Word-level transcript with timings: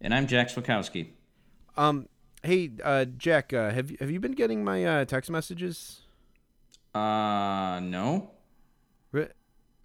And 0.00 0.14
I'm 0.14 0.26
Jack 0.26 0.48
Swakowski. 0.48 1.08
Um, 1.76 2.08
hey, 2.42 2.70
uh, 2.82 3.04
Jack, 3.04 3.52
uh, 3.52 3.70
have 3.70 3.90
you 3.90 3.96
have 4.00 4.10
you 4.10 4.20
been 4.20 4.32
getting 4.32 4.62
my 4.64 4.84
uh, 4.84 5.04
text 5.04 5.30
messages? 5.30 6.00
Uh, 6.94 7.80
no. 7.82 8.30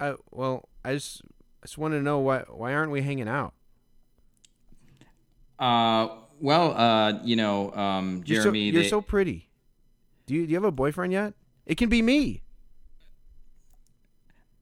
I, 0.00 0.14
well, 0.32 0.68
I 0.84 0.94
just 0.94 1.22
I 1.62 1.66
just 1.66 1.78
want 1.78 1.94
to 1.94 2.02
know 2.02 2.18
why 2.18 2.40
why 2.48 2.74
aren't 2.74 2.90
we 2.90 3.02
hanging 3.02 3.28
out? 3.28 3.54
Uh, 5.58 6.08
well, 6.40 6.72
uh, 6.76 7.20
you 7.22 7.36
know, 7.36 7.72
um, 7.72 8.22
You're 8.26 8.38
so, 8.40 8.42
Jeremy, 8.44 8.60
you're 8.70 8.82
they- 8.82 8.88
so 8.88 9.00
pretty. 9.00 9.48
Do 10.26 10.34
you 10.34 10.46
do 10.46 10.50
you 10.50 10.56
have 10.56 10.64
a 10.64 10.72
boyfriend 10.72 11.12
yet? 11.12 11.34
It 11.66 11.76
can 11.76 11.88
be 11.88 12.02
me. 12.02 12.42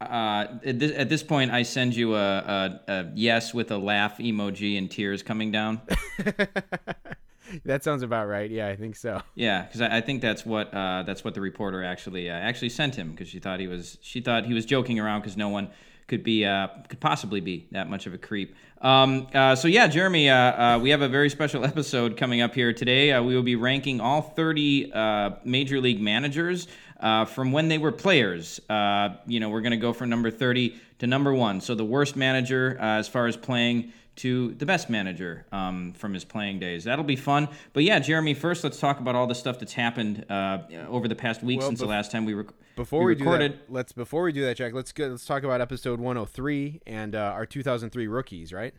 Uh, 0.02 0.58
at 0.64 0.78
this, 0.78 0.92
at 0.96 1.08
this 1.08 1.22
point, 1.22 1.50
I 1.50 1.62
send 1.62 1.94
you 1.94 2.14
a, 2.14 2.38
a, 2.38 2.80
a 2.88 3.12
yes 3.14 3.54
with 3.54 3.70
a 3.70 3.78
laugh 3.78 4.18
emoji 4.18 4.78
and 4.78 4.90
tears 4.90 5.22
coming 5.22 5.50
down. 5.50 5.80
that 7.64 7.84
sounds 7.84 8.02
about 8.02 8.28
right. 8.28 8.50
Yeah, 8.50 8.68
I 8.68 8.76
think 8.76 8.96
so. 8.96 9.22
yeah, 9.34 9.62
because 9.62 9.80
I, 9.80 9.98
I 9.98 10.00
think 10.00 10.22
that's 10.22 10.44
what 10.44 10.72
uh, 10.72 11.02
that's 11.04 11.24
what 11.24 11.34
the 11.34 11.40
reporter 11.40 11.82
actually 11.84 12.30
uh, 12.30 12.34
actually 12.34 12.70
sent 12.70 12.94
him 12.94 13.10
because 13.10 13.28
she 13.28 13.38
thought 13.38 13.60
he 13.60 13.66
was 13.66 13.98
she 14.02 14.20
thought 14.20 14.44
he 14.44 14.54
was 14.54 14.66
joking 14.66 14.98
around 14.98 15.20
because 15.20 15.36
no 15.36 15.48
one 15.48 15.70
could 16.08 16.22
be 16.22 16.44
uh, 16.44 16.68
could 16.88 17.00
possibly 17.00 17.40
be 17.40 17.68
that 17.72 17.88
much 17.88 18.06
of 18.06 18.14
a 18.14 18.18
creep. 18.18 18.54
Um, 18.82 19.28
uh, 19.32 19.54
so 19.54 19.68
yeah, 19.68 19.86
Jeremy, 19.86 20.28
uh, 20.28 20.36
uh, 20.36 20.78
we 20.78 20.90
have 20.90 21.02
a 21.02 21.08
very 21.08 21.30
special 21.30 21.64
episode 21.72 22.16
coming 22.16 22.40
up 22.40 22.54
here 22.54 22.72
today. 22.72 23.12
Uh, 23.12 23.22
we 23.22 23.34
will 23.34 23.42
be 23.42 23.56
ranking 23.56 24.00
all 24.00 24.20
30 24.20 24.92
uh, 24.92 25.30
major 25.44 25.80
league 25.80 26.00
managers 26.00 26.68
uh, 27.02 27.24
from 27.26 27.52
when 27.52 27.68
they 27.68 27.78
were 27.78 27.92
players. 27.92 28.60
Uh, 28.70 29.16
you 29.26 29.40
know, 29.40 29.50
we're 29.50 29.60
going 29.60 29.72
to 29.72 29.76
go 29.76 29.92
from 29.92 30.08
number 30.08 30.30
30 30.30 30.76
to 31.00 31.06
number 31.06 31.34
one. 31.34 31.60
So 31.60 31.74
the 31.74 31.84
worst 31.84 32.16
manager 32.16 32.78
uh, 32.80 32.84
as 32.98 33.08
far 33.08 33.26
as 33.26 33.36
playing 33.36 33.92
to 34.14 34.52
the 34.54 34.66
best 34.66 34.90
manager 34.90 35.46
um, 35.52 35.94
from 35.94 36.12
his 36.12 36.22
playing 36.24 36.58
days. 36.58 36.84
That'll 36.84 37.04
be 37.04 37.16
fun. 37.16 37.48
But 37.72 37.84
yeah, 37.84 37.98
Jeremy, 37.98 38.34
first 38.34 38.62
let's 38.62 38.78
talk 38.78 39.00
about 39.00 39.14
all 39.14 39.26
the 39.26 39.34
stuff 39.34 39.58
that's 39.58 39.72
happened 39.72 40.26
uh, 40.30 40.58
over 40.88 41.08
the 41.08 41.14
past 41.14 41.42
week 41.42 41.60
Well, 41.60 41.68
since 41.68 41.80
the 41.80 41.86
last 41.86 42.12
time 42.12 42.26
we, 42.26 42.34
rec- 42.34 42.52
Before 42.76 43.04
we, 43.04 43.14
do 43.14 43.24
recorded. 43.24 43.52
that, 43.52 43.72
let's 43.72 43.92
before 43.92 44.22
we 44.22 44.32
do 44.32 44.42
that, 44.42 44.58
Jack. 44.58 44.74
Let's 44.74 44.92
go. 44.92 45.08
Let's 45.08 45.24
talk 45.24 45.44
about 45.44 45.62
episode 45.62 45.98
103 45.98 46.82
and 46.86 47.14
uh, 47.14 47.18
our 47.18 47.46
2003 47.46 48.06
rookies, 48.06 48.52
right? 48.52 48.74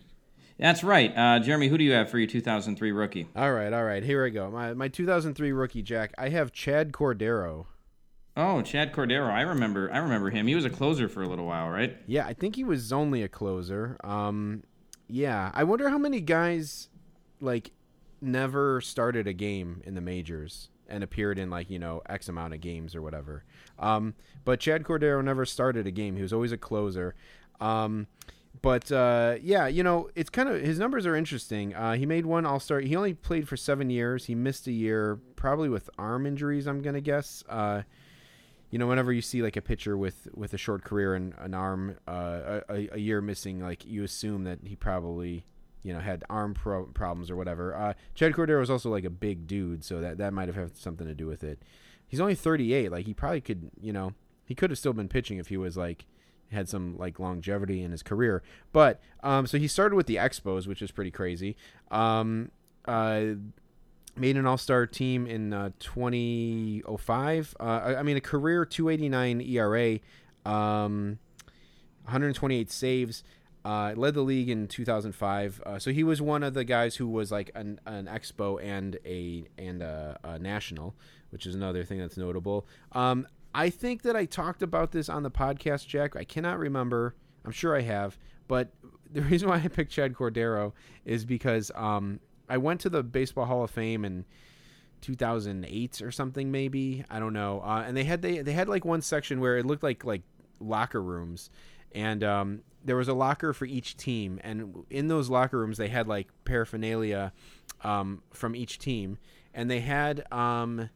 That's 0.59 0.83
right. 0.83 1.11
Uh, 1.17 1.39
Jeremy, 1.39 1.67
who 1.67 1.79
do 1.79 1.83
you 1.83 1.93
have 1.93 2.11
for 2.11 2.19
your 2.19 2.27
2003 2.27 2.91
rookie? 2.91 3.27
All 3.35 3.51
right, 3.51 3.73
all 3.73 3.83
right. 3.83 4.03
Here 4.03 4.23
we 4.23 4.29
go. 4.29 4.51
My 4.51 4.75
my 4.75 4.87
2003 4.87 5.51
rookie, 5.51 5.81
Jack. 5.81 6.13
I 6.15 6.29
have 6.29 6.51
Chad 6.51 6.91
Cordero. 6.91 7.65
Oh, 8.35 8.61
Chad 8.61 8.93
Cordero. 8.93 9.29
I 9.29 9.41
remember. 9.41 9.91
I 9.93 9.97
remember 9.99 10.29
him. 10.31 10.47
He 10.47 10.55
was 10.55 10.65
a 10.65 10.69
closer 10.69 11.07
for 11.07 11.21
a 11.21 11.27
little 11.27 11.45
while, 11.45 11.69
right? 11.69 11.97
Yeah, 12.07 12.25
I 12.25 12.33
think 12.33 12.55
he 12.55 12.63
was 12.63 12.91
only 12.91 13.21
a 13.21 13.27
closer. 13.27 13.97
Um, 14.03 14.63
yeah, 15.07 15.51
I 15.53 15.63
wonder 15.63 15.89
how 15.89 15.99
many 15.99 16.19
guys 16.19 16.89
like 17.39 17.71
never 18.21 18.81
started 18.81 19.27
a 19.27 19.33
game 19.33 19.81
in 19.85 19.93
the 19.93 20.01
majors 20.01 20.69
and 20.87 21.03
appeared 21.03 21.37
in 21.37 21.49
like 21.49 21.69
you 21.69 21.77
know 21.77 22.01
X 22.09 22.27
amount 22.27 22.53
of 22.53 22.61
games 22.61 22.95
or 22.95 23.01
whatever. 23.01 23.43
Um, 23.77 24.15
but 24.45 24.59
Chad 24.59 24.83
Cordero 24.83 25.23
never 25.23 25.45
started 25.45 25.85
a 25.85 25.91
game. 25.91 26.15
He 26.15 26.21
was 26.21 26.33
always 26.33 26.51
a 26.51 26.57
closer. 26.57 27.15
Um, 27.61 28.07
but 28.61 28.91
uh, 28.91 29.35
yeah, 29.41 29.67
you 29.67 29.83
know, 29.83 30.09
it's 30.15 30.29
kind 30.29 30.49
of 30.49 30.61
his 30.61 30.79
numbers 30.79 31.05
are 31.05 31.15
interesting. 31.15 31.75
Uh, 31.75 31.93
he 31.93 32.05
made 32.07 32.25
one 32.25 32.45
All 32.45 32.59
Star. 32.59 32.79
He 32.79 32.95
only 32.95 33.13
played 33.13 33.47
for 33.47 33.57
seven 33.57 33.91
years. 33.91 34.25
He 34.25 34.33
missed 34.33 34.65
a 34.65 34.71
year, 34.71 35.19
probably 35.35 35.69
with 35.69 35.89
arm 35.99 36.25
injuries. 36.25 36.65
I'm 36.65 36.81
gonna 36.81 37.01
guess. 37.01 37.43
Uh, 37.47 37.83
you 38.73 38.79
know, 38.79 38.87
whenever 38.87 39.13
you 39.13 39.21
see 39.21 39.43
like 39.43 39.55
a 39.55 39.61
pitcher 39.61 39.95
with 39.95 40.27
with 40.33 40.51
a 40.55 40.57
short 40.57 40.83
career 40.83 41.13
and 41.13 41.35
an 41.37 41.53
arm, 41.53 41.95
uh, 42.07 42.61
a, 42.67 42.89
a 42.93 42.97
year 42.97 43.21
missing, 43.21 43.59
like 43.59 43.85
you 43.85 44.03
assume 44.03 44.45
that 44.45 44.57
he 44.63 44.75
probably, 44.75 45.45
you 45.83 45.93
know, 45.93 45.99
had 45.99 46.23
arm 46.27 46.55
pro- 46.55 46.87
problems 46.87 47.29
or 47.29 47.35
whatever. 47.35 47.75
Uh, 47.75 47.93
Chad 48.15 48.33
Cordero 48.33 48.61
was 48.61 48.71
also 48.71 48.89
like 48.89 49.03
a 49.03 49.11
big 49.11 49.45
dude, 49.45 49.83
so 49.83 50.01
that 50.01 50.17
that 50.17 50.33
might 50.33 50.47
have 50.47 50.55
had 50.55 50.75
something 50.75 51.05
to 51.05 51.13
do 51.13 51.27
with 51.27 51.43
it. 51.43 51.61
He's 52.07 52.19
only 52.19 52.33
38. 52.33 52.91
Like 52.91 53.05
he 53.05 53.13
probably 53.13 53.41
could, 53.41 53.69
you 53.79 53.93
know, 53.93 54.15
he 54.43 54.55
could 54.55 54.71
have 54.71 54.79
still 54.79 54.93
been 54.93 55.07
pitching 55.07 55.37
if 55.37 55.49
he 55.49 55.57
was 55.57 55.77
like 55.77 56.05
had 56.51 56.67
some 56.67 56.97
like 56.97 57.19
longevity 57.19 57.83
in 57.83 57.91
his 57.91 58.01
career. 58.01 58.41
But 58.71 58.99
um, 59.21 59.45
so 59.45 59.59
he 59.59 59.67
started 59.67 59.95
with 59.95 60.07
the 60.07 60.15
Expos, 60.15 60.65
which 60.65 60.81
is 60.81 60.89
pretty 60.89 61.11
crazy. 61.11 61.55
Um, 61.91 62.49
uh, 62.85 63.35
made 64.15 64.37
an 64.37 64.45
all-star 64.45 64.85
team 64.85 65.25
in 65.25 65.53
uh, 65.53 65.71
2005 65.79 67.55
uh, 67.59 67.63
I, 67.63 67.95
I 67.95 68.03
mean 68.03 68.17
a 68.17 68.21
career 68.21 68.65
289 68.65 69.41
era 69.41 69.99
um, 70.45 71.19
128 72.03 72.71
saves. 72.71 73.23
Uh, 73.65 73.93
led 73.95 74.13
the 74.13 74.21
league 74.21 74.49
in 74.49 74.67
2005 74.67 75.63
uh, 75.65 75.79
so 75.79 75.91
he 75.91 76.03
was 76.03 76.21
one 76.21 76.43
of 76.43 76.53
the 76.53 76.65
guys 76.65 76.97
who 76.97 77.07
was 77.07 77.31
like 77.31 77.49
an, 77.55 77.79
an 77.85 78.07
expo 78.07 78.61
and 78.61 78.97
a 79.05 79.45
and 79.57 79.81
a, 79.81 80.19
a 80.25 80.37
national 80.37 80.93
which 81.29 81.45
is 81.45 81.55
another 81.55 81.83
thing 81.83 81.97
that's 81.97 82.17
notable. 82.17 82.67
Um, 82.91 83.25
i 83.55 83.69
think 83.69 84.01
that 84.01 84.17
i 84.17 84.25
talked 84.25 84.61
about 84.61 84.91
this 84.91 85.07
on 85.07 85.23
the 85.23 85.31
podcast 85.31 85.87
jack. 85.87 86.15
I 86.17 86.25
cannot 86.25 86.59
remember. 86.59 87.15
I'm 87.45 87.51
sure 87.51 87.75
i 87.75 87.81
have. 87.81 88.17
But 88.49 88.73
the 89.11 89.21
reason 89.21 89.47
why 89.47 89.55
i 89.63 89.67
picked 89.69 89.93
chad 89.93 90.13
cordero 90.13 90.73
is 91.05 91.23
because 91.23 91.71
um, 91.73 92.19
I 92.49 92.57
went 92.57 92.81
to 92.81 92.89
the 92.89 93.03
Baseball 93.03 93.45
Hall 93.45 93.63
of 93.63 93.71
Fame 93.71 94.05
in 94.05 94.25
2008 95.01 96.01
or 96.01 96.11
something, 96.11 96.51
maybe 96.51 97.03
I 97.09 97.19
don't 97.19 97.33
know. 97.33 97.61
Uh, 97.63 97.83
and 97.85 97.95
they 97.95 98.03
had 98.03 98.21
they 98.21 98.39
they 98.41 98.53
had 98.53 98.67
like 98.67 98.85
one 98.85 99.01
section 99.01 99.39
where 99.39 99.57
it 99.57 99.65
looked 99.65 99.83
like 99.83 100.03
like 100.03 100.21
locker 100.59 101.01
rooms, 101.01 101.49
and 101.93 102.23
um, 102.23 102.61
there 102.83 102.95
was 102.95 103.07
a 103.07 103.13
locker 103.13 103.53
for 103.53 103.65
each 103.65 103.97
team, 103.97 104.39
and 104.43 104.85
in 104.89 105.07
those 105.07 105.29
locker 105.29 105.59
rooms 105.59 105.77
they 105.77 105.89
had 105.89 106.07
like 106.07 106.29
paraphernalia 106.45 107.33
um, 107.83 108.23
from 108.31 108.55
each 108.55 108.79
team, 108.79 109.17
and 109.53 109.69
they 109.69 109.81
had. 109.81 110.31
Um, 110.31 110.89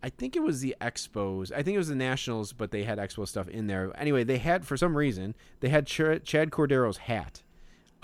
I 0.00 0.10
think 0.10 0.36
it 0.36 0.42
was 0.44 0.60
the 0.60 0.76
Expos. 0.80 1.50
I 1.50 1.64
think 1.64 1.74
it 1.74 1.78
was 1.78 1.88
the 1.88 1.96
Nationals, 1.96 2.52
but 2.52 2.70
they 2.70 2.84
had 2.84 2.98
Expo 2.98 3.26
stuff 3.26 3.48
in 3.48 3.66
there. 3.66 3.90
Anyway, 4.00 4.22
they 4.22 4.38
had 4.38 4.64
for 4.64 4.76
some 4.76 4.96
reason 4.96 5.34
they 5.58 5.70
had 5.70 5.88
Ch- 5.88 6.22
Chad 6.22 6.52
Cordero's 6.52 6.98
hat. 6.98 7.42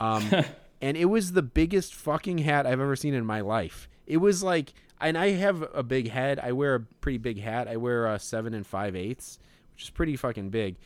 Um, 0.00 0.28
and 0.80 0.96
it 0.96 1.06
was 1.06 1.32
the 1.32 1.42
biggest 1.42 1.94
fucking 1.94 2.38
hat 2.38 2.66
I've 2.66 2.80
ever 2.80 2.96
seen 2.96 3.14
in 3.14 3.24
my 3.24 3.40
life. 3.40 3.88
It 4.06 4.18
was 4.18 4.42
like, 4.42 4.74
and 5.00 5.16
I 5.18 5.30
have 5.30 5.64
a 5.74 5.82
big 5.82 6.10
head. 6.10 6.38
I 6.38 6.52
wear 6.52 6.74
a 6.74 6.80
pretty 6.80 7.18
big 7.18 7.40
hat. 7.40 7.68
I 7.68 7.76
wear 7.76 8.06
a 8.06 8.18
seven 8.18 8.54
and 8.54 8.66
five 8.66 8.94
eighths, 8.94 9.38
which 9.74 9.84
is 9.84 9.90
pretty 9.90 10.16
fucking 10.16 10.50
big. 10.50 10.76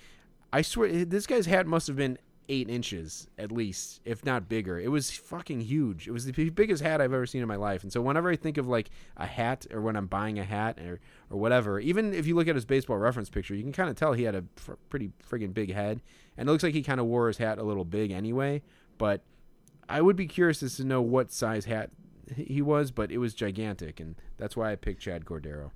I 0.52 0.62
swear, 0.62 1.04
this 1.04 1.26
guy's 1.26 1.46
hat 1.46 1.66
must 1.66 1.86
have 1.88 1.96
been 1.96 2.18
eight 2.48 2.70
inches 2.70 3.26
at 3.36 3.52
least, 3.52 4.00
if 4.04 4.24
not 4.24 4.48
bigger. 4.48 4.80
It 4.80 4.90
was 4.90 5.10
fucking 5.10 5.60
huge. 5.60 6.08
It 6.08 6.12
was 6.12 6.24
the 6.24 6.50
biggest 6.50 6.82
hat 6.82 7.00
I've 7.00 7.12
ever 7.12 7.26
seen 7.26 7.42
in 7.42 7.48
my 7.48 7.56
life. 7.56 7.82
And 7.82 7.92
so 7.92 8.00
whenever 8.00 8.30
I 8.30 8.36
think 8.36 8.56
of 8.56 8.66
like 8.66 8.90
a 9.16 9.26
hat 9.26 9.66
or 9.70 9.82
when 9.82 9.96
I'm 9.96 10.06
buying 10.06 10.38
a 10.38 10.44
hat 10.44 10.78
or 10.80 11.00
or 11.30 11.38
whatever, 11.38 11.78
even 11.78 12.14
if 12.14 12.26
you 12.26 12.34
look 12.34 12.48
at 12.48 12.54
his 12.54 12.64
baseball 12.64 12.96
reference 12.96 13.28
picture, 13.28 13.54
you 13.54 13.62
can 13.62 13.72
kind 13.72 13.90
of 13.90 13.96
tell 13.96 14.14
he 14.14 14.22
had 14.22 14.34
a 14.34 14.44
fr- 14.56 14.72
pretty 14.88 15.10
friggin' 15.30 15.52
big 15.52 15.72
head, 15.72 16.00
and 16.36 16.48
it 16.48 16.52
looks 16.52 16.64
like 16.64 16.74
he 16.74 16.82
kind 16.82 17.00
of 17.00 17.06
wore 17.06 17.28
his 17.28 17.38
hat 17.38 17.58
a 17.58 17.62
little 17.62 17.84
big 17.84 18.10
anyway. 18.10 18.62
But 18.96 19.20
I 19.88 20.02
would 20.02 20.16
be 20.16 20.26
curious 20.26 20.62
as 20.62 20.76
to 20.76 20.84
know 20.84 21.00
what 21.00 21.32
size 21.32 21.64
hat 21.64 21.90
he 22.36 22.60
was, 22.60 22.90
but 22.90 23.10
it 23.10 23.18
was 23.18 23.34
gigantic, 23.34 24.00
and 24.00 24.16
that's 24.36 24.56
why 24.56 24.72
I 24.72 24.76
picked 24.76 25.00
Chad 25.00 25.24
Cordero. 25.24 25.70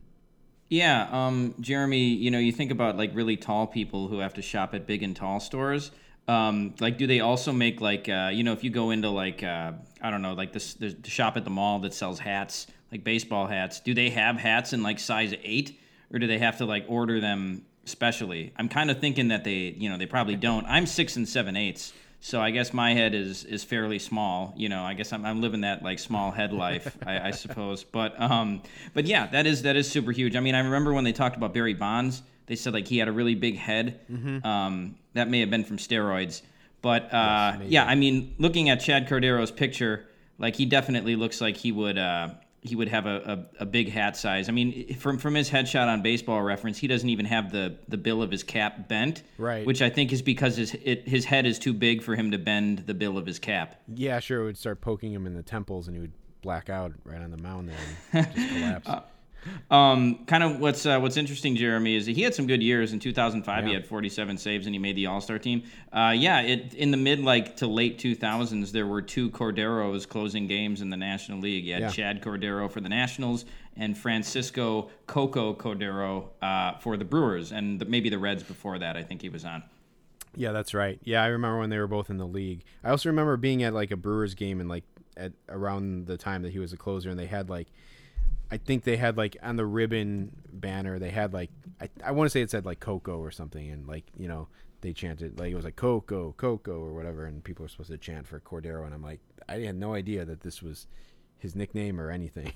Yeah, 0.68 1.08
um, 1.10 1.54
Jeremy, 1.60 2.08
you 2.08 2.30
know, 2.30 2.38
you 2.38 2.52
think 2.52 2.70
about 2.70 2.96
like 2.96 3.14
really 3.14 3.36
tall 3.36 3.66
people 3.66 4.08
who 4.08 4.20
have 4.20 4.34
to 4.34 4.42
shop 4.42 4.74
at 4.74 4.86
big 4.86 5.02
and 5.02 5.14
tall 5.14 5.38
stores. 5.38 5.90
Um, 6.28 6.74
like, 6.80 6.98
do 6.98 7.06
they 7.06 7.20
also 7.20 7.52
make 7.52 7.80
like, 7.80 8.08
uh, 8.08 8.30
you 8.32 8.42
know, 8.44 8.52
if 8.52 8.64
you 8.64 8.70
go 8.70 8.90
into 8.90 9.10
like, 9.10 9.42
uh, 9.42 9.72
I 10.00 10.10
don't 10.10 10.22
know, 10.22 10.34
like 10.34 10.52
the 10.52 10.96
shop 11.04 11.36
at 11.36 11.44
the 11.44 11.50
mall 11.50 11.80
that 11.80 11.92
sells 11.92 12.18
hats, 12.18 12.68
like 12.90 13.04
baseball 13.04 13.46
hats, 13.46 13.80
do 13.80 13.92
they 13.92 14.10
have 14.10 14.36
hats 14.36 14.72
in 14.72 14.82
like 14.82 14.98
size 14.98 15.34
eight, 15.42 15.78
or 16.12 16.18
do 16.18 16.26
they 16.26 16.38
have 16.38 16.58
to 16.58 16.64
like 16.64 16.84
order 16.88 17.20
them 17.20 17.66
specially? 17.84 18.52
I'm 18.56 18.68
kind 18.68 18.90
of 18.90 19.00
thinking 19.00 19.28
that 19.28 19.44
they, 19.44 19.74
you 19.76 19.90
know, 19.90 19.98
they 19.98 20.06
probably 20.06 20.36
don't. 20.36 20.64
I'm 20.66 20.86
six 20.86 21.16
and 21.16 21.28
seven 21.28 21.56
eighths, 21.56 21.92
so 22.24 22.40
I 22.40 22.52
guess 22.52 22.72
my 22.72 22.94
head 22.94 23.14
is 23.14 23.44
is 23.44 23.64
fairly 23.64 23.98
small. 23.98 24.54
You 24.56 24.68
know, 24.68 24.84
I 24.84 24.94
guess 24.94 25.12
I'm, 25.12 25.26
I'm 25.26 25.40
living 25.40 25.62
that 25.62 25.82
like 25.82 25.98
small 25.98 26.30
head 26.30 26.52
life, 26.66 26.96
I, 27.04 27.18
I 27.28 27.30
suppose. 27.32 27.82
But 27.82 28.18
um, 28.20 28.62
but 28.94 29.06
yeah, 29.06 29.26
that 29.26 29.44
is 29.44 29.62
that 29.62 29.74
is 29.74 29.90
super 29.90 30.12
huge. 30.12 30.36
I 30.36 30.40
mean, 30.40 30.54
I 30.54 30.60
remember 30.60 30.92
when 30.94 31.02
they 31.04 31.12
talked 31.12 31.36
about 31.36 31.52
Barry 31.52 31.74
Bonds, 31.74 32.22
they 32.46 32.54
said 32.56 32.72
like 32.74 32.86
he 32.86 32.98
had 32.98 33.08
a 33.08 33.12
really 33.12 33.34
big 33.34 33.56
head. 33.56 33.98
Um, 34.46 34.94
that 35.14 35.28
may 35.28 35.40
have 35.40 35.50
been 35.50 35.64
from 35.64 35.78
steroids, 35.78 36.42
but 36.80 37.12
uh, 37.12 37.56
maybe. 37.58 37.72
yeah, 37.72 37.84
I 37.84 37.96
mean, 37.96 38.34
looking 38.38 38.70
at 38.70 38.80
Chad 38.80 39.08
Cordero's 39.08 39.50
picture, 39.50 40.06
Like 40.38 40.56
he 40.56 40.64
definitely 40.64 41.16
looks 41.16 41.40
like 41.40 41.56
he 41.56 41.72
would 41.72 41.98
uh, 41.98 42.28
he 42.62 42.76
would 42.76 42.88
have 42.88 43.06
a, 43.06 43.46
a, 43.58 43.62
a 43.62 43.66
big 43.66 43.90
hat 43.90 44.16
size. 44.16 44.48
I 44.48 44.52
mean, 44.52 44.94
from 44.94 45.18
from 45.18 45.34
his 45.34 45.50
headshot 45.50 45.88
on 45.88 46.00
Baseball 46.00 46.40
Reference, 46.42 46.78
he 46.78 46.86
doesn't 46.86 47.08
even 47.08 47.26
have 47.26 47.50
the 47.50 47.76
the 47.88 47.96
bill 47.96 48.22
of 48.22 48.30
his 48.30 48.42
cap 48.44 48.88
bent, 48.88 49.22
Right. 49.36 49.66
Which 49.66 49.82
I 49.82 49.90
think 49.90 50.12
is 50.12 50.22
because 50.22 50.56
his 50.56 50.74
it, 50.74 51.06
his 51.06 51.24
head 51.24 51.44
is 51.44 51.58
too 51.58 51.72
big 51.72 52.02
for 52.02 52.14
him 52.14 52.30
to 52.30 52.38
bend 52.38 52.80
the 52.86 52.94
bill 52.94 53.18
of 53.18 53.26
his 53.26 53.38
cap. 53.38 53.82
Yeah, 53.88 54.20
sure. 54.20 54.42
It 54.42 54.44
would 54.44 54.58
start 54.58 54.80
poking 54.80 55.12
him 55.12 55.26
in 55.26 55.34
the 55.34 55.42
temples, 55.42 55.88
and 55.88 55.96
he 55.96 56.00
would 56.00 56.12
black 56.40 56.70
out 56.70 56.92
right 57.04 57.20
on 57.20 57.30
the 57.30 57.36
mound 57.36 57.68
there 57.68 57.76
and 58.12 58.34
just 58.34 58.48
collapse. 58.48 58.88
Uh, 58.88 59.02
Um, 59.70 60.24
kind 60.26 60.42
of 60.42 60.60
what's 60.60 60.86
uh, 60.86 60.98
what's 61.00 61.16
interesting, 61.16 61.56
Jeremy, 61.56 61.96
is 61.96 62.06
that 62.06 62.12
he 62.12 62.22
had 62.22 62.34
some 62.34 62.46
good 62.46 62.62
years. 62.62 62.92
In 62.92 63.00
2005, 63.00 63.66
he 63.66 63.72
had 63.72 63.86
47 63.86 64.36
saves 64.38 64.66
and 64.66 64.74
he 64.74 64.78
made 64.78 64.96
the 64.96 65.06
All 65.06 65.20
Star 65.20 65.38
team. 65.38 65.62
Uh, 65.92 66.14
yeah, 66.16 66.40
it 66.40 66.74
in 66.74 66.90
the 66.90 66.96
mid 66.96 67.20
like 67.20 67.56
to 67.56 67.66
late 67.66 67.98
2000s, 67.98 68.70
there 68.72 68.86
were 68.86 69.02
two 69.02 69.30
Corderos 69.30 70.08
closing 70.08 70.46
games 70.46 70.80
in 70.80 70.90
the 70.90 70.96
National 70.96 71.38
League. 71.40 71.64
You 71.64 71.74
had 71.74 71.82
Yeah. 71.82 71.90
Chad 71.90 72.22
Cordero 72.22 72.70
for 72.70 72.80
the 72.80 72.88
Nationals 72.88 73.44
and 73.76 73.96
Francisco 73.96 74.90
Coco 75.06 75.54
Cordero 75.54 76.28
uh, 76.42 76.78
for 76.78 76.96
the 76.96 77.04
Brewers, 77.04 77.52
and 77.52 77.80
the, 77.80 77.84
maybe 77.84 78.10
the 78.10 78.18
Reds 78.18 78.42
before 78.42 78.78
that. 78.78 78.96
I 78.96 79.02
think 79.02 79.22
he 79.22 79.28
was 79.28 79.44
on. 79.44 79.62
Yeah, 80.34 80.52
that's 80.52 80.72
right. 80.72 80.98
Yeah, 81.02 81.22
I 81.22 81.26
remember 81.26 81.58
when 81.58 81.70
they 81.70 81.78
were 81.78 81.86
both 81.86 82.08
in 82.10 82.16
the 82.16 82.26
league. 82.26 82.64
I 82.82 82.90
also 82.90 83.08
remember 83.08 83.36
being 83.36 83.62
at 83.62 83.74
like 83.74 83.90
a 83.90 83.96
Brewers 83.96 84.34
game 84.34 84.60
and 84.60 84.68
like 84.68 84.84
at 85.16 85.32
around 85.48 86.06
the 86.06 86.16
time 86.16 86.42
that 86.42 86.52
he 86.52 86.58
was 86.58 86.72
a 86.72 86.76
closer, 86.76 87.10
and 87.10 87.18
they 87.18 87.26
had 87.26 87.50
like, 87.50 87.68
I 88.52 88.58
think 88.58 88.84
they 88.84 88.98
had 88.98 89.16
like 89.16 89.38
on 89.42 89.56
the 89.56 89.64
ribbon 89.64 90.30
banner 90.52 90.98
they 90.98 91.08
had 91.08 91.32
like 91.32 91.48
I, 91.80 91.88
I 92.04 92.10
want 92.10 92.26
to 92.26 92.30
say 92.30 92.42
it 92.42 92.50
said 92.50 92.66
like 92.66 92.80
Coco 92.80 93.16
or 93.16 93.30
something, 93.30 93.70
and 93.70 93.88
like 93.88 94.04
you 94.14 94.28
know 94.28 94.48
they 94.82 94.92
chanted 94.92 95.40
like 95.40 95.50
it 95.50 95.54
was 95.54 95.64
like 95.64 95.76
Coco 95.76 96.34
Coco 96.36 96.78
or 96.78 96.92
whatever, 96.92 97.24
and 97.24 97.42
people 97.42 97.62
were 97.62 97.68
supposed 97.70 97.90
to 97.90 97.96
chant 97.96 98.26
for 98.26 98.38
Cordero, 98.40 98.84
and 98.84 98.92
I'm 98.92 99.02
like 99.02 99.20
I 99.48 99.60
had 99.60 99.76
no 99.76 99.94
idea 99.94 100.26
that 100.26 100.42
this 100.42 100.62
was 100.62 100.86
his 101.38 101.56
nickname 101.56 101.98
or 101.98 102.10
anything. 102.10 102.52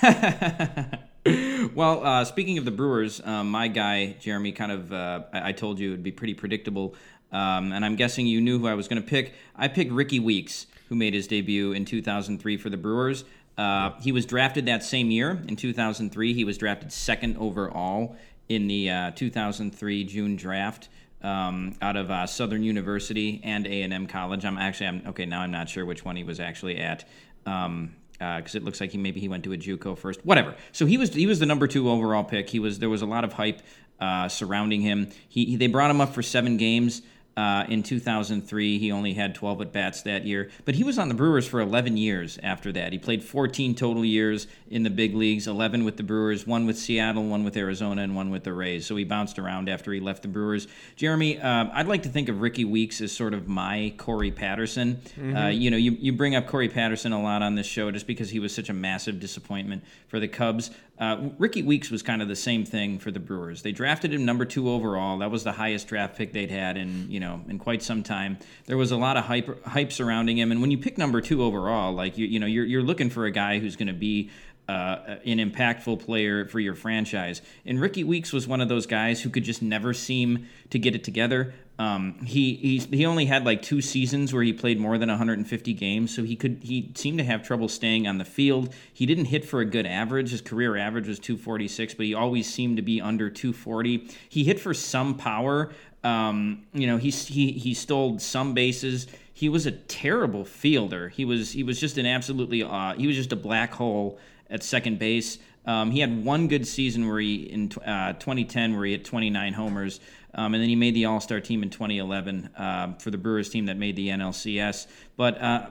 well, 1.74 2.06
uh, 2.06 2.24
speaking 2.24 2.56
of 2.56 2.64
the 2.64 2.70
Brewers, 2.70 3.20
um, 3.24 3.50
my 3.50 3.66
guy 3.66 4.14
Jeremy 4.20 4.52
kind 4.52 4.70
of 4.70 4.92
uh, 4.92 5.24
I-, 5.32 5.48
I 5.48 5.52
told 5.52 5.80
you 5.80 5.88
it 5.88 5.90
would 5.90 6.04
be 6.04 6.12
pretty 6.12 6.34
predictable, 6.34 6.94
um, 7.32 7.72
and 7.72 7.84
I'm 7.84 7.96
guessing 7.96 8.28
you 8.28 8.40
knew 8.40 8.60
who 8.60 8.68
I 8.68 8.74
was 8.74 8.86
going 8.86 9.02
to 9.02 9.08
pick. 9.08 9.34
I 9.56 9.66
picked 9.66 9.90
Rickie 9.90 10.20
Weeks, 10.20 10.68
who 10.88 10.94
made 10.94 11.12
his 11.12 11.26
debut 11.26 11.72
in 11.72 11.84
2003 11.84 12.56
for 12.56 12.70
the 12.70 12.76
Brewers. 12.76 13.24
Uh, 13.58 13.90
he 14.00 14.12
was 14.12 14.24
drafted 14.24 14.66
that 14.66 14.84
same 14.84 15.10
year 15.10 15.42
in 15.48 15.56
2003. 15.56 16.32
He 16.32 16.44
was 16.44 16.56
drafted 16.56 16.92
second 16.92 17.36
overall 17.36 18.16
in 18.48 18.68
the 18.68 18.90
uh, 18.90 19.10
2003 19.10 20.04
June 20.04 20.36
draft. 20.36 20.88
Um, 21.20 21.74
out 21.82 21.96
of 21.96 22.12
uh, 22.12 22.28
Southern 22.28 22.62
University 22.62 23.40
and 23.42 23.66
A 23.66 23.82
and 23.82 23.92
M 23.92 24.06
College. 24.06 24.44
I'm 24.44 24.56
actually 24.56 24.86
I'm 24.86 25.02
okay 25.08 25.26
now. 25.26 25.40
I'm 25.40 25.50
not 25.50 25.68
sure 25.68 25.84
which 25.84 26.04
one 26.04 26.14
he 26.14 26.22
was 26.22 26.38
actually 26.38 26.78
at. 26.78 27.08
Um, 27.44 27.96
because 28.18 28.54
it 28.54 28.64
looks 28.64 28.80
like 28.80 28.92
he 28.92 28.98
maybe 28.98 29.20
he 29.20 29.28
went 29.28 29.44
to 29.44 29.52
a 29.52 29.56
JUCO 29.56 29.98
first. 29.98 30.24
Whatever. 30.24 30.54
So 30.72 30.86
he 30.86 30.96
was 30.96 31.12
he 31.12 31.26
was 31.26 31.40
the 31.40 31.46
number 31.46 31.66
two 31.66 31.90
overall 31.90 32.22
pick. 32.24 32.50
He 32.50 32.60
was 32.60 32.78
there 32.78 32.88
was 32.88 33.02
a 33.02 33.06
lot 33.06 33.24
of 33.24 33.32
hype 33.32 33.62
uh, 34.00 34.28
surrounding 34.28 34.80
him. 34.80 35.10
He, 35.28 35.44
he 35.44 35.56
they 35.56 35.66
brought 35.66 35.90
him 35.90 36.00
up 36.00 36.14
for 36.14 36.22
seven 36.22 36.56
games. 36.56 37.02
Uh, 37.38 37.64
in 37.68 37.84
2003, 37.84 38.80
he 38.80 38.90
only 38.90 39.14
had 39.14 39.32
12 39.32 39.60
at 39.60 39.72
bats 39.72 40.02
that 40.02 40.26
year, 40.26 40.50
but 40.64 40.74
he 40.74 40.82
was 40.82 40.98
on 40.98 41.06
the 41.06 41.14
Brewers 41.14 41.46
for 41.46 41.60
11 41.60 41.96
years 41.96 42.36
after 42.42 42.72
that. 42.72 42.92
He 42.92 42.98
played 42.98 43.22
14 43.22 43.76
total 43.76 44.04
years 44.04 44.48
in 44.70 44.82
the 44.82 44.90
big 44.90 45.14
leagues 45.14 45.46
11 45.46 45.84
with 45.84 45.96
the 45.96 46.02
Brewers, 46.02 46.48
one 46.48 46.66
with 46.66 46.76
Seattle, 46.76 47.24
one 47.28 47.44
with 47.44 47.56
Arizona, 47.56 48.02
and 48.02 48.16
one 48.16 48.30
with 48.30 48.42
the 48.42 48.52
Rays. 48.52 48.86
So 48.86 48.96
he 48.96 49.04
bounced 49.04 49.38
around 49.38 49.68
after 49.68 49.92
he 49.92 50.00
left 50.00 50.22
the 50.22 50.28
Brewers. 50.28 50.66
Jeremy, 50.96 51.38
uh, 51.38 51.66
I'd 51.72 51.86
like 51.86 52.02
to 52.02 52.08
think 52.08 52.28
of 52.28 52.40
Rickie 52.40 52.64
Weeks 52.64 53.00
as 53.00 53.12
sort 53.12 53.34
of 53.34 53.46
my 53.46 53.94
Corey 53.98 54.32
Patterson. 54.32 55.00
Uh, 55.36 55.46
you 55.46 55.70
know, 55.70 55.76
you, 55.76 55.92
you 55.92 56.12
bring 56.12 56.34
up 56.34 56.48
Corey 56.48 56.68
Patterson 56.68 57.12
a 57.12 57.22
lot 57.22 57.42
on 57.42 57.54
this 57.54 57.68
show 57.68 57.92
just 57.92 58.08
because 58.08 58.30
he 58.30 58.40
was 58.40 58.52
such 58.52 58.68
a 58.68 58.74
massive 58.74 59.20
disappointment 59.20 59.84
for 60.08 60.18
the 60.18 60.26
Cubs. 60.26 60.72
Uh, 60.98 61.28
Rickie 61.38 61.62
Weeks 61.62 61.90
was 61.90 62.02
kind 62.02 62.20
of 62.20 62.28
the 62.28 62.36
same 62.36 62.64
thing 62.64 62.98
for 62.98 63.12
the 63.12 63.20
Brewers. 63.20 63.62
They 63.62 63.70
drafted 63.70 64.12
him 64.12 64.24
number 64.24 64.44
two 64.44 64.68
overall. 64.68 65.18
That 65.18 65.30
was 65.30 65.44
the 65.44 65.52
highest 65.52 65.86
draft 65.86 66.16
pick 66.16 66.32
they'd 66.32 66.50
had 66.50 66.76
in 66.76 67.10
you 67.10 67.20
know 67.20 67.40
in 67.48 67.58
quite 67.58 67.82
some 67.82 68.02
time. 68.02 68.38
There 68.66 68.76
was 68.76 68.90
a 68.90 68.96
lot 68.96 69.16
of 69.16 69.24
hype 69.24 69.64
hype 69.64 69.92
surrounding 69.92 70.38
him, 70.38 70.50
and 70.50 70.60
when 70.60 70.70
you 70.70 70.78
pick 70.78 70.98
number 70.98 71.20
two 71.20 71.42
overall, 71.42 71.92
like 71.92 72.18
you 72.18 72.26
you 72.26 72.40
know 72.40 72.46
you're 72.46 72.64
you're 72.64 72.82
looking 72.82 73.10
for 73.10 73.26
a 73.26 73.30
guy 73.30 73.60
who's 73.60 73.76
going 73.76 73.88
to 73.88 73.92
be 73.92 74.30
uh, 74.68 75.16
an 75.24 75.38
impactful 75.38 76.04
player 76.04 76.46
for 76.46 76.60
your 76.60 76.74
franchise. 76.74 77.40
And 77.64 77.80
Rickie 77.80 78.04
Weeks 78.04 78.32
was 78.32 78.46
one 78.46 78.60
of 78.60 78.68
those 78.68 78.86
guys 78.86 79.22
who 79.22 79.30
could 79.30 79.44
just 79.44 79.62
never 79.62 79.94
seem 79.94 80.46
to 80.70 80.78
get 80.78 80.94
it 80.94 81.04
together. 81.04 81.54
Um, 81.78 82.24
he 82.24 82.54
he 82.54 82.78
he 82.96 83.06
only 83.06 83.26
had 83.26 83.44
like 83.44 83.62
two 83.62 83.80
seasons 83.80 84.34
where 84.34 84.42
he 84.42 84.52
played 84.52 84.80
more 84.80 84.98
than 84.98 85.08
150 85.08 85.72
games, 85.74 86.14
so 86.14 86.24
he 86.24 86.34
could 86.34 86.58
he 86.60 86.90
seemed 86.96 87.18
to 87.18 87.24
have 87.24 87.44
trouble 87.44 87.68
staying 87.68 88.08
on 88.08 88.18
the 88.18 88.24
field. 88.24 88.74
He 88.92 89.06
didn't 89.06 89.26
hit 89.26 89.44
for 89.44 89.60
a 89.60 89.64
good 89.64 89.86
average. 89.86 90.32
His 90.32 90.40
career 90.40 90.76
average 90.76 91.06
was 91.06 91.20
246, 91.20 91.94
but 91.94 92.04
he 92.04 92.14
always 92.14 92.52
seemed 92.52 92.76
to 92.76 92.82
be 92.82 93.00
under 93.00 93.30
240. 93.30 94.08
He 94.28 94.42
hit 94.42 94.58
for 94.58 94.74
some 94.74 95.16
power. 95.16 95.70
Um, 96.02 96.66
you 96.72 96.88
know, 96.88 96.96
he 96.96 97.10
he 97.10 97.52
he 97.52 97.74
stole 97.74 98.18
some 98.18 98.54
bases. 98.54 99.06
He 99.32 99.48
was 99.48 99.66
a 99.66 99.70
terrible 99.70 100.44
fielder. 100.44 101.08
He 101.10 101.24
was 101.24 101.52
he 101.52 101.62
was 101.62 101.78
just 101.78 101.96
an 101.96 102.06
absolutely 102.06 102.64
uh, 102.64 102.94
he 102.94 103.06
was 103.06 103.14
just 103.14 103.32
a 103.32 103.36
black 103.36 103.72
hole 103.72 104.18
at 104.50 104.62
second 104.62 104.98
base. 104.98 105.38
Um, 105.66 105.90
he 105.90 106.00
had 106.00 106.24
one 106.24 106.48
good 106.48 106.66
season 106.66 107.06
where 107.08 107.20
he 107.20 107.42
in 107.42 107.70
uh, 107.84 108.14
2010 108.14 108.74
where 108.74 108.86
he 108.86 108.92
hit 108.92 109.04
29 109.04 109.52
homers, 109.52 110.00
um, 110.34 110.54
and 110.54 110.62
then 110.62 110.68
he 110.68 110.76
made 110.76 110.94
the 110.94 111.04
All 111.04 111.20
Star 111.20 111.40
team 111.40 111.62
in 111.62 111.70
2011 111.70 112.50
uh, 112.56 112.94
for 112.94 113.10
the 113.10 113.18
Brewers 113.18 113.50
team 113.50 113.66
that 113.66 113.76
made 113.76 113.94
the 113.94 114.08
NLCS. 114.08 114.86
But 115.16 115.40
uh, 115.42 115.66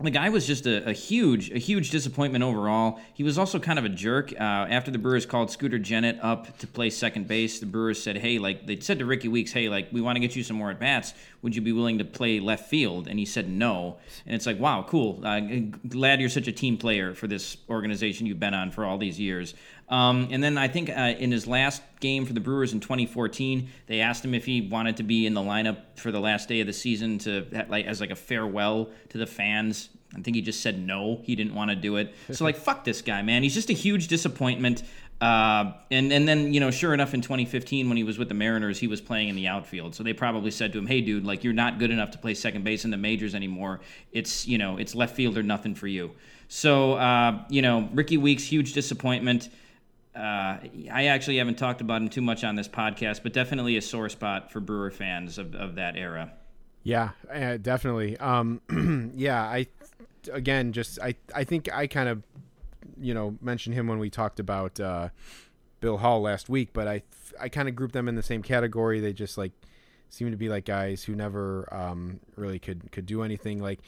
the 0.00 0.10
guy 0.10 0.28
was 0.28 0.46
just 0.46 0.66
a, 0.66 0.88
a, 0.90 0.92
huge, 0.92 1.50
a 1.50 1.58
huge 1.58 1.90
disappointment 1.90 2.44
overall. 2.44 3.00
He 3.14 3.24
was 3.24 3.36
also 3.36 3.58
kind 3.58 3.80
of 3.80 3.84
a 3.84 3.88
jerk. 3.88 4.32
Uh, 4.32 4.44
after 4.44 4.92
the 4.92 4.98
Brewers 4.98 5.26
called 5.26 5.50
Scooter 5.50 5.78
Gennett 5.78 6.20
up 6.22 6.56
to 6.58 6.68
play 6.68 6.88
second 6.88 7.26
base, 7.26 7.58
the 7.58 7.66
Brewers 7.66 8.00
said, 8.00 8.16
"Hey, 8.16 8.38
like 8.38 8.66
they 8.66 8.78
said 8.78 9.00
to 9.00 9.06
Rickie 9.06 9.28
Weeks, 9.28 9.50
hey, 9.50 9.68
like 9.68 9.88
we 9.90 10.00
want 10.00 10.14
to 10.14 10.20
get 10.20 10.36
you 10.36 10.44
some 10.44 10.56
more 10.56 10.70
at 10.70 10.78
bats. 10.78 11.14
Would 11.42 11.54
you 11.54 11.62
be 11.62 11.72
willing 11.72 11.98
to 11.98 12.04
play 12.04 12.40
left 12.40 12.68
field?" 12.68 13.08
And 13.08 13.18
he 13.18 13.24
said 13.24 13.48
no. 13.48 13.98
And 14.26 14.34
it's 14.34 14.46
like, 14.46 14.58
wow, 14.58 14.84
cool. 14.88 15.20
Uh, 15.24 15.40
glad 15.88 16.20
you're 16.20 16.28
such 16.28 16.48
a 16.48 16.52
team 16.52 16.76
player 16.76 17.14
for 17.14 17.26
this 17.26 17.56
organization 17.68 18.26
you've 18.26 18.40
been 18.40 18.54
on 18.54 18.70
for 18.70 18.84
all 18.84 18.98
these 18.98 19.18
years. 19.18 19.54
Um, 19.88 20.28
and 20.30 20.42
then 20.42 20.58
I 20.58 20.68
think 20.68 20.90
uh, 20.90 21.14
in 21.18 21.32
his 21.32 21.46
last 21.46 21.82
game 22.00 22.26
for 22.26 22.32
the 22.32 22.40
Brewers 22.40 22.72
in 22.72 22.80
2014, 22.80 23.68
they 23.86 24.00
asked 24.00 24.24
him 24.24 24.34
if 24.34 24.44
he 24.44 24.60
wanted 24.60 24.98
to 24.98 25.02
be 25.02 25.26
in 25.26 25.34
the 25.34 25.40
lineup 25.40 25.78
for 25.96 26.12
the 26.12 26.20
last 26.20 26.48
day 26.48 26.60
of 26.60 26.66
the 26.66 26.72
season 26.72 27.18
to 27.18 27.46
like 27.68 27.86
as 27.86 28.00
like 28.00 28.10
a 28.10 28.16
farewell 28.16 28.90
to 29.10 29.18
the 29.18 29.26
fans. 29.26 29.88
I 30.16 30.20
think 30.20 30.36
he 30.36 30.42
just 30.42 30.62
said 30.62 30.78
no. 30.78 31.20
He 31.22 31.36
didn't 31.36 31.54
want 31.54 31.70
to 31.70 31.76
do 31.76 31.96
it. 31.96 32.14
So 32.32 32.44
like, 32.44 32.56
fuck 32.68 32.84
this 32.84 33.02
guy, 33.02 33.22
man. 33.22 33.42
He's 33.42 33.54
just 33.54 33.70
a 33.70 33.74
huge 33.74 34.08
disappointment. 34.08 34.82
Uh, 35.20 35.72
and 35.90 36.12
and 36.12 36.28
then 36.28 36.54
you 36.54 36.60
know, 36.60 36.70
sure 36.70 36.94
enough, 36.94 37.12
in 37.12 37.20
2015 37.20 37.88
when 37.88 37.96
he 37.96 38.04
was 38.04 38.18
with 38.18 38.28
the 38.28 38.34
Mariners, 38.34 38.78
he 38.78 38.86
was 38.86 39.00
playing 39.00 39.28
in 39.28 39.34
the 39.34 39.48
outfield. 39.48 39.94
So 39.94 40.04
they 40.04 40.12
probably 40.12 40.52
said 40.52 40.72
to 40.74 40.78
him, 40.78 40.86
"Hey, 40.86 41.00
dude, 41.00 41.24
like 41.24 41.42
you're 41.42 41.52
not 41.52 41.78
good 41.80 41.90
enough 41.90 42.12
to 42.12 42.18
play 42.18 42.34
second 42.34 42.62
base 42.62 42.84
in 42.84 42.92
the 42.92 42.96
majors 42.96 43.34
anymore. 43.34 43.80
It's 44.12 44.46
you 44.46 44.58
know, 44.58 44.76
it's 44.76 44.94
left 44.94 45.16
field 45.16 45.36
or 45.36 45.42
nothing 45.42 45.74
for 45.74 45.88
you." 45.88 46.12
So 46.46 46.94
uh, 46.94 47.42
you 47.48 47.62
know, 47.62 47.88
Rickie 47.92 48.16
Weeks, 48.16 48.44
huge 48.44 48.74
disappointment. 48.74 49.48
Uh, 50.14 50.58
I 50.92 51.06
actually 51.06 51.38
haven't 51.38 51.58
talked 51.58 51.80
about 51.80 52.00
him 52.00 52.08
too 52.08 52.22
much 52.22 52.44
on 52.44 52.54
this 52.54 52.68
podcast, 52.68 53.22
but 53.22 53.32
definitely 53.32 53.76
a 53.76 53.82
sore 53.82 54.08
spot 54.08 54.52
for 54.52 54.60
Brewer 54.60 54.90
fans 54.90 55.38
of, 55.38 55.54
of 55.54 55.76
that 55.76 55.96
era. 55.96 56.32
Yeah, 56.82 57.10
uh, 57.32 57.56
definitely. 57.56 58.16
Um, 58.18 58.60
yeah, 59.16 59.42
I 59.42 59.66
again 60.32 60.72
just 60.72 61.00
I 61.00 61.16
I 61.34 61.42
think 61.42 61.72
I 61.72 61.88
kind 61.88 62.08
of 62.08 62.22
you 63.00 63.14
know 63.14 63.36
mentioned 63.40 63.74
him 63.74 63.86
when 63.86 63.98
we 63.98 64.10
talked 64.10 64.40
about 64.40 64.78
uh, 64.80 65.08
Bill 65.80 65.98
Hall 65.98 66.20
last 66.20 66.48
week, 66.48 66.70
but 66.72 66.88
I 66.88 67.02
I 67.40 67.48
kind 67.48 67.68
of 67.68 67.76
grouped 67.76 67.94
them 67.94 68.08
in 68.08 68.14
the 68.14 68.22
same 68.22 68.42
category. 68.42 69.00
They 69.00 69.12
just 69.12 69.38
like 69.38 69.52
seem 70.08 70.30
to 70.30 70.36
be 70.36 70.48
like 70.48 70.64
guys 70.64 71.04
who 71.04 71.14
never 71.14 71.72
um, 71.72 72.20
really 72.36 72.58
could 72.58 72.90
could 72.92 73.06
do 73.06 73.22
anything. 73.22 73.60
Like 73.60 73.80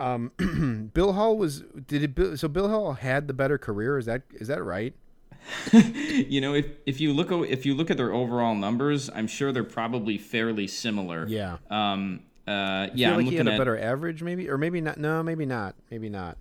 um, 0.00 0.32
Bill 0.94 1.12
Hall 1.12 1.36
was 1.36 1.62
did 1.86 2.18
it 2.18 2.38
so 2.38 2.48
Bill 2.48 2.68
Hall 2.68 2.94
had 2.94 3.28
the 3.28 3.34
better 3.34 3.58
career. 3.58 3.98
Is 3.98 4.06
that 4.06 4.22
is 4.32 4.48
that 4.48 4.62
right? 4.62 4.94
you 5.72 6.40
know, 6.40 6.54
if 6.54 6.66
if 6.86 7.00
you 7.00 7.12
look 7.12 7.30
if 7.48 7.66
you 7.66 7.74
look 7.74 7.90
at 7.90 7.96
their 7.96 8.12
overall 8.12 8.54
numbers, 8.54 9.10
I'm 9.14 9.26
sure 9.26 9.52
they're 9.52 9.64
probably 9.64 10.18
fairly 10.18 10.66
similar. 10.66 11.26
Yeah. 11.26 11.58
Um. 11.70 12.20
Uh. 12.46 12.88
Yeah. 12.94 13.08
feel 13.08 13.10
I'm 13.10 13.16
like 13.24 13.26
he 13.30 13.36
had 13.36 13.48
a 13.48 13.52
at. 13.52 13.58
better 13.58 13.78
average, 13.78 14.22
maybe, 14.22 14.48
or 14.48 14.58
maybe 14.58 14.80
not. 14.80 14.98
No, 14.98 15.22
maybe 15.22 15.46
not. 15.46 15.74
Maybe 15.90 16.08
not. 16.08 16.36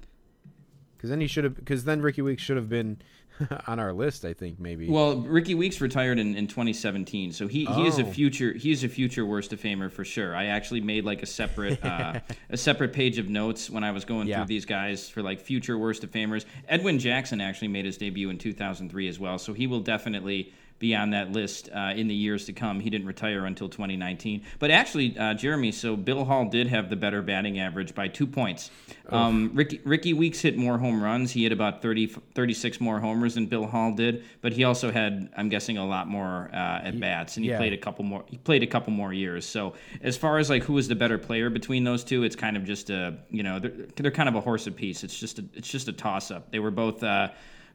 Because 1.01 1.09
then 1.09 1.19
he 1.19 1.25
should 1.25 1.43
have. 1.45 1.55
Because 1.55 1.83
then 1.83 1.99
Rickie 2.03 2.21
Weeks 2.21 2.43
should 2.43 2.57
have 2.57 2.69
been 2.69 2.99
on 3.67 3.79
our 3.79 3.91
list. 3.91 4.23
I 4.23 4.33
think 4.33 4.59
maybe. 4.59 4.87
Well, 4.87 5.15
Rickie 5.17 5.55
Weeks 5.55 5.81
retired 5.81 6.19
in, 6.19 6.35
in 6.35 6.45
2017, 6.45 7.31
so 7.31 7.47
he, 7.47 7.65
he 7.65 7.87
is 7.87 7.97
a 7.97 8.03
Oh. 8.05 8.11
future 8.11 8.53
he 8.53 8.71
is 8.71 8.83
a 8.83 8.87
future 8.87 9.25
worst 9.25 9.51
of 9.51 9.59
famer 9.59 9.91
for 9.91 10.05
sure. 10.05 10.35
I 10.35 10.45
actually 10.45 10.81
made 10.81 11.03
like 11.03 11.23
a 11.23 11.25
separate 11.25 11.83
uh, 11.83 12.19
a 12.51 12.57
separate 12.57 12.93
page 12.93 13.17
of 13.17 13.29
notes 13.29 13.67
when 13.67 13.83
I 13.83 13.89
was 13.89 14.05
going 14.05 14.27
Yeah. 14.27 14.37
through 14.37 14.45
these 14.45 14.65
guys 14.65 15.09
for 15.09 15.23
like 15.23 15.39
future 15.41 15.75
worst 15.75 16.03
of 16.03 16.11
famers. 16.11 16.45
Edwin 16.67 16.99
Jackson 16.99 17.41
actually 17.41 17.69
made 17.69 17.85
his 17.85 17.97
debut 17.97 18.29
in 18.29 18.37
2003 18.37 19.07
as 19.07 19.17
well, 19.17 19.39
so 19.39 19.53
he 19.53 19.65
will 19.65 19.79
definitely 19.81 20.53
be 20.81 20.95
on 20.95 21.11
that 21.11 21.31
list 21.31 21.69
uh, 21.73 21.93
in 21.95 22.07
the 22.07 22.13
years 22.13 22.45
to 22.45 22.53
come. 22.53 22.79
He 22.79 22.89
didn't 22.89 23.05
retire 23.05 23.45
until 23.45 23.69
2019. 23.69 24.41
But 24.57 24.71
actually, 24.71 25.17
uh, 25.17 25.35
Jeremy, 25.35 25.71
so 25.71 25.95
Bill 25.95 26.25
Hall 26.25 26.45
did 26.45 26.67
have 26.67 26.89
the 26.89 26.95
better 26.95 27.21
batting 27.21 27.59
average 27.59 27.93
by 27.93 28.07
two 28.07 28.25
points. 28.25 28.71
Um, 29.09 29.51
Rickie, 29.53 29.79
Rickie 29.85 30.13
Weeks 30.13 30.39
hit 30.41 30.57
more 30.57 30.79
home 30.79 31.01
runs. 31.01 31.31
He 31.31 31.43
hit 31.43 31.51
about 31.51 31.81
30, 31.81 32.07
36 32.07 32.81
more 32.81 32.99
homers 32.99 33.35
than 33.35 33.45
Bill 33.45 33.67
Hall 33.67 33.93
did, 33.93 34.23
but 34.41 34.53
he 34.53 34.63
also 34.63 34.91
had, 34.91 35.29
I'm 35.37 35.49
guessing, 35.49 35.77
a 35.77 35.85
lot 35.85 36.07
more 36.07 36.49
uh, 36.51 36.81
at 36.83 36.99
bats, 36.99 37.35
and 37.35 37.45
he 37.45 37.51
yeah. 37.51 37.57
played 37.57 37.73
a 37.73 37.77
couple 37.77 38.03
more. 38.03 38.23
He 38.25 38.37
played 38.37 38.63
a 38.63 38.67
couple 38.67 38.91
more 38.91 39.13
years. 39.13 39.45
So 39.45 39.75
as 40.01 40.17
far 40.17 40.39
as 40.39 40.49
like 40.49 40.63
who 40.63 40.73
was 40.73 40.87
the 40.87 40.95
better 40.95 41.17
player 41.17 41.49
between 41.49 41.83
those 41.83 42.03
two, 42.03 42.23
it's 42.23 42.35
kind 42.35 42.57
of 42.57 42.63
just 42.63 42.89
a 42.89 43.17
you 43.29 43.43
know 43.43 43.59
they're, 43.59 43.73
they're 43.95 44.11
kind 44.11 44.29
of 44.29 44.35
a 44.35 44.41
horse 44.41 44.65
apiece. 44.65 45.03
It's 45.03 45.19
just 45.19 45.37
a, 45.37 45.45
it's 45.53 45.69
just 45.69 45.87
a 45.89 45.93
toss 45.93 46.31
up. 46.31 46.49
They 46.49 46.59
were 46.59 46.71
both 46.71 47.03
uh, 47.03 47.29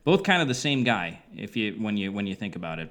both 0.06 0.22
kind 0.22 0.40
of 0.40 0.46
the 0.46 0.54
same 0.54 0.84
guy 0.84 1.18
if 1.36 1.56
you 1.56 1.72
when 1.72 1.96
you 1.96 2.12
when 2.12 2.26
you 2.28 2.34
think 2.34 2.56
about 2.56 2.78
it. 2.78 2.90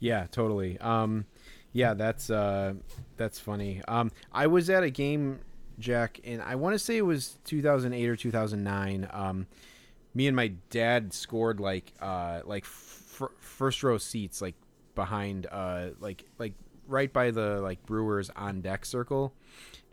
Yeah, 0.00 0.26
totally. 0.30 0.78
Um, 0.80 1.24
yeah, 1.72 1.94
that's 1.94 2.28
uh, 2.28 2.74
that's 3.16 3.38
funny. 3.38 3.82
Um, 3.86 4.10
I 4.32 4.48
was 4.48 4.68
at 4.68 4.82
a 4.82 4.90
game, 4.90 5.38
Jack, 5.78 6.20
and 6.24 6.42
I 6.42 6.56
want 6.56 6.74
to 6.74 6.78
say 6.78 6.96
it 6.96 7.06
was 7.06 7.38
2008 7.44 8.08
or 8.08 8.16
2009. 8.16 9.08
Um, 9.12 9.46
me 10.12 10.26
and 10.26 10.34
my 10.34 10.48
dad 10.70 11.14
scored 11.14 11.60
like 11.60 11.92
uh, 12.00 12.40
like 12.44 12.64
first 12.64 13.84
row 13.84 13.96
seats, 13.96 14.42
like 14.42 14.56
behind, 14.96 15.46
uh, 15.52 15.90
like 16.00 16.24
like 16.38 16.54
right 16.88 17.12
by 17.12 17.30
the 17.30 17.60
like 17.60 17.86
Brewers 17.86 18.28
on 18.34 18.60
deck 18.60 18.84
circle, 18.84 19.32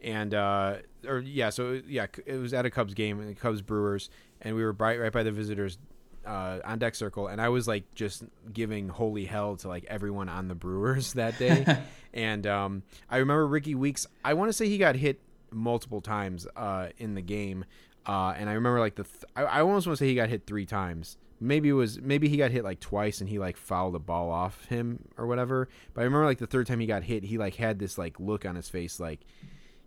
and 0.03 0.33
uh, 0.33 0.77
or 1.07 1.19
yeah, 1.19 1.51
so 1.51 1.79
yeah, 1.87 2.07
it 2.25 2.37
was 2.37 2.51
at 2.51 2.65
a 2.65 2.71
Cubs 2.71 2.95
game, 2.95 3.23
the 3.23 3.35
Cubs 3.35 3.61
Brewers, 3.61 4.09
and 4.41 4.55
we 4.55 4.63
were 4.63 4.71
right 4.71 4.99
right 4.99 5.13
by 5.13 5.21
the 5.21 5.31
visitors 5.31 5.77
uh, 6.25 6.59
on 6.63 6.79
deck 6.79 6.95
circle, 6.95 7.27
and 7.27 7.41
I 7.41 7.49
was 7.49 7.67
like 7.67 7.93
just 7.95 8.23
giving 8.51 8.89
holy 8.89 9.25
hell 9.25 9.55
to 9.57 9.67
like 9.67 9.85
everyone 9.87 10.29
on 10.29 10.47
the 10.47 10.55
Brewers 10.55 11.13
that 11.15 11.37
day. 11.37 11.65
and 12.13 12.45
um, 12.47 12.83
I 13.09 13.17
remember 13.17 13.47
Rickie 13.47 13.75
Weeks. 13.75 14.07
I 14.23 14.33
want 14.33 14.49
to 14.49 14.53
say 14.53 14.67
he 14.67 14.77
got 14.77 14.95
hit 14.95 15.19
multiple 15.51 16.01
times 16.01 16.47
uh, 16.55 16.89
in 16.97 17.15
the 17.15 17.21
game, 17.21 17.65
uh, 18.05 18.33
and 18.37 18.49
I 18.49 18.53
remember 18.53 18.79
like 18.79 18.95
the 18.95 19.03
th- 19.03 19.25
I, 19.35 19.43
I 19.43 19.61
almost 19.61 19.87
want 19.87 19.97
to 19.97 20.03
say 20.03 20.07
he 20.09 20.15
got 20.15 20.29
hit 20.29 20.45
three 20.45 20.65
times. 20.65 21.17
Maybe 21.39 21.69
it 21.69 21.73
was 21.73 21.99
maybe 21.99 22.29
he 22.29 22.37
got 22.37 22.51
hit 22.51 22.63
like 22.63 22.79
twice 22.79 23.19
and 23.19 23.29
he 23.29 23.37
like 23.37 23.57
fouled 23.57 23.95
a 23.95 23.99
ball 23.99 24.31
off 24.31 24.65
him 24.65 25.03
or 25.17 25.27
whatever. 25.27 25.67
But 25.93 26.01
I 26.01 26.03
remember 26.05 26.25
like 26.25 26.37
the 26.37 26.47
third 26.47 26.67
time 26.67 26.79
he 26.79 26.87
got 26.87 27.03
hit, 27.03 27.23
he 27.23 27.37
like 27.37 27.55
had 27.55 27.79
this 27.79 27.97
like 27.97 28.17
look 28.19 28.45
on 28.45 28.55
his 28.55 28.69
face 28.69 28.97
like 28.99 29.19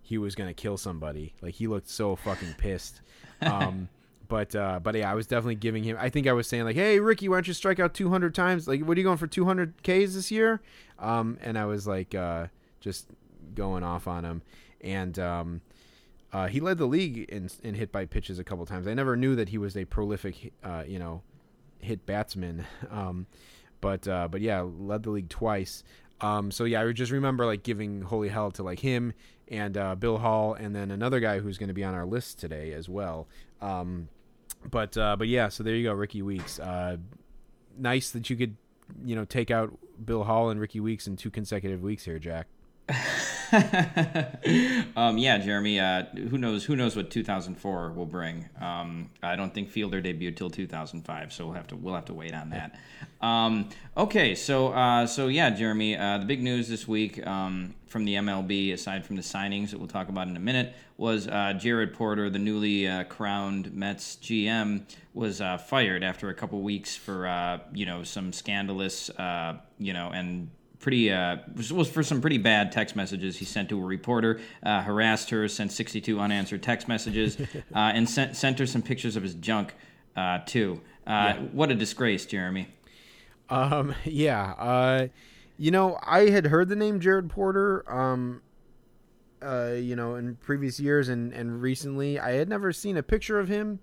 he 0.03 0.19
was 0.19 0.35
gonna 0.35 0.53
kill 0.53 0.77
somebody. 0.77 1.33
Like 1.41 1.55
he 1.55 1.65
looked 1.67 1.89
so 1.89 2.15
fucking 2.15 2.55
pissed. 2.57 3.01
Um, 3.39 3.87
but 4.27 4.55
uh, 4.55 4.79
but 4.81 4.95
yeah, 4.95 5.11
I 5.11 5.15
was 5.15 5.27
definitely 5.27 5.55
giving 5.55 5.83
him. 5.83 5.97
I 5.99 6.09
think 6.09 6.27
I 6.27 6.33
was 6.33 6.47
saying 6.47 6.65
like, 6.65 6.75
"Hey, 6.75 6.99
Rickie, 6.99 7.29
why 7.29 7.37
don't 7.37 7.47
you 7.47 7.53
strike 7.53 7.79
out 7.79 7.93
200 7.93 8.33
times? 8.33 8.67
Like, 8.67 8.81
what 8.81 8.97
are 8.97 8.99
you 8.99 9.05
going 9.05 9.17
for 9.17 9.27
200 9.27 9.81
Ks 9.83 10.13
this 10.13 10.31
year?" 10.31 10.61
Um, 10.99 11.37
and 11.41 11.57
I 11.57 11.65
was 11.65 11.87
like, 11.87 12.15
uh, 12.15 12.47
just 12.79 13.07
going 13.55 13.83
off 13.83 14.07
on 14.07 14.25
him, 14.25 14.41
and 14.81 15.17
um, 15.19 15.61
uh, 16.33 16.47
he 16.47 16.59
led 16.59 16.77
the 16.77 16.85
league 16.85 17.29
in 17.29 17.49
in 17.63 17.75
hit 17.75 17.91
by 17.91 18.05
pitches 18.05 18.39
a 18.39 18.43
couple 18.43 18.65
times. 18.65 18.87
I 18.87 18.93
never 18.93 19.15
knew 19.15 19.35
that 19.35 19.49
he 19.49 19.57
was 19.57 19.75
a 19.77 19.85
prolific, 19.85 20.53
uh, 20.63 20.83
you 20.87 20.99
know, 20.99 21.21
hit 21.79 22.05
batsman. 22.05 22.65
Um, 22.91 23.27
but 23.79 24.07
uh, 24.07 24.27
but 24.27 24.41
yeah, 24.41 24.61
led 24.61 25.03
the 25.03 25.11
league 25.11 25.29
twice. 25.29 25.83
Um, 26.19 26.49
so 26.49 26.63
yeah, 26.63 26.81
I 26.81 26.91
just 26.93 27.11
remember 27.11 27.45
like 27.45 27.61
giving 27.61 28.01
holy 28.01 28.29
hell 28.29 28.49
to 28.51 28.63
like 28.63 28.79
him 28.79 29.13
and 29.49 29.77
uh, 29.77 29.95
Bill 29.95 30.17
Hall, 30.17 30.53
and 30.53 30.75
then 30.75 30.91
another 30.91 31.19
guy 31.19 31.39
who's 31.39 31.57
going 31.57 31.67
to 31.67 31.73
be 31.73 31.83
on 31.83 31.93
our 31.93 32.05
list 32.05 32.39
today 32.39 32.73
as 32.73 32.89
well. 32.89 33.27
Um, 33.61 34.09
but 34.69 34.97
uh, 34.97 35.15
but 35.15 35.27
yeah, 35.27 35.49
so 35.49 35.63
there 35.63 35.75
you 35.75 35.83
go, 35.83 35.93
Rickie 35.93 36.21
Weeks. 36.21 36.59
Uh, 36.59 36.97
nice 37.77 38.11
that 38.11 38.29
you 38.29 38.35
could 38.35 38.55
you 39.03 39.15
know 39.15 39.25
take 39.25 39.51
out 39.51 39.77
Bill 40.03 40.23
Hall 40.23 40.49
and 40.49 40.59
Rickie 40.59 40.79
Weeks 40.79 41.07
in 41.07 41.15
two 41.15 41.29
consecutive 41.29 41.81
weeks 41.81 42.05
here, 42.05 42.19
Jack. 42.19 42.47
um, 44.95 45.17
yeah, 45.17 45.37
Jeremy. 45.37 45.79
Uh, 45.79 46.03
who 46.29 46.37
knows? 46.37 46.65
Who 46.65 46.75
knows 46.75 46.95
what 46.95 47.09
2004 47.09 47.91
will 47.91 48.05
bring? 48.05 48.49
Um, 48.59 49.09
I 49.23 49.35
don't 49.35 49.53
think 49.53 49.69
Fielder 49.69 50.01
debuted 50.01 50.35
till 50.35 50.49
2005, 50.49 51.31
so 51.31 51.45
we'll 51.45 51.55
have 51.55 51.67
to 51.67 51.75
we'll 51.75 51.95
have 51.95 52.05
to 52.05 52.13
wait 52.13 52.33
on 52.33 52.49
that. 52.49 52.77
Um, 53.21 53.69
okay, 53.95 54.35
so 54.35 54.69
uh, 54.69 55.07
so 55.07 55.27
yeah, 55.27 55.49
Jeremy. 55.49 55.95
Uh, 55.95 56.17
the 56.17 56.25
big 56.25 56.43
news 56.43 56.67
this 56.67 56.87
week 56.87 57.25
um, 57.25 57.73
from 57.87 58.03
the 58.03 58.15
MLB, 58.15 58.73
aside 58.73 59.05
from 59.05 59.15
the 59.15 59.21
signings 59.21 59.69
that 59.71 59.79
we'll 59.79 59.87
talk 59.87 60.09
about 60.09 60.27
in 60.27 60.35
a 60.35 60.41
minute, 60.41 60.75
was 60.97 61.27
uh, 61.27 61.53
Jared 61.53 61.93
Porter, 61.93 62.29
the 62.29 62.39
newly 62.39 62.87
uh, 62.87 63.05
crowned 63.05 63.73
Mets 63.73 64.17
GM, 64.17 64.83
was 65.13 65.39
uh, 65.39 65.57
fired 65.57 66.03
after 66.03 66.29
a 66.29 66.33
couple 66.33 66.61
weeks 66.61 66.97
for 66.97 67.61
you 67.73 67.85
know 67.85 68.03
some 68.03 68.33
scandalous 68.33 69.09
you 69.79 69.93
know 69.93 70.09
and 70.09 70.49
pretty 70.79 71.11
uh, 71.11 71.37
was 71.71 71.89
for 71.89 72.03
some 72.03 72.21
pretty 72.21 72.37
bad 72.37 72.71
text 72.71 72.95
messages 72.95 73.37
he 73.37 73.45
sent 73.45 73.69
to 73.69 73.81
a 73.81 73.85
reporter, 73.85 74.39
uh, 74.63 74.81
harassed 74.81 75.29
her, 75.31 75.47
sent 75.47 75.71
62 75.71 76.19
unanswered 76.19 76.63
text 76.63 76.87
messages, 76.87 77.37
uh, 77.75 77.77
and 77.77 78.09
sent 78.09 78.35
sent 78.35 78.59
her 78.59 78.65
some 78.65 78.81
pictures 78.81 79.15
of 79.15 79.23
his 79.23 79.33
junk 79.35 79.73
uh, 80.15 80.39
too. 80.45 80.81
Uh, 81.05 81.09
Yeah. 81.09 81.39
What 81.51 81.71
a 81.71 81.75
disgrace, 81.75 82.25
Jeremy. 82.25 82.67
Um, 83.49 83.95
yeah. 84.05 84.53
Uh, 84.57 85.07
you 85.57 85.71
know, 85.71 85.97
I 86.03 86.29
had 86.29 86.47
heard 86.47 86.69
the 86.69 86.75
name 86.75 86.99
Jared 86.99 87.29
Porter. 87.29 87.89
Um, 87.91 88.41
uh, 89.41 89.73
you 89.77 89.95
know, 89.95 90.15
in 90.15 90.35
previous 90.35 90.79
years 90.79 91.09
and 91.09 91.33
and 91.33 91.61
recently, 91.61 92.19
I 92.19 92.31
had 92.33 92.49
never 92.49 92.71
seen 92.71 92.97
a 92.97 93.03
picture 93.03 93.39
of 93.39 93.47
him. 93.47 93.79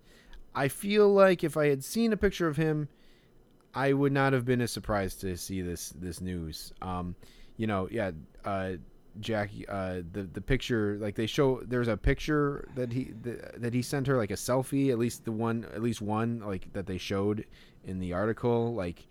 I 0.54 0.68
feel 0.68 1.12
like 1.12 1.42
if 1.42 1.56
I 1.56 1.66
had 1.66 1.82
seen 1.82 2.12
a 2.12 2.16
picture 2.16 2.46
of 2.46 2.56
him, 2.56 2.88
I 3.75 3.93
would 3.93 4.12
not 4.12 4.33
have 4.33 4.45
been 4.45 4.61
as 4.61 4.71
surprised 4.71 5.21
to 5.23 5.37
see 5.37 5.62
this 5.62 5.90
this 5.90 6.21
news. 6.21 6.73
Um, 6.83 7.14
you 7.57 7.66
know, 7.66 7.88
yeah, 7.90 8.11
uh, 8.45 8.73
Jackie, 9.21 9.66
uh, 9.69 10.02
the 10.12 10.23
the 10.25 10.40
picture 10.40 10.97
like 11.00 11.14
they 11.14 11.26
show 11.26 11.61
there's 11.64 11.88
a 11.88 11.97
picture 11.97 12.69
that 12.75 12.93
he 12.93 13.12
that, 13.23 13.73
he 13.73 13.83
sent 13.83 14.07
her 14.07 14.16
like 14.16 14.31
a 14.31 14.35
selfie, 14.37 14.90
at 14.90 14.99
least 14.99 15.25
the 15.25 15.33
one, 15.33 15.66
at 15.75 15.83
least 15.83 16.00
one 16.02 16.40
like 16.40 16.73
that 16.73 16.87
they 16.87 16.99
showed 16.99 17.45
in 17.85 17.99
the 18.00 18.12
article. 18.12 18.75
Like, 18.75 19.07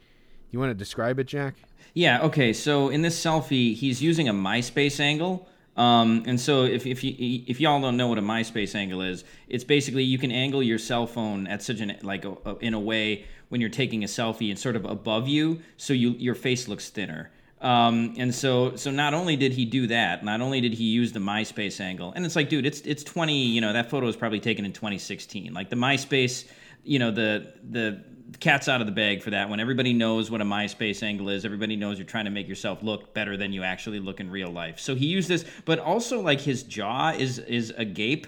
you 0.52 0.60
want 0.60 0.72
to 0.72 0.76
describe 0.76 1.20
it, 1.20 1.26
Jack? 1.28 1.56
Yeah. 1.94 2.22
Okay. 2.24 2.54
So 2.54 2.90
in 2.90 3.02
this 3.02 3.22
selfie, 3.22 3.76
he's 3.76 4.02
using 4.02 4.28
a 4.28 4.34
MySpace 4.34 5.00
angle. 5.00 5.48
Um, 5.76 6.24
and 6.28 6.40
so 6.40 6.66
if 6.66 6.86
if 6.86 7.04
you 7.04 7.16
if 7.48 7.60
y'all 7.60 7.82
don't 7.82 7.98
know 7.98 8.08
what 8.08 8.18
a 8.18 8.22
MySpace 8.22 8.76
angle 8.76 9.02
is, 9.02 9.24
it's 9.48 9.64
basically 9.64 10.04
you 10.04 10.18
can 10.20 10.32
angle 10.32 10.62
your 10.62 10.78
cell 10.78 11.08
phone 11.08 11.48
at 11.48 11.64
such 11.64 11.80
an 11.80 11.98
like 12.04 12.26
a, 12.26 12.36
a- 12.46 12.58
in 12.58 12.74
a 12.74 12.80
way 12.80 13.26
when 13.54 13.62
you're 13.62 13.70
taking 13.70 14.04
a 14.04 14.08
selfie, 14.08 14.52
it's 14.52 14.64
sort 14.64 14.76
of 14.76 14.84
above 14.84 15.28
you, 15.28 15.62
so 15.78 15.94
you 15.94 16.16
your 16.18 16.34
face 16.34 16.68
looks 16.68 16.90
thinner. 16.90 17.30
Um, 17.62 18.16
and 18.18 18.34
so 18.34 18.76
so 18.78 18.90
not 18.90 19.14
only 19.14 19.36
did 19.36 19.54
he 19.54 19.64
do 19.64 19.86
that, 19.88 20.26
not 20.26 20.42
only 20.42 20.60
did 20.60 20.74
he 20.74 20.86
use 20.86 21.12
the 21.12 21.20
MySpace 21.20 21.80
angle, 21.80 22.14
and 22.16 22.26
it's 22.26 22.36
like, 22.36 22.50
dude, 22.50 22.66
it's 22.66 22.82
it's 22.82 23.04
20, 23.04 23.46
you 23.46 23.62
know, 23.62 23.72
that 23.74 23.92
photo 23.92 24.08
was 24.08 24.16
probably 24.16 24.40
taken 24.40 24.66
in 24.66 24.74
2016. 24.74 25.54
Like 25.54 25.70
the 25.70 25.76
MySpace, 25.76 26.46
you 26.84 26.98
know, 26.98 27.12
the 27.12 27.54
the 27.70 28.04
cat's 28.40 28.68
out 28.68 28.82
of 28.82 28.88
the 28.88 28.92
bag 28.92 29.22
for 29.22 29.30
that 29.30 29.48
one. 29.50 29.60
Everybody 29.60 29.94
knows 29.94 30.32
what 30.32 30.42
a 30.42 30.46
MySpace 30.46 31.04
angle 31.04 31.30
is. 31.30 31.46
Everybody 31.46 31.76
knows 31.76 32.00
you're 32.00 32.08
trying 32.08 32.26
to 32.26 32.32
make 32.32 32.48
yourself 32.48 32.82
look 32.82 33.14
better 33.14 33.38
than 33.38 33.54
you 33.54 33.62
actually 33.62 34.00
look 34.00 34.20
in 34.20 34.32
real 34.32 34.50
life. 34.50 34.80
So 34.80 34.96
he 34.96 35.06
used 35.06 35.30
this, 35.30 35.46
but 35.66 35.78
also 35.78 36.22
like 36.22 36.42
his 36.42 36.64
jaw 36.64 37.12
is 37.12 37.38
is 37.38 37.72
agape. 37.78 38.26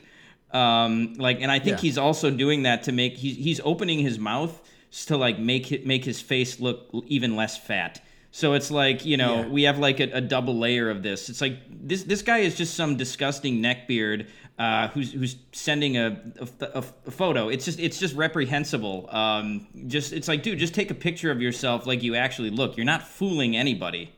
Um, 0.52 1.16
like, 1.16 1.42
and 1.42 1.52
I 1.52 1.58
think 1.58 1.78
Yeah. 1.78 1.82
he's 1.82 1.98
also 1.98 2.30
doing 2.30 2.62
that 2.64 2.84
to 2.84 2.92
make 2.92 3.18
he's 3.18 3.38
he's 3.38 3.60
opening 3.64 3.98
his 3.98 4.20
mouth 4.20 4.62
to 5.06 5.18
like 5.18 5.38
make 5.40 5.72
it 5.72 5.86
make 5.86 6.06
his 6.06 6.22
face 6.22 6.60
look 6.60 6.88
even 7.08 7.36
less 7.36 7.58
fat. 7.58 8.02
So 8.32 8.54
it's 8.54 8.70
like 8.72 9.06
you 9.06 9.18
know 9.18 9.42
Yeah. 9.42 9.48
we 9.48 9.64
have 9.64 9.80
like 9.80 10.00
a, 10.00 10.10
a 10.14 10.22
double 10.22 10.58
layer 10.58 10.90
of 10.90 11.04
this. 11.04 11.30
It's 11.30 11.42
like 11.42 11.58
this 11.70 12.04
this 12.04 12.22
guy 12.22 12.40
is 12.40 12.56
just 12.56 12.74
some 12.76 12.96
disgusting 12.96 13.62
neckbeard 13.62 14.28
uh, 14.58 14.88
who's 14.90 15.12
who's 15.12 15.36
sending 15.52 15.98
a, 15.98 16.22
a, 16.62 16.84
a 17.06 17.12
photo. 17.12 17.50
It's 17.50 17.66
just 17.66 17.80
it's 17.80 18.00
just 18.00 18.16
reprehensible. 18.16 19.10
Um, 19.14 19.68
just 19.88 20.14
it's 20.14 20.28
like 20.28 20.44
dude, 20.44 20.60
just 20.60 20.74
take 20.74 20.92
a 20.92 20.96
picture 20.96 21.32
of 21.32 21.42
yourself 21.42 21.86
like 21.86 22.04
you 22.04 22.16
actually 22.16 22.50
look. 22.50 22.76
You're 22.78 22.86
not 22.86 23.04
fooling 23.08 23.56
anybody. 23.56 24.14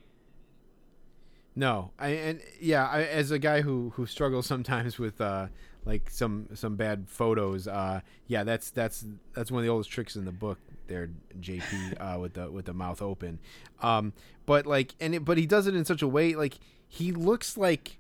No, 1.56 1.90
I 1.98 2.10
and 2.10 2.42
yeah, 2.62 2.88
I, 2.88 3.04
as 3.04 3.32
a 3.32 3.40
guy 3.40 3.62
who 3.62 3.92
who 3.96 4.06
struggles 4.06 4.46
sometimes 4.46 5.00
with 5.00 5.20
uh 5.20 5.48
like 5.86 6.10
some 6.12 6.50
some 6.54 6.76
bad 6.76 7.06
photos, 7.10 7.68
uh 7.68 8.02
yeah, 8.28 8.44
that's 8.44 8.70
that's 8.70 9.06
that's 9.34 9.50
one 9.52 9.60
of 9.60 9.66
the 9.66 9.72
oldest 9.72 9.90
tricks 9.90 10.16
in 10.16 10.26
the 10.26 10.32
book 10.32 10.60
there, 10.88 11.10
JP, 11.40 12.00
uh 12.00 12.20
with 12.20 12.34
the 12.34 12.52
with 12.52 12.66
the 12.66 12.74
mouth 12.74 13.02
open. 13.02 13.40
Um 13.82 14.14
but 14.46 14.66
like 14.66 14.96
and 15.00 15.16
it, 15.16 15.26
but 15.26 15.38
he 15.38 15.46
does 15.46 15.68
it 15.68 15.76
in 15.76 15.86
such 15.86 16.02
a 16.02 16.08
way 16.08 16.36
like 16.36 16.60
he 16.88 17.12
looks 17.12 17.58
like 17.58 17.98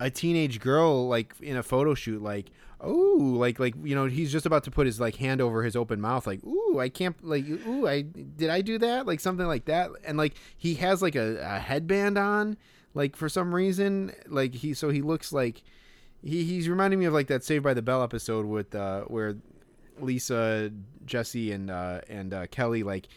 a 0.00 0.10
teenage 0.10 0.60
girl 0.60 1.08
like 1.08 1.34
in 1.40 1.56
a 1.56 1.62
photo 1.62 1.94
shoot 1.94 2.22
like 2.22 2.50
oh 2.80 3.18
like 3.20 3.58
like 3.58 3.74
you 3.82 3.94
know 3.94 4.06
he's 4.06 4.30
just 4.30 4.46
about 4.46 4.62
to 4.62 4.70
put 4.70 4.86
his 4.86 5.00
like 5.00 5.16
hand 5.16 5.40
over 5.40 5.64
his 5.64 5.74
open 5.74 6.00
mouth 6.00 6.26
like 6.26 6.42
ooh 6.44 6.78
i 6.78 6.88
can't 6.88 7.16
like 7.24 7.44
ooh 7.48 7.88
i 7.88 8.02
did 8.02 8.48
i 8.48 8.60
do 8.60 8.78
that 8.78 9.06
like 9.06 9.18
something 9.18 9.46
like 9.46 9.64
that 9.64 9.90
and 10.04 10.16
like 10.16 10.34
he 10.56 10.74
has 10.74 11.02
like 11.02 11.16
a, 11.16 11.38
a 11.42 11.58
headband 11.58 12.16
on 12.16 12.56
like 12.94 13.16
for 13.16 13.28
some 13.28 13.52
reason 13.52 14.12
like 14.28 14.54
he 14.54 14.72
so 14.72 14.90
he 14.90 15.02
looks 15.02 15.32
like 15.32 15.64
he, 16.22 16.44
he's 16.44 16.68
reminding 16.68 17.00
me 17.00 17.06
of 17.06 17.12
like 17.12 17.26
that 17.26 17.42
saved 17.42 17.64
by 17.64 17.74
the 17.74 17.82
bell 17.82 18.02
episode 18.02 18.46
with 18.46 18.74
uh 18.76 19.02
where 19.02 19.36
lisa 20.02 20.70
jessie 21.04 21.52
and 21.52 21.70
uh 21.70 22.00
and 22.08 22.32
uh 22.34 22.46
kelly 22.48 22.82
like 22.82 23.08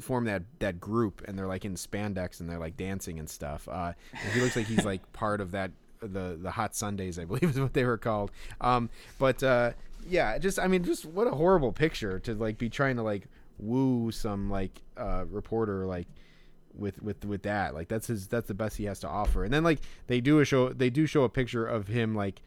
form 0.00 0.24
that 0.24 0.42
that 0.58 0.80
group 0.80 1.22
and 1.26 1.38
they're 1.38 1.46
like 1.46 1.64
in 1.64 1.74
spandex 1.74 2.40
and 2.40 2.48
they're 2.48 2.58
like 2.58 2.76
dancing 2.76 3.18
and 3.18 3.28
stuff. 3.28 3.68
Uh, 3.70 3.92
and 4.12 4.32
he 4.32 4.40
looks 4.40 4.56
like 4.56 4.66
he's 4.66 4.84
like 4.84 5.12
part 5.12 5.40
of 5.40 5.52
that 5.52 5.70
the 6.00 6.38
the 6.40 6.50
hot 6.50 6.74
Sundaes, 6.74 7.18
I 7.18 7.24
believe 7.24 7.44
is 7.50 7.60
what 7.60 7.72
they 7.72 7.84
were 7.84 7.98
called. 7.98 8.30
Um, 8.60 8.90
but 9.18 9.42
uh, 9.42 9.72
yeah, 10.08 10.38
just 10.38 10.58
I 10.58 10.66
mean, 10.68 10.84
just 10.84 11.04
what 11.04 11.26
a 11.26 11.30
horrible 11.30 11.72
picture 11.72 12.18
to 12.20 12.34
like 12.34 12.58
be 12.58 12.68
trying 12.68 12.96
to 12.96 13.02
like 13.02 13.28
woo 13.58 14.10
some 14.10 14.50
like 14.50 14.82
uh, 14.96 15.24
reporter 15.30 15.86
like 15.86 16.06
with 16.74 17.02
with 17.02 17.24
with 17.24 17.42
that 17.42 17.74
like 17.74 17.88
that's 17.88 18.06
his 18.06 18.26
that's 18.26 18.48
the 18.48 18.54
best 18.54 18.76
he 18.76 18.84
has 18.84 19.00
to 19.00 19.08
offer 19.08 19.44
and 19.44 19.54
then 19.54 19.64
like 19.64 19.78
they 20.08 20.20
do 20.20 20.40
a 20.40 20.44
show 20.44 20.68
they 20.74 20.90
do 20.90 21.06
show 21.06 21.22
a 21.22 21.28
picture 21.30 21.64
of 21.64 21.88
him 21.88 22.14
like 22.14 22.42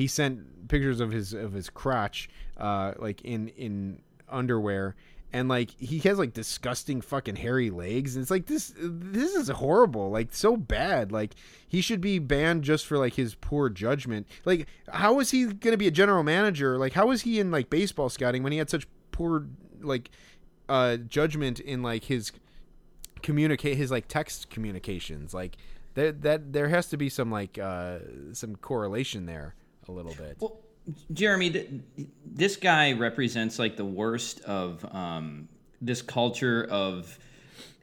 he 0.00 0.06
sent 0.06 0.68
pictures 0.68 0.98
of 0.98 1.10
his 1.10 1.34
of 1.34 1.52
his 1.52 1.68
crotch 1.68 2.30
uh 2.56 2.92
like 2.98 3.20
in 3.22 3.48
in 3.48 4.00
underwear. 4.28 4.94
And 5.32 5.48
like 5.48 5.70
he 5.78 5.98
has 6.00 6.18
like 6.18 6.32
disgusting 6.32 7.00
fucking 7.02 7.36
hairy 7.36 7.70
legs. 7.70 8.16
And 8.16 8.22
it's 8.22 8.30
like 8.30 8.46
this 8.46 8.72
this 8.76 9.34
is 9.34 9.48
horrible. 9.48 10.10
Like 10.10 10.32
so 10.32 10.56
bad. 10.56 11.12
Like 11.12 11.34
he 11.68 11.80
should 11.80 12.00
be 12.00 12.18
banned 12.18 12.64
just 12.64 12.86
for 12.86 12.98
like 12.98 13.14
his 13.14 13.34
poor 13.36 13.68
judgment. 13.68 14.26
Like 14.44 14.66
how 14.88 15.20
is 15.20 15.30
he 15.30 15.46
gonna 15.46 15.76
be 15.76 15.86
a 15.86 15.92
general 15.92 16.24
manager? 16.24 16.78
Like 16.78 16.94
how 16.94 17.10
is 17.10 17.22
he 17.22 17.38
in 17.38 17.50
like 17.50 17.70
baseball 17.70 18.08
scouting 18.08 18.42
when 18.42 18.52
he 18.52 18.58
had 18.58 18.70
such 18.70 18.88
poor 19.12 19.46
like 19.82 20.10
uh 20.68 20.96
judgment 20.96 21.60
in 21.60 21.82
like 21.82 22.04
his 22.04 22.32
communicate 23.22 23.76
his 23.76 23.90
like 23.90 24.08
text 24.08 24.50
communications? 24.50 25.32
Like 25.32 25.58
that 25.94 26.22
that 26.22 26.52
there 26.54 26.68
has 26.68 26.88
to 26.88 26.96
be 26.96 27.08
some 27.08 27.30
like 27.30 27.56
uh 27.56 27.98
some 28.32 28.56
correlation 28.56 29.26
there 29.26 29.54
a 29.88 29.92
little 29.92 30.14
bit 30.14 30.36
Well, 30.40 30.60
Jeremy, 31.12 31.50
th- 31.50 31.70
this 32.24 32.56
guy 32.56 32.92
represents 32.92 33.58
like 33.58 33.76
the 33.76 33.84
worst 33.84 34.40
of 34.42 34.84
um, 34.94 35.48
this 35.80 36.02
culture 36.02 36.66
of 36.70 37.18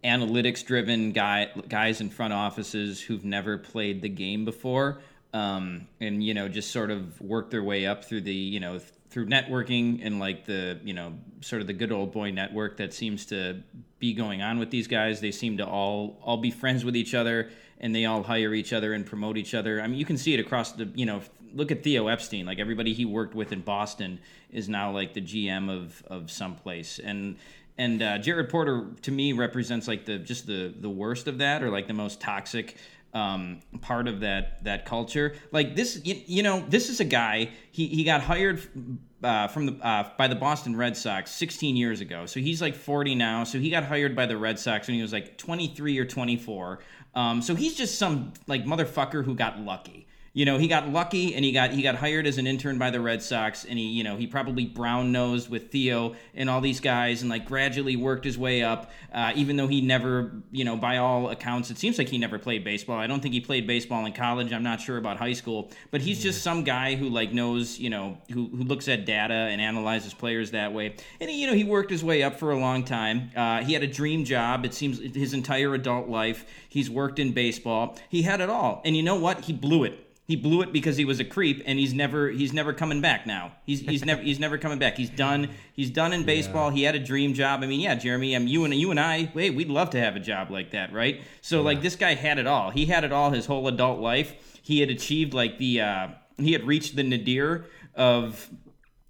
analytics-driven 0.03 1.11
guy 1.11 1.49
guys 1.67 2.01
in 2.01 2.09
front 2.09 2.33
offices 2.33 3.01
who've 3.01 3.25
never 3.25 3.57
played 3.57 4.01
the 4.01 4.09
game 4.09 4.45
before, 4.45 4.99
um, 5.33 5.87
and 5.99 6.23
you 6.23 6.33
know 6.33 6.47
just 6.47 6.71
sort 6.71 6.91
of 6.91 7.19
work 7.21 7.49
their 7.49 7.63
way 7.63 7.85
up 7.85 8.05
through 8.05 8.21
the 8.21 8.33
you 8.33 8.59
know 8.59 8.79
through 9.09 9.27
networking 9.27 10.05
and 10.05 10.19
like 10.19 10.45
the 10.45 10.79
you 10.83 10.93
know 10.93 11.13
sort 11.41 11.61
of 11.61 11.67
the 11.67 11.73
good 11.73 11.91
old 11.91 12.11
boy 12.11 12.31
network 12.31 12.77
that 12.77 12.93
seems 12.93 13.25
to 13.27 13.61
be 13.99 14.13
going 14.13 14.41
on 14.41 14.59
with 14.59 14.69
these 14.69 14.87
guys. 14.87 15.21
They 15.21 15.31
seem 15.31 15.57
to 15.57 15.65
all 15.65 16.19
all 16.21 16.37
be 16.37 16.51
friends 16.51 16.83
with 16.83 16.95
each 16.95 17.13
other 17.13 17.49
and 17.79 17.95
they 17.95 18.05
all 18.05 18.23
hire 18.23 18.53
each 18.53 18.73
other 18.73 18.93
and 18.93 19.05
promote 19.05 19.37
each 19.37 19.53
other. 19.53 19.81
I 19.81 19.87
mean, 19.87 19.99
you 19.99 20.05
can 20.05 20.17
see 20.17 20.33
it 20.33 20.39
across 20.39 20.71
the 20.73 20.89
you 20.95 21.05
know 21.05 21.21
look 21.57 21.71
at 21.71 21.83
Theo 21.83 22.07
Epstein. 22.07 22.45
Like 22.45 22.59
everybody 22.59 22.93
he 22.93 23.05
worked 23.05 23.35
with 23.35 23.51
in 23.51 23.61
Boston 23.61 24.19
is 24.51 24.69
now 24.69 24.91
like 24.91 25.13
the 25.13 25.21
GM 25.21 25.69
of 25.69 26.03
of 26.07 26.31
someplace 26.31 26.99
and. 26.99 27.37
And 27.79 28.01
uh, 28.01 28.17
Jared 28.17 28.49
Porter 28.49 28.87
to 29.03 29.11
me 29.11 29.33
represents 29.33 29.87
like 29.87 30.03
the 30.03 30.17
just 30.17 30.47
the 30.47 30.73
the 30.79 30.89
worst 30.89 31.27
of 31.27 31.37
that, 31.37 31.61
or 31.61 31.69
like 31.69 31.85
the 31.85 31.93
most 31.93 32.19
toxic 32.19 32.75
um, 33.13 33.59
part 33.81 34.07
of 34.07 34.21
that 34.21 34.63
that 34.63 34.85
culture. 34.85 35.35
Like 35.51 35.75
this, 35.75 36.01
you, 36.03 36.19
you 36.25 36.41
know, 36.41 36.65
this 36.67 36.89
is 36.89 36.99
a 36.99 37.05
guy. 37.05 37.51
He 37.71 37.85
he 37.87 38.03
got 38.03 38.21
hired 38.21 38.61
uh, 39.23 39.47
from 39.47 39.65
the 39.67 39.85
uh, 39.85 40.09
by 40.17 40.27
the 40.27 40.35
Boston 40.35 40.75
Red 40.75 40.95
Sox 40.97 41.31
16 41.31 41.75
years 41.75 42.01
ago. 42.01 42.25
So 42.25 42.39
he's 42.39 42.61
like 42.61 42.75
40 42.75 43.15
now. 43.15 43.43
So 43.43 43.59
he 43.59 43.69
got 43.69 43.83
hired 43.83 44.15
by 44.15 44.25
the 44.25 44.37
Red 44.37 44.59
Sox 44.59 44.87
when 44.87 44.95
he 44.95 45.01
was 45.01 45.13
like 45.13 45.37
23 45.37 45.97
or 45.97 46.05
24. 46.05 46.79
Um, 47.15 47.41
so 47.41 47.55
he's 47.55 47.75
just 47.75 47.97
some 47.97 48.33
like 48.47 48.65
motherfucker 48.65 49.23
who 49.23 49.35
got 49.35 49.59
lucky. 49.59 50.07
You 50.37 50.45
know, 50.45 50.59
he 50.59 50.67
got 50.67 50.87
lucky 50.87 51.33
and 51.33 51.43
he 51.43 51.51
got 51.51 51.71
he 51.71 51.81
got 51.81 51.95
hired 51.95 52.27
as 52.27 52.37
an 52.37 52.45
intern 52.45 52.77
by 52.77 52.91
the 52.91 53.01
Red 53.01 53.23
Sox 53.23 53.65
and 53.65 53.79
he, 53.79 53.87
you 53.87 54.03
know, 54.03 54.17
he 54.17 54.27
probably 54.27 54.67
brown 54.67 55.11
nosed 55.11 55.49
with 55.49 55.71
Theo 55.71 56.13
and 56.35 56.47
all 56.47 56.61
these 56.61 56.79
guys 56.79 57.23
and 57.23 57.29
like 57.31 57.47
gradually 57.47 57.95
worked 57.95 58.23
his 58.23 58.37
way 58.37 58.61
up. 58.61 58.91
Uh, 59.11 59.31
even 59.33 59.55
though 59.55 59.65
he 59.67 59.81
never, 59.81 60.31
you 60.51 60.63
know, 60.63 60.77
by 60.77 60.97
all 60.97 61.31
accounts, 61.31 61.71
it 61.71 61.79
seems 61.79 61.97
like 61.97 62.07
he 62.07 62.19
never 62.19 62.37
played 62.37 62.63
baseball. 62.63 62.99
I 62.99 63.07
don't 63.07 63.19
think 63.19 63.33
he 63.33 63.41
played 63.41 63.65
baseball 63.65 64.05
in 64.05 64.13
college. 64.13 64.53
I'm 64.53 64.61
not 64.61 64.79
sure 64.79 64.97
about 64.97 65.17
high 65.17 65.33
school, 65.33 65.71
but 65.89 66.01
he's 66.01 66.21
just 66.21 66.43
some 66.43 66.63
guy 66.63 66.93
who 66.93 67.09
like 67.09 67.33
knows, 67.33 67.79
you 67.79 67.89
know, 67.89 68.19
who, 68.31 68.47
who 68.49 68.63
looks 68.63 68.87
at 68.87 69.07
data 69.07 69.33
and 69.33 69.59
analyzes 69.59 70.13
players 70.13 70.51
that 70.51 70.71
way. 70.71 70.93
And 71.19 71.31
he, 71.31 71.41
you 71.41 71.47
know, 71.47 71.53
he 71.53 71.63
worked 71.63 71.89
his 71.89 72.03
way 72.03 72.21
up 72.21 72.37
for 72.37 72.51
a 72.51 72.59
long 72.59 72.83
time. 72.83 73.31
Uh, 73.35 73.63
he 73.63 73.73
had 73.73 73.81
a 73.81 73.87
dream 73.87 74.23
job. 74.23 74.65
It 74.65 74.75
seems 74.75 74.99
his 74.99 75.33
entire 75.33 75.73
adult 75.73 76.09
life. 76.09 76.45
He's 76.69 76.91
worked 76.91 77.17
in 77.17 77.31
baseball. 77.31 77.97
He 78.07 78.21
had 78.21 78.39
it 78.39 78.51
all. 78.51 78.83
And 78.85 78.95
you 78.95 79.01
know 79.01 79.15
what? 79.15 79.45
He 79.45 79.51
blew 79.51 79.83
it 79.83 80.03
he 80.27 80.35
blew 80.35 80.61
it 80.61 80.73
because 80.73 80.97
he 80.97 81.05
was 81.05 81.21
a 81.21 81.23
creep 81.23 81.63
and 81.65 81.79
he's 81.79 81.93
never 81.93 82.29
he's 82.29 82.51
never 82.51 82.73
coming 82.73 82.99
back 82.99 83.25
now. 83.25 83.53
He's 83.65 83.79
he's 83.79 84.03
never 84.03 84.21
he's 84.21 84.39
never 84.39 84.57
coming 84.57 84.77
back. 84.77 84.97
He's 84.97 85.09
done 85.09 85.49
he's 85.71 85.89
done 85.89 86.11
in 86.11 86.25
baseball. 86.25 86.69
He 86.69 86.83
had 86.83 86.95
a 86.95 86.99
dream 86.99 87.33
job. 87.33 87.63
I 87.63 87.67
mean 87.67 87.79
yeah 87.79 87.95
jeremy 87.95 88.35
i 88.35 88.39
mean 88.39 88.49
you 88.49 88.65
and 88.65 88.73
you 88.73 88.91
and 88.91 88.99
i 88.99 89.23
hey 89.33 89.51
we'd 89.51 89.69
love 89.69 89.91
to 89.91 89.99
have 89.99 90.17
a 90.17 90.19
job 90.19 90.51
like 90.51 90.71
that 90.71 90.91
right? 90.91 91.21
So 91.41 91.61
like 91.61 91.81
this 91.81 91.95
guy 91.95 92.13
had 92.13 92.39
it 92.39 92.47
all. 92.47 92.71
He 92.71 92.85
had 92.85 93.05
it 93.05 93.13
all 93.13 93.31
his 93.31 93.45
whole 93.45 93.67
adult 93.69 94.01
life. 94.01 94.59
He 94.61 94.81
had 94.81 94.89
achieved 94.89 95.33
like 95.33 95.57
the 95.59 95.81
uh 95.81 96.07
he 96.37 96.51
had 96.51 96.67
reached 96.67 96.97
the 96.97 97.03
nadir 97.03 97.65
of 97.95 98.49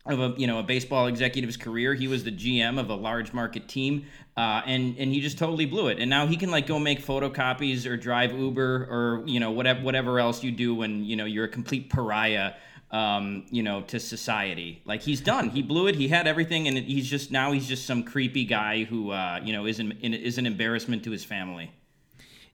of 0.09 0.19
a 0.19 0.39
you 0.39 0.47
know 0.47 0.59
a 0.59 0.63
baseball 0.63 1.07
executive's 1.07 1.57
career. 1.57 1.93
He 1.93 2.07
was 2.07 2.23
the 2.23 2.31
GM 2.31 2.79
of 2.79 2.89
a 2.89 2.95
large 2.95 3.33
market 3.33 3.67
team, 3.67 4.05
uh, 4.35 4.61
and 4.65 4.97
and 4.97 5.11
he 5.13 5.19
just 5.19 5.37
totally 5.37 5.65
blew 5.65 5.87
it. 5.87 5.99
And 5.99 6.09
now 6.09 6.27
he 6.27 6.37
can 6.37 6.51
like 6.51 6.67
go 6.67 6.79
make 6.79 7.05
photocopies 7.05 7.85
or 7.85 7.97
drive 7.97 8.31
Uber 8.37 8.87
or 8.89 9.23
you 9.25 9.39
know 9.39 9.51
whatever 9.51 9.81
whatever 9.81 10.19
else 10.19 10.43
you 10.43 10.51
do 10.51 10.73
when 10.75 11.03
you 11.03 11.15
know 11.15 11.25
you're 11.25 11.45
a 11.45 11.49
complete 11.49 11.89
pariah. 11.89 12.53
Um, 12.89 13.45
you 13.51 13.63
know, 13.63 13.81
to 13.81 13.99
society, 13.99 14.81
like 14.85 15.01
he's 15.01 15.19
done. 15.19 15.49
He 15.49 15.61
blew 15.61 15.87
it. 15.87 15.95
He 15.95 16.07
had 16.07 16.25
everything, 16.25 16.69
and 16.69 16.77
he's 16.77 17.09
just 17.09 17.31
now 17.31 17.51
he's 17.51 17.67
just 17.67 17.85
some 17.85 18.01
creepy 18.01 18.45
guy 18.45 18.85
who, 18.85 19.11
uh, 19.11 19.41
you 19.43 19.51
know, 19.51 19.65
is 19.65 19.79
an 19.79 19.91
is 20.01 20.37
an 20.37 20.45
embarrassment 20.45 21.03
to 21.03 21.11
his 21.11 21.25
family. 21.25 21.69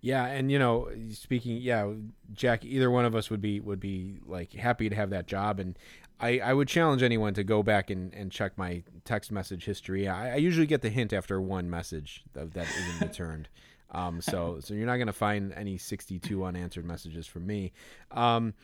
Yeah, 0.04 0.26
and 0.26 0.52
you 0.52 0.60
know, 0.60 0.89
speaking, 1.12 1.58
yeah, 1.58 1.89
Jack, 2.34 2.66
either 2.66 2.92
one 2.92 3.06
of 3.06 3.16
us 3.16 3.30
would 3.30 3.39
be 3.42 3.62
would 3.62 3.80
be 3.80 4.18
like 4.26 4.52
happy 4.52 4.89
to 4.89 4.96
have 4.96 5.12
that 5.12 5.28
job, 5.28 5.62
and 5.62 5.78
I, 6.23 6.39
I 6.41 6.53
would 6.53 6.69
challenge 6.69 7.03
anyone 7.03 7.33
to 7.33 7.43
go 7.43 7.63
back 7.63 7.89
and, 7.89 8.13
and 8.13 8.31
check 8.31 8.57
my 8.57 8.83
text 9.03 9.29
message 9.29 9.65
history. 9.65 10.07
I, 10.07 10.33
I 10.33 10.36
usually 10.38 10.67
get 10.67 10.81
the 10.81 10.89
hint 10.89 11.12
after 11.12 11.41
one 11.41 11.69
message 11.69 12.23
that, 12.31 12.53
that 12.53 12.67
isn't 12.67 13.07
returned. 13.07 13.49
Um, 13.95 14.21
so 14.21 14.57
so 14.59 14.73
you're 14.73 14.88
not 14.88 14.97
gonna 14.97 15.13
find 15.13 15.53
any 15.53 15.77
62 15.77 16.43
unanswered 16.43 16.83
messages 16.83 17.27
from 17.27 17.45
me. 17.45 17.73
Um, 18.09 18.55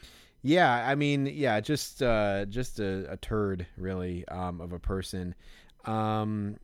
yeah, 0.42 0.88
I 0.90 0.96
mean, 0.96 1.28
yeah, 1.28 1.60
just 1.60 2.02
uh, 2.02 2.46
just 2.46 2.80
a, 2.80 3.06
a 3.12 3.18
turd 3.18 3.68
really 3.78 4.28
um, 4.30 4.60
of 4.60 4.74
a 4.74 4.80
person. 4.80 5.36
Um, 5.86 6.58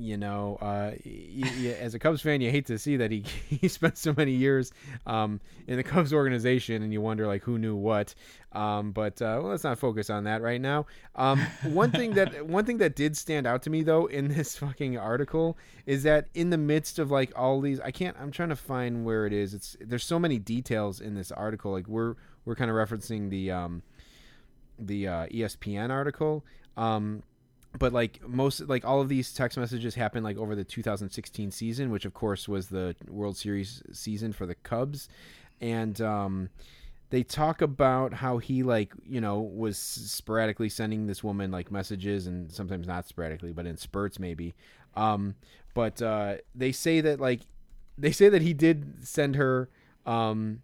you 0.00 0.16
know, 0.16 0.56
uh, 0.62 0.92
y- 1.04 1.42
y- 1.42 1.76
as 1.78 1.94
a 1.94 1.98
Cubs 1.98 2.22
fan, 2.22 2.40
you 2.40 2.50
hate 2.50 2.66
to 2.66 2.78
see 2.78 2.96
that 2.96 3.10
he 3.10 3.20
he 3.48 3.68
spent 3.68 3.98
so 3.98 4.14
many 4.16 4.32
years 4.32 4.72
um, 5.06 5.40
in 5.66 5.76
the 5.76 5.82
Cubs 5.82 6.12
organization, 6.12 6.82
and 6.82 6.92
you 6.92 7.00
wonder 7.00 7.26
like 7.26 7.42
who 7.42 7.58
knew 7.58 7.76
what. 7.76 8.14
Um, 8.52 8.92
but 8.92 9.20
uh, 9.20 9.38
well, 9.40 9.50
let's 9.50 9.62
not 9.64 9.78
focus 9.78 10.10
on 10.10 10.24
that 10.24 10.42
right 10.42 10.60
now. 10.60 10.86
Um, 11.14 11.40
one 11.64 11.90
thing 11.90 12.14
that 12.14 12.46
one 12.46 12.64
thing 12.64 12.78
that 12.78 12.96
did 12.96 13.16
stand 13.16 13.46
out 13.46 13.62
to 13.64 13.70
me 13.70 13.82
though 13.82 14.06
in 14.06 14.28
this 14.28 14.56
fucking 14.56 14.96
article 14.96 15.58
is 15.86 16.02
that 16.04 16.28
in 16.34 16.50
the 16.50 16.58
midst 16.58 16.98
of 16.98 17.10
like 17.10 17.32
all 17.36 17.60
these, 17.60 17.78
I 17.80 17.90
can't. 17.90 18.16
I'm 18.18 18.30
trying 18.30 18.48
to 18.48 18.56
find 18.56 19.04
where 19.04 19.26
it 19.26 19.32
is. 19.32 19.52
It's 19.54 19.76
there's 19.80 20.04
so 20.04 20.18
many 20.18 20.38
details 20.38 21.00
in 21.00 21.14
this 21.14 21.30
article. 21.30 21.72
Like 21.72 21.86
we're 21.86 22.14
we're 22.44 22.56
kind 22.56 22.70
of 22.70 22.76
referencing 22.76 23.28
the 23.28 23.50
um, 23.50 23.82
the 24.78 25.06
uh, 25.06 25.26
ESPN 25.26 25.90
article. 25.90 26.44
Um, 26.76 27.22
but 27.78 27.92
like 27.92 28.26
most 28.26 28.60
like 28.68 28.84
all 28.84 29.00
of 29.00 29.08
these 29.08 29.32
text 29.32 29.56
messages 29.56 29.94
happened 29.94 30.24
like 30.24 30.36
over 30.36 30.54
the 30.54 30.64
2016 30.64 31.50
season 31.50 31.90
which 31.90 32.04
of 32.04 32.14
course 32.14 32.48
was 32.48 32.68
the 32.68 32.96
world 33.08 33.36
series 33.36 33.82
season 33.92 34.32
for 34.32 34.46
the 34.46 34.54
cubs. 34.56 35.08
And 35.60 36.00
um 36.00 36.50
they 37.10 37.22
talk 37.22 37.60
about 37.60 38.14
how 38.14 38.38
he 38.38 38.62
like 38.62 38.92
you 39.04 39.20
know 39.20 39.40
was 39.40 39.78
sporadically 39.78 40.68
sending 40.68 41.06
this 41.06 41.22
woman 41.22 41.50
like 41.50 41.70
messages 41.70 42.26
and 42.26 42.50
sometimes 42.52 42.86
not 42.86 43.06
sporadically 43.06 43.52
but 43.52 43.66
in 43.66 43.76
spurts 43.76 44.18
maybe. 44.18 44.54
Um 44.96 45.36
but 45.74 46.02
uh 46.02 46.36
they 46.54 46.72
say 46.72 47.00
that 47.00 47.20
like 47.20 47.40
they 47.96 48.12
say 48.12 48.28
that 48.28 48.42
he 48.42 48.52
did 48.52 49.06
send 49.06 49.36
her 49.36 49.68
um 50.06 50.62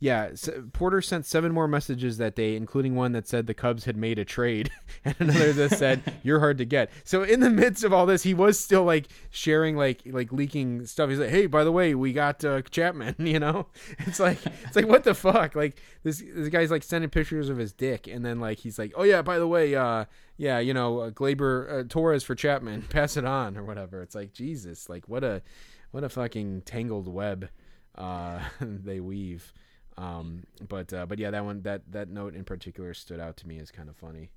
yeah, 0.00 0.30
Porter 0.72 1.02
sent 1.02 1.26
seven 1.26 1.52
more 1.52 1.66
messages 1.66 2.18
that 2.18 2.36
day, 2.36 2.54
including 2.54 2.94
one 2.94 3.12
that 3.12 3.26
said 3.26 3.46
the 3.48 3.54
Cubs 3.54 3.84
had 3.84 3.96
made 3.96 4.18
a 4.18 4.24
trade, 4.24 4.70
and 5.04 5.16
another 5.18 5.52
that 5.52 5.72
said 5.72 6.02
you're 6.22 6.38
hard 6.38 6.58
to 6.58 6.64
get. 6.64 6.90
So 7.02 7.24
in 7.24 7.40
the 7.40 7.50
midst 7.50 7.82
of 7.82 7.92
all 7.92 8.06
this, 8.06 8.22
he 8.22 8.32
was 8.32 8.60
still 8.60 8.84
like 8.84 9.08
sharing, 9.30 9.76
like 9.76 10.02
like 10.06 10.32
leaking 10.32 10.86
stuff. 10.86 11.10
He's 11.10 11.18
like, 11.18 11.30
"Hey, 11.30 11.46
by 11.46 11.64
the 11.64 11.72
way, 11.72 11.96
we 11.96 12.12
got 12.12 12.44
uh, 12.44 12.62
Chapman." 12.62 13.16
You 13.28 13.38
know, 13.38 13.66
it's 13.98 14.18
like 14.18 14.38
it's 14.64 14.74
like 14.74 14.88
what 14.88 15.04
the 15.04 15.12
fuck? 15.12 15.54
Like 15.54 15.82
this 16.02 16.22
this 16.34 16.48
guy's 16.48 16.70
like 16.70 16.82
sending 16.82 17.10
pictures 17.10 17.50
of 17.50 17.58
his 17.58 17.72
dick, 17.72 18.06
and 18.06 18.24
then 18.24 18.40
like 18.40 18.58
he's 18.58 18.78
like, 18.78 18.92
"Oh 18.96 19.02
yeah, 19.02 19.20
by 19.20 19.38
the 19.38 19.46
way, 19.46 19.74
uh, 19.74 20.06
yeah, 20.38 20.58
you 20.58 20.72
know, 20.72 21.00
uh, 21.00 21.10
Gleyber 21.10 21.80
uh, 21.80 21.84
Torres 21.86 22.22
for 22.22 22.34
Chapman, 22.34 22.82
pass 22.88 23.18
it 23.18 23.26
on 23.26 23.58
or 23.58 23.64
whatever." 23.64 24.00
It's 24.00 24.14
like 24.14 24.32
Jesus, 24.32 24.88
like 24.88 25.08
what 25.08 25.22
a 25.22 25.42
what 25.90 26.04
a 26.04 26.08
fucking 26.08 26.62
tangled 26.62 27.06
web 27.06 27.50
uh, 27.96 28.40
they 28.60 29.00
weave. 29.00 29.52
Um, 29.98 30.44
but 30.68 30.92
uh, 30.92 31.06
but 31.06 31.18
yeah, 31.18 31.30
that 31.32 31.44
one 31.44 31.62
that 31.62 31.82
that 31.90 32.08
note 32.08 32.34
in 32.34 32.44
particular 32.44 32.94
stood 32.94 33.18
out 33.18 33.36
to 33.38 33.48
me 33.48 33.58
as 33.58 33.70
kind 33.72 33.88
of 33.88 33.96
funny. 33.96 34.30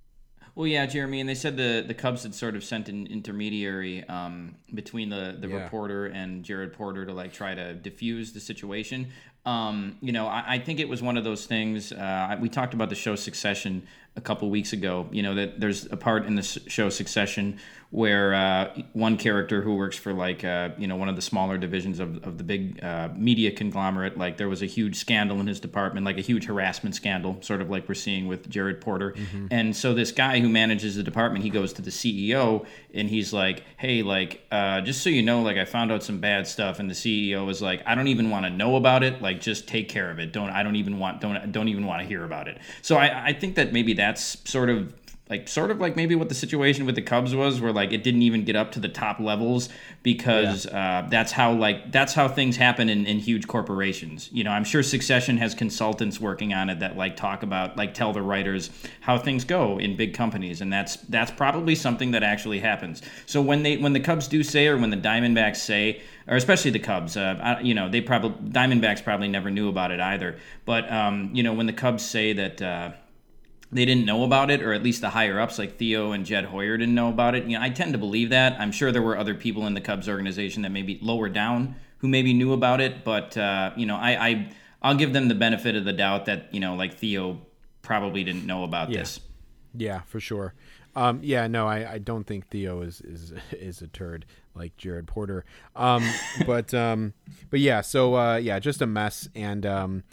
Well, 0.55 0.67
yeah, 0.67 0.85
Jeremy, 0.85 1.21
and 1.21 1.29
they 1.29 1.35
said 1.35 1.55
the, 1.55 1.81
the 1.87 1.93
Cubs 1.93 2.23
had 2.23 2.35
sort 2.35 2.55
of 2.57 2.63
sent 2.63 2.89
an 2.89 3.07
intermediary 3.07 4.03
um, 4.09 4.55
between 4.73 5.09
the, 5.09 5.37
the 5.39 5.47
Yeah. 5.47 5.63
reporter 5.63 6.07
and 6.07 6.43
Jared 6.43 6.73
Porter 6.73 7.05
to 7.05 7.13
like 7.13 7.31
try 7.31 7.55
to 7.55 7.73
diffuse 7.73 8.33
the 8.33 8.41
situation. 8.41 9.09
Um, 9.45 9.97
you 10.01 10.11
know, 10.11 10.27
I, 10.27 10.43
I 10.47 10.59
think 10.59 10.79
it 10.79 10.87
was 10.87 11.01
one 11.01 11.17
of 11.17 11.23
those 11.23 11.45
things. 11.45 11.91
Uh, 11.91 12.37
we 12.39 12.49
talked 12.49 12.73
about 12.73 12.89
the 12.89 12.95
show 12.95 13.15
Succession 13.15 13.87
a 14.15 14.21
couple 14.21 14.49
weeks 14.49 14.73
ago. 14.73 15.07
You 15.11 15.23
know 15.23 15.35
that 15.35 15.59
there's 15.59 15.85
a 15.85 15.97
part 15.97 16.25
in 16.25 16.35
the 16.35 16.43
show 16.43 16.89
Succession 16.89 17.59
where 17.91 18.33
uh, 18.33 18.73
one 18.93 19.17
character 19.17 19.61
who 19.61 19.75
works 19.75 19.97
for 19.97 20.13
like 20.13 20.43
uh, 20.43 20.69
you 20.77 20.87
know 20.87 20.95
one 20.95 21.07
of 21.09 21.15
the 21.15 21.21
smaller 21.21 21.57
divisions 21.57 21.99
of, 21.99 22.23
of 22.23 22.37
the 22.37 22.43
big 22.43 22.83
uh, 22.83 23.09
media 23.15 23.51
conglomerate, 23.51 24.17
like 24.17 24.37
there 24.37 24.49
was 24.49 24.61
a 24.61 24.65
huge 24.65 24.97
scandal 24.97 25.39
in 25.39 25.47
his 25.47 25.59
department, 25.61 26.05
like 26.05 26.17
a 26.17 26.21
huge 26.21 26.45
harassment 26.45 26.93
scandal, 26.93 27.37
sort 27.41 27.61
of 27.61 27.69
like 27.69 27.87
we're 27.87 27.95
seeing 27.95 28.27
with 28.27 28.49
Jared 28.49 28.81
Porter. 28.81 29.13
And 29.49 29.75
so 29.75 29.93
this 29.93 30.11
guy 30.11 30.39
who 30.39 30.49
manages 30.49 30.95
the 30.97 31.03
department, 31.03 31.43
he 31.43 31.49
goes 31.49 31.71
to 31.73 31.81
the 31.81 31.91
CEO 31.91 32.65
and 32.93 33.09
he's 33.09 33.31
like, 33.31 33.63
"Hey, 33.77 34.03
like 34.03 34.45
uh, 34.51 34.81
just 34.81 35.01
so 35.01 35.09
you 35.09 35.21
know, 35.21 35.41
like 35.41 35.55
I 35.55 35.63
found 35.63 35.89
out 35.91 36.03
some 36.03 36.19
bad 36.19 36.47
stuff," 36.47 36.79
and 36.79 36.89
the 36.89 36.95
CEO 36.95 37.49
is 37.49 37.61
like, 37.61 37.81
"I 37.85 37.95
don't 37.95 38.07
even 38.07 38.29
want 38.29 38.45
to 38.45 38.49
know 38.49 38.75
about 38.75 39.03
it. 39.03 39.21
Like 39.21 39.30
just 39.33 39.67
take 39.67 39.89
care 39.89 40.11
of 40.11 40.19
it. 40.19 40.31
Don't 40.31 40.49
I 40.49 40.63
don't 40.63 40.75
even 40.75 40.99
want 40.99 41.21
don't 41.21 41.51
don't 41.51 41.67
even 41.67 41.85
want 41.85 42.01
to 42.01 42.07
hear 42.07 42.23
about 42.23 42.47
it." 42.47 42.57
So 42.81 42.97
I 42.97 43.27
I 43.27 43.33
think 43.33 43.55
that 43.55 43.73
maybe 43.73 43.93
that's 43.93 44.37
sort 44.49 44.69
of 44.69 44.93
like 45.31 45.47
sort 45.47 45.71
of 45.71 45.79
like 45.79 45.95
maybe 45.95 46.13
what 46.13 46.27
the 46.27 46.35
situation 46.35 46.85
with 46.85 46.95
the 46.95 47.01
Cubs 47.01 47.33
was, 47.33 47.61
where 47.61 47.71
like 47.71 47.93
it 47.93 48.03
didn't 48.03 48.21
even 48.21 48.43
get 48.43 48.57
up 48.57 48.73
to 48.73 48.81
the 48.81 48.89
top 48.89 49.17
levels 49.17 49.69
because 50.03 50.67
uh, 50.67 51.07
that's 51.09 51.31
how 51.31 51.53
like 51.53 51.89
that's 51.93 52.13
how 52.13 52.27
things 52.27 52.57
happen 52.57 52.89
in, 52.89 53.05
in 53.05 53.17
huge 53.17 53.47
corporations. 53.47 54.29
You 54.33 54.43
know, 54.43 54.51
I'm 54.51 54.65
sure 54.65 54.83
Succession 54.83 55.37
has 55.37 55.55
consultants 55.55 56.19
working 56.19 56.53
on 56.53 56.69
it 56.69 56.81
that 56.81 56.97
like 56.97 57.15
talk 57.15 57.43
about 57.43 57.77
like 57.77 57.93
tell 57.93 58.11
the 58.11 58.21
writers 58.21 58.71
how 58.99 59.17
things 59.17 59.45
go 59.45 59.79
in 59.79 59.95
big 59.95 60.13
companies, 60.13 60.59
and 60.59 60.71
that's 60.71 60.97
that's 60.97 61.31
probably 61.31 61.75
something 61.75 62.11
that 62.11 62.23
actually 62.23 62.59
happens. 62.59 63.01
So 63.25 63.41
when 63.41 63.63
they 63.63 63.77
when 63.77 63.93
the 63.93 64.01
Cubs 64.01 64.27
do 64.27 64.43
say 64.43 64.67
or 64.67 64.77
when 64.77 64.89
the 64.89 64.97
Diamondbacks 64.97 65.57
say 65.57 66.01
or 66.27 66.35
especially 66.35 66.71
the 66.71 66.79
Cubs. 66.79 67.15
Uh, 67.15 67.39
I, 67.41 67.61
you 67.61 67.73
know, 67.73 67.89
they 67.89 68.01
probably 68.01 68.49
Diamondbacks 68.49 69.01
probably 69.01 69.29
never 69.29 69.49
knew 69.49 69.69
about 69.69 69.91
it 69.91 70.01
either. 70.01 70.37
But 70.65 70.91
um, 70.91 71.29
you 71.33 71.41
know, 71.41 71.53
when 71.53 71.67
the 71.67 71.73
Cubs 71.73 72.05
say 72.05 72.33
that 72.33 72.61
uh, 72.61 72.91
they 73.71 73.85
didn't 73.85 74.05
know 74.05 74.23
about 74.23 74.51
it, 74.51 74.61
or 74.61 74.73
at 74.73 74.83
least 74.83 75.01
the 75.01 75.09
higher 75.09 75.39
ups 75.39 75.57
like 75.57 75.77
Theo 75.77 76.11
and 76.11 76.25
Jed 76.25 76.45
Hoyer 76.45 76.77
didn't 76.77 76.95
know 76.95 77.09
about 77.09 77.35
it, 77.35 77.45
you 77.45 77.57
know, 77.57 77.63
I 77.63 77.69
tend 77.69 77.93
to 77.93 77.97
believe 77.97 78.29
that. 78.31 78.59
I'm 78.59 78.71
sure 78.71 78.91
there 78.91 79.01
were 79.01 79.17
other 79.17 79.33
people 79.33 79.65
in 79.67 79.73
the 79.73 79.81
Cubs 79.81 80.09
organization 80.09 80.61
that 80.63 80.71
maybe 80.71 80.99
lower 81.01 81.29
down 81.29 81.75
who 81.99 82.07
maybe 82.07 82.33
knew 82.33 82.51
about 82.53 82.81
it, 82.81 83.03
but 83.03 83.37
uh, 83.37 83.71
you 83.77 83.85
know, 83.85 83.95
I, 83.95 84.27
I 84.27 84.51
I'll 84.81 84.95
give 84.95 85.13
them 85.13 85.27
the 85.27 85.35
benefit 85.35 85.75
of 85.75 85.85
the 85.85 85.93
doubt 85.93 86.25
that 86.25 86.53
you 86.53 86.59
know, 86.59 86.75
like 86.75 86.95
Theo 86.97 87.39
probably 87.81 88.23
didn't 88.23 88.45
know 88.45 88.63
about 88.63 88.89
Yeah. 88.89 88.99
this. 88.99 89.19
Yeah, 89.73 90.01
for 90.01 90.19
sure. 90.19 90.53
Um, 90.95 91.19
yeah, 91.23 91.47
no, 91.47 91.67
I, 91.67 91.93
I 91.93 91.97
don't 91.99 92.25
think 92.25 92.47
Theo 92.47 92.81
is, 92.81 92.99
is 93.01 93.33
is 93.51 93.81
a 93.81 93.87
turd 93.87 94.25
like 94.55 94.75
Jared 94.75 95.07
Porter. 95.07 95.45
Um, 95.75 96.03
but 96.45 96.73
um, 96.73 97.13
but 97.49 97.61
yeah, 97.61 97.79
so 97.81 98.15
uh, 98.15 98.35
yeah, 98.35 98.59
just 98.59 98.81
a 98.81 98.87
mess, 98.87 99.29
and 99.33 99.65
um, 99.65 100.03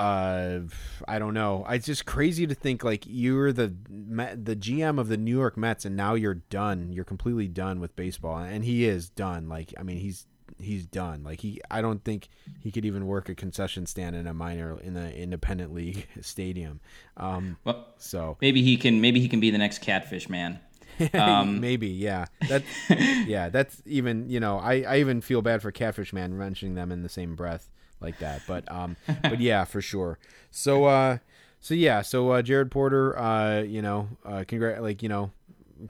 uh, 0.00 0.60
I 1.06 1.18
don't 1.18 1.34
know. 1.34 1.66
It's 1.68 1.84
just 1.84 2.06
crazy 2.06 2.46
to 2.46 2.54
think 2.54 2.82
like 2.82 3.04
you're 3.06 3.52
the 3.52 3.68
the 3.68 4.56
GM 4.56 4.98
of 4.98 5.08
the 5.08 5.18
New 5.18 5.36
York 5.36 5.58
Mets, 5.58 5.84
and 5.84 5.94
now 5.94 6.14
you're 6.14 6.42
done. 6.48 6.90
You're 6.90 7.04
completely 7.04 7.48
done 7.48 7.80
with 7.80 7.94
baseball, 7.96 8.38
and 8.38 8.64
he 8.64 8.86
is 8.86 9.10
done. 9.10 9.50
Like, 9.50 9.74
I 9.78 9.82
mean, 9.82 9.98
he's 9.98 10.26
he's 10.58 10.86
done. 10.86 11.22
Like 11.22 11.40
he, 11.40 11.60
I 11.70 11.82
don't 11.82 12.02
think 12.02 12.30
he 12.60 12.70
could 12.70 12.86
even 12.86 13.06
work 13.06 13.28
a 13.28 13.34
concession 13.34 13.84
stand 13.84 14.16
in 14.16 14.26
a 14.26 14.32
minor 14.32 14.80
in 14.80 14.94
the 14.94 15.14
independent 15.14 15.74
league 15.74 16.06
stadium. 16.22 16.80
Um, 17.18 17.58
Well, 17.64 17.86
so 17.98 18.38
maybe 18.40 18.62
he 18.62 18.78
can 18.78 19.02
maybe 19.02 19.20
he 19.20 19.28
can 19.28 19.38
be 19.38 19.50
the 19.50 19.58
next 19.58 19.80
Catfish 19.80 20.28
man. 20.30 20.60
Um, 21.14 21.60
maybe 21.60 21.88
yeah 21.88 22.26
that 22.50 22.62
yeah 23.26 23.48
that's 23.48 23.82
even 23.86 24.28
you 24.28 24.38
know 24.38 24.58
I, 24.58 24.82
I 24.82 24.98
even 24.98 25.22
feel 25.22 25.40
bad 25.40 25.62
for 25.62 25.72
catfish 25.72 26.12
man 26.12 26.36
mentioning 26.36 26.74
them 26.74 26.92
in 26.92 27.02
the 27.02 27.08
same 27.08 27.34
breath 27.36 27.70
like 28.00 28.18
that 28.18 28.42
but 28.46 28.70
um 28.70 28.96
but 29.22 29.40
yeah 29.40 29.64
for 29.64 29.80
sure 29.80 30.18
so 30.50 30.84
uh 30.84 31.18
so 31.60 31.74
yeah 31.74 32.02
so 32.02 32.30
uh 32.30 32.42
jared 32.42 32.70
porter 32.70 33.18
uh 33.18 33.60
you 33.60 33.82
know 33.82 34.08
uh 34.24 34.44
congrat 34.46 34.82
like 34.82 35.02
you 35.02 35.08
know 35.08 35.30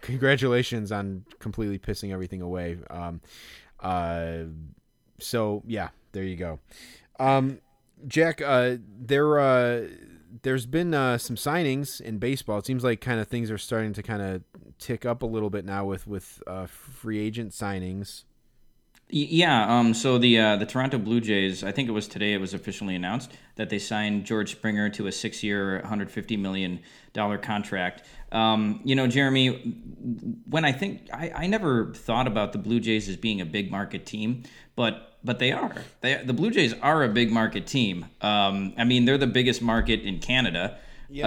congratulations 0.01 0.93
on 0.93 1.25
completely 1.39 1.79
pissing 1.79 2.13
everything 2.13 2.43
away 2.43 2.79
um 2.91 3.21
uh 3.81 4.39
so 5.19 5.63
yeah 5.67 5.89
there 6.13 6.25
you 6.25 6.37
go 6.37 6.59
um 7.19 7.59
jack 8.07 8.41
uh 8.41 8.77
there 8.99 9.39
uh 9.39 9.87
there's 10.43 10.67
been 10.67 10.95
uh, 10.95 11.19
some 11.19 11.37
signings 11.37 12.01
in 12.01 12.19
baseball. 12.19 12.59
It 12.59 12.67
seems 12.67 12.85
like 12.85 13.01
kind 13.01 13.21
of 13.21 13.29
things 13.29 13.51
are 13.51 13.59
starting 13.59 13.93
to 13.95 14.03
kind 14.03 14.23
of 14.23 14.43
tick 14.79 15.05
up 15.05 15.23
a 15.23 15.27
little 15.27 15.51
bit 15.51 15.65
now 15.65 15.85
with 15.85 16.07
with 16.07 16.43
uh, 16.47 16.67
free 16.67 17.19
agent 17.19 17.53
signings. 17.53 18.25
Yeah, 19.13 19.79
um, 19.79 19.95
so 19.95 20.19
the 20.19 20.39
uh, 20.39 20.57
the 20.57 20.67
Toronto 20.67 20.99
Blue 20.99 21.21
Jays, 21.21 21.65
I 21.65 21.73
think 21.73 21.89
it 21.89 21.93
was 21.93 22.07
today, 22.07 22.33
it 22.33 22.41
was 22.41 22.55
officially 22.55 22.95
announced 22.95 23.33
that 23.57 23.69
they 23.69 23.79
signed 23.79 24.25
George 24.25 24.53
Springer 24.53 24.89
to 24.91 25.07
a 25.07 25.13
six-year, 25.13 25.81
150 25.81 26.37
million 26.37 26.81
dollar 27.13 27.37
contract. 27.39 28.05
Um, 28.33 28.81
you 28.85 28.95
know, 28.95 29.07
Jeremy, 29.07 29.49
when 30.49 30.65
I 30.65 30.73
think 30.73 31.09
I, 31.13 31.33
I 31.35 31.47
never 31.47 31.93
thought 31.93 32.27
about 32.27 32.53
the 32.53 32.59
Blue 32.59 32.79
Jays 32.79 33.09
as 33.09 33.17
being 33.17 33.41
a 33.41 33.47
big 33.47 33.71
market 33.71 34.07
team, 34.07 34.45
but 34.77 35.19
but 35.23 35.39
they 35.39 35.53
are. 35.53 35.75
They, 36.01 36.23
the 36.23 36.33
Blue 36.33 36.51
Jays 36.51 36.75
are 36.81 37.03
a 37.03 37.09
big 37.09 37.31
market 37.31 37.67
team. 37.67 38.07
Um, 38.21 38.75
I 38.79 38.85
mean, 38.85 39.05
they're 39.05 39.19
the 39.19 39.27
biggest 39.27 39.61
market 39.61 40.01
in 40.03 40.19
Canada. 40.21 40.79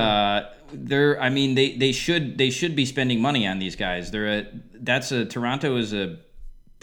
Uh, 0.01 0.49
they're. 0.71 1.21
I 1.21 1.29
mean, 1.29 1.55
they, 1.55 1.75
they 1.75 1.91
should 1.91 2.37
they 2.37 2.49
should 2.49 2.75
be 2.75 2.85
spending 2.85 3.21
money 3.21 3.45
on 3.45 3.59
these 3.59 3.75
guys. 3.75 4.11
They're 4.11 4.39
a 4.39 4.47
that's 4.73 5.11
a 5.11 5.25
Toronto 5.25 5.75
is 5.77 5.93
a 5.93 6.17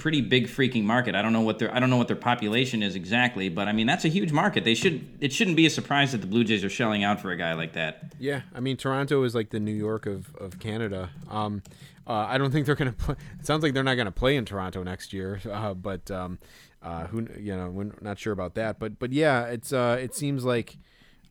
pretty 0.01 0.23
big 0.23 0.49
freaking 0.49 0.85
market. 0.85 1.15
I 1.15 1.21
don't 1.21 1.35
know 1.35 1.43
what 1.43 1.59
their 1.59 1.73
I 1.75 1.79
don't 1.79 1.91
know 1.91 1.99
what 1.99 2.09
their 2.09 2.17
population 2.17 2.83
is 2.83 2.97
exactly, 2.97 3.51
but 3.51 3.69
I 3.69 3.73
mean 3.73 3.87
that's 3.87 4.05
a 4.05 4.09
huge 4.09 4.33
market. 4.33 4.65
They 4.65 4.75
should 4.75 5.07
it 5.21 5.33
shouldn't 5.33 5.57
be 5.57 5.67
a 5.67 5.71
surprise 5.71 6.13
that 6.13 6.23
the 6.23 6.27
Blue 6.27 6.43
Jays 6.43 6.65
are 6.65 6.71
shelling 6.71 7.05
out 7.05 7.21
for 7.21 7.31
a 7.31 7.37
guy 7.37 7.53
like 7.53 7.75
that. 7.75 8.15
Yeah, 8.19 8.41
I 8.55 8.61
mean 8.61 8.77
Toronto 8.77 9.23
is 9.23 9.35
like 9.35 9.51
the 9.51 9.61
New 9.61 9.75
York 9.75 10.07
of 10.07 10.35
of 10.37 10.59
Canada. 10.59 11.11
Um, 11.29 11.63
uh, 12.07 12.27
I 12.29 12.39
don't 12.39 12.51
think 12.51 12.65
they're 12.65 12.75
gonna 12.75 12.93
play. 12.99 13.17
It 13.39 13.47
sounds 13.47 13.63
like 13.63 13.75
they're 13.75 13.85
not 13.85 13.97
gonna 13.97 14.11
play 14.11 14.37
in 14.37 14.45
Toronto 14.45 14.83
next 14.83 15.13
year. 15.13 15.41
Uh, 15.51 15.75
but 15.75 16.11
um, 16.11 16.39
uh, 16.83 17.07
who 17.09 17.27
you 17.39 17.55
know 17.55 17.69
we're 17.69 17.93
not 18.01 18.19
sure 18.19 18.33
about 18.33 18.55
that. 18.55 18.79
But 18.79 18.99
but 18.99 19.13
yeah, 19.13 19.47
it's 19.47 19.73
uh, 19.73 19.99
it 20.01 20.15
seems 20.15 20.45
like, 20.45 20.79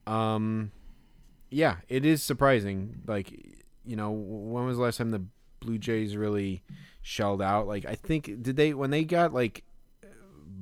um, 0.05 0.71
yeah, 1.49 1.77
it 1.87 2.05
is 2.05 2.21
surprising. 2.21 3.01
Like 3.07 3.31
you 3.85 3.95
know, 3.95 4.11
when 4.11 4.65
was 4.65 4.77
the 4.77 4.83
last 4.83 4.97
time 4.97 5.09
the 5.09 5.23
Blue 5.61 5.77
Jays 5.77 6.15
really 6.15 6.61
shelled 7.09 7.41
out? 7.41 7.67
Like 7.67 7.85
I 7.85 7.95
think 7.95 8.25
did 8.41 8.55
they 8.55 8.73
when 8.73 8.91
they 8.91 9.03
got 9.03 9.33
like 9.33 9.63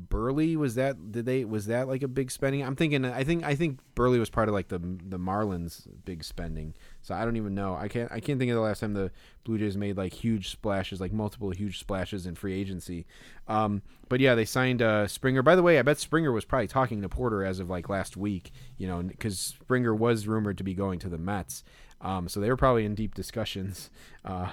Buehrle 0.09 0.55
was 0.55 0.75
that 0.75 1.11
did 1.11 1.25
they 1.25 1.43
was 1.43 1.65
that 1.65 1.87
like 1.87 2.03
a 2.03 2.07
big 2.07 2.31
spending? 2.31 2.63
I'm 2.63 2.75
thinking 2.75 3.03
I 3.03 3.23
think 3.25 3.43
I 3.43 3.55
think 3.55 3.79
Buehrle 3.95 4.17
was 4.17 4.29
part 4.29 4.47
of 4.47 4.53
like 4.53 4.69
the 4.69 4.79
the 4.79 5.19
Marlins 5.19 5.87
big 6.05 6.23
spending. 6.23 6.73
So 7.01 7.13
I 7.13 7.25
don't 7.25 7.35
even 7.35 7.53
know. 7.53 7.75
I 7.75 7.89
can't 7.89 8.09
I 8.11 8.21
can't 8.21 8.39
think 8.39 8.49
of 8.49 8.55
the 8.55 8.61
last 8.61 8.79
time 8.79 8.93
the 8.93 9.11
Blue 9.43 9.57
Jays 9.57 9.75
made 9.75 9.97
like 9.97 10.13
huge 10.13 10.49
splashes, 10.49 11.01
like 11.01 11.11
multiple 11.11 11.49
huge 11.49 11.79
splashes 11.79 12.25
in 12.25 12.35
free 12.35 12.53
agency. 12.53 13.05
Um, 13.47 13.81
but 14.07 14.21
yeah, 14.21 14.35
they 14.35 14.45
signed 14.45 14.81
uh, 14.81 15.07
Springer. 15.07 15.43
By 15.43 15.55
the 15.55 15.63
way, 15.63 15.79
I 15.79 15.81
bet 15.81 15.99
Springer 15.99 16.31
was 16.31 16.45
probably 16.45 16.67
talking 16.67 17.01
to 17.01 17.09
Porter 17.09 17.43
as 17.43 17.59
of 17.59 17.69
like 17.69 17.89
last 17.89 18.15
week. 18.15 18.51
You 18.77 18.87
know, 18.87 19.03
because 19.03 19.37
Springer 19.39 19.93
was 19.93 20.27
rumored 20.27 20.57
to 20.59 20.63
be 20.63 20.73
going 20.73 20.99
to 20.99 21.09
the 21.09 21.17
Mets. 21.17 21.63
Um, 21.99 22.29
so 22.29 22.39
they 22.39 22.49
were 22.49 22.57
probably 22.57 22.85
in 22.85 22.95
deep 22.95 23.15
discussions 23.15 23.89
uh, 24.25 24.51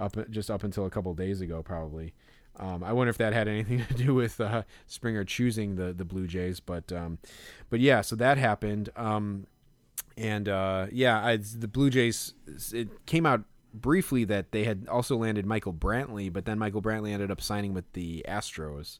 up 0.00 0.16
just 0.30 0.50
up 0.50 0.64
until 0.64 0.86
a 0.86 0.90
couple 0.90 1.12
days 1.14 1.40
ago, 1.40 1.62
probably. 1.62 2.14
Um, 2.56 2.82
I 2.82 2.92
wonder 2.92 3.10
if 3.10 3.18
that 3.18 3.32
had 3.32 3.48
anything 3.48 3.84
to 3.88 3.94
do 3.94 4.14
with 4.14 4.40
uh, 4.40 4.62
Springer 4.86 5.24
choosing 5.24 5.76
the 5.76 5.92
the 5.92 6.04
Blue 6.04 6.26
Jays, 6.26 6.60
but 6.60 6.92
um, 6.92 7.18
but 7.68 7.80
yeah, 7.80 8.00
so 8.00 8.16
that 8.16 8.38
happened, 8.38 8.90
um, 8.96 9.46
and 10.16 10.48
uh, 10.48 10.86
yeah, 10.90 11.24
I, 11.24 11.36
the 11.36 11.68
Blue 11.68 11.90
Jays. 11.90 12.34
It 12.72 13.06
came 13.06 13.26
out 13.26 13.44
briefly 13.72 14.24
that 14.24 14.52
they 14.52 14.64
had 14.64 14.88
also 14.90 15.16
landed 15.16 15.46
Michael 15.46 15.72
Brantley, 15.72 16.32
but 16.32 16.44
then 16.44 16.58
Michael 16.58 16.82
Brantley 16.82 17.12
ended 17.12 17.30
up 17.30 17.40
signing 17.40 17.72
with 17.72 17.90
the 17.92 18.24
Astros, 18.28 18.98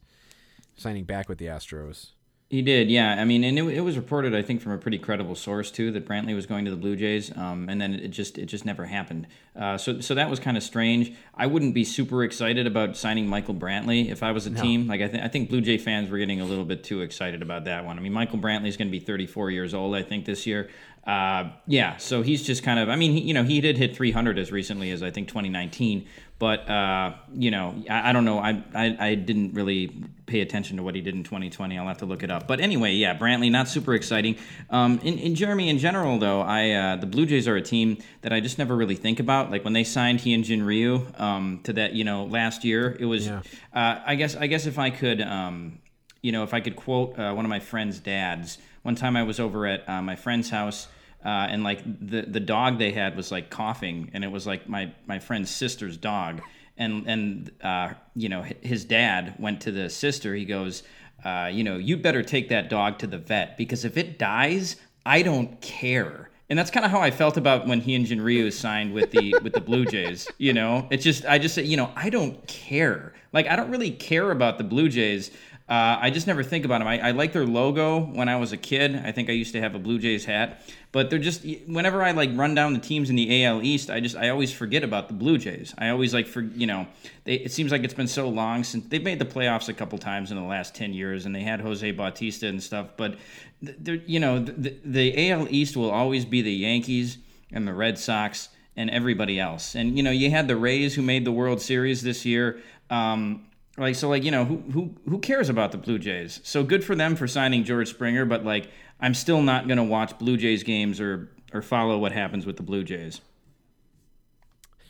signing 0.77 1.05
back 1.05 1.29
with 1.29 1.39
the 1.39 1.47
Astros. 1.47 2.13
He 2.51 2.63
did, 2.63 2.91
yeah. 2.91 3.15
I 3.17 3.25
mean, 3.25 3.45
and 3.45 3.57
it, 3.57 3.63
it 3.77 3.81
was 3.83 3.97
reported, 3.97 4.35
I 4.35 4.43
think, 4.43 4.61
from 4.61 4.73
a 4.73 4.79
pretty 4.79 4.99
credible 4.99 5.37
source 5.37 5.71
too, 5.71 5.93
that 5.93 6.05
Brantley 6.05 6.35
was 6.35 6.47
going 6.47 6.65
to 6.65 6.71
the 6.73 6.77
Blue 6.77 6.97
Jays, 6.97 7.31
um, 7.37 7.69
and 7.69 7.81
then 7.81 7.95
it 7.95 8.09
just 8.09 8.39
it 8.39 8.47
just 8.47 8.65
never 8.65 8.87
happened. 8.87 9.29
Uh, 9.55 9.79
so 9.79 10.01
so 10.01 10.17
that 10.17 10.29
was 10.29 10.41
kind 10.41 10.57
of 10.57 10.65
strange. 10.65 11.13
I 11.33 11.47
wouldn't 11.47 11.75
be 11.75 11.85
super 11.85 12.25
excited 12.25 12.67
about 12.67 12.97
signing 12.97 13.29
Michael 13.29 13.55
Brantley 13.55 14.11
if 14.11 14.25
I 14.25 14.33
was 14.33 14.49
a 14.49 14.51
team. 14.51 14.89
Like 14.89 15.01
I, 15.01 15.07
th- 15.07 15.23
I 15.23 15.29
think 15.29 15.49
Blue 15.49 15.61
Jay 15.61 15.79
fans 15.79 16.11
were 16.11 16.19
getting 16.19 16.41
a 16.41 16.45
little 16.45 16.65
bit 16.65 16.83
too 16.83 17.03
excited 17.03 17.41
about 17.41 17.67
that 17.67 17.85
one. 17.85 17.97
I 17.97 18.01
mean, 18.01 18.13
Michael 18.13 18.41
Brantley 18.41 18.67
is 18.67 18.77
going 18.77 18.89
to 18.89 18.93
be 18.93 18.99
34 18.99 19.53
years 19.53 19.73
old, 19.73 19.95
I 19.95 20.03
think, 20.03 20.25
this 20.25 20.45
year. 20.45 20.71
Uh, 21.07 21.51
yeah, 21.67 21.97
so 21.97 22.23
he's 22.23 22.43
just 22.43 22.63
kind 22.63 22.79
of. 22.79 22.89
I 22.89 22.97
mean, 22.97 23.13
he, 23.13 23.21
you 23.21 23.35
know, 23.35 23.43
he 23.43 23.61
did 23.61 23.79
hit 23.79 23.97
300 23.97 24.39
as 24.39 24.53
recently 24.53 24.91
as 24.91 25.03
I 25.03 25.11
think 25.11 25.29
2019, 25.29 26.07
but 26.39 26.69
uh, 26.69 27.15
you 27.33 27.51
know, 27.51 27.75
I, 27.89 28.11
I 28.11 28.13
don't 28.13 28.27
know. 28.27 28.39
I, 28.39 28.63
I 28.75 28.97
I 28.99 29.15
didn't 29.15 29.55
really 29.55 29.89
pay 30.27 30.43
attention 30.43 30.77
to 30.77 30.83
what 30.83 30.95
he 30.95 31.01
did 31.01 31.15
in 31.15 31.25
2020. 31.25 31.79
I'll 31.79 31.89
have 31.89 31.99
to 31.99 32.07
look 32.07 32.23
it 32.23 32.31
up. 32.31 32.47
But 32.47 32.61
anyway, 32.61 32.93
yeah, 32.93 33.17
Brantley 33.17 33.51
not 33.51 33.67
super 33.67 33.95
exciting. 33.95 34.37
Um, 34.69 35.01
in, 35.03 35.19
in 35.19 35.35
Jeremy 35.35 35.71
in 35.71 35.79
general 35.79 36.19
though, 36.19 36.43
I 36.43 36.71
uh, 36.71 36.97
the 36.97 37.07
Blue 37.07 37.25
Jays 37.25 37.49
are 37.49 37.57
a 37.57 37.63
team 37.63 37.97
that 38.21 38.33
I 38.33 38.41
just 38.41 38.59
never 38.59 38.77
really 38.77 38.97
think 38.97 39.21
about. 39.21 39.51
Like 39.51 39.65
when 39.65 39.73
they 39.73 39.85
signed 39.85 40.21
Hyunjin 40.21 40.67
Ryu 40.67 41.07
um, 41.17 41.61
to 41.65 41.73
that, 41.73 41.95
you 41.95 42.05
know, 42.05 42.25
last 42.27 42.63
year, 42.63 42.95
it 43.01 43.07
was. 43.07 43.27
Yeah. 43.27 43.41
Uh, 43.73 44.01
I 44.05 44.17
guess 44.17 44.37
I 44.37 44.49
guess 44.49 44.67
if 44.67 44.79
I 44.79 44.91
could. 44.91 45.23
Um, 45.23 45.79
you 46.23 46.33
know, 46.33 46.43
if 46.43 46.53
I 46.53 46.61
could 46.61 46.77
quote 46.77 47.19
uh, 47.19 47.33
one 47.33 47.47
of 47.47 47.49
my 47.49 47.61
friend's 47.61 47.99
dads, 47.99 48.59
one 48.83 48.95
time 48.95 49.17
I 49.17 49.23
was 49.23 49.41
over 49.41 49.67
at 49.67 49.89
uh, 49.89 50.03
my 50.03 50.17
friend's 50.17 50.51
house, 50.51 50.89
uh, 51.25 51.29
and 51.29 51.63
like 51.63 51.83
the 51.85 52.23
the 52.23 52.41
dog 52.41 52.79
they 52.79 52.93
had 52.93 53.17
was 53.17 53.31
like 53.31 53.51
coughing, 53.51 54.11
and 54.15 54.25
it 54.25 54.31
was 54.31 54.47
like 54.47 54.69
my 54.69 54.93
my 55.07 55.19
friend's 55.19 55.51
sister's 55.51 55.97
dog, 55.97 56.41
and 56.77 57.07
and 57.07 57.51
uh, 57.63 57.91
you 58.15 58.29
know 58.29 58.43
his 58.43 58.85
dad 58.85 59.35
went 59.39 59.61
to 59.63 59.73
the 59.73 59.91
sister. 59.91 60.35
He 60.35 60.45
goes, 60.45 60.83
uh, 61.25 61.51
you 61.53 61.65
know, 61.65 61.77
you'd 61.77 62.03
better 62.03 62.23
take 62.23 62.49
that 62.49 62.71
dog 62.71 62.99
to 62.99 63.07
the 63.07 63.19
vet 63.19 63.57
because 63.57 63.85
if 63.85 63.97
it 63.97 64.19
dies, 64.19 64.77
I 65.05 65.23
don't 65.23 65.61
care. 65.61 66.31
And 66.49 66.59
that's 66.59 66.71
kind 66.71 66.85
of 66.85 66.91
how 66.91 67.01
I 67.01 67.13
felt 67.13 67.37
about 67.37 67.69
when 67.69 67.81
he 67.81 67.97
Hyunjin 67.97 68.23
Ryu 68.23 68.51
signed 68.51 68.93
with 68.93 69.13
the 69.13 69.37
with 69.43 69.53
the 69.53 69.61
Blue 69.61 69.85
Jays. 69.85 70.29
You 70.39 70.53
know, 70.53 70.89
it's 70.91 71.05
just 71.05 71.25
I 71.25 71.39
just 71.39 71.55
say, 71.55 71.63
you 71.63 71.77
know, 71.77 71.93
I 71.95 72.11
don't 72.11 72.45
care. 72.49 73.13
Like 73.33 73.47
I 73.47 73.55
don't 73.55 73.71
really 73.71 73.93
care 73.93 74.33
about 74.33 74.59
the 74.59 74.65
Blue 74.65 74.89
Jays. 74.89 75.31
Uh, 75.71 75.97
I 76.01 76.11
just 76.11 76.27
never 76.27 76.43
think 76.43 76.65
about 76.65 76.81
them. 76.81 76.89
I, 76.89 76.99
I 76.99 77.11
like 77.13 77.33
their 77.33 77.47
logo 77.47 78.01
when 78.01 78.29
I 78.29 78.35
was 78.39 78.51
a 78.51 78.57
kid. 78.57 78.97
I 78.97 79.13
think 79.13 79.31
I 79.31 79.35
used 79.35 79.53
to 79.53 79.61
have 79.61 79.77
a 79.77 79.79
Blue 79.79 80.01
Jays 80.01 80.25
hat, 80.25 80.63
but 80.91 81.11
they're 81.11 81.21
just 81.21 81.47
whenever 81.69 82.03
I 82.03 82.11
like 82.11 82.31
run 82.35 82.57
down 82.57 82.73
the 82.73 82.81
teams 82.81 83.09
in 83.09 83.15
the 83.15 83.45
AL 83.45 83.63
East, 83.63 83.89
I 83.89 84.01
just 84.01 84.17
I 84.17 84.31
always 84.31 84.53
forget 84.53 84.83
about 84.83 85.07
the 85.07 85.15
Blue 85.15 85.39
Jays. 85.39 85.73
I 85.79 85.91
always 85.91 86.13
like 86.13 86.27
for 86.27 86.41
you 86.41 86.67
know, 86.67 86.89
they, 87.23 87.35
it 87.35 87.53
seems 87.53 87.71
like 87.71 87.85
it's 87.85 87.95
been 87.95 88.09
so 88.09 88.29
long 88.29 88.65
since 88.65 88.87
they've 88.87 89.01
made 89.03 89.21
the 89.21 89.25
playoffs 89.25 89.69
a 89.69 89.73
couple 89.73 89.97
times 89.99 90.33
in 90.33 90.37
the 90.37 90.43
last 90.43 90.75
ten 90.75 90.93
years, 90.93 91.25
and 91.25 91.33
they 91.33 91.43
had 91.43 91.61
Jose 91.61 91.89
Bautista 91.93 92.49
and 92.49 92.61
stuff. 92.61 92.89
But 92.97 93.19
you 93.61 94.19
know 94.19 94.41
the, 94.41 94.75
the 94.85 95.31
AL 95.31 95.47
East 95.51 95.77
will 95.77 95.93
always 95.93 96.25
be 96.25 96.43
the 96.43 96.53
Yankees 96.53 97.17
and 97.53 97.65
the 97.65 97.75
Red 97.75 97.97
Sox 97.97 98.49
and 98.77 98.91
everybody 98.91 99.39
else. 99.39 99.77
And 99.77 99.97
you 99.97 100.03
know 100.03 100.11
you 100.11 100.31
had 100.31 100.49
the 100.49 100.57
Rays 100.57 100.97
who 100.97 101.03
made 101.03 101.25
the 101.25 101.31
World 101.31 101.63
Series 101.63 102.03
this 102.03 102.27
year. 102.27 102.59
Um, 102.91 103.47
like 103.79 103.95
so, 103.95 104.09
like 104.09 104.25
you 104.25 104.31
know, 104.31 104.45
who 104.45 104.57
who 104.73 104.95
who 105.09 105.19
cares 105.19 105.49
about 105.49 105.73
the 105.73 105.79
Blue 105.79 105.99
Jays? 105.99 106.41
So 106.43 106.63
good 106.65 106.85
for 106.85 106.95
them 106.95 107.17
for 107.17 107.27
signing 107.27 107.65
George 107.65 107.89
Springer, 107.89 108.25
but 108.25 108.45
like 108.45 108.71
I'm 109.01 109.15
still 109.15 109.43
not 109.43 109.69
gonna 109.69 109.85
watch 109.85 110.19
Blue 110.19 110.37
Jays 110.37 110.63
games 110.63 111.01
or 111.01 111.31
or 111.53 111.63
follow 111.63 111.99
what 111.99 112.13
happens 112.13 112.47
with 112.47 112.57
the 112.57 112.63
Blue 112.63 112.85
Jays. 112.85 113.21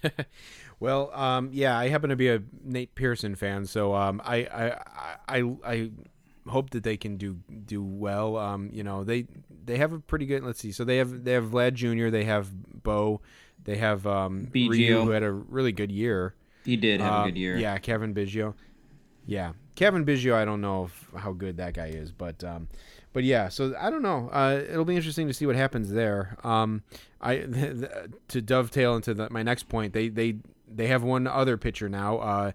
Well, 0.79 1.11
um, 1.13 1.51
yeah, 1.53 1.77
I 1.79 1.89
happen 1.89 2.09
to 2.09 2.17
be 2.17 2.31
a 2.31 2.43
Nate 2.65 2.95
Pearson 2.95 3.35
fan, 3.35 3.67
so 3.67 3.95
um, 3.95 4.23
I, 4.25 4.37
I, 5.29 5.39
I, 5.41 5.55
I 5.63 5.91
hope 6.49 6.71
that 6.71 6.85
they 6.85 6.97
can 6.97 7.19
do 7.19 7.37
do 7.67 7.83
well. 7.83 8.39
Um, 8.39 8.71
you 8.73 8.83
know, 8.83 9.05
they 9.05 9.27
they 9.63 9.77
have 9.77 9.93
a 9.93 9.99
pretty 9.99 10.25
good. 10.25 10.43
Let's 10.43 10.59
see. 10.59 10.73
So 10.73 10.85
they 10.85 10.97
have 10.97 11.23
they 11.25 11.33
have 11.33 11.45
Vlad 11.45 11.75
Jr. 11.75 12.09
They 12.09 12.25
have 12.25 12.83
Bo. 12.83 13.21
They 13.63 13.77
have 13.77 14.07
um, 14.07 14.49
Biggio. 14.51 14.71
Ryu, 14.71 15.01
who 15.03 15.11
had 15.11 15.23
a 15.23 15.31
really 15.31 15.73
good 15.73 15.93
year. 15.93 16.35
He 16.65 16.77
did 16.79 17.03
have 17.03 17.13
Uh, 17.13 17.23
a 17.25 17.27
good 17.27 17.37
year. 17.37 17.59
Yeah, 17.59 17.77
Cavan 17.77 18.15
Biggio. 18.15 18.55
Yeah, 19.27 19.53
Cavan 19.77 20.05
Biggio. 20.05 20.35
I 20.35 20.45
don't 20.45 20.61
know 20.61 20.85
if, 20.85 21.09
how 21.21 21.33
good 21.33 21.57
that 21.59 21.75
guy 21.75 21.87
is, 21.89 22.11
but 22.13 22.43
um, 22.43 22.69
but 23.13 23.25
yeah. 23.25 23.49
So 23.49 23.75
I 23.79 23.91
don't 23.91 24.03
know. 24.03 24.29
Uh, 24.33 24.63
it'll 24.69 24.85
be 24.85 24.97
interesting 24.97 25.27
to 25.29 25.35
see 25.35 25.47
what 25.47 25.57
happens 25.57 25.91
there. 25.91 26.37
Um, 26.43 26.83
I 27.21 27.37
to 28.29 28.43
dovetail 28.43 28.97
into 28.97 29.15
the, 29.15 29.29
my 29.31 29.43
next 29.43 29.69
point. 29.69 29.93
They 29.93 30.09
they 30.09 30.37
they 30.69 30.87
have 30.89 31.03
one 31.03 31.27
other 31.27 31.57
pitcher 31.57 31.89
now. 31.89 32.19
Uh, 32.19 32.53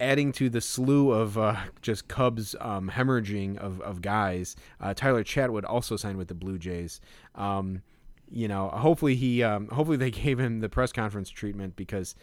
adding 0.00 0.32
to 0.32 0.48
the 0.48 0.60
slew 0.60 1.12
of 1.12 1.38
uh, 1.38 1.56
just 1.82 2.08
Cubs 2.08 2.54
um, 2.60 2.90
hemorrhaging 2.90 3.58
of, 3.58 3.80
of 3.80 4.02
guys, 4.02 4.56
uh, 4.80 4.94
Tyler 4.94 5.24
Chatwood 5.24 5.64
also 5.64 5.96
signed 5.96 6.18
with 6.18 6.28
the 6.28 6.34
Blue 6.34 6.58
Jays. 6.58 7.00
Um, 7.34 7.82
you 8.30 8.48
know, 8.48 8.68
hopefully 8.68 9.14
he, 9.14 9.42
um, 9.42 9.68
hopefully 9.68 9.96
they 9.96 10.10
gave 10.22 10.38
him 10.38 10.60
the 10.60 10.68
press 10.68 10.92
conference 10.92 11.30
treatment 11.30 11.76
because, 11.76 12.14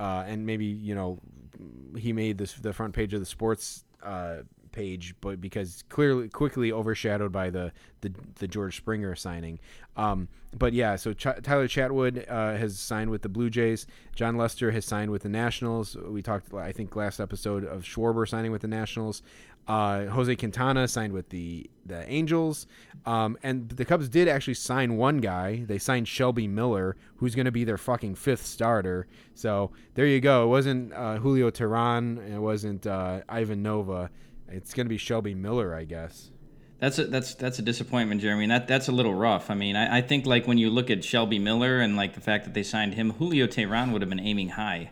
uh, 0.00 0.24
and 0.26 0.46
maybe 0.46 0.64
you 0.64 0.94
know, 0.94 1.18
he 1.96 2.12
made 2.12 2.38
this 2.38 2.54
the 2.54 2.72
front 2.72 2.94
page 2.94 3.12
of 3.12 3.20
the 3.20 3.26
sports 3.26 3.84
uh, 4.02 4.38
page, 4.72 5.14
but 5.20 5.40
because 5.40 5.84
clearly 5.88 6.28
quickly 6.28 6.72
overshadowed 6.72 7.32
by 7.32 7.50
the 7.50 7.70
the, 8.00 8.12
the 8.36 8.48
George 8.48 8.76
Springer 8.76 9.14
signing. 9.14 9.58
Um, 9.96 10.28
but 10.56 10.72
yeah, 10.72 10.96
so 10.96 11.12
Ch- 11.12 11.42
Tyler 11.42 11.68
Chatwood 11.68 12.24
uh, 12.30 12.56
has 12.56 12.78
signed 12.78 13.10
with 13.10 13.20
the 13.20 13.28
Blue 13.28 13.50
Jays. 13.50 13.86
Jon 14.16 14.36
Lester 14.36 14.70
has 14.70 14.86
signed 14.86 15.10
with 15.10 15.22
the 15.22 15.28
Nationals. 15.28 15.96
We 15.96 16.22
talked, 16.22 16.54
I 16.54 16.72
think, 16.72 16.96
last 16.96 17.20
episode 17.20 17.64
of 17.64 17.82
Schwarber 17.82 18.26
signing 18.26 18.52
with 18.52 18.62
the 18.62 18.68
Nationals. 18.68 19.22
Uh, 19.66 20.06
Jose 20.06 20.34
Quintana 20.36 20.88
signed 20.88 21.12
with 21.12 21.28
the 21.28 21.70
the 21.86 22.08
Angels, 22.10 22.66
um, 23.04 23.36
and 23.42 23.68
the 23.68 23.84
Cubs 23.84 24.08
did 24.08 24.28
actually 24.28 24.54
sign 24.54 24.96
one 24.96 25.18
guy. 25.18 25.64
They 25.66 25.78
signed 25.78 26.08
Shelby 26.08 26.46
Miller, 26.46 26.96
who's 27.16 27.34
going 27.34 27.46
to 27.46 27.52
be 27.52 27.64
their 27.64 27.78
fucking 27.78 28.14
fifth 28.14 28.44
starter. 28.44 29.06
So 29.34 29.72
there 29.94 30.06
you 30.06 30.20
go. 30.20 30.44
It 30.44 30.48
wasn't 30.48 30.92
uh, 30.92 31.16
Julio 31.16 31.50
Teheran. 31.50 32.32
It 32.32 32.38
wasn't 32.38 32.86
uh, 32.86 33.20
Ivan 33.28 33.62
Nova. 33.62 34.10
It's 34.48 34.74
going 34.74 34.86
to 34.86 34.90
be 34.90 34.98
Shelby 34.98 35.34
Miller, 35.34 35.74
I 35.74 35.84
guess. 35.84 36.30
That's 36.78 36.98
a 36.98 37.04
that's 37.04 37.34
that's 37.34 37.58
a 37.58 37.62
disappointment, 37.62 38.22
Jeremy. 38.22 38.44
And 38.44 38.52
that 38.52 38.66
that's 38.66 38.88
a 38.88 38.92
little 38.92 39.14
rough. 39.14 39.50
I 39.50 39.54
mean, 39.54 39.76
I, 39.76 39.98
I 39.98 40.00
think 40.00 40.24
like 40.26 40.46
when 40.46 40.56
you 40.56 40.70
look 40.70 40.90
at 40.90 41.04
Shelby 41.04 41.38
Miller 41.38 41.78
and 41.78 41.96
like 41.96 42.14
the 42.14 42.20
fact 42.20 42.44
that 42.44 42.54
they 42.54 42.62
signed 42.62 42.94
him, 42.94 43.10
Julio 43.12 43.46
Teheran 43.46 43.92
would 43.92 44.00
have 44.00 44.08
been 44.08 44.20
aiming 44.20 44.50
high. 44.50 44.90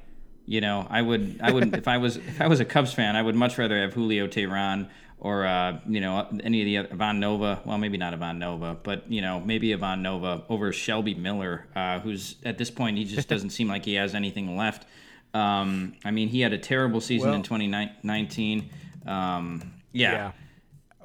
You 0.49 0.63
know, 0.63 0.87
I 0.89 1.03
would 1.03 1.41
I 1.43 1.53
would 1.53 1.77
if 1.77 1.87
I 1.87 1.99
was 1.99 2.17
if 2.17 2.41
I 2.41 2.47
was 2.47 2.59
a 2.59 2.65
Cubs 2.65 2.95
fan, 2.95 3.17
I 3.17 3.21
would 3.23 3.35
much 3.35 3.59
rather 3.59 3.79
have 3.83 3.93
Julio 3.93 4.27
Teheran 4.27 4.89
or 5.21 5.45
uh, 5.45 5.79
you 5.87 6.01
know 6.01 6.27
any 6.43 6.63
of 6.63 6.65
the 6.65 6.79
other 6.79 6.89
Ivan 6.91 7.21
Nova. 7.21 7.61
Well, 7.67 7.77
maybe 7.77 7.99
not 7.99 8.15
Ivan 8.15 8.39
Nova, 8.39 8.75
but 8.83 9.13
you 9.13 9.21
know 9.21 9.41
maybe 9.41 9.75
Ivan 9.75 10.01
Nova 10.01 10.45
over 10.49 10.73
Shelby 10.73 11.15
Miller, 11.15 11.67
uh, 11.77 12.01
who's 12.01 12.37
at 12.47 12.57
this 12.57 12.71
point 12.71 12.97
he 12.97 13.05
just 13.05 13.29
doesn't 13.35 13.51
seem 13.51 13.69
like 13.69 13.85
he 13.85 13.95
has 13.95 14.15
anything 14.15 14.57
left. 14.57 14.87
Um, 15.35 15.93
I 16.03 16.13
mean, 16.13 16.29
he 16.29 16.41
had 16.41 16.55
a 16.55 16.59
terrible 16.59 17.03
season 17.03 17.29
Well- 17.29 17.37
in 17.37 17.43
2019. 17.43 18.71
Um, 19.07 19.73
yeah. 19.93 20.33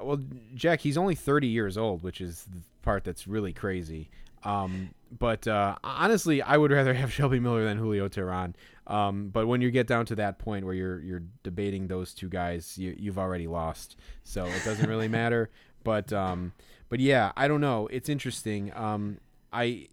Well, 0.00 0.20
Jack, 0.54 0.80
he's 0.80 0.96
only 0.96 1.14
30 1.14 1.48
years 1.48 1.76
old, 1.76 2.02
which 2.02 2.22
is 2.22 2.44
the 2.44 2.62
part 2.82 3.04
that's 3.04 3.26
really 3.26 3.52
crazy. 3.52 4.08
Um, 4.42 4.90
but 5.18 5.46
uh, 5.46 5.76
honestly, 5.82 6.42
I 6.42 6.56
would 6.56 6.70
rather 6.70 6.94
have 6.94 7.12
Shelby 7.12 7.40
Miller 7.40 7.64
than 7.64 7.78
Julio 7.78 8.08
Teheran. 8.08 8.54
Um, 8.86 9.28
but 9.28 9.46
when 9.46 9.60
you 9.60 9.70
get 9.70 9.86
down 9.86 10.06
to 10.06 10.16
that 10.16 10.38
point 10.38 10.64
where 10.64 10.74
you're 10.74 11.00
you're 11.00 11.22
debating 11.42 11.86
those 11.88 12.12
two 12.12 12.28
guys, 12.28 12.76
you, 12.76 12.94
you've 12.98 13.18
already 13.18 13.46
lost. 13.46 13.96
So 14.22 14.44
it 14.44 14.64
doesn't 14.64 14.88
really 14.88 15.08
matter. 15.22 15.50
But 15.82 16.12
um, 16.12 16.52
but 16.88 17.00
yeah, 17.00 17.32
I 17.36 17.48
don't 17.48 17.60
know. 17.60 17.88
It's 17.88 18.08
interesting. 18.08 18.72
Um, 18.74 19.18
I 19.52 19.88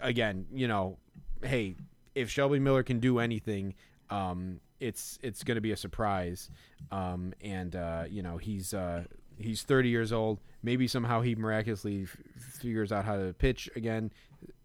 again, 0.00 0.46
you 0.52 0.68
know, 0.68 0.98
hey, 1.42 1.76
if 2.14 2.30
Shelby 2.30 2.58
Miller 2.58 2.82
can 2.82 3.00
do 3.00 3.18
anything, 3.18 3.74
um, 4.10 4.60
it's 4.80 5.18
it's 5.22 5.44
going 5.44 5.56
to 5.56 5.60
be 5.60 5.72
a 5.72 5.76
surprise. 5.76 6.50
Um, 6.90 7.32
and 7.42 7.76
uh, 7.76 8.04
you 8.08 8.22
know, 8.22 8.38
he's 8.38 8.74
uh, 8.74 9.04
he's 9.38 9.62
30 9.62 9.88
years 9.88 10.12
old. 10.12 10.40
Maybe 10.62 10.86
somehow 10.86 11.20
he 11.20 11.34
miraculously 11.34 12.02
f- 12.02 12.16
figures 12.60 12.92
out 12.92 13.04
how 13.04 13.16
to 13.16 13.34
pitch 13.34 13.70
again, 13.76 14.12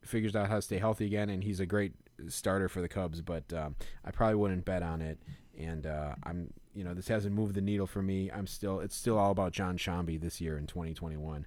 figures 0.02 0.36
out 0.36 0.50
how 0.50 0.56
to 0.56 0.62
stay 0.62 0.78
healthy 0.78 1.06
again, 1.06 1.30
and 1.30 1.44
he's 1.44 1.60
a 1.60 1.66
great 1.66 1.94
starter 2.28 2.70
for 2.70 2.82
the 2.82 2.88
Cubs. 2.88 3.22
But 3.22 3.52
um, 3.54 3.76
I 4.04 4.12
probably 4.12 4.36
wouldn't 4.36 4.66
bet 4.66 4.84
on 4.84 5.02
it. 5.02 5.20
And 5.58 5.86
uh, 5.86 6.16
I'm, 6.24 6.54
you 6.74 6.84
know, 6.84 6.94
this 6.94 7.08
hasn't 7.08 7.34
moved 7.34 7.56
the 7.56 7.62
needle 7.62 7.88
for 7.88 8.02
me. 8.02 8.30
I'm 8.32 8.48
still, 8.48 8.80
it's 8.80 8.96
still 8.96 9.18
all 9.18 9.32
about 9.32 9.54
John 9.54 9.78
Shambi 9.78 10.20
this 10.20 10.42
year 10.42 10.58
in 10.58 10.68
2021. 10.68 11.46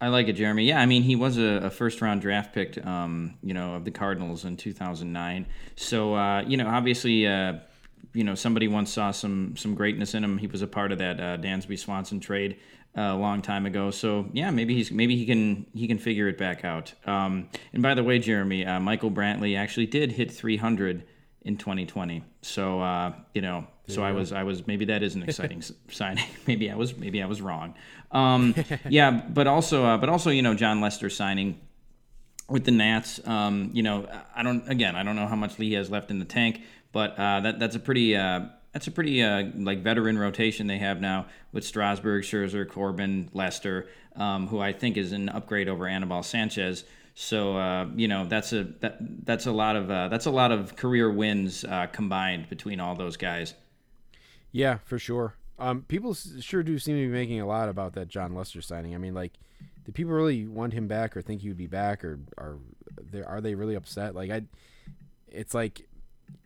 I 0.00 0.08
like 0.08 0.28
it, 0.28 0.34
Jeremy. 0.34 0.64
Yeah, 0.64 0.80
I 0.80 0.86
mean, 0.86 1.02
he 1.02 1.16
was 1.16 1.38
a, 1.38 1.60
a 1.64 1.70
first 1.70 2.02
round 2.02 2.20
draft 2.20 2.52
pick, 2.52 2.84
um, 2.84 3.38
you 3.42 3.54
know, 3.54 3.74
of 3.74 3.84
the 3.84 3.90
Cardinals 3.90 4.44
in 4.44 4.56
2009. 4.56 5.46
So, 5.76 6.14
uh, 6.14 6.42
you 6.46 6.56
know, 6.56 6.66
obviously, 6.66 7.26
uh, 7.26 7.54
you 8.12 8.24
know, 8.24 8.34
somebody 8.34 8.68
once 8.68 8.92
saw 8.92 9.10
some 9.10 9.56
some 9.56 9.74
greatness 9.74 10.14
in 10.14 10.24
him. 10.24 10.38
He 10.38 10.46
was 10.46 10.62
a 10.62 10.66
part 10.66 10.92
of 10.92 10.98
that 10.98 11.20
uh, 11.20 11.36
Dansby 11.38 11.78
Swanson 11.78 12.20
trade 12.20 12.58
uh, 12.96 13.02
a 13.02 13.16
long 13.16 13.42
time 13.42 13.66
ago. 13.66 13.90
So, 13.90 14.28
yeah, 14.32 14.50
maybe 14.50 14.74
he's 14.74 14.90
maybe 14.90 15.16
he 15.16 15.26
can 15.26 15.66
he 15.74 15.86
can 15.86 15.98
figure 15.98 16.28
it 16.28 16.38
back 16.38 16.64
out. 16.64 16.92
Um, 17.06 17.48
and 17.72 17.82
by 17.82 17.94
the 17.94 18.04
way, 18.04 18.18
Jeremy, 18.18 18.64
uh, 18.66 18.80
Michael 18.80 19.10
Brantley 19.10 19.56
actually 19.56 19.86
did 19.86 20.12
hit 20.12 20.30
300 20.30 21.04
in 21.42 21.56
2020. 21.56 22.24
So, 22.42 22.80
uh, 22.80 23.12
you 23.34 23.42
know, 23.42 23.66
so 23.88 24.02
I 24.02 24.12
was 24.12 24.32
I 24.32 24.44
was 24.44 24.66
maybe 24.66 24.86
that 24.86 25.02
is 25.02 25.14
an 25.14 25.22
exciting 25.22 25.62
signing. 25.90 26.24
Maybe 26.46 26.70
I 26.70 26.74
was 26.74 26.96
maybe 26.96 27.22
I 27.22 27.26
was 27.26 27.42
wrong. 27.42 27.74
Um, 28.10 28.54
yeah, 28.88 29.10
but 29.10 29.46
also 29.46 29.84
uh, 29.84 29.98
but 29.98 30.08
also 30.08 30.30
you 30.30 30.42
know 30.42 30.54
Jon 30.54 30.80
Lester 30.80 31.10
signing 31.10 31.60
with 32.48 32.64
the 32.64 32.70
Nats. 32.70 33.20
Um, 33.26 33.70
you 33.74 33.82
know, 33.82 34.08
I 34.34 34.42
don't 34.42 34.66
again 34.70 34.96
I 34.96 35.02
don't 35.02 35.16
know 35.16 35.26
how 35.26 35.36
much 35.36 35.58
Lee 35.58 35.72
has 35.72 35.90
left 35.90 36.10
in 36.10 36.18
the 36.18 36.24
tank, 36.24 36.62
but 36.94 37.18
uh, 37.18 37.40
that 37.40 37.58
that's 37.58 37.76
a 37.76 37.80
pretty 37.80 38.16
uh, 38.16 38.46
that's 38.72 38.86
a 38.86 38.90
pretty 38.90 39.22
uh, 39.22 39.44
like 39.56 39.82
veteran 39.82 40.16
rotation 40.16 40.68
they 40.68 40.78
have 40.78 41.00
now 41.00 41.26
with 41.52 41.64
Strasburg, 41.64 42.22
Scherzer, 42.22 42.66
Corbin, 42.66 43.28
Lester, 43.34 43.88
um, 44.16 44.46
who 44.46 44.60
I 44.60 44.72
think 44.72 44.96
is 44.96 45.12
an 45.12 45.28
upgrade 45.28 45.68
over 45.68 45.86
Anibal 45.86 46.22
Sanchez. 46.22 46.84
So 47.14 47.56
uh, 47.56 47.88
you 47.94 48.08
know 48.08 48.26
that's 48.26 48.52
a 48.52 48.64
that, 48.80 48.96
that's 49.26 49.46
a 49.46 49.52
lot 49.52 49.76
of 49.76 49.90
uh, 49.90 50.08
that's 50.08 50.26
a 50.26 50.30
lot 50.30 50.52
of 50.52 50.76
career 50.76 51.10
wins 51.10 51.64
uh, 51.64 51.86
combined 51.86 52.48
between 52.48 52.80
all 52.80 52.94
those 52.94 53.16
guys. 53.16 53.54
Yeah, 54.52 54.78
for 54.84 54.98
sure. 54.98 55.34
Um, 55.58 55.82
people 55.82 56.14
sure 56.14 56.62
do 56.62 56.78
seem 56.78 56.96
to 56.96 57.02
be 57.02 57.12
making 57.12 57.40
a 57.40 57.46
lot 57.46 57.68
about 57.68 57.94
that 57.94 58.08
Jon 58.08 58.34
Lester 58.34 58.62
signing. 58.62 58.94
I 58.94 58.98
mean, 58.98 59.14
like, 59.14 59.32
do 59.84 59.90
people 59.90 60.12
really 60.12 60.46
want 60.46 60.72
him 60.72 60.86
back 60.86 61.16
or 61.16 61.22
think 61.22 61.42
he 61.42 61.48
would 61.48 61.56
be 61.56 61.66
back, 61.66 62.04
or 62.04 62.20
are 62.38 62.58
they 63.00 63.22
are 63.22 63.40
they 63.40 63.54
really 63.56 63.74
upset? 63.74 64.14
Like, 64.14 64.30
I, 64.30 64.42
it's 65.28 65.54
like 65.54 65.88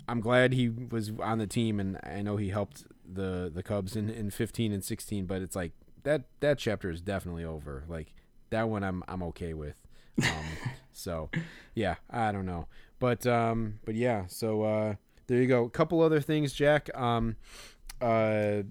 I'm 0.08 0.20
glad 0.20 0.54
he 0.54 0.68
was 0.68 1.12
on 1.20 1.38
the 1.38 1.46
team, 1.46 1.78
and 1.78 1.98
I 2.02 2.22
know 2.22 2.36
he 2.36 2.48
helped 2.48 2.84
the 3.06 3.50
the 3.54 3.62
Cubs 3.62 3.94
in, 3.94 4.08
in 4.08 4.30
15 4.30 4.72
and 4.72 4.82
16, 4.82 5.26
but 5.26 5.42
it's 5.42 5.54
like 5.54 5.72
that 6.04 6.24
that 6.40 6.58
chapter 6.58 6.90
is 6.90 7.00
definitely 7.00 7.44
over. 7.44 7.84
Like 7.88 8.14
that 8.50 8.68
one, 8.68 8.82
I'm 8.82 9.04
I'm 9.06 9.22
okay 9.24 9.54
with. 9.54 9.76
Um, 10.22 10.44
so, 10.92 11.30
yeah, 11.74 11.96
I 12.10 12.32
don't 12.32 12.46
know, 12.46 12.66
but 12.98 13.26
um, 13.26 13.80
but 13.84 13.94
yeah, 13.94 14.24
so 14.26 14.62
uh, 14.62 14.94
there 15.26 15.40
you 15.40 15.46
go. 15.46 15.64
A 15.64 15.70
couple 15.70 16.00
other 16.00 16.20
things, 16.20 16.52
Jack. 16.52 16.88
Um, 16.98 17.36
uh, 18.00 18.62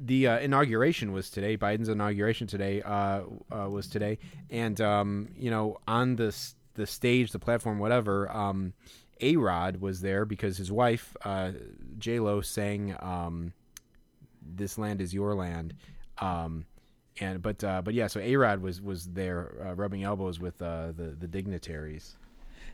the 0.00 0.28
uh, 0.28 0.38
inauguration 0.38 1.12
was 1.12 1.28
today. 1.30 1.56
Biden's 1.56 1.88
inauguration 1.88 2.46
today 2.46 2.82
uh, 2.82 3.22
uh, 3.50 3.68
was 3.68 3.86
today, 3.88 4.18
and 4.50 4.80
um, 4.80 5.28
you 5.36 5.50
know, 5.50 5.78
on 5.86 6.16
the 6.16 6.34
the 6.74 6.86
stage, 6.86 7.32
the 7.32 7.38
platform, 7.38 7.78
whatever. 7.78 8.30
Um, 8.34 8.72
a 9.20 9.36
Rod 9.36 9.80
was 9.80 10.00
there 10.00 10.24
because 10.24 10.56
his 10.56 10.70
wife, 10.70 11.16
uh, 11.24 11.52
J 11.98 12.20
Lo, 12.20 12.40
sang 12.40 12.96
um, 13.00 13.52
"This 14.42 14.78
Land 14.78 15.00
Is 15.00 15.14
Your 15.14 15.34
Land," 15.34 15.74
um, 16.18 16.66
and 17.20 17.42
but 17.42 17.62
uh, 17.64 17.82
but 17.82 17.94
yeah, 17.94 18.06
so 18.06 18.20
A 18.20 18.36
Rod 18.36 18.62
was 18.62 18.80
was 18.80 19.06
there 19.06 19.54
uh, 19.66 19.74
rubbing 19.74 20.04
elbows 20.04 20.38
with 20.38 20.60
uh, 20.62 20.92
the 20.92 21.16
the 21.18 21.28
dignitaries. 21.28 22.16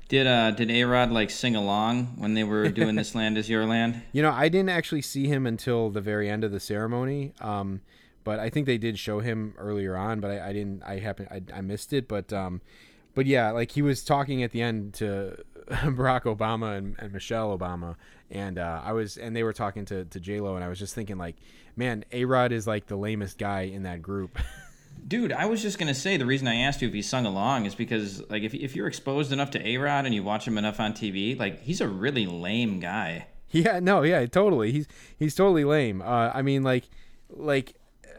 Did 0.08 0.26
uh 0.26 0.50
did 0.50 0.70
A 0.70 0.84
Rod 0.84 1.10
like 1.10 1.30
sing 1.30 1.56
along 1.56 2.16
when 2.18 2.34
they 2.34 2.44
were 2.44 2.68
doing 2.68 2.94
"This 2.94 3.14
Land 3.14 3.38
Is 3.38 3.48
Your 3.48 3.64
Land"? 3.66 4.02
You 4.12 4.22
know, 4.22 4.30
I 4.30 4.48
didn't 4.48 4.68
actually 4.68 5.02
see 5.02 5.26
him 5.26 5.46
until 5.46 5.90
the 5.90 6.00
very 6.00 6.28
end 6.28 6.44
of 6.44 6.52
the 6.52 6.60
ceremony. 6.60 7.32
Um, 7.40 7.80
but 8.22 8.38
I 8.38 8.48
think 8.50 8.66
they 8.66 8.78
did 8.78 8.98
show 8.98 9.20
him 9.20 9.54
earlier 9.58 9.96
on, 9.96 10.20
but 10.20 10.30
I, 10.30 10.48
I 10.48 10.52
didn't. 10.52 10.82
I 10.82 10.98
happened. 10.98 11.28
I, 11.30 11.58
I 11.58 11.60
missed 11.60 11.92
it. 11.92 12.08
But 12.08 12.32
um, 12.32 12.60
but 13.14 13.26
yeah, 13.26 13.50
like 13.50 13.72
he 13.72 13.82
was 13.82 14.04
talking 14.04 14.42
at 14.42 14.50
the 14.50 14.62
end 14.62 14.94
to 14.94 15.36
Barack 15.68 16.22
Obama 16.22 16.76
and, 16.76 16.96
and 16.98 17.12
Michelle 17.12 17.56
Obama, 17.56 17.96
and 18.30 18.58
uh, 18.58 18.82
I 18.84 18.92
was, 18.92 19.16
and 19.16 19.34
they 19.34 19.42
were 19.42 19.52
talking 19.52 19.84
to 19.86 20.04
to 20.04 20.20
J 20.20 20.40
Lo, 20.40 20.56
and 20.56 20.64
I 20.64 20.68
was 20.68 20.78
just 20.78 20.94
thinking 20.94 21.16
like, 21.16 21.36
man, 21.76 22.04
A 22.12 22.24
Rod 22.24 22.52
is 22.52 22.66
like 22.66 22.86
the 22.86 22.96
lamest 22.96 23.38
guy 23.38 23.62
in 23.62 23.84
that 23.84 24.02
group. 24.02 24.38
Dude, 25.08 25.32
I 25.32 25.46
was 25.46 25.60
just 25.60 25.78
gonna 25.78 25.94
say 25.94 26.16
the 26.16 26.26
reason 26.26 26.46
I 26.48 26.56
asked 26.56 26.80
you 26.80 26.88
if 26.88 26.94
he 26.94 27.02
sung 27.02 27.26
along 27.26 27.66
is 27.66 27.74
because 27.74 28.22
like 28.30 28.42
if 28.42 28.54
if 28.54 28.76
you're 28.76 28.86
exposed 28.86 29.32
enough 29.32 29.50
to 29.52 29.66
A 29.66 29.76
Rod 29.78 30.06
and 30.06 30.14
you 30.14 30.22
watch 30.22 30.46
him 30.46 30.58
enough 30.58 30.80
on 30.80 30.92
TV, 30.92 31.38
like 31.38 31.62
he's 31.62 31.80
a 31.80 31.88
really 31.88 32.26
lame 32.26 32.80
guy. 32.80 33.26
Yeah, 33.54 33.78
no, 33.78 34.02
yeah, 34.02 34.26
totally. 34.26 34.72
He's 34.72 34.88
he's 35.16 35.34
totally 35.34 35.64
lame. 35.64 36.02
Uh, 36.02 36.32
I 36.34 36.42
mean, 36.42 36.64
like, 36.64 36.88
like, 37.30 37.74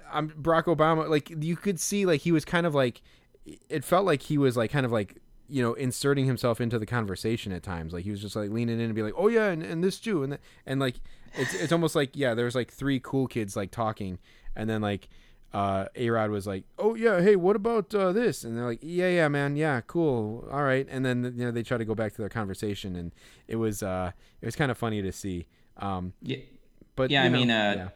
I'm 0.09 0.29
Barack 0.29 0.63
Obama. 0.73 1.09
Like, 1.09 1.29
you 1.29 1.57
could 1.57 1.77
see, 1.77 2.05
like, 2.05 2.21
he 2.21 2.31
was 2.31 2.45
kind 2.45 2.65
of 2.65 2.73
like, 2.73 3.01
it 3.67 3.83
felt 3.83 4.05
like 4.05 4.21
he 4.21 4.37
was 4.37 4.55
like 4.55 4.71
kind 4.71 4.85
of 4.85 4.93
like, 4.93 5.17
you 5.49 5.61
know, 5.61 5.73
inserting 5.73 6.25
himself 6.25 6.59
into 6.59 6.79
the 6.79 6.85
conversation 6.85 7.51
at 7.51 7.63
times. 7.63 7.93
Like 7.93 8.03
he 8.03 8.11
was 8.11 8.21
just 8.21 8.35
like 8.35 8.49
leaning 8.49 8.79
in 8.79 8.85
and 8.85 8.95
be 8.95 9.03
like, 9.03 9.13
oh 9.17 9.27
yeah, 9.27 9.49
and, 9.49 9.63
and 9.63 9.83
this 9.83 9.99
too, 9.99 10.23
and 10.23 10.33
that, 10.33 10.41
and 10.65 10.79
like, 10.79 10.95
it's 11.35 11.53
it's 11.53 11.71
almost 11.71 11.95
like 11.95 12.11
yeah, 12.15 12.33
there's 12.33 12.55
like 12.55 12.71
three 12.71 12.99
cool 13.01 13.27
kids 13.27 13.55
like 13.55 13.71
talking, 13.71 14.19
and 14.55 14.69
then 14.69 14.81
like. 14.81 15.07
Uh, 15.53 15.87
A 15.95 16.09
Rod 16.09 16.31
was 16.31 16.45
like, 16.45 16.65
"Oh 16.77 16.95
yeah, 16.95 17.21
hey, 17.21 17.37
what 17.37 17.55
about 17.55 17.95
uh, 17.95 18.11
this?" 18.11 18.43
And 18.43 18.57
they're 18.57 18.65
like, 18.65 18.79
"Yeah, 18.81 19.07
yeah, 19.07 19.29
man, 19.29 19.55
yeah, 19.55 19.79
cool, 19.87 20.45
all 20.51 20.63
right." 20.63 20.85
And 20.89 21.05
then 21.05 21.23
you 21.37 21.45
know 21.45 21.51
they 21.51 21.63
try 21.63 21.77
to 21.77 21.85
go 21.85 21.95
back 21.95 22.11
to 22.15 22.17
their 22.17 22.27
conversation, 22.27 22.97
and 22.97 23.13
it 23.47 23.55
was 23.55 23.81
uh, 23.81 24.11
it 24.41 24.45
was 24.45 24.57
kind 24.57 24.69
of 24.69 24.77
funny 24.77 25.01
to 25.01 25.13
see. 25.13 25.45
Um, 25.77 26.11
Yeah, 26.21 26.39
but 26.97 27.09
yeah. 27.09 27.23
I 27.23 27.29
know, 27.29 27.37
mean, 27.37 27.51
uh, 27.51 27.73
yeah. 27.77 27.89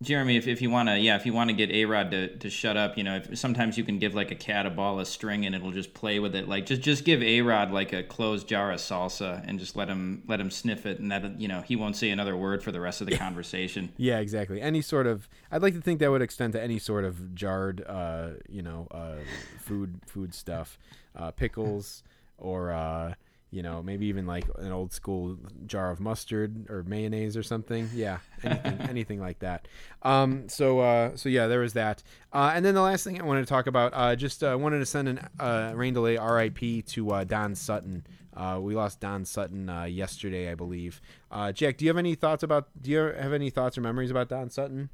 Jeremy, 0.00 0.36
if, 0.36 0.46
if 0.46 0.62
you 0.62 0.70
want 0.70 0.88
to, 0.88 0.96
yeah, 0.96 1.16
if 1.16 1.26
you 1.26 1.32
want 1.32 1.50
to 1.50 1.56
get 1.56 1.72
A 1.72 1.84
Rod 1.84 2.12
to, 2.12 2.28
to 2.36 2.48
shut 2.48 2.76
up, 2.76 2.96
you 2.96 3.02
know, 3.02 3.16
if, 3.16 3.36
sometimes 3.36 3.76
you 3.76 3.82
can 3.82 3.98
give 3.98 4.14
like 4.14 4.30
a 4.30 4.36
cat 4.36 4.64
a 4.64 4.70
ball 4.70 5.00
of 5.00 5.08
string 5.08 5.44
and 5.44 5.56
it'll 5.56 5.72
just 5.72 5.92
play 5.92 6.20
with 6.20 6.36
it. 6.36 6.48
Like 6.48 6.66
just 6.66 6.82
just 6.82 7.04
give 7.04 7.20
A 7.20 7.40
Rod 7.40 7.72
like 7.72 7.92
a 7.92 8.04
closed 8.04 8.46
jar 8.46 8.70
of 8.70 8.78
salsa 8.78 9.42
and 9.44 9.58
just 9.58 9.74
let 9.74 9.88
him 9.88 10.22
let 10.28 10.38
him 10.38 10.52
sniff 10.52 10.86
it, 10.86 11.00
and 11.00 11.10
that 11.10 11.40
you 11.40 11.48
know 11.48 11.62
he 11.62 11.74
won't 11.74 11.96
say 11.96 12.10
another 12.10 12.36
word 12.36 12.62
for 12.62 12.70
the 12.70 12.80
rest 12.80 13.00
of 13.00 13.08
the 13.08 13.16
conversation. 13.18 13.90
Yeah, 13.96 14.20
exactly. 14.20 14.60
Any 14.60 14.82
sort 14.82 15.08
of, 15.08 15.28
I'd 15.50 15.62
like 15.62 15.74
to 15.74 15.80
think 15.80 15.98
that 15.98 16.10
would 16.12 16.22
extend 16.22 16.52
to 16.52 16.62
any 16.62 16.78
sort 16.78 17.04
of 17.04 17.34
jarred, 17.34 17.84
uh, 17.84 18.30
you 18.48 18.62
know, 18.62 18.86
uh, 18.92 19.16
food 19.58 19.98
food 20.06 20.32
stuff, 20.32 20.78
uh, 21.16 21.32
pickles, 21.32 22.04
or 22.38 22.70
uh, 22.70 23.14
you 23.50 23.62
know, 23.62 23.82
maybe 23.82 24.06
even 24.06 24.26
like 24.26 24.44
an 24.58 24.72
old 24.72 24.92
school 24.92 25.38
jar 25.66 25.90
of 25.90 26.00
mustard 26.00 26.68
or 26.68 26.82
mayonnaise 26.82 27.36
or 27.36 27.42
something. 27.42 27.88
Yeah, 27.94 28.18
anything, 28.42 28.80
anything 28.88 29.20
like 29.20 29.38
that. 29.38 29.66
Um, 30.02 30.48
so, 30.48 30.80
uh, 30.80 31.16
so 31.16 31.28
yeah, 31.28 31.46
there 31.46 31.60
was 31.60 31.72
that. 31.72 32.02
Uh, 32.32 32.52
and 32.54 32.64
then 32.64 32.74
the 32.74 32.82
last 32.82 33.04
thing 33.04 33.20
I 33.20 33.24
wanted 33.24 33.40
to 33.40 33.46
talk 33.46 33.66
about, 33.66 33.92
uh, 33.94 34.16
just 34.16 34.44
uh, 34.44 34.56
wanted 34.60 34.80
to 34.80 34.86
send 34.86 35.08
an 35.08 35.28
uh, 35.40 35.72
rain 35.74 35.94
delay 35.94 36.18
RIP 36.18 36.84
to 36.86 37.10
uh, 37.10 37.24
Don 37.24 37.54
Sutton. 37.54 38.06
Uh, 38.36 38.60
we 38.60 38.74
lost 38.74 39.00
Don 39.00 39.24
Sutton 39.24 39.68
uh, 39.68 39.84
yesterday, 39.84 40.50
I 40.50 40.54
believe. 40.54 41.00
Uh, 41.30 41.50
Jack, 41.50 41.76
do 41.78 41.84
you 41.84 41.88
have 41.88 41.98
any 41.98 42.14
thoughts 42.14 42.42
about? 42.42 42.68
Do 42.80 42.90
you 42.90 42.98
have 42.98 43.32
any 43.32 43.50
thoughts 43.50 43.76
or 43.76 43.80
memories 43.80 44.10
about 44.10 44.28
Don 44.28 44.50
Sutton? 44.50 44.90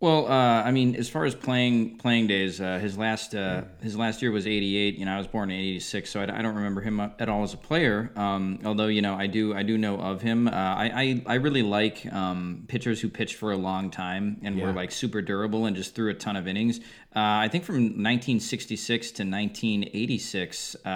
Well, 0.00 0.26
uh, 0.26 0.62
I 0.62 0.70
mean, 0.70 0.96
as 0.96 1.08
far 1.08 1.24
as 1.24 1.34
playing 1.34 1.96
playing 1.96 2.26
days, 2.26 2.60
uh, 2.60 2.78
his 2.78 2.98
last 2.98 3.34
uh, 3.34 3.62
his 3.80 3.96
last 3.96 4.20
year 4.20 4.32
was 4.32 4.46
'88. 4.46 4.98
You 4.98 5.06
know, 5.06 5.14
I 5.14 5.18
was 5.18 5.28
born 5.28 5.50
in 5.50 5.58
'86, 5.58 6.10
so 6.10 6.20
I, 6.20 6.24
I 6.24 6.42
don't 6.42 6.56
remember 6.56 6.82
him 6.82 7.00
at 7.00 7.28
all 7.28 7.42
as 7.42 7.54
a 7.54 7.56
player. 7.56 8.10
Um, 8.16 8.58
although, 8.64 8.88
you 8.88 9.00
know, 9.00 9.14
I 9.14 9.28
do 9.28 9.54
I 9.54 9.62
do 9.62 9.78
know 9.78 9.96
of 9.96 10.20
him. 10.20 10.48
Uh, 10.48 10.50
I, 10.50 10.90
I 10.94 11.22
I 11.26 11.34
really 11.36 11.62
like 11.62 12.12
um, 12.12 12.64
pitchers 12.68 13.00
who 13.00 13.08
pitched 13.08 13.36
for 13.36 13.52
a 13.52 13.56
long 13.56 13.90
time 13.90 14.40
and 14.42 14.60
were 14.60 14.72
like 14.72 14.92
super 14.92 15.22
durable 15.22 15.64
and 15.64 15.74
just 15.74 15.94
threw 15.94 16.10
a 16.10 16.14
ton 16.14 16.36
of 16.36 16.46
innings. 16.48 16.80
Uh, 17.16 17.46
I 17.46 17.48
think 17.48 17.64
from 17.64 17.76
1966 17.76 19.12
to 19.12 19.22
1986 19.22 20.76
uh, 20.84 20.88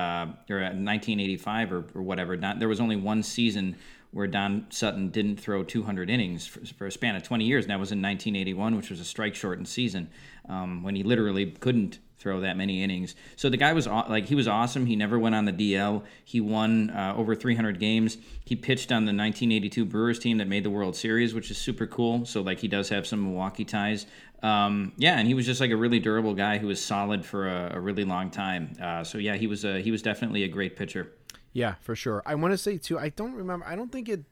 or 0.51 0.59
1985 0.59 1.73
or, 1.73 1.87
or 1.95 2.03
whatever, 2.03 2.37
not, 2.37 2.59
there 2.59 2.69
was 2.69 2.81
only 2.81 2.97
one 2.97 3.23
season 3.23 3.77
where 4.11 4.27
Don 4.27 4.66
Sutton 4.71 5.11
didn't 5.11 5.38
throw 5.38 5.62
200 5.62 6.09
innings 6.09 6.47
for, 6.47 6.64
for 6.64 6.87
a 6.87 6.92
span 6.92 7.14
of 7.16 7.23
20 7.23 7.44
years. 7.44 7.64
And 7.64 7.71
that 7.71 7.81
was 7.81 7.92
in 7.92 8.01
1981, 8.01 8.77
which 8.77 8.90
was 8.90 9.01
a 9.01 9.05
strike 9.05 9.35
shortened 9.35 9.68
season 9.68 10.09
um, 10.49 10.83
when 10.83 10.94
he 10.94 11.03
literally 11.03 11.51
couldn't 11.51 11.99
throw 12.18 12.40
that 12.40 12.57
many 12.57 12.83
innings. 12.83 13.14
So 13.37 13.49
the 13.49 13.57
guy 13.57 13.73
was 13.73 13.87
like 13.87 14.27
he 14.27 14.35
was 14.35 14.49
awesome. 14.49 14.87
He 14.87 14.97
never 14.97 15.18
went 15.18 15.35
on 15.35 15.44
the 15.44 15.53
DL. 15.53 16.03
He 16.25 16.40
won 16.40 16.90
uh, 16.90 17.14
over 17.16 17.35
300 17.35 17.79
games. 17.79 18.18
He 18.44 18.57
pitched 18.57 18.90
on 18.90 19.05
the 19.05 19.11
1982 19.11 19.85
Brewers 19.85 20.18
team 20.18 20.38
that 20.38 20.49
made 20.49 20.64
the 20.64 20.71
World 20.71 20.97
Series, 20.97 21.33
which 21.33 21.51
is 21.51 21.59
super 21.59 21.87
cool. 21.87 22.25
So 22.25 22.42
like 22.42 22.59
he 22.59 22.68
does 22.68 22.88
have 22.88 23.07
some 23.07 23.23
Milwaukee 23.23 23.64
ties. 23.64 24.07
Um, 24.42 24.92
yeah, 24.97 25.18
and 25.18 25.27
he 25.27 25.35
was 25.35 25.47
just 25.47 25.61
like 25.61 25.71
a 25.71 25.77
really 25.77 25.99
durable 25.99 26.35
guy 26.35 26.59
who 26.59 26.68
was 26.68 26.83
solid 26.83 27.25
for 27.25 27.49
a, 27.49 27.73
a 27.75 27.81
really 27.81 28.05
long 28.05 28.31
time. 28.31 28.73
Uh, 28.81 29.05
so 29.05 29.18
yeah, 29.18 29.37
he 29.37 29.47
was 29.47 29.64
a, 29.64 29.81
he 29.81 29.90
was 29.90 30.03
definitely 30.03 30.44
a 30.44 30.49
great 30.49 30.77
pitcher. 30.77 31.12
Yeah, 31.59 31.75
for 31.81 31.97
sure. 31.97 32.23
I 32.25 32.37
want 32.37 32.53
to 32.53 32.59
say 32.59 32.79
too. 32.79 32.99
I 33.01 33.09
don't 33.09 33.35
remember. 33.35 33.66
I 33.66 33.75
don't 33.75 33.90
think 33.90 34.09
it. 34.09 34.25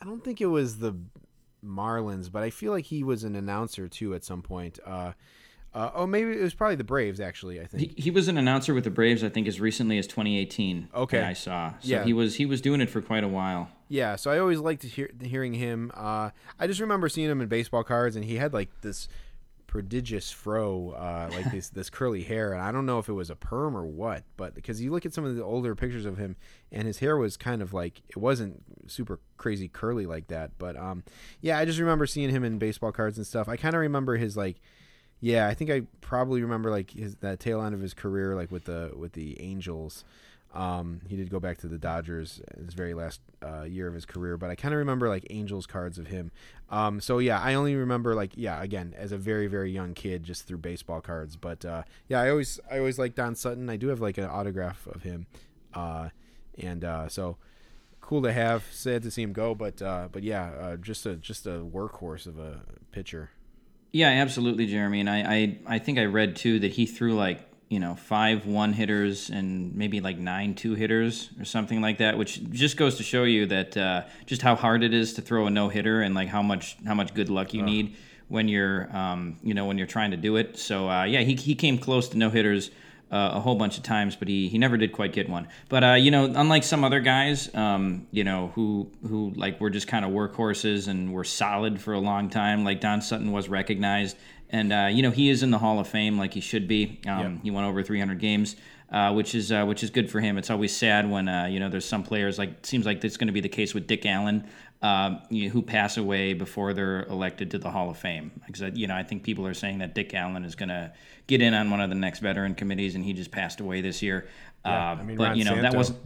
I 0.00 0.06
don't 0.06 0.24
think 0.24 0.40
it 0.40 0.46
was 0.46 0.78
the 0.78 0.94
Marlins, 1.62 2.32
but 2.32 2.42
I 2.42 2.48
feel 2.48 2.72
like 2.72 2.86
he 2.86 3.04
was 3.04 3.22
an 3.22 3.36
announcer 3.36 3.86
too 3.86 4.14
at 4.14 4.24
some 4.24 4.40
point. 4.40 4.78
Uh, 4.84 5.12
uh, 5.74 5.90
oh, 5.94 6.06
maybe 6.06 6.30
it 6.30 6.40
was 6.40 6.54
probably 6.54 6.76
the 6.76 6.84
Braves. 6.84 7.20
Actually, 7.20 7.60
I 7.60 7.66
think. 7.66 7.92
He, 7.96 8.02
he 8.04 8.10
was 8.10 8.28
an 8.28 8.38
announcer 8.38 8.72
with 8.72 8.84
the 8.84 8.90
Braves, 8.90 9.22
I 9.22 9.28
think, 9.28 9.46
as 9.46 9.60
recently 9.60 9.98
as 9.98 10.06
2018. 10.06 10.88
Okay. 10.94 11.20
I 11.20 11.32
saw. 11.34 11.70
So 11.72 11.76
Yeah. 11.82 12.04
he 12.04 12.12
was 12.14 12.36
he 12.36 12.46
was 12.46 12.60
doing 12.62 12.80
it 12.80 12.88
for 12.88 13.02
quite 13.02 13.24
a 13.24 13.28
while. 13.28 13.68
Yeah, 13.88 14.16
so 14.16 14.30
I 14.30 14.38
always 14.38 14.58
liked 14.58 14.82
hear, 14.84 15.10
hearing 15.20 15.52
him. 15.52 15.92
Uh, 15.94 16.30
I 16.58 16.66
just 16.66 16.80
remember 16.80 17.10
seeing 17.10 17.28
him 17.28 17.42
in 17.42 17.48
baseball 17.48 17.84
cards, 17.84 18.16
and 18.16 18.24
he 18.24 18.36
had 18.36 18.54
like 18.54 18.70
this 18.80 19.06
prodigious 19.74 20.30
fro, 20.30 20.90
uh, 20.90 21.28
like 21.32 21.50
this 21.50 21.68
this 21.68 21.90
curly 21.90 22.22
hair, 22.22 22.52
and 22.52 22.62
I 22.62 22.70
don't 22.70 22.86
know 22.86 23.00
if 23.00 23.08
it 23.08 23.12
was 23.12 23.28
a 23.28 23.34
perm 23.34 23.76
or 23.76 23.84
what, 23.84 24.22
but 24.36 24.54
because 24.54 24.80
you 24.80 24.92
look 24.92 25.04
at 25.04 25.12
some 25.12 25.24
of 25.24 25.34
the 25.34 25.42
older 25.42 25.74
pictures 25.74 26.06
of 26.06 26.16
him, 26.16 26.36
and 26.70 26.86
his 26.86 27.00
hair 27.00 27.16
was 27.16 27.36
kind 27.36 27.60
of 27.60 27.74
like 27.74 28.00
it 28.08 28.16
wasn't 28.16 28.62
super 28.86 29.18
crazy 29.36 29.66
curly 29.66 30.06
like 30.06 30.28
that, 30.28 30.52
but 30.58 30.76
um, 30.76 31.02
yeah, 31.40 31.58
I 31.58 31.64
just 31.64 31.80
remember 31.80 32.06
seeing 32.06 32.30
him 32.30 32.44
in 32.44 32.56
baseball 32.56 32.92
cards 32.92 33.18
and 33.18 33.26
stuff. 33.26 33.48
I 33.48 33.56
kind 33.56 33.74
of 33.74 33.80
remember 33.80 34.16
his 34.16 34.36
like. 34.36 34.60
Yeah, 35.20 35.48
I 35.48 35.54
think 35.54 35.70
I 35.70 35.82
probably 36.02 36.42
remember 36.42 36.70
like 36.70 36.90
his 36.90 37.16
that 37.16 37.40
tail 37.40 37.60
end 37.60 37.74
of 37.74 37.80
his 37.80 37.94
career, 37.94 38.36
like 38.36 38.52
with 38.52 38.66
the 38.66 38.92
with 38.94 39.14
the 39.14 39.40
Angels. 39.40 40.04
Um, 40.54 41.00
he 41.08 41.16
did 41.16 41.30
go 41.30 41.40
back 41.40 41.58
to 41.58 41.66
the 41.66 41.78
Dodgers 41.78 42.40
his 42.64 42.74
very 42.74 42.94
last 42.94 43.20
uh, 43.42 43.64
year 43.64 43.88
of 43.88 43.94
his 43.94 44.04
career, 44.04 44.36
but 44.36 44.50
I 44.50 44.54
kind 44.54 44.72
of 44.72 44.78
remember 44.78 45.08
like 45.08 45.26
Angels 45.30 45.66
cards 45.66 45.98
of 45.98 46.06
him. 46.06 46.30
Um, 46.70 47.00
so 47.00 47.18
yeah, 47.18 47.40
I 47.40 47.54
only 47.54 47.74
remember 47.74 48.14
like 48.14 48.32
yeah, 48.36 48.62
again 48.62 48.94
as 48.96 49.10
a 49.10 49.18
very 49.18 49.48
very 49.48 49.72
young 49.72 49.94
kid 49.94 50.22
just 50.22 50.46
through 50.46 50.58
baseball 50.58 51.00
cards. 51.00 51.36
But 51.36 51.64
uh, 51.64 51.82
yeah, 52.08 52.20
I 52.20 52.30
always 52.30 52.60
I 52.70 52.78
always 52.78 52.98
like 52.98 53.14
Don 53.16 53.34
Sutton. 53.34 53.68
I 53.68 53.76
do 53.76 53.88
have 53.88 54.00
like 54.00 54.16
an 54.16 54.26
autograph 54.26 54.86
of 54.86 55.02
him, 55.02 55.26
uh, 55.74 56.10
and 56.56 56.84
uh, 56.84 57.08
so 57.08 57.36
cool 58.00 58.22
to 58.22 58.32
have. 58.32 58.64
Sad 58.70 59.02
to 59.02 59.10
see 59.10 59.22
him 59.22 59.32
go, 59.32 59.56
but 59.56 59.82
uh, 59.82 60.08
but 60.12 60.22
yeah, 60.22 60.50
uh, 60.60 60.76
just 60.76 61.04
a 61.04 61.16
just 61.16 61.46
a 61.46 61.58
workhorse 61.60 62.26
of 62.26 62.38
a 62.38 62.60
pitcher. 62.92 63.30
Yeah, 63.94 64.08
absolutely, 64.08 64.66
Jeremy. 64.66 64.98
And 64.98 65.08
I, 65.08 65.20
I, 65.22 65.58
I 65.76 65.78
think 65.78 66.00
I 66.00 66.04
read 66.06 66.34
too 66.34 66.58
that 66.58 66.72
he 66.72 66.84
threw 66.84 67.14
like 67.14 67.48
you 67.74 67.80
know 67.80 67.96
five 67.96 68.46
one 68.46 68.72
hitters 68.72 69.30
and 69.30 69.74
maybe 69.74 70.00
like 70.00 70.16
nine 70.16 70.54
two 70.54 70.76
hitters 70.76 71.30
or 71.40 71.44
something 71.44 71.80
like 71.80 71.98
that, 71.98 72.16
which 72.16 72.40
just 72.50 72.76
goes 72.76 72.94
to 72.98 73.02
show 73.02 73.24
you 73.24 73.46
that 73.46 73.76
uh, 73.76 74.02
just 74.26 74.42
how 74.42 74.54
hard 74.54 74.84
it 74.84 74.94
is 74.94 75.14
to 75.14 75.22
throw 75.22 75.48
a 75.48 75.50
no 75.50 75.68
hitter 75.68 76.02
and 76.02 76.14
like 76.14 76.28
how 76.28 76.40
much 76.40 76.76
how 76.86 76.94
much 76.94 77.12
good 77.14 77.28
luck 77.28 77.52
you 77.52 77.62
need 77.62 77.96
when 78.28 78.46
you're 78.46 78.96
um, 78.96 79.38
you 79.42 79.54
know 79.54 79.64
when 79.64 79.76
you're 79.76 79.88
trying 79.88 80.12
to 80.12 80.16
do 80.16 80.36
it. 80.36 80.56
So 80.56 80.88
uh, 80.88 81.02
yeah, 81.02 81.22
he 81.22 81.34
he 81.34 81.56
came 81.56 81.76
close 81.78 82.08
to 82.10 82.16
no 82.16 82.30
hitters. 82.30 82.70
Uh, 83.12 83.34
a 83.34 83.40
whole 83.40 83.54
bunch 83.54 83.76
of 83.76 83.84
times, 83.84 84.16
but 84.16 84.26
he, 84.26 84.48
he 84.48 84.58
never 84.58 84.76
did 84.76 84.90
quite 84.90 85.12
get 85.12 85.28
one. 85.28 85.46
But 85.68 85.84
uh, 85.84 85.92
you 85.92 86.10
know, 86.10 86.24
unlike 86.24 86.64
some 86.64 86.82
other 86.82 86.98
guys, 86.98 87.54
um, 87.54 88.08
you 88.10 88.24
know, 88.24 88.50
who 88.56 88.90
who 89.08 89.32
like 89.36 89.60
were 89.60 89.70
just 89.70 89.86
kind 89.86 90.04
of 90.04 90.10
workhorses 90.10 90.88
and 90.88 91.12
were 91.12 91.22
solid 91.22 91.80
for 91.80 91.92
a 91.92 92.00
long 92.00 92.28
time, 92.28 92.64
like 92.64 92.80
Don 92.80 93.02
Sutton 93.02 93.30
was 93.30 93.48
recognized, 93.48 94.16
and 94.50 94.72
uh, 94.72 94.88
you 94.90 95.02
know 95.02 95.10
he 95.10 95.28
is 95.30 95.42
in 95.42 95.50
the 95.50 95.58
Hall 95.58 95.78
of 95.80 95.88
Fame 95.88 96.18
like 96.18 96.34
he 96.34 96.40
should 96.40 96.68
be. 96.68 97.00
Um, 97.06 97.20
Yep. 97.34 97.42
He 97.44 97.50
won 97.50 97.64
over 97.64 97.82
300 97.82 98.18
games, 98.18 98.56
uh, 98.90 99.12
which 99.12 99.34
is 99.34 99.50
uh, 99.52 99.64
which 99.64 99.82
is 99.82 99.90
good 99.90 100.10
for 100.10 100.20
him. 100.20 100.38
It's 100.38 100.50
always 100.50 100.74
sad 100.76 101.10
when 101.10 101.28
uh, 101.28 101.46
you 101.46 101.60
know 101.60 101.68
there's 101.68 101.84
some 101.86 102.02
players 102.02 102.38
like 102.38 102.64
seems 102.66 102.86
like 102.86 103.00
that's 103.00 103.16
going 103.16 103.28
to 103.28 103.32
be 103.32 103.40
the 103.40 103.48
case 103.48 103.74
with 103.74 103.86
Dick 103.86 104.04
Allen, 104.06 104.46
uh, 104.82 105.18
you- 105.30 105.50
who 105.50 105.62
pass 105.62 105.96
away 105.96 106.34
before 106.34 106.72
they're 106.74 107.04
elected 107.04 107.50
to 107.52 107.58
the 107.58 107.70
Hall 107.70 107.90
of 107.90 107.96
Fame. 107.98 108.30
Because 108.46 108.76
you 108.76 108.86
know 108.86 108.94
I 108.96 109.02
think 109.02 109.22
people 109.22 109.46
are 109.46 109.54
saying 109.54 109.78
that 109.78 109.94
Dick 109.94 110.14
Allen 110.14 110.44
is 110.44 110.54
going 110.54 110.68
to 110.70 110.92
get 111.26 111.40
in 111.42 111.54
on 111.54 111.70
one 111.70 111.80
of 111.80 111.88
the 111.88 111.96
next 111.96 112.20
veteran 112.20 112.54
committees, 112.54 112.94
and 112.94 113.04
he 113.04 113.12
just 113.12 113.30
passed 113.30 113.60
away 113.60 113.80
this 113.80 114.02
year. 114.02 114.28
Yeah, 114.64 114.72
uh, 114.92 114.94
I 114.96 115.02
mean, 115.02 115.16
but 115.16 115.28
Ron 115.30 115.38
you 115.38 115.44
know 115.44 115.60
that 115.60 115.74
wasn't. 115.74 115.98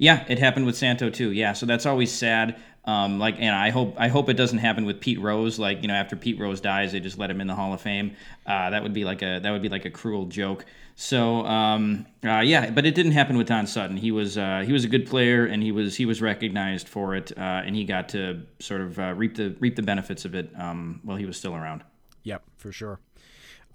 Yeah, 0.00 0.24
it 0.28 0.38
happened 0.38 0.64
with 0.66 0.76
Santo 0.76 1.10
too. 1.10 1.32
Yeah, 1.32 1.54
so 1.54 1.66
that's 1.66 1.84
always 1.84 2.12
sad. 2.12 2.56
Um, 2.88 3.18
like, 3.18 3.36
and 3.38 3.54
I 3.54 3.68
hope 3.68 3.96
I 3.98 4.08
hope 4.08 4.30
it 4.30 4.38
doesn't 4.38 4.58
happen 4.58 4.86
with 4.86 4.98
Pete 4.98 5.20
Rose. 5.20 5.58
Like, 5.58 5.82
you 5.82 5.88
know, 5.88 5.94
after 5.94 6.16
Pete 6.16 6.40
Rose 6.40 6.58
dies, 6.58 6.92
they 6.92 7.00
just 7.00 7.18
let 7.18 7.30
him 7.30 7.38
in 7.42 7.46
the 7.46 7.54
Hall 7.54 7.74
of 7.74 7.82
Fame. 7.82 8.16
Uh, 8.46 8.70
that 8.70 8.82
would 8.82 8.94
be 8.94 9.04
like 9.04 9.20
a 9.20 9.40
that 9.40 9.50
would 9.50 9.60
be 9.60 9.68
like 9.68 9.84
a 9.84 9.90
cruel 9.90 10.24
joke. 10.24 10.64
So, 10.96 11.44
um, 11.44 12.06
uh, 12.24 12.40
yeah, 12.40 12.70
but 12.70 12.86
it 12.86 12.94
didn't 12.94 13.12
happen 13.12 13.36
with 13.36 13.46
Don 13.46 13.66
Sutton. 13.66 13.98
He 13.98 14.10
was 14.10 14.38
uh, 14.38 14.62
he 14.64 14.72
was 14.72 14.86
a 14.86 14.88
good 14.88 15.06
player, 15.06 15.44
and 15.44 15.62
he 15.62 15.70
was 15.70 15.96
he 15.96 16.06
was 16.06 16.22
recognized 16.22 16.88
for 16.88 17.14
it, 17.14 17.30
uh, 17.36 17.40
and 17.40 17.76
he 17.76 17.84
got 17.84 18.08
to 18.10 18.40
sort 18.58 18.80
of 18.80 18.98
uh, 18.98 19.12
reap 19.14 19.36
the 19.36 19.54
reap 19.60 19.76
the 19.76 19.82
benefits 19.82 20.24
of 20.24 20.34
it 20.34 20.50
um, 20.58 21.00
while 21.02 21.18
he 21.18 21.26
was 21.26 21.36
still 21.36 21.54
around. 21.54 21.84
Yep, 22.22 22.42
for 22.56 22.72
sure. 22.72 23.00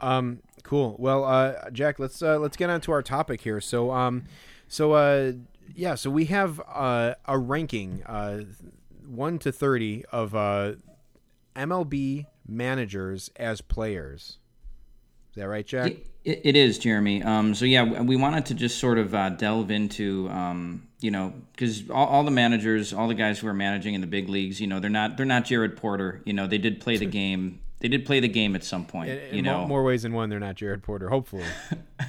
Um, 0.01 0.39
cool. 0.64 0.95
Well, 0.97 1.24
uh, 1.24 1.70
Jack, 1.70 1.99
let's 1.99 2.20
let's 2.24 2.57
get 2.57 2.72
on 2.72 2.82
to 2.82 2.91
our 2.91 3.03
topic 3.03 3.41
here. 3.41 3.61
So, 3.61 3.91
um, 3.91 4.24
so 4.68 5.36
yeah, 5.76 5.93
so 5.93 6.09
we 6.09 6.26
have 6.26 6.59
a 6.59 7.38
ranking, 7.38 8.01
uh, 9.04 9.10
one 9.10 9.39
to 9.39 9.51
thirty 9.51 10.06
of 10.12 10.36
uh, 10.36 10.74
MLB 11.56 12.26
managers 12.47 13.30
as 13.36 13.62
players. 13.62 14.38
Is 15.32 15.38
that 15.38 15.47
right, 15.47 15.66
Jack? 15.66 15.91
It, 15.91 16.08
it, 16.24 16.41
it 16.43 16.56
is, 16.56 16.78
Jeremy. 16.78 17.24
Um, 17.24 17.56
so 17.56 17.66
yeah, 17.66 18.01
we 18.01 18.16
wanted 18.16 18.45
to 18.47 18.54
just 18.54 18.78
sort 18.78 18.99
of 18.99 19.16
uh, 19.16 19.30
delve 19.30 19.72
into, 19.72 20.30
um, 20.30 20.88
you 20.99 21.10
know, 21.10 21.34
because 21.51 21.89
all, 21.89 22.06
all 22.08 22.24
the 22.24 22.32
managers, 22.32 22.93
all 22.93 23.08
the 23.08 23.16
guys 23.16 23.39
who 23.39 23.47
are 23.47 23.54
managing 23.54 23.95
in 23.95 24.01
the 24.01 24.08
big 24.08 24.30
leagues, 24.30 24.62
you 24.62 24.68
know, 24.68 24.80
they're 24.80 24.91
not 24.91 25.18
they're 25.18 25.26
not 25.26 25.45
Jared 25.45 25.76
Porter. 25.76 26.22
You 26.26 26.34
know, 26.34 26.45
they 26.45 26.60
did 26.60 26.80
play 26.82 26.97
the 26.97 27.08
game. 27.08 27.60
They 27.84 27.89
did 27.89 28.05
play 28.05 28.21
the 28.21 28.29
game 28.29 28.55
at 28.55 28.63
some 28.63 28.86
point. 28.86 29.09
In 29.09 29.36
you 29.36 29.41
know, 29.41 29.63
mo- 29.63 29.67
more 29.67 29.84
ways 29.84 30.03
than 30.03 30.13
one, 30.13 30.29
they're 30.29 30.39
not 30.39 30.55
Jared 30.55 30.84
Porter. 30.84 31.09
Hopefully, 31.09 31.43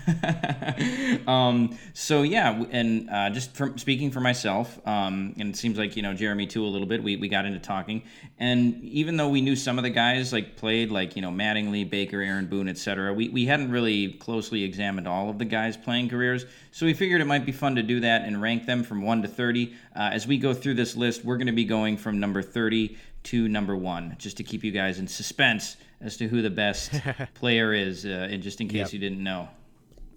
um, 1.26 1.76
so 1.94 2.22
yeah, 2.22 2.62
and 2.70 3.10
uh, 3.10 3.30
just 3.30 3.56
from 3.56 3.76
speaking 3.76 4.12
for 4.12 4.20
myself, 4.20 4.78
um, 4.86 5.34
and 5.36 5.52
it 5.52 5.56
seems 5.56 5.76
like 5.76 5.96
you 5.96 6.02
know 6.02 6.14
Jeremy 6.14 6.46
too 6.46 6.64
a 6.64 6.68
little 6.70 6.86
bit. 6.86 7.02
We, 7.02 7.16
we 7.16 7.26
got 7.26 7.44
into 7.44 7.58
talking, 7.58 8.04
and 8.38 8.84
even 8.84 9.16
though 9.16 9.28
we 9.28 9.40
knew 9.40 9.56
some 9.56 9.76
of 9.76 9.82
the 9.82 9.90
guys 9.90 10.32
like 10.32 10.54
played 10.54 10.92
like 10.92 11.16
you 11.16 11.22
know 11.22 11.32
Mattingly, 11.32 11.90
Baker, 11.90 12.20
Aaron 12.20 12.46
Boone, 12.46 12.68
etc., 12.68 13.12
we 13.12 13.28
we 13.30 13.44
hadn't 13.44 13.72
really 13.72 14.12
closely 14.12 14.62
examined 14.62 15.08
all 15.08 15.28
of 15.28 15.40
the 15.40 15.44
guys' 15.44 15.76
playing 15.76 16.08
careers. 16.08 16.46
So 16.70 16.86
we 16.86 16.94
figured 16.94 17.20
it 17.20 17.26
might 17.26 17.44
be 17.44 17.52
fun 17.52 17.74
to 17.74 17.82
do 17.82 17.98
that 17.98 18.22
and 18.22 18.40
rank 18.40 18.64
them 18.64 18.84
from 18.84 19.02
one 19.02 19.22
to 19.22 19.28
thirty. 19.28 19.74
Uh, 19.96 20.10
as 20.12 20.24
we 20.24 20.38
go 20.38 20.54
through 20.54 20.74
this 20.74 20.94
list, 20.94 21.24
we're 21.24 21.36
going 21.36 21.48
to 21.48 21.52
be 21.52 21.64
going 21.64 21.96
from 21.96 22.20
number 22.20 22.42
thirty 22.42 22.96
to 23.24 23.48
number 23.48 23.76
one, 23.76 24.14
just 24.18 24.36
to 24.38 24.42
keep 24.44 24.62
you 24.64 24.70
guys 24.72 24.98
in 24.98 25.06
suspense 25.08 25.76
as 26.00 26.16
to 26.18 26.28
who 26.28 26.42
the 26.42 26.50
best 26.50 26.92
player 27.34 27.72
is, 27.72 28.04
uh, 28.04 28.28
and 28.30 28.42
just 28.42 28.60
in 28.60 28.68
case 28.68 28.76
Yep. 28.86 28.92
you 28.92 28.98
didn't 28.98 29.22
know. 29.22 29.48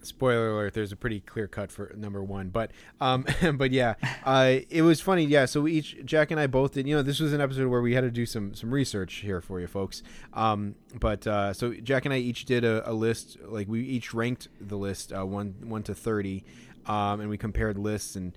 spoiler 0.04 0.52
alert 0.52 0.74
there's 0.74 0.92
a 0.92 0.96
pretty 0.96 1.20
clear 1.20 1.48
cut 1.48 1.70
for 1.72 1.92
number 1.98 2.24
one 2.24 2.48
but 2.50 2.72
um 3.02 3.26
but 3.56 3.72
yeah 3.72 3.96
uh 4.24 4.58
it 4.70 4.82
was 4.84 5.02
funny 5.02 5.26
yeah 5.26 5.44
so 5.46 5.62
we 5.62 5.74
each 5.74 5.98
jack 6.06 6.32
and 6.32 6.40
i 6.40 6.48
both 6.48 6.74
did 6.74 6.88
you 6.88 6.96
know 6.96 7.02
this 7.02 7.20
was 7.20 7.34
an 7.34 7.42
episode 7.42 7.68
where 7.68 7.82
we 7.82 7.94
had 7.94 8.02
to 8.02 8.12
do 8.12 8.26
some 8.26 8.54
some 8.54 8.72
research 8.72 9.16
here 9.16 9.42
for 9.42 9.60
you 9.60 9.68
folks 9.68 10.04
um 10.34 10.76
but 11.00 11.26
uh 11.28 11.52
so 11.52 11.74
jack 11.74 12.06
and 12.06 12.14
i 12.14 12.18
each 12.18 12.46
did 12.46 12.64
a, 12.64 12.90
a 12.90 12.94
list 12.94 13.38
like 13.48 13.68
we 13.68 13.82
each 13.82 14.14
ranked 14.14 14.48
the 14.62 14.78
list 14.78 15.12
uh 15.12 15.26
one 15.26 15.56
one 15.64 15.84
to 15.84 15.94
30 15.96 16.44
um 16.86 17.20
and 17.20 17.30
we 17.30 17.38
compared 17.38 17.78
lists 17.78 18.16
and 18.16 18.34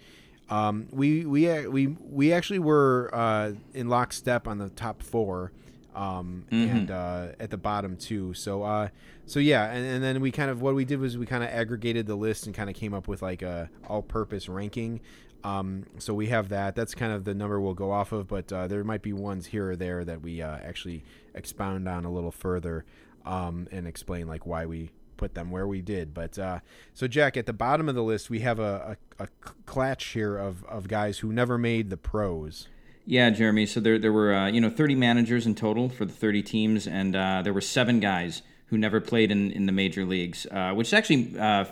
um 0.50 0.88
we 0.90 1.24
we 1.24 1.66
we 1.68 1.86
we 1.86 2.32
actually 2.32 2.58
were 2.58 3.10
uh 3.12 3.52
in 3.72 3.88
lockstep 3.88 4.46
on 4.46 4.58
the 4.58 4.68
top 4.68 5.02
four 5.02 5.52
um, 5.94 6.44
and 6.50 6.90
uh, 6.90 7.28
at 7.38 7.50
the 7.50 7.56
bottom 7.56 7.96
too. 7.96 8.34
So 8.34 8.62
uh, 8.62 8.88
so 9.26 9.40
yeah, 9.40 9.70
and, 9.70 9.84
and 9.84 10.02
then 10.02 10.20
we 10.20 10.30
kind 10.30 10.50
of 10.50 10.62
what 10.62 10.74
we 10.74 10.84
did 10.84 11.00
was 11.00 11.18
we 11.18 11.26
kind 11.26 11.42
of 11.42 11.50
aggregated 11.50 12.06
the 12.06 12.14
list 12.14 12.46
and 12.46 12.54
kind 12.54 12.70
of 12.70 12.76
came 12.76 12.94
up 12.94 13.08
with 13.08 13.22
like 13.22 13.42
a 13.42 13.70
all-purpose 13.88 14.48
ranking. 14.48 15.00
Um, 15.42 15.86
so 15.98 16.12
we 16.12 16.26
have 16.28 16.50
that. 16.50 16.74
That's 16.74 16.94
kind 16.94 17.12
of 17.12 17.24
the 17.24 17.34
number 17.34 17.60
we'll 17.60 17.74
go 17.74 17.90
off 17.90 18.12
of, 18.12 18.28
but 18.28 18.52
uh, 18.52 18.66
there 18.66 18.84
might 18.84 19.02
be 19.02 19.12
ones 19.12 19.46
here 19.46 19.70
or 19.70 19.76
there 19.76 20.04
that 20.04 20.20
we 20.20 20.42
uh, 20.42 20.58
actually 20.62 21.02
expound 21.34 21.88
on 21.88 22.04
a 22.04 22.12
little 22.12 22.32
further 22.32 22.84
um, 23.24 23.66
and 23.72 23.86
explain 23.86 24.26
like 24.26 24.46
why 24.46 24.66
we 24.66 24.90
put 25.20 25.34
them 25.34 25.50
where 25.50 25.66
we 25.66 25.82
did. 25.82 26.14
But 26.14 26.38
uh, 26.38 26.60
so 26.94 27.06
Jack, 27.06 27.36
at 27.36 27.44
the 27.44 27.52
bottom 27.52 27.90
of 27.90 27.94
the 27.94 28.02
list, 28.02 28.30
we 28.30 28.40
have 28.40 28.58
a, 28.58 28.96
a, 29.18 29.24
a 29.24 29.28
clutch 29.66 30.06
here 30.06 30.38
of, 30.38 30.64
of 30.64 30.88
guys 30.88 31.18
who 31.18 31.30
never 31.30 31.58
made 31.58 31.90
the 31.90 31.98
pros. 31.98 32.68
Yeah, 33.04 33.28
Jeremy. 33.28 33.66
So 33.66 33.80
there, 33.80 33.98
there 33.98 34.12
were 34.12 34.34
uh, 34.34 34.48
you 34.48 34.62
know 34.62 34.70
30 34.70 34.94
managers 34.94 35.46
in 35.46 35.54
total 35.54 35.90
for 35.90 36.06
the 36.06 36.12
30 36.12 36.42
teams, 36.42 36.86
and 36.86 37.14
uh, 37.14 37.42
there 37.42 37.52
were 37.52 37.60
seven 37.60 38.00
guys 38.00 38.40
who 38.66 38.78
never 38.78 39.00
played 39.00 39.30
in, 39.30 39.50
in 39.50 39.66
the 39.66 39.72
major 39.72 40.04
leagues, 40.06 40.46
uh, 40.46 40.72
which 40.72 40.88
is 40.88 40.94
actually 40.94 41.38
uh, 41.38 41.66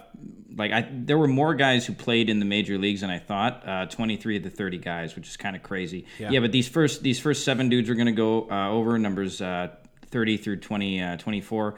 like 0.55 0.73
I, 0.73 0.87
there 0.93 1.17
were 1.17 1.29
more 1.29 1.55
guys 1.55 1.87
who 1.87 1.95
played 1.95 2.29
in 2.29 2.41
the 2.41 2.45
major 2.45 2.77
leagues 2.77 3.01
than 3.01 3.11
I 3.11 3.19
thought. 3.19 3.67
Uh, 3.67 3.87
23 3.87 4.37
of 4.37 4.43
the 4.43 4.51
30 4.51 4.79
guys, 4.79 5.17
which 5.17 5.29
is 5.29 5.39
kind 5.39 5.57
of 5.57 5.63
crazy. 5.63 6.05
Yeah. 6.19 6.33
yeah. 6.33 6.41
but 6.41 6.53
these 6.53 6.69
first 6.69 7.03
these 7.03 7.19
first 7.19 7.45
seven 7.45 7.71
dudes 7.71 7.89
are 7.89 7.95
going 7.95 8.07
to 8.07 8.13
go 8.13 8.51
uh, 8.51 8.69
over 8.69 8.99
numbers. 8.99 9.41
Uh, 10.09 10.19
30 10.19 10.37
through 10.37 10.57
20, 10.57 11.03
uh, 11.03 11.17
24. 11.17 11.75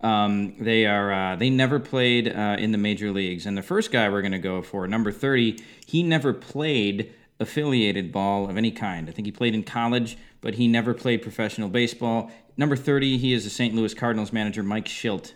Um, 0.00 0.54
they 0.58 0.86
are 0.86 1.12
uh, 1.12 1.36
they 1.36 1.50
never 1.50 1.78
played 1.78 2.28
uh, 2.28 2.56
in 2.58 2.72
the 2.72 2.78
major 2.78 3.10
leagues. 3.10 3.46
And 3.46 3.56
the 3.56 3.62
first 3.62 3.92
guy 3.92 4.08
we're 4.08 4.22
going 4.22 4.32
to 4.32 4.38
go 4.38 4.62
for, 4.62 4.86
number 4.86 5.12
30, 5.12 5.62
he 5.86 6.02
never 6.02 6.32
played 6.32 7.12
affiliated 7.40 8.12
ball 8.12 8.48
of 8.48 8.56
any 8.56 8.70
kind. 8.70 9.08
I 9.08 9.12
think 9.12 9.26
he 9.26 9.32
played 9.32 9.54
in 9.54 9.62
college, 9.64 10.16
but 10.40 10.54
he 10.54 10.68
never 10.68 10.94
played 10.94 11.22
professional 11.22 11.68
baseball. 11.68 12.30
Number 12.56 12.76
30, 12.76 13.18
he 13.18 13.32
is 13.32 13.44
the 13.44 13.50
St. 13.50 13.74
Louis 13.74 13.94
Cardinals 13.94 14.32
manager, 14.32 14.62
Mike 14.62 14.86
Shildt. 14.86 15.32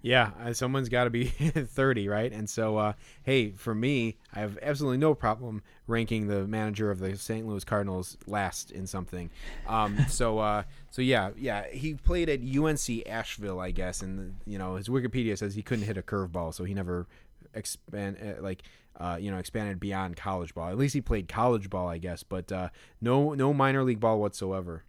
Yeah, 0.00 0.30
uh, 0.40 0.52
someone's 0.52 0.88
got 0.88 1.04
to 1.04 1.10
be 1.10 1.24
30, 1.26 2.08
right? 2.08 2.32
And 2.32 2.48
so, 2.48 2.76
uh, 2.76 2.92
hey, 3.24 3.50
for 3.50 3.74
me, 3.74 4.16
I 4.32 4.40
have 4.40 4.58
absolutely 4.62 4.98
no 4.98 5.14
problem 5.14 5.62
ranking 5.86 6.28
the 6.28 6.46
manager 6.46 6.90
of 6.90 7.00
the 7.00 7.16
St. 7.16 7.46
Louis 7.46 7.64
Cardinals 7.64 8.16
last 8.26 8.70
in 8.70 8.86
something. 8.86 9.30
Um, 9.66 9.98
so, 10.08 10.38
uh, 10.38 10.62
so 10.90 11.02
yeah, 11.02 11.30
yeah, 11.36 11.66
he 11.68 11.94
played 11.94 12.28
at 12.28 12.40
UNC 12.40 13.08
Asheville, 13.08 13.58
I 13.58 13.72
guess, 13.72 14.02
and 14.02 14.36
you 14.46 14.58
know 14.58 14.76
his 14.76 14.88
Wikipedia 14.88 15.36
says 15.36 15.54
he 15.54 15.62
couldn't 15.62 15.84
hit 15.84 15.96
a 15.96 16.02
curveball, 16.02 16.54
so 16.54 16.64
he 16.64 16.74
never 16.74 17.06
expand 17.54 18.16
uh, 18.22 18.42
like. 18.42 18.62
Uh, 19.00 19.16
you 19.16 19.30
know, 19.30 19.38
expanded 19.38 19.78
beyond 19.78 20.16
college 20.16 20.52
ball. 20.56 20.70
At 20.70 20.76
least 20.76 20.92
he 20.92 21.00
played 21.00 21.28
college 21.28 21.70
ball, 21.70 21.86
I 21.86 21.98
guess, 21.98 22.24
but 22.24 22.50
uh, 22.50 22.70
no, 23.00 23.32
no 23.32 23.54
minor 23.54 23.84
league 23.84 24.00
ball 24.00 24.18
whatsoever. 24.18 24.82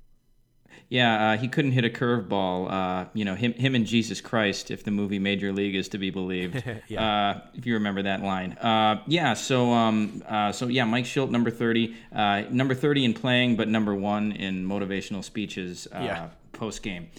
Yeah, 0.89 1.31
uh, 1.33 1.37
he 1.37 1.47
couldn't 1.47 1.71
hit 1.73 1.85
a 1.85 1.89
curveball. 1.89 2.71
Uh, 2.71 3.05
you 3.13 3.23
know, 3.23 3.35
him, 3.35 3.53
him 3.53 3.75
and 3.75 3.85
Jesus 3.85 4.21
Christ, 4.21 4.71
if 4.71 4.83
the 4.83 4.91
movie 4.91 5.19
Major 5.19 5.51
League 5.53 5.75
is 5.75 5.87
to 5.89 5.97
be 5.97 6.09
believed. 6.09 6.55
uh, 6.97 7.35
if 7.53 7.65
you 7.65 7.75
remember 7.75 8.01
that 8.03 8.21
line. 8.23 8.53
Uh, 8.53 9.01
yeah. 9.07 9.33
So, 9.33 9.71
um, 9.71 10.23
uh, 10.27 10.51
so 10.51 10.67
yeah, 10.67 10.85
Mike 10.85 11.05
Shildt, 11.05 11.29
number 11.29 11.51
thirty, 11.51 11.95
uh, 12.11 12.43
number 12.49 12.73
thirty 12.73 13.05
in 13.05 13.13
playing, 13.13 13.55
but 13.55 13.67
number 13.67 13.93
one 13.93 14.31
in 14.31 14.65
motivational 14.67 15.23
speeches 15.23 15.87
uh, 15.93 15.99
Yeah. 15.99 16.29
post 16.53 16.81
game. 16.81 17.09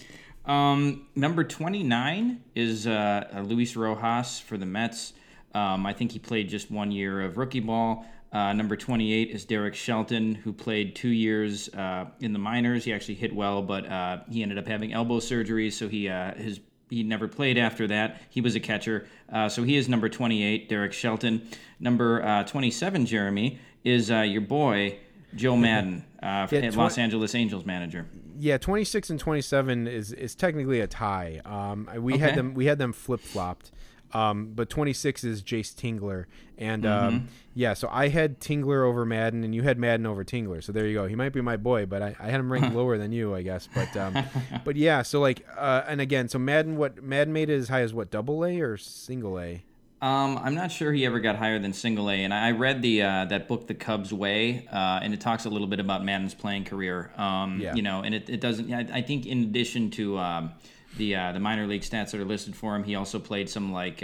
Um, 0.45 1.07
number 1.15 1.43
twenty 1.43 1.83
nine 1.83 2.43
is 2.55 2.85
Luis 2.85 3.75
Rojas 3.75 4.39
for 4.39 4.57
the 4.57 4.65
Mets. 4.65 5.13
Um, 5.53 5.85
I 5.85 5.93
think 5.93 6.11
he 6.11 6.19
played 6.19 6.49
just 6.49 6.71
one 6.71 6.91
year 6.91 7.21
of 7.21 7.37
rookie 7.37 7.59
ball. 7.59 8.05
Uh, 8.31 8.53
number 8.53 8.77
28 8.77 9.29
is 9.29 9.43
Derek 9.43 9.75
Shelton, 9.75 10.35
who 10.35 10.53
played 10.53 10.95
two 10.95 11.09
years 11.09 11.67
uh, 11.69 12.05
in 12.21 12.31
the 12.31 12.39
minors. 12.39 12.85
He 12.85 12.93
actually 12.93 13.15
hit 13.15 13.35
well, 13.35 13.61
but 13.61 13.85
uh, 13.89 14.19
he 14.29 14.41
ended 14.41 14.57
up 14.57 14.67
having 14.67 14.93
elbow 14.93 15.19
surgery, 15.19 15.69
so 15.69 15.89
he 15.89 16.07
uh, 16.07 16.33
his 16.35 16.61
he 16.89 17.03
never 17.03 17.27
played 17.27 17.57
after 17.57 17.87
that. 17.87 18.21
He 18.29 18.39
was 18.41 18.55
a 18.55 18.59
catcher, 18.59 19.07
uh, 19.31 19.47
so 19.49 19.63
he 19.63 19.75
is 19.77 19.87
number 19.89 20.07
28, 20.09 20.67
Derek 20.69 20.91
Shelton. 20.93 21.41
Number 21.79 22.21
uh, 22.23 22.43
27, 22.43 23.05
Jeremy, 23.05 23.59
is 23.83 24.09
uh, 24.11 24.21
your 24.21 24.41
boy 24.41 24.97
Joe 25.35 25.55
Maddon, 25.57 26.05
uh, 26.23 26.47
Yeah, 26.51 26.61
twen- 26.61 26.75
Los 26.75 26.97
Angeles 26.97 27.35
Angels 27.35 27.65
manager. 27.65 28.07
Yeah, 28.37 28.57
26 28.57 29.09
and 29.09 29.19
27 29.19 29.87
is 29.87 30.13
is 30.13 30.35
technically 30.35 30.79
a 30.79 30.87
tie. 30.87 31.41
Um, 31.43 31.89
we 31.99 32.17
had 32.17 32.35
them 32.35 32.53
we 32.53 32.65
had 32.67 32.77
them 32.77 32.93
flip 32.93 33.19
flopped. 33.19 33.71
Um, 34.13 34.51
but 34.53 34.69
26 34.69 35.23
is 35.23 35.41
Jayce 35.41 35.73
Tingler, 35.73 36.25
and 36.57 36.83
Mm-hmm. 36.83 37.07
um, 37.07 37.27
yeah, 37.53 37.73
so 37.73 37.89
I 37.91 38.07
had 38.07 38.39
Tingler 38.39 38.85
over 38.87 39.05
Maddon, 39.05 39.43
and 39.43 39.53
you 39.53 39.63
had 39.63 39.77
Maddon 39.77 40.05
over 40.05 40.23
Tingler. 40.23 40.63
So 40.63 40.71
there 40.71 40.87
you 40.87 40.93
go. 40.93 41.05
He 41.05 41.15
might 41.15 41.33
be 41.33 41.41
my 41.41 41.57
boy, 41.57 41.85
but 41.85 42.01
I, 42.01 42.15
I 42.19 42.29
had 42.29 42.39
him 42.39 42.51
ranked 42.51 42.75
lower 42.75 42.97
than 42.97 43.11
you, 43.11 43.35
I 43.35 43.41
guess. 43.41 43.67
But 43.73 43.95
um, 43.97 44.17
but 44.63 44.75
yeah, 44.75 45.01
so 45.01 45.19
like, 45.19 45.45
uh, 45.57 45.83
and 45.87 45.99
again, 45.99 46.29
so 46.29 46.39
Maddon, 46.39 46.77
what 46.77 47.03
Maddon 47.03 47.33
made 47.33 47.49
it 47.49 47.57
as 47.57 47.69
high 47.69 47.81
as 47.81 47.93
what 47.93 48.09
double 48.09 48.45
A 48.45 48.61
or 48.61 48.77
single 48.77 49.39
A? 49.39 49.63
Um, 50.01 50.39
I'm 50.39 50.55
not 50.55 50.71
sure 50.71 50.91
he 50.91 51.05
ever 51.05 51.19
got 51.19 51.35
higher 51.35 51.59
than 51.59 51.73
single 51.73 52.09
A, 52.09 52.23
and 52.23 52.33
I 52.33 52.51
read 52.51 52.81
the 52.81 53.03
uh, 53.03 53.25
that 53.25 53.47
book, 53.47 53.67
The 53.67 53.75
Cubs 53.75 54.11
Way, 54.11 54.67
uh, 54.71 54.99
and 55.03 55.13
it 55.13 55.21
talks 55.21 55.45
a 55.45 55.49
little 55.49 55.67
bit 55.67 55.79
about 55.79 56.03
Maddon's 56.03 56.33
playing 56.33 56.65
career. 56.65 57.11
Um, 57.17 57.59
Yeah. 57.59 57.75
You 57.75 57.83
know, 57.83 58.01
and 58.01 58.15
it, 58.15 58.29
it 58.29 58.41
doesn't. 58.41 58.73
I, 58.73 58.87
I 58.91 59.01
think 59.01 59.25
in 59.27 59.43
addition 59.43 59.91
to 59.91 60.17
um, 60.17 60.53
the 60.97 61.15
uh, 61.15 61.31
the 61.33 61.39
minor 61.39 61.67
league 61.67 61.83
stats 61.83 62.11
that 62.11 62.15
are 62.15 62.25
listed 62.25 62.55
for 62.55 62.75
him, 62.75 62.83
he 62.83 62.95
also 62.95 63.19
played 63.19 63.49
some 63.49 63.71
like 63.71 64.01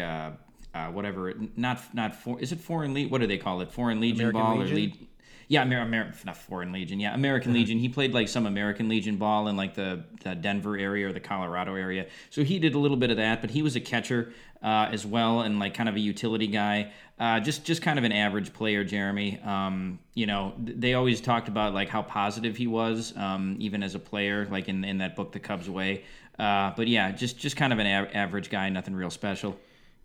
uh, 0.77 0.91
whatever. 0.91 1.33
Not 1.55 1.79
not 1.93 2.15
for 2.15 2.39
is 2.39 2.51
it 2.51 2.59
foreign 2.59 2.93
league? 2.93 3.11
What 3.11 3.21
do 3.21 3.27
they 3.27 3.37
call 3.37 3.61
it? 3.61 3.71
Foreign 3.71 3.99
Legion 3.99 4.21
American 4.29 4.41
ball 4.41 4.61
or 4.61 4.65
lead? 4.65 5.07
Yeah, 5.49 5.63
Amer- 5.63 5.81
Amer- 5.81 6.13
not 6.25 6.35
Foreign 6.35 6.73
Legion. 6.73 6.99
Yeah, 6.99 7.13
American 7.13 7.53
Legion. 7.53 7.79
He 7.79 7.87
played 7.87 8.13
like 8.13 8.27
some 8.27 8.45
American 8.45 8.89
Legion 8.89 9.15
ball 9.15 9.47
in 9.47 9.55
like 9.55 9.75
the, 9.75 10.03
the 10.23 10.35
Denver 10.35 10.77
area 10.77 11.07
or 11.07 11.13
the 11.13 11.21
Colorado 11.21 11.75
area. 11.75 12.07
So 12.31 12.43
he 12.43 12.59
did 12.59 12.75
a 12.75 12.79
little 12.79 12.97
bit 12.97 13.11
of 13.11 13.17
that, 13.17 13.39
but 13.39 13.49
he 13.49 13.61
was 13.61 13.77
a 13.77 13.79
catcher 13.79 14.33
uh, 14.61 14.89
as 14.91 15.05
well 15.05 15.41
and 15.41 15.57
like 15.57 15.73
kind 15.73 15.87
of 15.87 15.95
a 15.95 16.01
utility 16.01 16.47
guy. 16.47 16.91
Uh, 17.17 17.39
just 17.39 17.63
just 17.63 17.81
kind 17.81 17.97
of 17.97 18.03
an 18.03 18.11
average 18.11 18.51
player, 18.51 18.83
Jeremy. 18.83 19.39
Um, 19.41 19.99
you 20.13 20.25
know, 20.25 20.53
they 20.57 20.95
always 20.95 21.21
talked 21.21 21.47
about 21.47 21.73
like 21.73 21.87
how 21.87 22.01
positive 22.03 22.57
he 22.57 22.67
was, 22.67 23.15
um, 23.15 23.55
even 23.59 23.83
as 23.83 23.95
a 23.95 23.99
player, 23.99 24.47
like 24.51 24.67
in 24.67 24.83
in 24.83 24.97
that 24.97 25.15
book, 25.15 25.31
The 25.31 25.39
Cubs 25.39 25.69
Way. 25.69 26.03
Uh, 26.37 26.73
but 26.75 26.87
yeah, 26.87 27.11
just 27.11 27.39
just 27.39 27.55
kind 27.55 27.71
of 27.71 27.79
an 27.79 27.87
a- 27.87 28.11
average 28.13 28.49
guy, 28.49 28.67
nothing 28.69 28.93
real 28.95 29.09
special. 29.09 29.57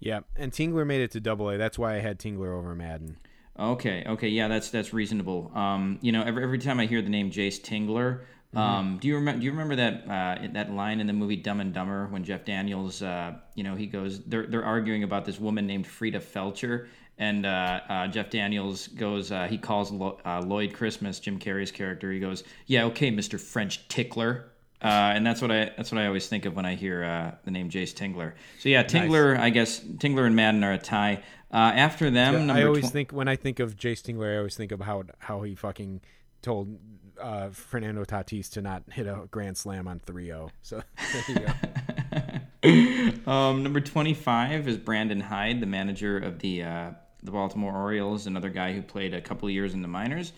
Yeah, 0.04 0.22
and 0.34 0.50
Tingler 0.50 0.84
made 0.84 1.00
it 1.00 1.12
to 1.12 1.20
double 1.20 1.48
A. 1.48 1.56
That's 1.56 1.78
why 1.78 1.94
I 1.94 2.00
had 2.00 2.18
Tingler 2.18 2.58
over 2.58 2.74
Maddon. 2.74 3.18
Okay, 3.56 4.02
okay, 4.04 4.28
yeah, 4.28 4.48
that's 4.48 4.70
that's 4.70 4.92
reasonable. 4.92 5.52
Um, 5.54 6.00
you 6.02 6.10
know, 6.10 6.24
every, 6.24 6.42
every 6.42 6.58
time 6.58 6.80
I 6.80 6.86
hear 6.86 7.02
the 7.02 7.08
name 7.08 7.30
Jayce 7.30 7.60
Tingler, 7.60 8.22
um, 8.58 8.98
do 9.00 9.06
you 9.06 9.14
remember? 9.14 9.38
Do 9.38 9.44
you 9.44 9.52
remember 9.52 9.76
that 9.76 10.04
uh, 10.08 10.48
that 10.54 10.72
line 10.72 10.98
in 10.98 11.06
the 11.06 11.12
movie 11.12 11.36
Dumb 11.36 11.60
and 11.60 11.72
Dumber 11.72 12.08
when 12.08 12.24
Jeff 12.24 12.44
Daniels, 12.44 13.00
uh, 13.00 13.34
you 13.54 13.62
know, 13.62 13.76
he 13.76 13.86
goes, 13.86 14.24
they're 14.24 14.48
they're 14.48 14.64
arguing 14.64 15.04
about 15.04 15.24
this 15.24 15.38
woman 15.38 15.68
named 15.68 15.86
Frida 15.86 16.18
Felcher, 16.18 16.88
and 17.16 17.46
uh, 17.46 17.80
uh, 17.88 18.08
Jeff 18.08 18.28
Daniels 18.28 18.88
goes, 18.88 19.30
uh, 19.30 19.46
he 19.46 19.56
calls 19.56 19.92
Lo- 19.92 20.18
uh, 20.24 20.40
Lloyd 20.40 20.74
Christmas, 20.74 21.20
Jim 21.20 21.38
Carrey's 21.38 21.70
character, 21.70 22.10
he 22.10 22.18
goes, 22.18 22.42
yeah, 22.66 22.86
okay, 22.86 23.12
Mister 23.12 23.38
French 23.38 23.86
Tickler. 23.86 24.48
Uh, 24.82 25.12
and 25.14 25.24
that's 25.24 25.40
what 25.40 25.52
I 25.52 25.70
that's 25.76 25.92
what 25.92 26.00
I 26.00 26.06
always 26.06 26.26
think 26.26 26.44
of 26.44 26.56
when 26.56 26.66
I 26.66 26.74
hear 26.74 27.04
uh, 27.04 27.32
the 27.44 27.52
name 27.52 27.70
Jayce 27.70 27.94
Tingler. 27.94 28.32
So 28.58 28.68
yeah, 28.68 28.82
Tingler, 28.82 29.38
I 29.38 29.50
guess 29.50 29.80
Tingler 29.80 30.26
and 30.26 30.34
Maddon 30.34 30.64
are 30.64 30.72
a 30.72 30.78
tie. 30.78 31.22
Uh, 31.52 31.56
after 31.56 32.10
them, 32.10 32.46
number 32.46 32.62
I 32.62 32.66
always 32.66 32.88
tw- 32.88 32.92
think 32.92 33.12
when 33.12 33.28
I 33.28 33.36
think 33.36 33.60
of 33.60 33.76
Jayce 33.76 34.02
Tingler, 34.02 34.34
I 34.34 34.38
always 34.38 34.56
think 34.56 34.72
of 34.72 34.80
how 34.80 35.04
how 35.18 35.42
he 35.42 35.54
fucking 35.54 36.00
told 36.42 36.78
uh, 37.20 37.50
Fernando 37.50 38.04
Tatis 38.04 38.50
to 38.50 38.60
not 38.60 38.82
hit 38.90 39.06
a 39.06 39.28
grand 39.30 39.56
slam 39.56 39.86
on 39.86 40.00
3-0. 40.00 40.50
So 40.62 40.82
there 41.12 41.24
you 41.28 41.46
go. 41.46 41.52
Um, 43.26 43.64
number 43.64 43.80
25 43.80 44.68
is 44.68 44.76
Brandon 44.76 45.20
Hyde, 45.20 45.60
the 45.60 45.66
manager 45.66 46.16
of 46.16 46.38
the 46.38 46.62
uh, 46.62 46.90
the 47.22 47.32
Baltimore 47.32 47.74
Orioles, 47.74 48.28
another 48.28 48.50
guy 48.50 48.72
who 48.72 48.82
played 48.82 49.14
a 49.14 49.20
couple 49.20 49.48
of 49.48 49.54
years 49.54 49.74
in 49.74 49.82
the 49.82 49.88
minors. 49.88 50.32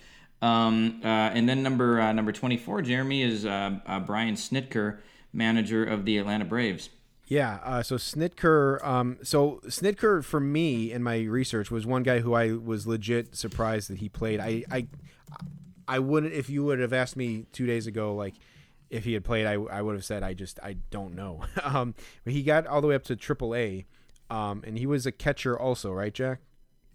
Um, 0.45 1.01
uh, 1.03 1.07
and 1.07 1.49
then 1.49 1.63
number 1.63 1.99
uh, 1.99 2.13
number 2.13 2.31
24, 2.31 2.83
Jeremy, 2.83 3.23
is 3.23 3.47
uh, 3.47 3.79
uh, 3.87 3.99
Brian 4.01 4.35
Snitker, 4.35 4.99
manager 5.33 5.83
of 5.83 6.05
the 6.05 6.19
Atlanta 6.19 6.45
Braves. 6.45 6.91
Yeah, 7.27 7.61
uh, 7.65 7.83
so 7.83 7.97
Snitker, 7.97 8.85
um, 8.85 9.17
so 9.23 9.63
Snitker 9.65 10.23
for 10.23 10.41
me 10.41 10.93
in 10.93 11.03
my 11.03 11.23
research 11.23 11.71
was 11.71 11.87
one 11.87 12.03
guy 12.03 12.19
who 12.19 12.35
I 12.35 12.53
was 12.53 12.87
legit 12.87 13.35
surprised 13.35 13.89
that 13.89 13.99
he 13.99 14.11
played. 14.11 14.39
I, 14.39 14.65
I, 14.71 14.87
I 15.89 15.99
wouldn't 16.01 16.35
if 16.35 16.51
you 16.51 16.63
would 16.65 16.79
have 16.79 16.93
asked 16.93 17.17
me 17.17 17.47
two 17.53 17.67
days 17.67 17.87
ago, 17.87 18.15
like 18.15 18.35
if 18.91 19.05
he 19.05 19.15
had 19.15 19.25
played, 19.25 19.47
I, 19.47 19.55
I 19.55 19.81
would 19.81 19.95
have 19.95 20.05
said 20.05 20.23
I 20.23 20.35
just 20.35 20.61
I 20.63 20.75
don't 20.91 21.15
know. 21.15 21.41
um, 21.63 21.95
but 22.23 22.35
he 22.35 22.43
got 22.43 22.67
all 22.67 22.83
the 22.83 22.89
way 22.89 22.95
up 22.95 23.05
to 23.05 23.17
Triple 23.17 23.55
A, 23.55 23.87
um, 24.29 24.63
and 24.67 24.77
he 24.77 24.85
was 24.85 25.07
a 25.07 25.13
catcher 25.13 25.59
also, 25.59 25.91
right, 25.91 26.13
Jack? 26.13 26.41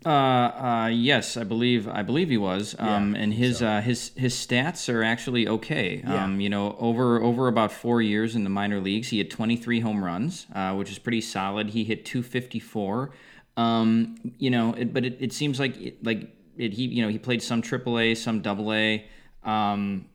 Uh, 0.05 0.09
uh, 0.09 0.89
yes, 0.93 1.35
I 1.35 1.43
believe 1.43 1.87
I 1.87 2.03
believe 2.03 2.29
he 2.29 2.37
was. 2.37 2.75
Um, 2.79 3.15
and 3.15 3.33
his 3.33 3.61
uh, 3.61 3.81
his 3.81 4.11
his 4.15 4.33
stats 4.33 4.91
are 4.93 5.03
actually 5.03 5.47
okay. 5.47 6.01
Um, 6.03 6.39
you 6.39 6.49
know, 6.49 6.77
over 6.79 7.21
over 7.21 7.47
about 7.47 7.71
four 7.71 8.01
years 8.01 8.35
in 8.35 8.43
the 8.45 8.49
minor 8.49 8.79
leagues, 8.79 9.09
he 9.09 9.17
had 9.17 9.29
23 9.29 9.81
home 9.81 10.03
runs, 10.03 10.47
uh, 10.55 10.73
which 10.73 10.89
is 10.89 10.99
pretty 10.99 11.21
solid. 11.21 11.71
He 11.71 11.83
hit 11.83 12.05
254. 12.05 13.11
Um, 13.57 14.15
you 14.37 14.49
know, 14.49 14.73
it, 14.73 14.93
but 14.93 15.03
it, 15.03 15.17
it 15.19 15.33
seems 15.33 15.59
like 15.59 15.75
it, 15.81 16.03
like 16.03 16.33
it, 16.57 16.73
he 16.73 16.85
you 16.85 17.01
know 17.01 17.09
he 17.09 17.19
played 17.19 17.43
some 17.43 17.61
AAA, 17.61 18.15
some 18.15 18.41
AA. 18.45 19.03
Um, 19.49 20.05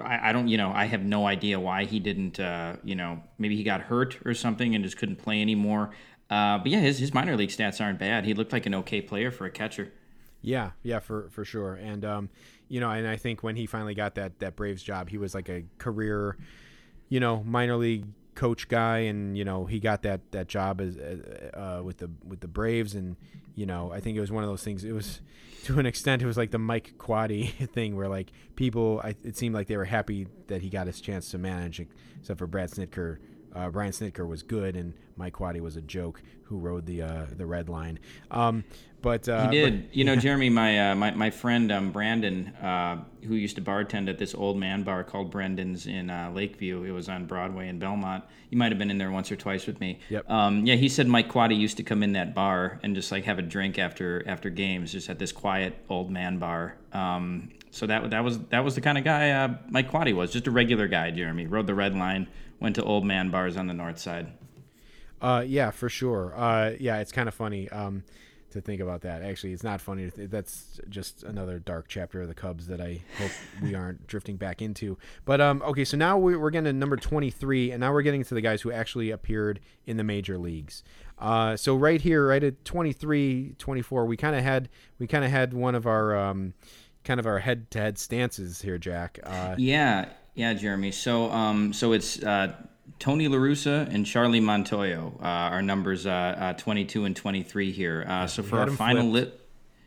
I, 0.00 0.30
I 0.30 0.32
don't, 0.32 0.48
you 0.48 0.56
know, 0.56 0.72
I 0.72 0.84
have 0.86 1.02
no 1.02 1.26
idea 1.26 1.58
why 1.58 1.84
he 1.84 1.98
didn't, 1.98 2.38
uh, 2.38 2.76
you 2.84 2.94
know, 2.94 3.22
maybe 3.38 3.56
he 3.56 3.64
got 3.64 3.80
hurt 3.80 4.18
or 4.24 4.34
something 4.34 4.74
and 4.74 4.84
just 4.84 4.96
couldn't 4.96 5.16
play 5.16 5.40
anymore. 5.40 5.90
Uh, 6.28 6.58
but 6.58 6.68
yeah, 6.68 6.80
his, 6.80 6.98
his 6.98 7.14
minor 7.14 7.36
league 7.36 7.50
stats 7.50 7.80
aren't 7.80 7.98
bad. 7.98 8.24
He 8.24 8.34
looked 8.34 8.52
like 8.52 8.66
an 8.66 8.74
okay 8.74 9.00
player 9.00 9.30
for 9.30 9.46
a 9.46 9.50
catcher. 9.50 9.92
Yeah, 10.42 10.72
yeah, 10.82 11.00
for 11.00 11.28
for 11.30 11.44
sure. 11.44 11.74
And 11.74 12.04
um, 12.04 12.30
you 12.68 12.80
know, 12.80 12.90
and 12.90 13.06
I 13.06 13.16
think 13.16 13.42
when 13.42 13.56
he 13.56 13.66
finally 13.66 13.94
got 13.94 14.14
that 14.16 14.38
that 14.40 14.56
Braves 14.56 14.82
job, 14.82 15.08
he 15.08 15.18
was 15.18 15.34
like 15.34 15.48
a 15.48 15.64
career, 15.78 16.36
you 17.08 17.20
know, 17.20 17.42
minor 17.44 17.76
league 17.76 18.06
coach 18.34 18.68
guy, 18.68 18.98
and 18.98 19.36
you 19.36 19.44
know, 19.44 19.64
he 19.64 19.80
got 19.80 20.02
that 20.02 20.20
that 20.32 20.46
job 20.46 20.80
as 20.80 20.96
uh, 20.96 21.80
with 21.82 21.98
the 21.98 22.10
with 22.24 22.40
the 22.40 22.48
Braves, 22.48 22.94
and 22.94 23.16
you 23.54 23.66
know, 23.66 23.90
I 23.92 24.00
think 24.00 24.16
it 24.16 24.20
was 24.20 24.30
one 24.30 24.44
of 24.44 24.50
those 24.50 24.62
things. 24.62 24.84
It 24.84 24.92
was 24.92 25.20
to 25.64 25.80
an 25.80 25.86
extent, 25.86 26.22
it 26.22 26.26
was 26.26 26.36
like 26.36 26.52
the 26.52 26.58
Mike 26.58 26.94
Quade 26.98 27.52
thing, 27.72 27.96
where 27.96 28.08
like 28.08 28.30
people, 28.54 29.00
I, 29.02 29.16
it 29.24 29.36
seemed 29.36 29.54
like 29.54 29.66
they 29.66 29.76
were 29.76 29.84
happy 29.84 30.28
that 30.46 30.62
he 30.62 30.68
got 30.68 30.86
his 30.86 31.00
chance 31.00 31.30
to 31.32 31.38
manage, 31.38 31.80
except 32.20 32.38
for 32.38 32.46
Brad 32.46 32.70
Snitker. 32.70 33.18
Uh, 33.56 33.70
Brian 33.70 33.92
Snitker 33.92 34.26
was 34.26 34.42
good, 34.42 34.76
and 34.76 34.92
Mike 35.16 35.32
Quade 35.32 35.60
was 35.60 35.76
a 35.76 35.82
joke 35.82 36.22
who 36.44 36.58
rode 36.58 36.86
the 36.86 37.02
uh, 37.02 37.26
the 37.36 37.46
red 37.46 37.68
line. 37.68 37.98
Um, 38.30 38.64
but 39.02 39.28
uh, 39.28 39.48
He 39.50 39.56
did. 39.56 39.88
you 39.92 40.04
know, 40.04 40.16
Jeremy, 40.16 40.50
my 40.50 40.90
uh, 40.90 40.94
my 40.94 41.10
my 41.12 41.30
friend 41.30 41.72
um, 41.72 41.90
Brandon, 41.92 42.48
uh, 42.62 43.02
who 43.26 43.34
used 43.34 43.56
to 43.56 43.62
bartend 43.62 44.08
at 44.08 44.18
this 44.18 44.34
old 44.34 44.56
man 44.58 44.82
bar 44.82 45.04
called 45.04 45.30
Brendan's 45.30 45.86
in 45.86 46.10
uh, 46.10 46.30
Lakeview. 46.34 46.82
It 46.82 46.90
was 46.90 47.08
on 47.08 47.26
Broadway 47.26 47.68
in 47.68 47.78
Belmont. 47.78 48.24
You 48.50 48.58
might 48.58 48.72
have 48.72 48.78
been 48.78 48.90
in 48.90 48.98
there 48.98 49.10
once 49.10 49.30
or 49.32 49.36
twice 49.36 49.66
with 49.66 49.80
me. 49.80 50.00
Yep. 50.08 50.30
Um, 50.30 50.66
yeah, 50.66 50.74
he 50.74 50.88
said 50.88 51.08
Mike 51.08 51.28
Quade 51.28 51.52
used 51.52 51.76
to 51.78 51.82
come 51.82 52.02
in 52.02 52.12
that 52.12 52.34
bar 52.34 52.78
and 52.82 52.94
just 52.94 53.10
like 53.10 53.24
have 53.24 53.38
a 53.38 53.42
drink 53.42 53.78
after 53.78 54.22
after 54.26 54.50
games, 54.50 54.92
just 54.92 55.08
at 55.08 55.18
this 55.18 55.32
quiet 55.32 55.74
old 55.88 56.10
man 56.10 56.38
bar. 56.38 56.76
Um, 56.92 57.50
so 57.70 57.86
that 57.86 58.10
that 58.10 58.24
was 58.24 58.38
that 58.48 58.64
was 58.64 58.74
the 58.74 58.80
kind 58.80 58.98
of 58.98 59.04
guy 59.04 59.30
uh, 59.30 59.54
Mike 59.68 59.90
Quade 59.90 60.14
was, 60.14 60.32
just 60.32 60.46
a 60.46 60.50
regular 60.50 60.88
guy. 60.88 61.10
Jeremy 61.10 61.46
rode 61.46 61.66
the 61.66 61.74
red 61.74 61.94
line, 61.94 62.26
went 62.60 62.76
to 62.76 62.82
old 62.84 63.04
man 63.04 63.30
bars 63.30 63.56
on 63.56 63.66
the 63.66 63.74
north 63.74 63.98
side. 63.98 64.28
Uh, 65.20 65.42
yeah, 65.46 65.70
for 65.70 65.88
sure. 65.88 66.34
Uh, 66.36 66.72
yeah, 66.78 66.98
it's 66.98 67.12
kind 67.12 67.26
of 67.28 67.34
funny 67.34 67.68
um, 67.70 68.04
to 68.50 68.60
think 68.60 68.80
about 68.82 69.00
that. 69.00 69.22
Actually, 69.22 69.52
it's 69.54 69.62
not 69.64 69.80
funny. 69.80 70.10
That's 70.14 70.78
just 70.90 71.22
another 71.22 71.58
dark 71.58 71.86
chapter 71.88 72.20
of 72.20 72.28
the 72.28 72.34
Cubs 72.34 72.66
that 72.66 72.80
I 72.82 73.02
hope 73.18 73.30
we 73.62 73.74
aren't 73.80 74.06
drifting 74.06 74.36
back 74.36 74.60
into. 74.60 74.98
But 75.24 75.40
um, 75.40 75.62
okay, 75.62 75.84
so 75.84 75.96
now 75.96 76.18
we- 76.18 76.36
we're 76.36 76.50
getting 76.50 76.66
to 76.66 76.72
number 76.74 76.96
23, 76.96 77.70
and 77.70 77.80
now 77.80 77.92
we're 77.92 78.02
getting 78.02 78.24
to 78.24 78.34
the 78.34 78.42
guys 78.42 78.60
who 78.60 78.70
actually 78.70 79.10
appeared 79.10 79.60
in 79.86 79.96
the 79.96 80.04
major 80.04 80.36
leagues. 80.38 80.82
Uh, 81.18 81.56
so 81.56 81.74
right 81.74 82.02
here, 82.02 82.28
right 82.28 82.44
at 82.44 82.62
23, 82.66 83.54
24, 83.58 84.04
we 84.04 84.18
kind 84.18 84.36
of 84.36 84.42
had 84.42 84.68
we 84.98 85.06
kind 85.06 85.24
of 85.24 85.30
had 85.30 85.54
one 85.54 85.74
of 85.74 85.86
our 85.86 86.14
um, 86.14 86.52
kind 87.04 87.18
of 87.18 87.26
our 87.26 87.38
head-to-head 87.38 87.98
stances 87.98 88.60
here, 88.60 88.76
Jack. 88.76 89.18
Uh, 89.22 89.54
Yeah, 89.56 90.10
yeah, 90.36 90.52
Jeremy. 90.52 90.92
So, 90.92 91.30
um, 91.32 91.72
so 91.72 91.92
it's 91.92 92.22
uh, 92.22 92.52
Tony 92.98 93.26
La 93.26 93.38
Russa 93.38 93.92
and 93.92 94.06
Charlie 94.06 94.40
Montoyo. 94.40 95.18
Uh, 95.18 95.24
our 95.24 95.62
numbers 95.62 96.06
uh, 96.06 96.10
uh, 96.10 96.52
twenty-two 96.52 97.06
and 97.06 97.16
twenty-three 97.16 97.72
here. 97.72 98.04
Uh, 98.06 98.26
so 98.26 98.42
for 98.42 98.60
our 98.60 98.70
final 98.70 99.08
list, 99.08 99.32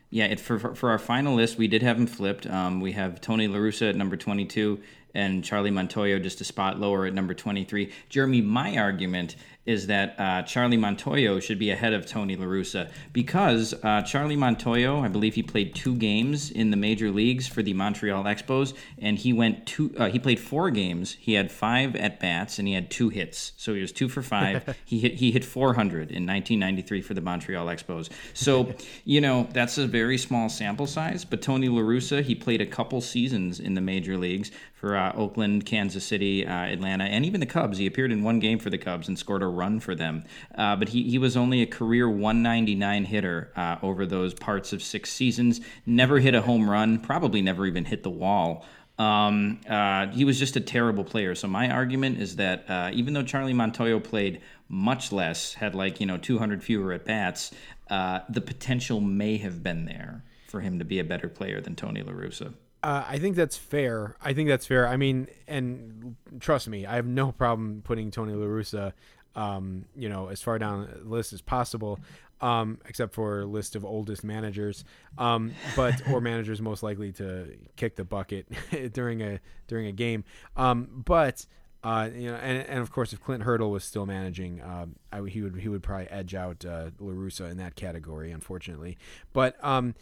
yeah, 0.09 0.25
it, 0.25 0.39
for, 0.39 0.59
for 0.59 0.75
for 0.75 0.89
our 0.89 0.99
final 0.99 1.35
list, 1.35 1.57
we 1.57 1.67
did 1.67 1.83
have 1.83 1.97
them 1.97 2.07
flipped. 2.07 2.47
Um, 2.47 2.81
we 2.81 2.93
have 2.93 3.21
Tony 3.21 3.47
La 3.47 3.59
Russa 3.59 3.89
at 3.89 3.95
number 3.95 4.17
twenty-two 4.17 4.81
and 5.13 5.43
Charlie 5.43 5.71
Montoyo 5.71 6.21
just 6.21 6.41
a 6.41 6.43
spot 6.43 6.79
lower 6.79 7.05
at 7.05 7.13
number 7.13 7.33
23. 7.33 7.91
Jeremy, 8.09 8.41
my 8.41 8.77
argument 8.77 9.35
is 9.69 9.85
that 9.85 10.15
uh, 10.17 10.41
Charlie 10.41 10.79
Montoyo 10.79 11.39
should 11.39 11.59
be 11.59 11.69
ahead 11.69 11.93
of 11.93 12.07
Tony 12.07 12.35
La 12.35 12.45
Russa 12.45 12.89
because 13.13 13.75
uh, 13.83 14.01
Charlie 14.01 14.35
Montoyo, 14.35 15.03
I 15.03 15.09
believe 15.09 15.35
he 15.35 15.43
played 15.43 15.75
two 15.75 15.95
games 15.95 16.49
in 16.49 16.71
the 16.71 16.75
major 16.77 17.11
leagues 17.11 17.47
for 17.47 17.61
the 17.61 17.73
Montreal 17.73 18.23
Expos, 18.23 18.73
and 18.97 19.19
he 19.19 19.31
went 19.31 19.67
two. 19.67 19.93
Uh, 19.95 20.09
he 20.09 20.17
played 20.17 20.39
four 20.39 20.71
games. 20.71 21.15
He 21.19 21.33
had 21.33 21.51
five 21.51 21.95
at 21.95 22.19
bats 22.19 22.57
and 22.57 22.67
he 22.67 22.73
had 22.73 22.89
two 22.89 23.09
hits, 23.09 23.51
so 23.57 23.75
he 23.75 23.81
was 23.81 23.91
two 23.91 24.09
for 24.09 24.23
five. 24.23 24.75
he 24.85 25.01
hit 25.01 25.13
he 25.15 25.31
hit 25.31 25.45
400 25.45 26.09
in 26.09 26.25
1993 26.25 27.01
for 27.03 27.13
the 27.13 27.21
Montreal 27.21 27.67
Expos. 27.67 28.09
So 28.33 28.73
you 29.05 29.21
know 29.21 29.47
that's 29.53 29.77
a 29.77 29.85
very 29.85 30.17
small 30.17 30.49
sample 30.49 30.87
size. 30.87 31.25
But 31.25 31.43
Tony 31.43 31.69
La 31.69 31.81
Russa, 31.81 32.23
he 32.23 32.33
played 32.33 32.59
a 32.59 32.65
couple 32.65 33.01
seasons 33.01 33.59
in 33.59 33.75
the 33.75 33.81
major 33.81 34.17
leagues 34.17 34.49
for 34.79 34.95
uh, 34.95 35.11
Oakland, 35.13 35.65
Kansas 35.65 36.05
City, 36.05 36.45
uh, 36.45 36.51
Atlanta, 36.51 37.03
and 37.03 37.25
even 37.25 37.41
the 37.41 37.45
Cubs. 37.45 37.79
He 37.79 37.85
appeared 37.85 38.13
in 38.13 38.23
one 38.23 38.39
game 38.39 38.59
for 38.59 38.69
the 38.69 38.77
Cubs 38.77 39.09
and 39.09 39.19
scored 39.19 39.43
a 39.43 39.47
run 39.47 39.81
for 39.81 39.93
them. 39.93 40.23
Uh, 40.55 40.77
but 40.77 40.89
he, 40.89 41.03
he 41.03 41.17
was 41.17 41.35
only 41.35 41.61
a 41.61 41.65
career 41.65 42.09
199 42.09 43.03
hitter 43.03 43.51
uh, 43.57 43.75
over 43.83 44.05
those 44.05 44.33
parts 44.33 44.71
of 44.71 44.81
six 44.81 45.09
seasons. 45.11 45.59
Never 45.85 46.19
hit 46.19 46.33
a 46.33 46.41
home 46.41 46.69
run, 46.69 46.99
probably 46.99 47.41
never 47.41 47.65
even 47.65 47.83
hit 47.83 48.03
the 48.03 48.09
wall. 48.09 48.65
Um, 48.97 49.59
uh, 49.69 50.07
he 50.07 50.23
was 50.23 50.39
just 50.39 50.55
a 50.55 50.61
terrible 50.61 51.03
player. 51.03 51.35
So 51.35 51.49
my 51.49 51.69
argument 51.69 52.21
is 52.21 52.37
that 52.37 52.69
uh, 52.69 52.91
even 52.93 53.13
though 53.13 53.23
Charlie 53.23 53.53
Montoyo 53.53 54.01
played 54.01 54.41
much 54.69 55.11
less, 55.11 55.55
had 55.55 55.75
like 55.75 55.99
you 55.99 56.05
know 56.05 56.17
200 56.17 56.63
fewer 56.63 56.93
at 56.93 57.03
bats, 57.03 57.51
the 57.89 58.41
potential 58.45 59.01
may 59.01 59.37
have 59.37 59.61
been 59.61 59.83
there 59.83 60.23
for 60.47 60.61
him 60.61 60.79
to 60.79 60.85
be 60.85 60.99
a 60.99 61.03
better 61.03 61.27
player 61.27 61.59
than 61.59 61.75
Tony 61.75 62.01
La 62.01 62.13
Russa. 62.13 62.53
Uh, 62.81 63.03
I 63.07 63.19
think 63.19 63.35
that's 63.35 63.57
fair. 63.57 64.15
I 64.21 64.33
think 64.33 64.47
that's 64.47 64.65
fair. 64.65 64.87
I 64.87 64.95
mean, 64.95 65.27
and 65.47 66.15
trust 66.39 66.67
me, 66.69 66.85
I 66.85 66.95
have 66.95 67.05
no 67.05 67.31
problem 67.31 67.81
putting 67.83 68.09
Tony 68.09 68.33
La 68.33 68.45
Russa, 68.45 68.93
um, 69.35 69.85
you 69.95 70.07
know, 70.07 70.27
as 70.29 70.41
far 70.41 70.57
down 70.57 70.87
the 71.03 71.09
list 71.09 71.33
as 71.33 71.41
possible, 71.41 71.99
um, 72.39 72.79
except 72.87 73.13
for 73.13 73.45
list 73.45 73.75
of 73.75 73.83
oldest 73.83 74.23
managers, 74.23 74.85
um, 75.17 75.53
but 75.75 76.01
or 76.09 76.21
managers 76.21 76.61
most 76.61 76.81
likely 76.81 77.11
to 77.13 77.57
kick 77.75 77.97
the 77.97 78.05
bucket 78.05 78.47
during 78.93 79.21
a 79.21 79.39
during 79.67 79.87
a 79.87 79.91
game. 79.91 80.23
Um, 80.55 81.03
but 81.05 81.45
uh, 81.83 82.09
you 82.13 82.31
know, 82.31 82.37
and, 82.37 82.65
and 82.67 82.79
of 82.79 82.91
course, 82.91 83.11
if 83.11 83.21
Clint 83.21 83.43
Hurdle 83.43 83.71
was 83.71 83.83
still 83.83 84.05
managing, 84.05 84.61
uh, 84.61 84.85
I, 85.11 85.21
he 85.27 85.41
would 85.41 85.57
he 85.57 85.67
would 85.67 85.83
probably 85.83 86.07
edge 86.09 86.33
out 86.33 86.63
uh, 86.63 86.91
La 86.99 87.11
Russa 87.11 87.51
in 87.51 87.57
that 87.57 87.75
category, 87.75 88.31
unfortunately. 88.31 88.97
But 89.33 89.61
um, 89.63 89.95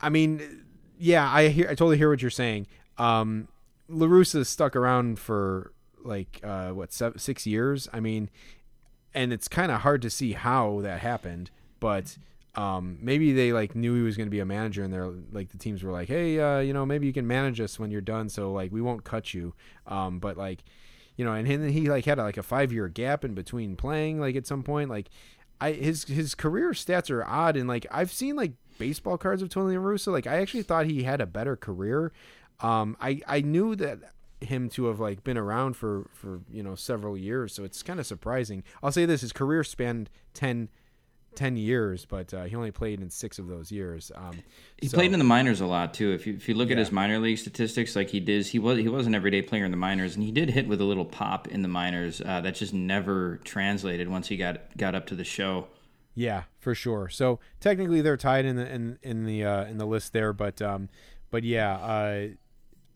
I 0.00 0.08
mean 0.08 0.64
yeah, 0.98 1.30
I 1.30 1.48
hear. 1.48 1.66
I 1.66 1.70
totally 1.70 1.96
hear 1.96 2.10
what 2.10 2.22
you're 2.22 2.30
saying. 2.30 2.66
Um, 2.98 3.48
La 3.88 4.06
Russa 4.06 4.44
stuck 4.44 4.76
around 4.76 5.18
for 5.18 5.72
like 6.04 6.40
uh, 6.42 6.70
what 6.70 6.92
seven, 6.92 7.18
six 7.18 7.46
years. 7.46 7.88
I 7.92 8.00
mean, 8.00 8.30
and 9.14 9.32
it's 9.32 9.48
kind 9.48 9.72
of 9.72 9.80
hard 9.80 10.02
to 10.02 10.10
see 10.10 10.32
how 10.32 10.80
that 10.82 11.00
happened, 11.00 11.50
but 11.80 12.18
um, 12.54 12.98
maybe 13.00 13.32
they 13.32 13.52
like 13.52 13.74
knew 13.74 13.94
he 13.94 14.02
was 14.02 14.16
going 14.16 14.26
to 14.26 14.30
be 14.30 14.40
a 14.40 14.44
manager, 14.44 14.82
and 14.82 14.92
they're 14.92 15.12
like 15.32 15.50
the 15.50 15.58
teams 15.58 15.82
were 15.82 15.92
like, 15.92 16.08
hey, 16.08 16.38
uh, 16.40 16.58
you 16.58 16.72
know, 16.72 16.84
maybe 16.84 17.06
you 17.06 17.12
can 17.12 17.26
manage 17.26 17.60
us 17.60 17.78
when 17.78 17.90
you're 17.90 18.00
done, 18.00 18.28
so 18.28 18.52
like 18.52 18.72
we 18.72 18.80
won't 18.80 19.04
cut 19.04 19.32
you. 19.32 19.54
Um, 19.86 20.18
but 20.18 20.36
like, 20.36 20.64
you 21.16 21.24
know, 21.24 21.32
and 21.32 21.46
then 21.46 21.68
he 21.68 21.88
like 21.88 22.04
had 22.04 22.18
a, 22.18 22.22
like 22.22 22.36
a 22.36 22.42
five 22.42 22.72
year 22.72 22.88
gap 22.88 23.24
in 23.24 23.34
between 23.34 23.76
playing, 23.76 24.20
like 24.20 24.36
at 24.36 24.46
some 24.46 24.62
point, 24.62 24.90
like. 24.90 25.08
I 25.60 25.72
his 25.72 26.04
his 26.04 26.36
career 26.36 26.70
stats 26.70 27.10
are 27.10 27.24
odd 27.24 27.56
and 27.56 27.66
like 27.66 27.84
I've 27.90 28.12
seen 28.12 28.36
like 28.36 28.52
baseball 28.78 29.18
cards 29.18 29.42
of 29.42 29.48
Tony 29.48 29.76
La 29.76 29.84
Russa. 29.84 30.12
Like 30.12 30.26
I 30.26 30.38
actually 30.38 30.62
thought 30.62 30.86
he 30.86 31.02
had 31.02 31.20
a 31.20 31.26
better 31.26 31.56
career. 31.56 32.12
Um, 32.60 32.96
I 33.00 33.20
I 33.26 33.40
knew 33.40 33.76
that 33.76 33.98
him 34.40 34.68
to 34.68 34.86
have 34.86 35.00
like 35.00 35.24
been 35.24 35.38
around 35.38 35.74
for 35.74 36.08
for 36.12 36.40
you 36.50 36.62
know 36.62 36.74
several 36.74 37.16
years, 37.16 37.54
so 37.54 37.64
it's 37.64 37.82
kind 37.82 38.00
of 38.00 38.06
surprising. 38.06 38.64
I'll 38.82 38.92
say 38.92 39.04
this: 39.04 39.20
his 39.20 39.32
career 39.32 39.64
spanned 39.64 40.10
10, 40.34 40.68
10 41.34 41.56
years, 41.56 42.04
but 42.04 42.32
uh, 42.32 42.44
he 42.44 42.54
only 42.54 42.70
played 42.70 43.00
in 43.00 43.10
six 43.10 43.38
of 43.38 43.48
those 43.48 43.72
years. 43.72 44.12
Um, 44.14 44.42
he 44.80 44.88
so, 44.88 44.96
played 44.96 45.12
in 45.12 45.18
the 45.18 45.24
minors 45.24 45.60
a 45.60 45.66
lot 45.66 45.94
too. 45.94 46.12
If 46.12 46.26
you 46.26 46.34
if 46.34 46.48
you 46.48 46.54
look 46.54 46.68
yeah. 46.68 46.74
at 46.74 46.78
his 46.78 46.92
minor 46.92 47.18
league 47.18 47.38
statistics, 47.38 47.96
like 47.96 48.10
he 48.10 48.20
did, 48.20 48.46
he 48.46 48.58
was 48.58 48.78
he 48.78 48.88
was 48.88 49.06
an 49.06 49.14
everyday 49.14 49.42
player 49.42 49.64
in 49.64 49.70
the 49.70 49.76
minors, 49.76 50.14
and 50.14 50.24
he 50.24 50.32
did 50.32 50.50
hit 50.50 50.68
with 50.68 50.80
a 50.80 50.84
little 50.84 51.04
pop 51.04 51.48
in 51.48 51.62
the 51.62 51.68
minors 51.68 52.20
uh, 52.24 52.40
that 52.40 52.54
just 52.54 52.74
never 52.74 53.38
translated 53.44 54.08
once 54.08 54.28
he 54.28 54.36
got 54.36 54.76
got 54.76 54.94
up 54.94 55.06
to 55.06 55.14
the 55.14 55.24
show. 55.24 55.68
Yeah, 56.14 56.44
for 56.68 56.74
sure. 56.74 57.08
So 57.08 57.40
technically 57.60 58.02
they're 58.02 58.18
tied 58.18 58.44
in 58.44 58.56
the 58.56 58.70
in 58.70 58.98
in 59.02 59.24
the 59.24 59.42
uh, 59.42 59.64
in 59.64 59.78
the 59.78 59.86
list 59.86 60.12
there, 60.12 60.34
but 60.34 60.60
um, 60.60 60.90
but 61.30 61.42
yeah, 61.42 61.76
uh, 61.76 62.26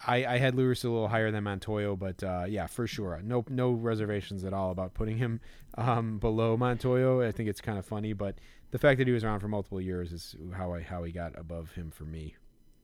I 0.06 0.26
I 0.26 0.36
had 0.36 0.54
Lewis 0.54 0.84
a 0.84 0.90
little 0.90 1.08
higher 1.08 1.30
than 1.30 1.44
Montoyo, 1.44 1.98
but 1.98 2.22
uh, 2.22 2.44
yeah, 2.46 2.66
for 2.66 2.86
sure, 2.86 3.18
no 3.24 3.46
no 3.48 3.70
reservations 3.70 4.44
at 4.44 4.52
all 4.52 4.72
about 4.72 4.92
putting 4.92 5.16
him 5.16 5.40
um, 5.78 6.18
below 6.18 6.54
Montoyo. 6.54 7.26
I 7.26 7.32
think 7.32 7.48
it's 7.48 7.62
kind 7.62 7.78
of 7.78 7.86
funny, 7.86 8.12
but 8.12 8.36
the 8.72 8.78
fact 8.78 8.98
that 8.98 9.06
he 9.06 9.12
was 9.14 9.24
around 9.24 9.40
for 9.40 9.48
multiple 9.48 9.80
years 9.80 10.12
is 10.12 10.36
how 10.54 10.74
I 10.74 10.82
how 10.82 11.02
he 11.04 11.10
got 11.10 11.32
above 11.38 11.72
him 11.72 11.90
for 11.90 12.04
me. 12.04 12.36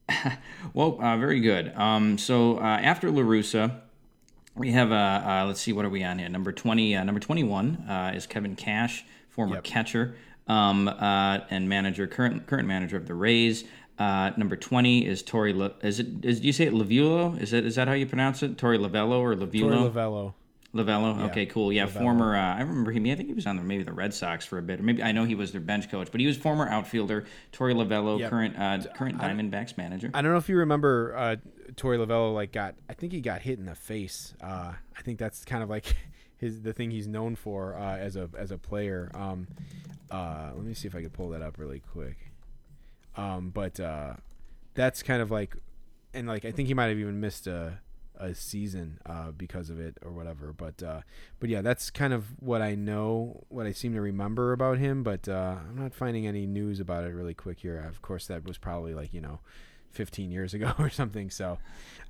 well, 0.73 0.99
uh, 1.03 1.19
very 1.19 1.41
good. 1.41 1.71
Um, 1.77 2.17
so 2.17 2.57
uh, 2.61 2.63
after 2.63 3.11
La 3.11 3.21
Russa, 3.21 3.79
we 4.55 4.73
have 4.73 4.91
uh, 4.91 4.95
uh, 4.95 5.45
let's 5.49 5.61
see, 5.61 5.75
what 5.75 5.85
are 5.85 5.91
we 5.91 6.03
on 6.03 6.19
here? 6.19 6.31
Number 6.31 6.51
twenty, 6.51 6.97
uh, 6.97 7.05
number 7.05 7.21
twenty-one 7.21 7.85
uh, 7.87 8.13
is 8.15 8.27
Kevin 8.27 8.57
Cash, 8.57 9.05
former 9.29 9.57
yep. 9.57 9.65
catcher 9.65 10.17
um, 10.49 10.89
uh, 10.89 11.41
and 11.51 11.69
manager, 11.69 12.07
current 12.07 12.47
current 12.47 12.67
manager 12.67 12.97
of 12.97 13.07
the 13.07 13.15
Rays. 13.15 13.65
Uh, 13.99 14.31
number 14.37 14.57
twenty 14.57 15.07
is 15.07 15.23
Tori. 15.23 15.53
Le- 15.53 15.75
is 15.83 16.01
it? 16.01 16.07
Is 16.23 16.41
do 16.41 16.47
you 16.47 16.53
say 16.53 16.67
it 16.67 16.73
Lavulo? 16.73 17.41
Is 17.41 17.51
that 17.51 17.65
is 17.65 17.75
that 17.77 17.89
how 17.89 17.95
you 17.95 18.07
pronounce 18.07 18.43
it? 18.43 18.57
Tori 18.57 18.79
Lavello 18.79 19.21
or 19.21 19.35
Lavulo? 19.35 19.51
Torey 19.51 19.93
Lavello. 19.93 20.35
Lavello. 20.75 21.19
Yeah. 21.19 21.25
Okay, 21.27 21.47
cool. 21.47 21.73
Yeah, 21.73 21.87
Lavello. 21.87 21.99
former. 21.99 22.37
Uh, 22.37 22.55
I 22.57 22.61
remember 22.61 22.93
him. 22.93 23.07
I 23.07 23.15
think 23.15 23.29
he 23.29 23.35
was 23.35 23.47
on 23.47 23.57
the, 23.57 23.63
maybe 23.63 23.83
the 23.83 23.93
Red 23.93 24.13
Sox 24.13 24.45
for 24.45 24.59
a 24.59 24.63
bit. 24.63 24.81
Or 24.81 24.83
maybe 24.83 25.03
I 25.03 25.13
know 25.13 25.25
he 25.25 25.35
was 25.35 25.53
their 25.53 25.61
bench 25.61 25.91
coach, 25.91 26.09
but 26.11 26.21
he 26.21 26.27
was 26.27 26.37
former 26.37 26.69
outfielder. 26.69 27.25
Tori 27.53 27.75
Lavello, 27.75 28.19
yep. 28.19 28.31
current 28.31 28.59
uh, 28.59 28.79
current 28.95 29.19
Diamondbacks 29.19 29.77
manager. 29.77 30.11
I 30.13 30.23
don't 30.23 30.33
know 30.33 30.39
if 30.39 30.49
you 30.49 30.59
remember 30.59 31.17
uh, 31.17 31.37
Torey 31.73 31.99
Lavello. 31.99 32.35
Like 32.35 32.53
got, 32.53 32.75
I 32.89 32.95
think 32.95 33.13
he 33.13 33.21
got 33.21 33.41
hit 33.43 33.59
in 33.59 33.67
the 33.67 33.75
face. 33.75 34.35
Uh, 34.41 34.75
I 34.97 35.03
think 35.03 35.19
that's 35.19 35.45
kind 35.45 35.63
of 35.63 35.71
like 35.71 35.87
his 36.39 36.63
the 36.63 36.73
thing 36.73 36.91
he's 36.91 37.07
known 37.07 37.37
for 37.37 37.77
uh, 37.77 37.97
as 37.97 38.17
a 38.17 38.31
as 38.37 38.51
a 38.51 38.59
player. 38.59 39.11
Um, 39.15 39.49
uh, 40.11 40.53
let 40.55 40.65
me 40.65 40.75
see 40.75 40.89
if 40.89 40.95
I 40.95 41.03
can 41.03 41.11
pull 41.11 41.31
that 41.31 41.43
up 41.43 41.59
really 41.59 41.81
quick. 41.81 42.17
Um, 43.17 43.51
but 43.51 43.79
uh, 43.81 44.15
that's 44.75 45.03
kind 45.03 45.21
of 45.21 45.31
like, 45.31 45.57
and 46.15 46.27
like 46.27 46.45
I 46.45 46.53
think 46.53 46.69
he 46.69 46.75
might 46.75 46.87
have 46.87 46.99
even 46.99 47.21
missed 47.21 47.47
a 47.47 47.81
a 48.21 48.35
season 48.35 48.99
uh, 49.07 49.31
because 49.31 49.71
of 49.71 49.79
it 49.79 49.97
or 50.03 50.11
whatever. 50.11 50.53
But 50.53 50.83
uh, 50.83 51.01
but 51.41 51.49
yeah, 51.49 51.63
that's 51.63 51.91
kind 51.91 52.13
of 52.13 52.27
what 52.41 52.63
I 52.63 52.75
know, 52.75 53.45
what 53.49 53.67
I 53.67 53.73
seem 53.73 53.95
to 53.95 54.01
remember 54.01 54.53
about 54.53 54.79
him. 54.79 55.03
But 55.03 55.29
uh, 55.29 55.57
I'm 55.69 55.77
not 55.77 55.95
finding 55.95 56.27
any 56.27 56.47
news 56.47 56.81
about 56.81 57.05
it 57.05 57.15
really 57.15 57.35
quick 57.35 57.61
here. 57.61 57.79
Of 57.79 58.03
course, 58.03 58.27
that 58.27 58.45
was 58.45 58.59
probably 58.59 58.95
like 58.95 59.13
you 59.13 59.21
know, 59.21 59.41
15 59.93 60.31
years 60.31 60.55
ago 60.55 60.73
or 60.79 60.91
something. 60.91 61.31
So, 61.31 61.59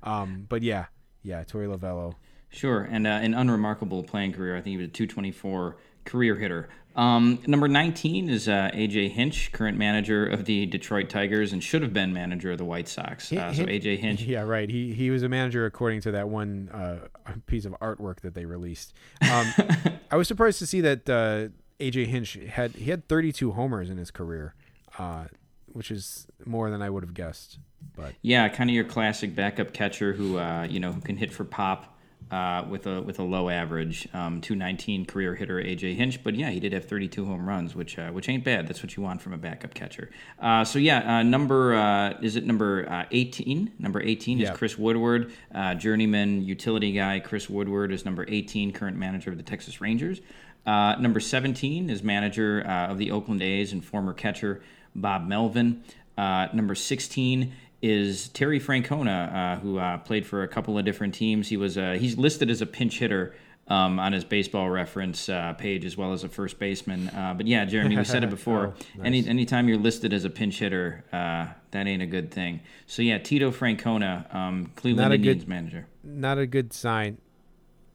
um, 0.03 0.45
but 0.49 0.61
yeah, 0.61 0.85
yeah, 1.23 1.43
Tori 1.43 1.67
Lavello. 1.67 2.15
Sure, 2.49 2.81
and 2.81 3.05
uh, 3.05 3.11
an 3.11 3.33
unremarkable 3.33 4.03
playing 4.03 4.33
career. 4.33 4.55
I 4.55 4.61
think 4.61 4.71
he 4.71 4.77
was 4.77 4.87
a 4.87 4.91
224 4.91 5.77
career 6.05 6.35
hitter. 6.35 6.69
Um, 6.95 7.39
number 7.47 7.67
19 7.67 8.29
is 8.29 8.49
uh, 8.49 8.71
AJ 8.73 9.11
Hinch, 9.11 9.51
current 9.51 9.77
manager 9.77 10.25
of 10.25 10.45
the 10.45 10.65
Detroit 10.65 11.07
Tigers 11.09 11.53
and 11.53 11.63
should 11.63 11.81
have 11.81 11.93
been 11.93 12.11
manager 12.11 12.51
of 12.51 12.57
the 12.57 12.65
White 12.65 12.89
Sox. 12.89 13.31
Uh, 13.31 13.53
so 13.53 13.63
AJ 13.63 13.99
Hinch. 13.99 14.23
Yeah, 14.23 14.41
right. 14.41 14.69
He 14.69 14.93
he 14.93 15.11
was 15.11 15.23
a 15.23 15.29
manager 15.29 15.65
according 15.65 16.01
to 16.01 16.11
that 16.11 16.27
one 16.27 16.69
uh, 16.73 17.07
piece 17.45 17.65
of 17.65 17.73
artwork 17.79 18.21
that 18.21 18.33
they 18.33 18.45
released. 18.45 18.93
Um, 19.21 19.53
I 20.11 20.17
was 20.17 20.27
surprised 20.27 20.59
to 20.59 20.67
see 20.67 20.81
that 20.81 21.09
uh, 21.09 21.49
AJ 21.79 22.07
Hinch 22.07 22.37
had 22.49 22.71
he 22.71 22.89
had 22.89 23.07
32 23.07 23.51
homers 23.51 23.89
in 23.89 23.97
his 23.97 24.11
career, 24.11 24.55
uh, 24.97 25.25
which 25.67 25.91
is 25.91 26.27
more 26.45 26.69
than 26.69 26.81
I 26.81 26.89
would 26.89 27.03
have 27.03 27.13
guessed. 27.13 27.59
But 27.95 28.15
yeah, 28.21 28.49
kind 28.49 28.69
of 28.69 28.73
your 28.73 28.83
classic 28.83 29.35
backup 29.35 29.71
catcher 29.71 30.13
who 30.13 30.37
uh, 30.37 30.67
you 30.69 30.79
know 30.79 30.91
who 30.91 31.01
can 31.01 31.17
hit 31.17 31.31
for 31.31 31.45
pop 31.45 31.97
uh, 32.31 32.63
with 32.69 32.85
a 32.85 33.01
with 33.01 33.17
a 33.19 33.23
low 33.23 33.49
average, 33.49 34.07
um, 34.13 34.39
219 34.41 35.05
career 35.05 35.35
hitter 35.35 35.55
AJ 35.55 35.95
Hinch. 35.95 36.23
But 36.23 36.35
yeah, 36.35 36.49
he 36.51 36.59
did 36.59 36.73
have 36.73 36.85
32 36.85 37.25
home 37.25 37.47
runs, 37.47 37.75
which 37.75 37.97
uh, 37.97 38.11
which 38.11 38.29
ain't 38.29 38.43
bad. 38.43 38.67
That's 38.67 38.83
what 38.83 38.95
you 38.95 39.01
want 39.01 39.21
from 39.21 39.33
a 39.33 39.37
backup 39.37 39.73
catcher. 39.73 40.09
Uh, 40.39 40.63
so 40.63 40.77
yeah, 40.77 41.19
uh, 41.19 41.23
number 41.23 41.73
uh, 41.73 42.19
is 42.21 42.35
it 42.35 42.45
number 42.45 42.87
uh, 42.89 43.05
18? 43.11 43.73
Number 43.79 44.01
18 44.01 44.41
is 44.41 44.49
Chris 44.51 44.77
Woodward, 44.77 45.31
journeyman 45.77 46.43
utility 46.43 46.91
guy. 46.91 47.19
Chris 47.19 47.49
Woodward 47.49 47.91
is 47.91 48.05
number 48.05 48.25
18, 48.27 48.73
current 48.73 48.97
manager 48.97 49.31
of 49.31 49.37
the 49.37 49.43
Texas 49.43 49.81
Rangers. 49.81 50.21
number 50.65 51.19
17 51.19 51.89
is 51.89 52.03
manager 52.03 52.61
of 52.61 52.97
the 52.97 53.11
Oakland 53.11 53.41
A's 53.41 53.73
and 53.73 53.83
former 53.83 54.13
catcher 54.13 54.61
Bob 54.95 55.27
Melvin. 55.27 55.83
number 56.17 56.75
16 56.75 57.53
is 57.81 58.29
Terry 58.29 58.59
Francona, 58.59 59.33
uh, 59.33 59.59
who 59.59 59.77
uh, 59.79 59.97
played 59.99 60.25
for 60.25 60.43
a 60.43 60.47
couple 60.47 60.77
of 60.77 60.85
different 60.85 61.13
teams. 61.13 61.47
He 61.49 61.57
was 61.57 61.77
uh, 61.77 61.97
he's 61.99 62.17
listed 62.17 62.49
as 62.49 62.61
a 62.61 62.65
pinch 62.65 62.99
hitter 62.99 63.33
um, 63.67 63.99
on 63.99 64.11
his 64.13 64.23
baseball 64.25 64.69
reference 64.69 65.29
uh, 65.29 65.53
page 65.53 65.85
as 65.85 65.95
well 65.95 66.11
as 66.11 66.23
a 66.23 66.29
first 66.29 66.59
baseman. 66.59 67.07
Uh, 67.09 67.33
but 67.37 67.47
yeah, 67.47 67.65
Jeremy, 67.65 67.95
we 67.97 68.03
said 68.03 68.23
it 68.23 68.29
before. 68.31 68.67
Oh, 68.67 68.73
nice. 68.97 69.05
Any 69.05 69.27
anytime 69.27 69.69
you're 69.69 69.77
listed 69.77 70.11
as 70.13 70.25
a 70.25 70.29
pinch 70.29 70.59
hitter, 70.59 71.03
uh, 71.13 71.47
that 71.71 71.87
ain't 71.87 72.01
a 72.01 72.05
good 72.07 72.31
thing. 72.31 72.61
So 72.87 73.01
yeah, 73.01 73.17
Tito 73.19 73.51
Francona, 73.51 74.33
um, 74.33 74.71
Cleveland 74.75 75.05
Not 75.05 75.11
a 75.11 75.15
Indians 75.15 75.43
good- 75.43 75.49
manager. 75.49 75.87
not 76.03 76.37
a 76.37 76.47
good 76.47 76.73
sign. 76.73 77.17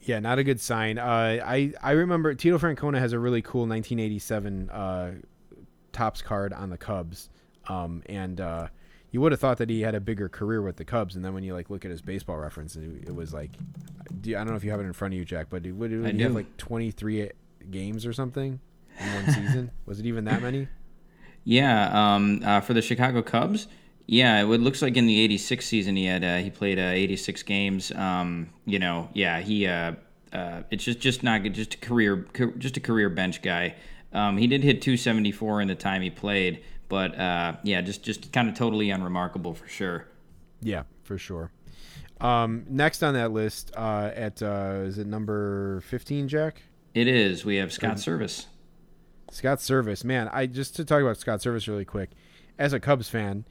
Yeah, 0.01 0.20
not 0.20 0.39
a 0.39 0.45
good 0.45 0.61
sign. 0.61 0.99
Uh, 0.99 1.05
I 1.45 1.72
I 1.82 1.93
remember 1.93 2.35
Tito 2.35 2.59
Francona 2.59 2.99
has 2.99 3.12
a 3.12 3.18
really 3.18 3.41
cool 3.43 3.62
1987 3.66 4.70
uh, 4.70 5.12
Topps 5.93 6.20
card 6.22 6.53
on 6.53 6.68
the 6.70 6.76
Cubs, 6.76 7.30
um, 7.68 8.03
and 8.07 8.39
uh, 8.41 8.68
you 9.15 9.21
would 9.21 9.31
have 9.31 9.41
thought 9.41 9.59
that 9.59 9.71
he 9.71 9.83
had 9.83 9.95
a 9.95 10.01
bigger 10.01 10.29
career 10.29 10.61
with 10.61 10.75
the 10.75 10.85
Cubs, 10.85 11.15
and 11.15 11.25
then 11.25 11.33
when 11.35 11.45
you 11.45 11.55
like 11.55 11.71
look 11.71 11.85
at 11.85 11.91
his 11.93 12.03
baseball 12.03 12.37
reference, 12.37 12.75
it, 12.75 12.83
it 13.07 13.15
was 13.15 13.33
like, 13.33 13.53
do 14.21 14.35
I 14.35 14.39
don't 14.39 14.49
know 14.49 14.57
if 14.57 14.65
you 14.65 14.73
have 14.73 14.81
it 14.81 14.87
in 14.87 14.93
front 14.93 15.15
of 15.15 15.19
you, 15.19 15.25
Jack, 15.25 15.47
but 15.51 15.65
it 15.65 15.71
would 15.71 15.93
have 15.93 16.35
like 16.35 16.57
23 16.57 17.31
games 17.71 18.07
or 18.07 18.12
something 18.12 18.59
in 18.99 19.15
one 19.15 19.27
season? 19.33 19.71
Was 19.87 20.01
it 20.01 20.07
even 20.07 20.25
that 20.25 20.43
many? 20.43 20.67
Yeah, 21.45 21.91
um, 21.93 22.43
uh, 22.45 22.61
for 22.61 22.75
the 22.75 22.83
Chicago 22.83 23.23
Cubs. 23.23 23.69
Yeah, 24.07 24.43
it 24.43 24.47
looks 24.47 24.83
like 24.83 24.97
in 24.97 25.07
the 25.07 25.21
'86 25.21 25.65
season 25.65 25.95
he 25.95 26.07
had 26.07 26.25
uh, 26.25 26.39
he 26.39 26.51
played 26.51 26.81
uh, 26.81 26.83
86 26.83 27.45
games. 27.45 27.93
Um, 27.93 28.51
you 28.67 28.81
know, 28.81 29.11
yeah, 29.15 29.39
he 29.39 29.69
uh, 29.69 29.93
uh, 30.33 30.62
it's 30.73 30.83
just 30.83 30.99
just 30.99 31.23
not 31.23 31.45
good, 31.45 31.55
just 31.55 31.75
a 31.75 31.79
career 31.79 32.27
just 32.59 32.77
a 32.77 32.81
career 32.81 33.09
bench 33.11 33.43
guy. 33.43 33.77
Um, 34.12 34.39
he 34.39 34.49
did 34.49 34.65
hit 34.65 34.83
274 34.83 35.61
in 35.61 35.69
the 35.69 35.75
time 35.75 36.03
he 36.03 36.11
played, 36.11 36.65
but 36.95 37.18
uh, 37.18 37.57
yeah, 37.64 37.80
just 37.80 38.05
just 38.05 38.32
kind 38.32 38.49
of 38.49 38.55
totally 38.55 38.90
unremarkable 38.90 39.53
for 39.53 39.66
sure. 39.66 40.07
Yeah, 40.61 40.84
for 41.03 41.18
sure. 41.18 41.51
Um, 42.20 42.66
next 42.68 43.03
on 43.03 43.14
that 43.14 43.32
list, 43.32 43.72
uh, 43.76 44.12
at 44.14 44.40
uh, 44.40 44.82
is 44.84 44.99
it 44.99 45.09
number 45.09 45.80
15, 45.80 46.28
Jack? 46.28 46.62
It 46.95 47.09
is. 47.09 47.45
We 47.45 47.57
have 47.57 47.72
Scott 47.72 47.97
Servais. 47.97 48.47
Scott 49.32 49.59
Servais, 49.59 50.05
man. 50.05 50.30
I 50.32 50.47
just 50.47 50.76
to 50.76 50.84
talk 50.84 51.03
about 51.03 51.16
Scott 51.16 51.40
Servais 51.40 51.66
really 51.66 51.84
quick. 51.84 52.11
As 52.61 52.72
a 52.72 52.78
Cubs 52.78 53.09
fan, 53.09 53.45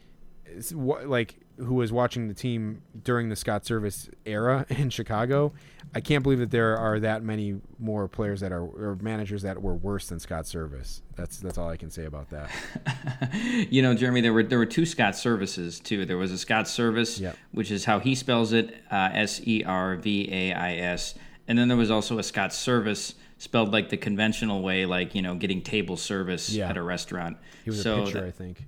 like 0.72 1.36
who 1.58 1.76
was 1.76 1.92
watching 1.92 2.28
the 2.28 2.34
team 2.34 2.82
during 3.04 3.30
the 3.30 3.36
Scott 3.36 3.64
Servais 3.64 4.10
era 4.26 4.66
in 4.70 4.90
Chicago, 4.90 5.54
I 5.96 6.02
can't 6.02 6.24
believe 6.24 6.40
that 6.40 6.50
there 6.52 6.76
are 6.78 7.00
that 7.02 7.22
many 7.24 7.62
more 7.78 8.08
players 8.08 8.40
that 8.42 8.52
are 8.52 8.64
or 8.64 8.98
managers 9.02 9.44
that 9.44 9.62
were 9.62 9.76
worse 9.76 10.08
than 10.08 10.20
Scott 10.20 10.46
Servais. 10.46 11.02
That's 11.16 11.38
that's 11.38 11.58
all 11.60 11.70
I 11.70 11.78
can 11.78 11.92
say 11.92 12.06
about 12.06 12.30
that. 12.32 12.50
you 13.70 13.82
know, 13.82 13.94
Jeremy, 13.94 14.22
there 14.22 14.34
were 14.34 14.44
there 14.44 14.58
were 14.58 14.66
two 14.66 14.86
Scott 14.86 15.16
services 15.16 15.80
too. 15.80 16.06
There 16.06 16.18
was 16.18 16.32
a 16.32 16.38
Scott 16.38 16.66
Servais, 16.66 17.20
Yep. 17.20 17.38
which 17.52 17.70
is 17.72 17.86
how 17.86 18.00
he 18.00 18.16
spells 18.16 18.54
it, 18.54 18.74
uh, 18.92 19.10
S 19.14 19.42
E 19.46 19.64
R 19.64 19.96
V 19.98 20.30
A 20.32 20.54
I 20.54 20.76
S, 20.78 21.16
and 21.48 21.58
then 21.58 21.68
there 21.68 21.78
was 21.78 21.92
also 21.92 22.18
a 22.18 22.24
Scott 22.24 22.54
service 22.54 23.14
spelled 23.38 23.72
like 23.72 23.90
the 23.90 23.98
conventional 23.98 24.62
way, 24.64 24.86
like 24.86 25.14
you 25.14 25.22
know, 25.22 25.36
getting 25.36 25.62
table 25.62 25.98
service 25.98 26.50
Yeah. 26.50 26.70
at 26.70 26.78
a 26.78 26.82
restaurant. 26.82 27.38
He 27.64 27.70
was 27.70 27.84
so 27.84 28.02
a 28.02 28.06
pitcher, 28.06 28.22
that- 28.22 28.28
I 28.28 28.32
think. 28.32 28.64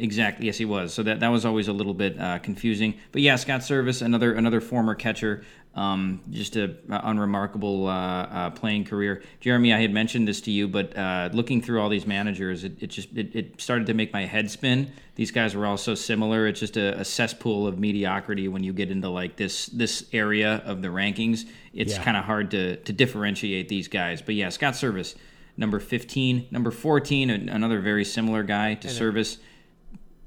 Exactly. 0.00 0.46
Yes, 0.46 0.56
he 0.58 0.64
was. 0.64 0.92
So 0.94 1.02
that 1.04 1.20
that 1.20 1.28
was 1.28 1.44
always 1.44 1.68
a 1.68 1.72
little 1.72 1.94
bit 1.94 2.18
uh, 2.18 2.38
confusing. 2.38 2.94
But 3.12 3.22
yeah, 3.22 3.36
Scott 3.36 3.60
Servais, 3.60 4.02
another 4.02 4.32
another 4.34 4.60
former 4.60 4.94
catcher, 4.94 5.44
um, 5.74 6.20
just 6.30 6.56
a, 6.56 6.76
a 6.88 7.00
unremarkable 7.04 7.86
uh, 7.86 7.92
uh, 7.92 8.50
playing 8.50 8.84
career. 8.86 9.22
Jeremy, 9.40 9.72
I 9.72 9.80
had 9.80 9.92
mentioned 9.92 10.26
this 10.26 10.40
to 10.42 10.50
you, 10.50 10.66
but 10.68 10.96
uh, 10.96 11.28
looking 11.32 11.60
through 11.62 11.80
all 11.80 11.88
these 11.88 12.06
managers, 12.06 12.64
it, 12.64 12.82
it 12.82 12.86
just 12.88 13.08
it, 13.16 13.34
it 13.36 13.60
started 13.60 13.86
to 13.88 13.94
make 13.94 14.12
my 14.12 14.24
head 14.24 14.50
spin. 14.50 14.90
These 15.16 15.30
guys 15.32 15.54
were 15.54 15.66
all 15.66 15.76
so 15.76 15.94
similar. 15.94 16.46
It's 16.46 16.60
just 16.60 16.76
a, 16.78 16.98
a 16.98 17.04
cesspool 17.04 17.66
of 17.66 17.78
mediocrity 17.78 18.48
when 18.48 18.64
you 18.64 18.72
get 18.72 18.90
into 18.90 19.08
like 19.10 19.36
this 19.36 19.66
this 19.66 20.06
area 20.12 20.62
of 20.64 20.82
the 20.82 20.88
rankings. 20.88 21.46
It's 21.74 21.92
Yeah. 21.94 22.02
kind 22.02 22.16
of 22.16 22.24
hard 22.24 22.50
to 22.52 22.76
to 22.76 22.92
differentiate 22.92 23.68
these 23.68 23.86
guys. 23.88 24.22
But 24.22 24.34
yeah, 24.34 24.48
Scott 24.48 24.74
Servais. 24.74 25.14
Number 25.56 25.78
15, 25.78 26.46
number 26.50 26.70
14, 26.70 27.28
another 27.28 27.80
very 27.80 28.04
similar 28.04 28.42
guy 28.42 28.74
to 28.74 28.88
Servais. 28.88 29.34
And 29.34 29.44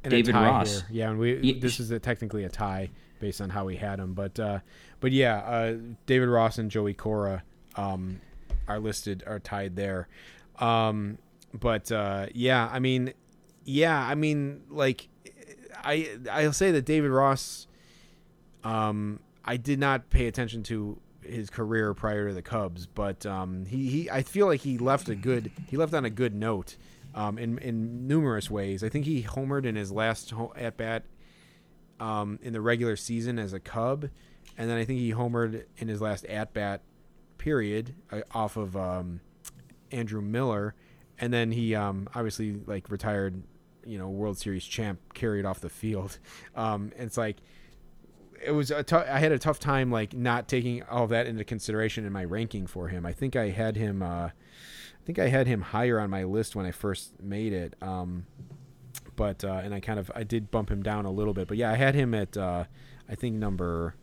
David 0.09 0.35
Ross. 0.35 0.81
Here. 0.81 0.87
Yeah, 0.91 1.09
and 1.09 1.19
we 1.19 1.37
Ye- 1.39 1.59
this 1.59 1.79
is 1.79 1.91
a, 1.91 1.99
technically 1.99 2.43
a 2.43 2.49
tie 2.49 2.89
based 3.19 3.41
on 3.41 3.49
how 3.49 3.65
we 3.65 3.77
had 3.77 3.99
him, 3.99 4.13
but 4.13 4.39
uh, 4.39 4.59
but 4.99 5.11
yeah, 5.11 5.37
uh, 5.37 5.75
David 6.05 6.27
Ross 6.29 6.57
and 6.57 6.69
Joey 6.69 6.93
Cora 6.93 7.43
um, 7.75 8.19
are 8.67 8.79
listed 8.79 9.23
are 9.25 9.39
tied 9.39 9.75
there. 9.75 10.07
Um, 10.59 11.17
but 11.53 11.91
uh, 11.91 12.27
yeah, 12.33 12.69
I 12.71 12.79
mean, 12.79 13.13
yeah, 13.63 13.97
I 13.97 14.15
mean, 14.15 14.63
like 14.69 15.07
I 15.83 16.09
I'll 16.31 16.53
say 16.53 16.71
that 16.71 16.85
David 16.85 17.11
Ross. 17.11 17.67
Um, 18.63 19.19
I 19.45 19.57
did 19.57 19.77
not 19.77 20.09
pay 20.09 20.27
attention 20.27 20.63
to 20.63 20.97
his 21.21 21.49
career 21.49 21.93
prior 21.93 22.29
to 22.29 22.33
the 22.33 22.41
Cubs, 22.41 22.85
but 22.85 23.25
um, 23.25 23.65
he, 23.65 23.89
he 23.89 24.09
I 24.09 24.21
feel 24.21 24.47
like 24.47 24.61
he 24.61 24.77
left 24.77 25.09
a 25.09 25.15
good 25.15 25.51
he 25.67 25.77
left 25.77 25.93
on 25.93 26.05
a 26.05 26.09
good 26.09 26.33
note 26.33 26.77
um, 27.15 27.37
in 27.37 27.57
in 27.59 28.07
numerous 28.07 28.49
ways. 28.49 28.83
I 28.83 28.89
think 28.89 29.05
he 29.05 29.23
homered 29.23 29.65
in 29.65 29.75
his 29.75 29.91
last 29.91 30.31
ho- 30.31 30.53
at 30.55 30.77
bat 30.77 31.03
um, 31.99 32.39
in 32.41 32.53
the 32.53 32.61
regular 32.61 32.95
season 32.95 33.39
as 33.39 33.53
a 33.53 33.59
Cub, 33.59 34.09
and 34.57 34.69
then 34.69 34.77
I 34.77 34.85
think 34.85 34.99
he 34.99 35.11
homered 35.13 35.65
in 35.77 35.87
his 35.87 36.01
last 36.01 36.25
at 36.25 36.53
bat 36.53 36.81
period 37.37 37.95
uh, 38.11 38.21
off 38.31 38.57
of 38.57 38.75
um, 38.75 39.21
Andrew 39.91 40.21
Miller, 40.21 40.75
and 41.19 41.31
then 41.33 41.51
he 41.51 41.75
um, 41.75 42.07
obviously 42.15 42.59
like 42.65 42.89
retired, 42.89 43.43
you 43.85 43.97
know, 43.97 44.09
World 44.09 44.37
Series 44.37 44.65
champ, 44.65 44.99
carried 45.13 45.45
off 45.45 45.59
the 45.59 45.69
field. 45.69 46.17
Um, 46.55 46.91
and 46.97 47.07
it's 47.07 47.17
like 47.17 47.37
it 48.45 48.51
was 48.51 48.69
a 48.69 48.83
tou- 48.83 48.97
I 48.97 49.17
had 49.17 49.31
a 49.31 49.39
tough 49.39 49.59
time 49.59 49.89
like 49.89 50.13
not 50.13 50.47
taking 50.47 50.83
all 50.83 51.07
that 51.07 51.25
into 51.25 51.43
consideration 51.43 52.05
in 52.05 52.13
my 52.13 52.23
ranking 52.23 52.67
for 52.67 52.89
him. 52.89 53.05
I 53.07 53.13
think 53.13 53.35
I 53.35 53.49
had 53.49 53.75
him. 53.75 54.03
Uh, 54.03 54.29
I 55.03 55.05
think 55.05 55.19
I 55.19 55.27
had 55.27 55.47
him 55.47 55.61
higher 55.61 55.99
on 55.99 56.09
my 56.09 56.23
list 56.23 56.55
when 56.55 56.65
I 56.65 56.71
first 56.71 57.21
made 57.21 57.51
it. 57.51 57.75
Um, 57.81 58.25
but 59.17 59.43
uh, 59.43 59.61
and 59.63 59.73
I 59.73 59.81
kind 59.81 59.99
of 59.99 60.09
I 60.15 60.23
did 60.23 60.49
bump 60.49 60.71
him 60.71 60.81
down 60.81 61.05
a 61.05 61.11
little 61.11 61.33
bit. 61.33 61.49
But 61.49 61.57
yeah, 61.57 61.71
I 61.71 61.75
had 61.75 61.93
him 61.93 62.13
at 62.13 62.37
uh, 62.37 62.63
I 63.09 63.15
think 63.15 63.35
number 63.35 63.95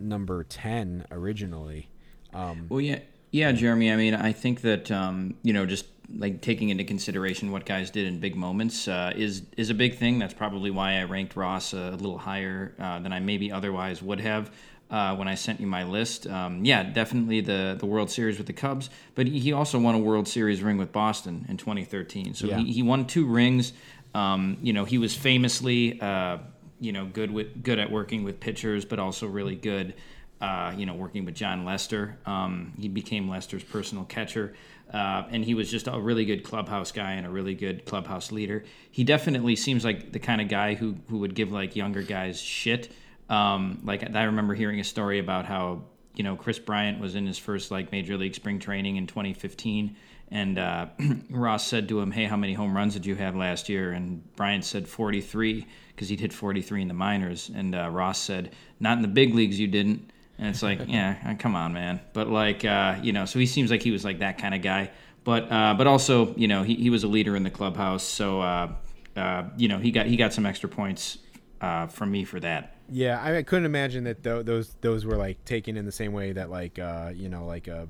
number 0.00 0.42
ten 0.42 1.06
originally. 1.12 1.88
Um, 2.34 2.66
Well, 2.68 2.80
yeah, 2.80 2.98
yeah, 3.30 3.52
Jeremy. 3.52 3.92
I 3.92 3.96
mean, 3.96 4.14
I 4.14 4.32
think 4.32 4.62
that 4.62 4.90
um, 4.90 5.36
you 5.44 5.52
know, 5.52 5.66
just 5.66 5.86
like 6.12 6.40
taking 6.40 6.70
into 6.70 6.82
consideration 6.82 7.52
what 7.52 7.64
guys 7.64 7.90
did 7.90 8.08
in 8.08 8.18
big 8.18 8.34
moments 8.34 8.88
uh, 8.88 9.12
is 9.14 9.42
is 9.56 9.70
a 9.70 9.74
big 9.74 9.98
thing. 9.98 10.18
That's 10.18 10.34
probably 10.34 10.72
why 10.72 10.98
I 10.98 11.04
ranked 11.04 11.36
Ross 11.36 11.74
a 11.74 11.90
little 11.92 12.18
higher 12.18 12.74
uh, 12.80 12.98
than 12.98 13.12
I 13.12 13.20
maybe 13.20 13.52
otherwise 13.52 14.02
would 14.02 14.20
have. 14.20 14.50
Uh, 14.92 15.16
when 15.16 15.26
I 15.26 15.34
sent 15.36 15.58
you 15.58 15.66
my 15.66 15.84
list, 15.84 16.26
um, 16.26 16.66
yeah, 16.66 16.82
definitely 16.82 17.40
the 17.40 17.76
the 17.80 17.86
World 17.86 18.10
Series 18.10 18.36
with 18.36 18.46
the 18.46 18.52
Cubs, 18.52 18.90
but 19.14 19.26
he 19.26 19.50
also 19.52 19.78
won 19.78 19.94
a 19.94 19.98
World 19.98 20.28
Series 20.28 20.62
ring 20.62 20.76
with 20.76 20.92
Boston 20.92 21.46
in 21.48 21.56
2013. 21.56 22.34
So 22.34 22.46
Yeah. 22.46 22.58
he, 22.58 22.72
he 22.72 22.82
won 22.82 23.06
two 23.06 23.26
rings. 23.26 23.72
Um, 24.14 24.58
you 24.60 24.74
know, 24.74 24.84
he 24.84 24.98
was 24.98 25.16
famously, 25.16 25.98
uh, 25.98 26.38
you 26.78 26.92
know, 26.92 27.06
good 27.06 27.30
with 27.30 27.62
good 27.62 27.78
at 27.78 27.90
working 27.90 28.22
with 28.22 28.38
pitchers, 28.38 28.84
but 28.84 28.98
also 28.98 29.26
really 29.26 29.56
good 29.56 29.94
uh, 30.42 30.74
you 30.76 30.84
know, 30.84 30.94
working 30.94 31.24
with 31.24 31.36
Jon 31.36 31.64
Lester. 31.64 32.18
Um, 32.26 32.72
he 32.78 32.88
became 32.88 33.28
Lester's 33.30 33.62
personal 33.62 34.04
catcher. 34.04 34.54
Uh, 34.92 35.24
and 35.30 35.44
he 35.44 35.54
was 35.54 35.70
just 35.70 35.86
a 35.86 35.98
really 35.98 36.24
good 36.24 36.42
clubhouse 36.42 36.90
guy 36.92 37.12
and 37.12 37.26
a 37.26 37.30
really 37.30 37.54
good 37.54 37.86
clubhouse 37.86 38.32
leader. 38.32 38.64
He 38.90 39.04
definitely 39.04 39.54
seems 39.56 39.84
like 39.84 40.12
the 40.12 40.18
kind 40.18 40.40
of 40.40 40.48
guy 40.48 40.74
who, 40.74 40.96
who 41.08 41.18
would 41.18 41.34
give 41.34 41.52
like 41.52 41.76
younger 41.76 42.02
guys 42.02 42.40
shit. 42.42 42.92
Um, 43.28 43.80
like 43.84 44.14
I 44.14 44.24
remember 44.24 44.54
hearing 44.54 44.80
a 44.80 44.84
story 44.84 45.18
about 45.18 45.46
how 45.46 45.82
you 46.14 46.24
know 46.24 46.36
Kris 46.36 46.58
Bryant 46.58 47.00
was 47.00 47.14
in 47.14 47.26
his 47.26 47.38
first 47.38 47.70
like 47.70 47.92
major 47.92 48.16
league 48.16 48.34
spring 48.34 48.58
training 48.58 48.96
in 48.96 49.06
2015, 49.06 49.96
and 50.30 50.58
uh, 50.58 50.86
Ross 51.30 51.66
said 51.66 51.88
to 51.88 52.00
him, 52.00 52.10
"Hey, 52.10 52.24
how 52.24 52.36
many 52.36 52.54
home 52.54 52.76
runs 52.76 52.94
did 52.94 53.06
you 53.06 53.14
have 53.16 53.36
last 53.36 53.68
year?" 53.68 53.92
And 53.92 54.22
Bryant 54.36 54.64
said 54.64 54.88
43 54.88 55.66
because 55.88 56.08
he'd 56.08 56.20
hit 56.20 56.32
43 56.32 56.82
in 56.82 56.88
the 56.88 56.94
minors, 56.94 57.50
and 57.54 57.74
uh, 57.74 57.88
Ross 57.90 58.18
said, 58.18 58.52
"Not 58.80 58.96
in 58.96 59.02
the 59.02 59.08
big 59.08 59.34
leagues, 59.34 59.58
you 59.58 59.68
didn't." 59.68 60.10
And 60.38 60.48
it's 60.48 60.62
like, 60.62 60.80
yeah, 60.88 61.16
uh, 61.24 61.34
come 61.38 61.54
on, 61.54 61.72
man. 61.72 62.00
But 62.12 62.28
like, 62.28 62.64
uh, 62.64 62.96
you 63.02 63.12
know, 63.12 63.24
so 63.24 63.38
he 63.38 63.46
seems 63.46 63.70
like 63.70 63.82
he 63.82 63.90
was 63.90 64.04
like 64.04 64.18
that 64.18 64.38
kind 64.38 64.54
of 64.54 64.62
guy. 64.62 64.90
But 65.24 65.50
uh, 65.52 65.74
but 65.78 65.86
also, 65.86 66.34
you 66.34 66.48
know, 66.48 66.62
he, 66.62 66.74
he 66.74 66.90
was 66.90 67.04
a 67.04 67.08
leader 67.08 67.36
in 67.36 67.44
the 67.44 67.50
clubhouse, 67.50 68.02
so 68.02 68.40
uh, 68.40 68.72
uh, 69.16 69.44
you 69.56 69.68
know, 69.68 69.78
he 69.78 69.90
got 69.90 70.06
he 70.06 70.16
got 70.16 70.32
some 70.32 70.46
extra 70.46 70.68
points 70.68 71.18
uh, 71.62 71.86
from 71.86 72.10
me 72.10 72.24
for 72.24 72.40
that. 72.40 72.76
Yeah, 72.90 73.22
I, 73.22 73.38
I 73.38 73.42
couldn't 73.44 73.64
imagine 73.64 74.04
that 74.04 74.22
tho- 74.22 74.42
those 74.42 74.76
those 74.80 75.06
were 75.06 75.16
like 75.16 75.42
taken 75.44 75.76
in 75.76 75.86
the 75.86 75.92
same 75.92 76.12
way 76.12 76.32
that 76.32 76.50
like 76.50 76.78
uh, 76.78 77.12
you 77.14 77.28
know 77.28 77.46
like 77.46 77.68
a 77.68 77.88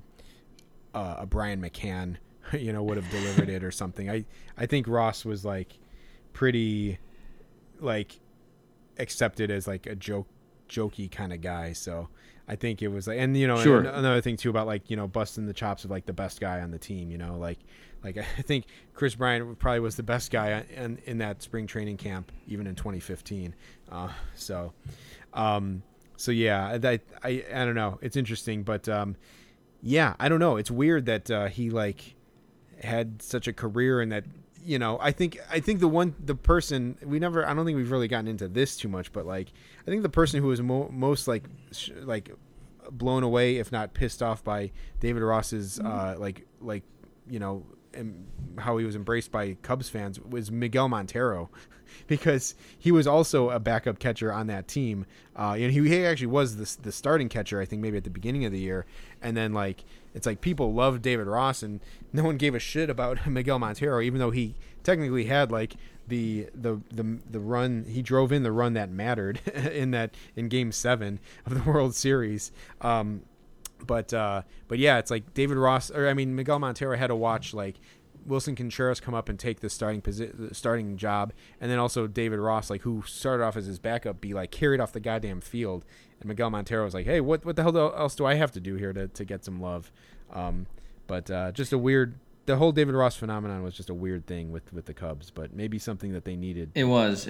a 0.95 1.27
Brian 1.27 1.61
McCann 1.61 2.19
you 2.53 2.73
know 2.73 2.83
would 2.83 2.99
have 2.99 3.11
delivered 3.11 3.49
it 3.49 3.65
or 3.65 3.71
something. 3.71 4.11
I 4.11 4.27
I 4.57 4.67
think 4.67 4.87
Ross 4.87 5.25
was 5.25 5.45
like 5.45 5.79
pretty 6.35 6.99
like 7.81 8.21
accepted 8.99 9.51
as 9.51 9.67
like 9.67 9.87
a 9.87 9.97
joke 9.97 10.29
jokey 10.69 11.11
kind 11.11 11.33
of 11.33 11.41
guy. 11.41 11.73
So 11.73 12.09
I 12.49 12.57
think 12.57 12.83
it 12.83 12.89
was 12.89 13.07
like 13.07 13.19
and 13.19 13.37
you 13.37 13.47
know 13.47 13.61
Sure. 13.63 13.79
and 13.79 13.87
another 13.87 14.21
thing 14.21 14.37
too 14.37 14.51
about 14.51 14.67
like 14.67 14.91
you 14.91 14.97
know 14.97 15.07
busting 15.07 15.47
the 15.47 15.53
chops 15.53 15.85
of 15.85 15.91
like 15.91 16.07
the 16.07 16.13
best 16.13 16.41
guy 16.41 16.61
on 16.61 16.71
the 16.71 16.79
team. 16.79 17.11
You 17.11 17.19
know 17.19 17.37
like 17.39 17.59
like 18.05 18.17
I 18.39 18.43
think 18.43 18.67
Kris 18.95 19.15
Bryant 19.15 19.59
probably 19.59 19.81
was 19.81 19.97
the 19.97 20.03
best 20.03 20.31
guy 20.31 20.65
in 20.77 20.99
in 21.07 21.19
that 21.19 21.43
spring 21.43 21.67
training 21.67 21.97
camp 21.97 22.33
even 22.47 22.67
in 22.67 22.75
2015. 22.75 23.55
Uh, 23.91 24.09
so 24.35 24.73
um 25.35 25.83
so 26.17 26.31
yeah 26.33 26.79
I, 26.83 27.01
I 27.23 27.45
I 27.55 27.65
don't 27.65 27.75
know 27.75 27.99
it's 28.03 28.17
interesting 28.17 28.63
but 28.63 28.89
um 28.89 29.17
yeah, 29.85 30.15
I 30.21 30.29
don't 30.29 30.39
know. 30.39 30.59
It's 30.59 30.71
weird 30.71 31.07
that 31.07 31.29
uh, 31.29 31.47
he 31.49 31.69
like 31.71 32.15
had 32.85 33.21
such 33.21 33.49
a 33.49 33.53
career 33.53 34.01
and 34.01 34.13
that 34.13 34.25
you 34.65 34.79
know 34.79 34.99
I 35.01 35.13
think 35.13 35.39
I 35.51 35.61
think 35.61 35.81
the 35.81 35.89
one 35.89 36.15
the 36.25 36.35
person 36.35 36.97
we 37.05 37.19
never 37.19 37.47
I 37.47 37.55
don't 37.55 37.65
think 37.65 37.77
we've 37.77 37.91
really 37.91 38.09
gotten 38.09 38.29
into 38.29 38.49
this 38.49 38.77
too 38.77 38.89
much, 38.89 39.13
but 39.13 39.27
like 39.27 39.53
I 39.81 39.91
think 39.91 40.03
the 40.03 40.09
person 40.09 40.41
who 40.41 40.49
was 40.49 40.61
mo- 40.61 40.91
most 40.93 41.29
like 41.29 41.45
sh- 41.73 41.91
like 42.03 42.31
blown 42.91 43.23
away 43.23 43.57
if 43.57 43.73
not 43.73 43.95
pissed 43.95 44.23
off 44.23 44.43
by 44.45 44.71
David 45.01 45.23
Ross's 45.23 45.81
uh, 45.81 46.17
like 46.19 46.47
like 46.61 46.83
you 47.29 47.39
know 47.39 47.65
how 48.59 48.77
he 48.77 48.85
was 48.85 48.97
embraced 48.97 49.31
by 49.31 49.55
Cubs 49.63 49.89
fans 49.89 50.19
was 50.21 50.51
Miguel 50.51 50.89
Montero. 50.89 51.51
Because 52.07 52.55
he 52.79 52.91
was 52.91 53.07
also 53.07 53.51
a 53.51 53.61
backup 53.61 53.99
catcher 53.99 54.33
on 54.33 54.47
that 54.47 54.67
team, 54.67 55.05
uh, 55.37 55.57
and 55.59 55.71
he, 55.71 55.87
he 55.87 56.07
actually 56.07 56.29
was 56.29 56.57
the, 56.57 56.83
the 56.85 56.91
starting 56.91 57.29
catcher. 57.29 57.61
I 57.61 57.67
think 57.67 57.83
maybe 57.83 57.99
at 57.99 58.05
the 58.05 58.11
beginning 58.11 58.47
of 58.47 58.53
the 58.53 58.59
year, 58.59 58.87
and 59.21 59.37
then 59.37 59.53
like 59.53 59.85
it's 60.15 60.27
like 60.27 60.41
people 60.41 60.73
loved 60.75 61.03
David 61.03 61.27
Ross 61.27 61.63
and 61.63 61.81
no 62.13 62.23
one 62.25 62.37
gave 62.37 62.55
a 62.55 62.59
shit 62.59 62.91
about 62.91 63.27
Miguel 63.27 63.59
Montero, 63.59 64.01
even 64.01 64.19
though 64.19 64.31
he 64.31 64.55
technically 64.83 65.25
had 65.25 65.51
like 65.51 65.75
the 66.09 66.49
the 66.55 66.81
the 66.93 67.21
the 67.31 67.41
run 67.41 67.85
he 67.89 68.03
drove 68.03 68.33
in 68.33 68.43
the 68.43 68.53
run 68.53 68.75
that 68.75 68.91
mattered 68.91 69.41
in 69.55 69.93
that 69.93 70.15
in 70.37 70.49
Game 70.49 70.73
Seven 70.73 71.21
of 71.47 71.55
the 71.55 71.63
World 71.71 71.95
Series. 71.95 72.53
Um, 72.81 73.23
but 73.87 74.13
uh, 74.13 74.43
but 74.69 74.79
yeah, 74.79 74.99
it's 74.99 75.11
like 75.11 75.35
David 75.35 75.57
Ross 75.57 75.91
or 75.91 76.09
I 76.09 76.15
mean 76.15 76.35
Miguel 76.35 76.59
Montero 76.59 76.97
had 76.97 77.09
to 77.09 77.17
watch 77.17 77.55
like 77.55 77.77
Willson 78.27 78.57
Contreras 78.57 79.01
come 79.01 79.15
up 79.15 79.29
and 79.29 79.39
take 79.39 79.61
the 79.61 79.71
starting 79.71 80.01
posi- 80.01 80.55
starting 80.55 80.97
job, 80.97 81.33
and 81.61 81.71
then 81.71 81.79
also 81.79 82.07
David 82.07 82.39
Ross, 82.39 82.71
like 82.71 82.83
who 82.83 83.03
started 83.07 83.45
off 83.45 83.57
as 83.57 83.67
his 83.67 83.79
backup, 83.79 84.21
be 84.21 84.35
like 84.35 84.51
carried 84.51 84.81
off 84.81 84.93
the 84.93 85.01
goddamn 85.01 85.41
field. 85.41 85.85
And 86.23 86.29
Miguel 86.29 86.51
Montero 86.51 86.85
was 86.85 86.95
like, 86.95 87.05
"Hey, 87.07 87.21
what 87.21 87.45
what 87.45 87.57
the 87.57 87.63
hell 87.63 87.77
else 87.77 88.15
do 88.15 88.25
I 88.25 88.35
have 88.35 88.53
to 88.53 88.61
do 88.61 88.77
here 88.77 88.93
to, 88.93 89.09
to 89.09 89.25
get 89.25 89.45
some 89.45 89.61
love?" 89.61 89.91
Um, 90.33 90.67
but 91.07 91.31
uh, 91.31 91.53
just 91.53 91.73
a 91.73 91.79
weird. 91.79 92.15
The 92.47 92.57
whole 92.57 92.73
David 92.73 92.95
Ross 92.95 93.15
phenomenon 93.17 93.63
was 93.63 93.75
just 93.75 93.91
a 93.91 93.95
weird 93.95 94.27
thing 94.27 94.51
with 94.53 94.73
with 94.73 94.87
the 94.87 94.95
Cubs, 94.95 95.31
but 95.31 95.53
maybe 95.55 95.79
something 95.79 96.13
that 96.13 96.25
they 96.25 96.35
needed 96.37 96.71
It 96.75 96.85
was. 96.85 97.29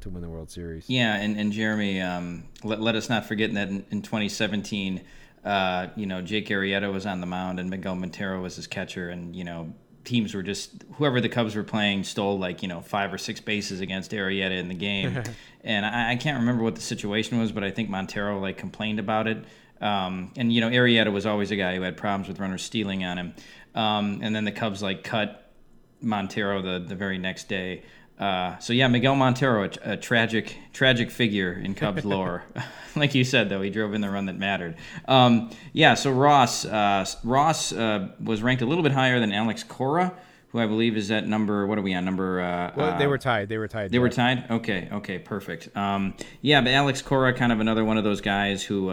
to 0.00 0.10
win 0.10 0.22
the 0.22 0.28
World 0.28 0.50
Series. 0.50 0.88
Yeah, 0.88 1.16
and, 1.16 1.38
and 1.38 1.50
Jeremy, 1.52 2.00
um, 2.00 2.44
let, 2.62 2.80
let 2.80 2.94
us 2.94 3.08
not 3.08 3.24
forget 3.26 3.52
that 3.54 3.68
in, 3.68 3.84
in 3.90 4.02
2017, 4.02 5.00
uh, 5.44 5.86
you 5.96 6.04
know, 6.06 6.20
Jake 6.20 6.48
Arrieta 6.48 6.92
was 6.92 7.06
on 7.06 7.20
the 7.22 7.26
mound 7.26 7.58
and 7.58 7.70
Miguel 7.70 7.94
Montero 7.94 8.40
was 8.42 8.56
his 8.56 8.66
catcher, 8.66 9.08
and 9.08 9.34
you 9.34 9.44
know, 9.44 9.72
teams 10.04 10.34
were 10.34 10.42
just 10.42 10.84
whoever 10.94 11.20
the 11.20 11.28
Cubs 11.28 11.54
were 11.54 11.64
playing 11.64 12.04
stole 12.04 12.38
like 12.38 12.62
you 12.62 12.68
know 12.68 12.80
five 12.80 13.12
or 13.12 13.18
six 13.18 13.40
bases 13.40 13.80
against 13.80 14.10
Arrieta 14.12 14.58
in 14.58 14.68
the 14.68 14.74
game, 14.74 15.22
and 15.64 15.86
I, 15.86 16.12
I 16.12 16.16
can't 16.16 16.38
remember 16.38 16.62
what 16.62 16.74
the 16.74 16.82
situation 16.82 17.38
was, 17.38 17.52
but 17.52 17.64
I 17.64 17.70
think 17.70 17.90
Montero 17.90 18.38
like 18.40 18.58
complained 18.58 18.98
about 18.98 19.26
it. 19.26 19.44
Um, 19.80 20.32
and 20.36 20.52
you 20.52 20.60
know, 20.60 20.70
Arrieta 20.70 21.12
was 21.12 21.26
always 21.26 21.50
a 21.50 21.56
guy 21.56 21.76
who 21.76 21.82
had 21.82 21.96
problems 21.96 22.28
with 22.28 22.40
runners 22.40 22.62
stealing 22.62 23.04
on 23.04 23.18
him. 23.18 23.34
Um, 23.74 24.20
and 24.22 24.34
then 24.34 24.44
the 24.44 24.52
Cubs 24.52 24.82
like 24.82 25.02
cut 25.04 25.52
Montero 26.00 26.62
the, 26.62 26.84
the 26.86 26.94
very 26.94 27.18
next 27.18 27.48
day. 27.48 27.82
Uh, 28.18 28.56
so 28.58 28.72
yeah, 28.72 28.86
Miguel 28.88 29.16
Montero, 29.16 29.64
a, 29.64 29.92
a 29.92 29.96
tragic 29.96 30.56
tragic 30.72 31.10
figure 31.10 31.52
in 31.52 31.74
Cubs 31.74 32.04
lore. 32.14 32.44
like 32.96 33.14
you 33.14 33.24
said, 33.24 33.48
though, 33.48 33.60
he 33.60 33.70
drove 33.70 33.92
in 33.94 34.00
the 34.00 34.10
run 34.10 34.26
that 34.26 34.38
mattered. 34.38 34.76
Um, 35.08 35.50
yeah, 35.72 35.94
so 35.94 36.12
Ross 36.12 36.64
uh, 36.64 37.04
Ross 37.24 37.72
uh, 37.72 38.08
was 38.22 38.42
ranked 38.42 38.62
a 38.62 38.66
little 38.66 38.84
bit 38.84 38.92
higher 38.92 39.18
than 39.18 39.32
Alex 39.32 39.64
Cora, 39.64 40.12
who 40.48 40.60
I 40.60 40.66
believe 40.66 40.96
is 40.96 41.10
at 41.10 41.26
number. 41.26 41.66
What 41.66 41.76
are 41.78 41.82
we 41.82 41.92
on? 41.94 42.04
Number. 42.04 42.40
Uh, 42.40 42.72
Well, 42.76 42.98
they 42.98 43.06
uh, 43.06 43.08
were 43.08 43.18
tied. 43.18 43.48
They 43.48 43.58
were 43.58 43.68
tied. 43.68 43.90
they 43.90 43.98
were 43.98 44.10
tied. 44.10 44.48
Okay, 44.50 44.88
okay, 44.92 45.18
perfect. 45.18 45.76
Um, 45.76 46.14
yeah, 46.40 46.60
but 46.60 46.70
Alex 46.72 47.02
Cora, 47.02 47.34
kind 47.34 47.50
of 47.50 47.58
another 47.58 47.84
one 47.84 47.98
of 47.98 48.04
those 48.04 48.20
guys 48.20 48.62
who 48.62 48.90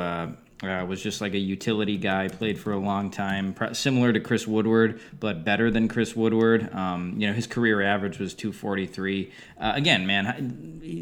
uh, 0.64 0.86
was 0.88 1.02
just 1.02 1.22
like 1.22 1.34
a 1.34 1.40
utility 1.40 1.98
guy, 1.98 2.28
played 2.28 2.60
for 2.60 2.72
a 2.72 2.78
long 2.78 3.10
time, 3.10 3.54
pro- 3.54 3.74
similar 3.74 4.14
to 4.14 4.20
Chris 4.20 4.46
Woodward, 4.48 5.00
but 5.20 5.44
better 5.44 5.72
than 5.72 5.88
Chris 5.88 6.16
Woodward. 6.16 6.74
Um, 6.74 7.16
you 7.18 7.28
know, 7.28 7.34
his 7.34 7.48
career 7.48 7.82
average 7.82 8.20
was 8.20 8.34
243. 8.34 9.32
Uh, 9.60 9.72
again, 9.76 10.06
man, 10.06 10.28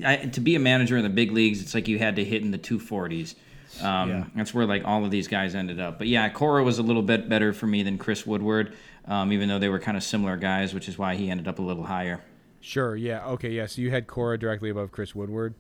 I, 0.05 0.13
I, 0.13 0.15
to 0.27 0.39
be 0.39 0.55
a 0.55 0.59
manager 0.59 0.95
in 0.97 1.03
the 1.03 1.09
big 1.09 1.31
leagues, 1.31 1.61
it's 1.61 1.73
like 1.73 1.87
you 1.87 1.99
had 1.99 2.15
to 2.15 2.23
hit 2.23 2.41
in 2.41 2.51
the 2.51 2.57
240s. 2.57 3.35
Um, 3.83 4.09
Yeah. 4.09 4.23
That's 4.35 4.53
where 4.53 4.65
like 4.65 4.83
all 4.85 5.03
of 5.05 5.11
these 5.11 5.27
guys 5.27 5.55
ended 5.55 5.79
up. 5.79 5.99
But 5.99 6.07
yeah, 6.07 6.27
Cora 6.29 6.63
was 6.63 6.79
a 6.79 6.83
little 6.83 7.03
bit 7.03 7.29
better 7.29 7.53
for 7.53 7.67
me 7.67 7.83
than 7.83 7.97
Chris 7.97 8.25
Woodward, 8.25 8.73
um, 9.05 9.31
even 9.33 9.49
though 9.49 9.59
they 9.59 9.69
were 9.69 9.79
kind 9.79 9.95
of 9.97 10.03
similar 10.03 10.37
guys, 10.37 10.73
which 10.73 10.87
is 10.87 10.97
why 10.97 11.15
he 11.15 11.29
ended 11.29 11.47
up 11.47 11.59
a 11.59 11.61
little 11.61 11.83
higher. 11.83 12.21
Sure. 12.61 12.95
Yeah. 12.95 13.25
Okay. 13.25 13.51
Yeah. 13.51 13.67
So 13.67 13.81
you 13.81 13.91
had 13.91 14.07
Cora 14.07 14.37
directly 14.39 14.69
above 14.69 14.91
Chris 14.91 15.13
Woodward. 15.13 15.53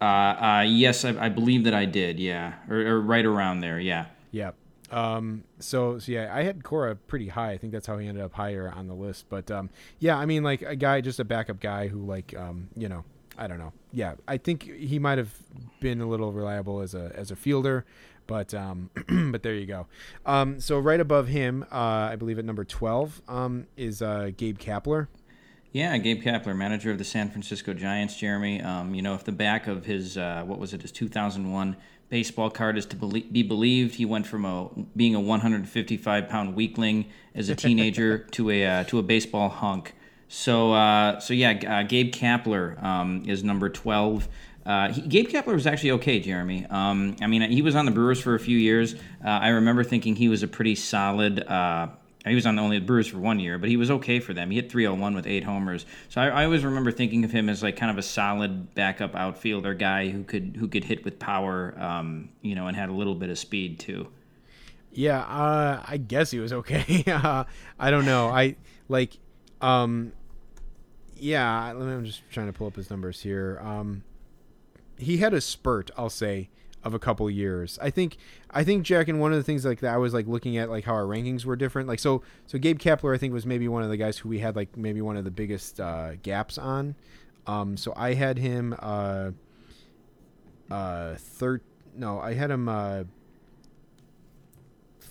Uh, 0.00 0.04
uh, 0.04 0.64
yes, 0.66 1.04
I, 1.04 1.26
I 1.26 1.28
believe 1.28 1.64
that 1.64 1.74
I 1.74 1.84
did. 1.84 2.18
Yeah, 2.20 2.54
or, 2.68 2.76
or 2.76 3.00
right 3.00 3.24
around 3.24 3.60
there. 3.60 3.78
Yeah. 3.80 4.06
Yeah. 4.30 4.52
Um, 4.90 5.44
so, 5.58 5.98
so 5.98 6.12
yeah, 6.12 6.30
I 6.34 6.42
had 6.42 6.64
Cora 6.64 6.96
pretty 6.96 7.28
high. 7.28 7.52
I 7.52 7.58
think 7.58 7.72
that's 7.72 7.86
how 7.86 7.98
he 7.98 8.06
ended 8.08 8.24
up 8.24 8.32
higher 8.32 8.72
on 8.74 8.86
the 8.86 8.94
list. 8.94 9.26
But 9.28 9.50
um, 9.50 9.70
yeah, 9.98 10.16
I 10.16 10.26
mean, 10.26 10.42
like 10.42 10.62
a 10.62 10.76
guy, 10.76 11.00
just 11.00 11.20
a 11.20 11.24
backup 11.24 11.60
guy 11.60 11.88
who, 11.88 12.04
like, 12.06 12.34
um, 12.36 12.68
you 12.76 12.88
know, 12.88 13.04
I 13.36 13.46
don't 13.46 13.58
know. 13.58 13.72
Yeah, 13.92 14.14
I 14.26 14.36
think 14.36 14.62
he 14.62 14.98
might 14.98 15.18
have 15.18 15.32
been 15.80 16.00
a 16.00 16.06
little 16.08 16.32
reliable 16.32 16.80
as 16.80 16.94
a 16.94 17.12
as 17.14 17.30
a 17.30 17.36
fielder, 17.36 17.84
but 18.26 18.52
um, 18.52 18.90
but 19.30 19.42
there 19.42 19.54
you 19.54 19.66
go. 19.66 19.86
Um, 20.26 20.58
so 20.60 20.78
right 20.78 21.00
above 21.00 21.28
him, 21.28 21.64
uh, 21.70 22.10
I 22.10 22.16
believe 22.16 22.38
at 22.38 22.44
number 22.44 22.64
twelve, 22.64 23.22
um, 23.28 23.66
is 23.76 24.02
uh, 24.02 24.30
Gabe 24.36 24.58
Kapler. 24.58 25.06
Yeah, 25.72 25.96
Gabe 25.98 26.22
Kapler, 26.22 26.56
manager 26.56 26.90
of 26.90 26.98
the 26.98 27.04
San 27.04 27.30
Francisco 27.30 27.74
Giants. 27.74 28.16
Jeremy, 28.16 28.62
um, 28.62 28.94
you 28.94 29.02
know, 29.02 29.14
if 29.14 29.24
the 29.24 29.32
back 29.32 29.66
of 29.66 29.84
his 29.84 30.16
uh, 30.16 30.42
what 30.46 30.58
was 30.58 30.72
it, 30.72 30.80
his 30.80 30.92
2001 30.92 31.76
baseball 32.08 32.48
card 32.48 32.78
is 32.78 32.86
to 32.86 32.96
be 32.96 33.42
believed, 33.42 33.96
he 33.96 34.06
went 34.06 34.26
from 34.26 34.46
a 34.46 34.70
being 34.96 35.14
a 35.14 35.20
155 35.20 36.28
pound 36.28 36.54
weakling 36.54 37.06
as 37.34 37.50
a 37.50 37.54
teenager 37.54 38.18
to 38.30 38.50
a 38.50 38.64
uh, 38.64 38.84
to 38.84 38.98
a 38.98 39.02
baseball 39.02 39.50
hunk. 39.50 39.94
So 40.28 40.72
uh, 40.72 41.20
so 41.20 41.34
yeah, 41.34 41.50
uh, 41.50 41.82
Gabe 41.82 42.14
Kapler 42.14 42.82
um, 42.82 43.24
is 43.26 43.44
number 43.44 43.68
12. 43.68 44.26
Uh, 44.64 44.92
he, 44.92 45.02
Gabe 45.02 45.28
Kapler 45.28 45.54
was 45.54 45.66
actually 45.66 45.92
okay, 45.92 46.18
Jeremy. 46.18 46.66
Um, 46.70 47.16
I 47.20 47.26
mean, 47.26 47.42
he 47.50 47.60
was 47.60 47.74
on 47.74 47.84
the 47.84 47.90
Brewers 47.90 48.20
for 48.20 48.34
a 48.34 48.40
few 48.40 48.56
years. 48.56 48.94
Uh, 49.24 49.28
I 49.28 49.48
remember 49.48 49.84
thinking 49.84 50.16
he 50.16 50.28
was 50.28 50.42
a 50.42 50.48
pretty 50.48 50.74
solid. 50.74 51.40
Uh, 51.46 51.88
he 52.26 52.34
was 52.34 52.46
on 52.46 52.56
the 52.56 52.62
only 52.62 52.80
Brewers 52.80 53.06
for 53.06 53.18
one 53.18 53.38
year, 53.38 53.58
but 53.58 53.68
he 53.68 53.76
was 53.76 53.90
okay 53.90 54.18
for 54.20 54.34
them. 54.34 54.50
He 54.50 54.56
hit 54.56 54.70
301 54.70 55.14
with 55.14 55.26
eight 55.26 55.44
homers. 55.44 55.86
So 56.08 56.20
I, 56.20 56.28
I 56.28 56.44
always 56.44 56.64
remember 56.64 56.90
thinking 56.90 57.24
of 57.24 57.30
him 57.30 57.48
as 57.48 57.62
like 57.62 57.76
kind 57.76 57.90
of 57.90 57.98
a 57.98 58.02
solid 58.02 58.74
backup 58.74 59.14
outfielder 59.14 59.74
guy 59.74 60.08
who 60.08 60.24
could 60.24 60.56
who 60.58 60.68
could 60.68 60.84
hit 60.84 61.04
with 61.04 61.18
power, 61.18 61.74
um, 61.78 62.30
you 62.42 62.54
know, 62.54 62.66
and 62.66 62.76
had 62.76 62.88
a 62.88 62.92
little 62.92 63.14
bit 63.14 63.30
of 63.30 63.38
speed 63.38 63.78
too. 63.78 64.08
Yeah, 64.92 65.20
uh, 65.20 65.84
I 65.86 65.96
guess 65.96 66.30
he 66.30 66.40
was 66.40 66.52
okay. 66.52 67.04
uh, 67.06 67.44
I 67.78 67.90
don't 67.90 68.04
know. 68.04 68.28
I 68.28 68.56
like, 68.88 69.16
um, 69.60 70.12
yeah. 71.16 71.72
Let 71.72 71.86
me, 71.86 71.92
I'm 71.92 72.04
just 72.04 72.22
trying 72.30 72.46
to 72.46 72.52
pull 72.52 72.66
up 72.66 72.74
his 72.74 72.90
numbers 72.90 73.22
here. 73.22 73.60
Um, 73.62 74.02
he 74.98 75.18
had 75.18 75.34
a 75.34 75.40
spurt, 75.40 75.92
I'll 75.96 76.10
say, 76.10 76.50
of 76.84 76.94
a 76.94 76.98
couple 76.98 77.28
years. 77.30 77.78
I 77.82 77.90
think, 77.90 78.16
I 78.50 78.64
think 78.64 78.84
Jack, 78.84 79.08
and 79.08 79.20
one 79.20 79.32
of 79.32 79.38
the 79.38 79.44
things 79.44 79.64
like 79.64 79.80
that, 79.80 79.94
I 79.94 79.96
was 79.96 80.14
like 80.14 80.26
looking 80.26 80.56
at 80.56 80.70
like 80.70 80.84
how 80.84 80.94
our 80.94 81.04
rankings 81.04 81.44
were 81.44 81.56
different. 81.56 81.88
Like 81.88 81.98
so, 81.98 82.22
so 82.46 82.58
Gabe 82.58 82.78
Kapler, 82.78 83.14
I 83.14 83.18
think, 83.18 83.32
was 83.32 83.46
maybe 83.46 83.68
one 83.68 83.82
of 83.82 83.88
the 83.88 83.96
guys 83.96 84.18
who 84.18 84.28
we 84.28 84.38
had 84.38 84.56
like 84.56 84.76
maybe 84.76 85.00
one 85.00 85.16
of 85.16 85.24
the 85.24 85.30
biggest 85.30 85.80
uh, 85.80 86.16
gaps 86.22 86.58
on. 86.58 86.94
Um, 87.46 87.76
so 87.76 87.92
I 87.96 88.14
had 88.14 88.38
him, 88.38 88.74
uh, 88.78 89.30
uh, 90.70 91.14
third. 91.16 91.62
No, 91.96 92.20
I 92.20 92.34
had 92.34 92.50
him. 92.50 92.68
Uh, 92.68 93.04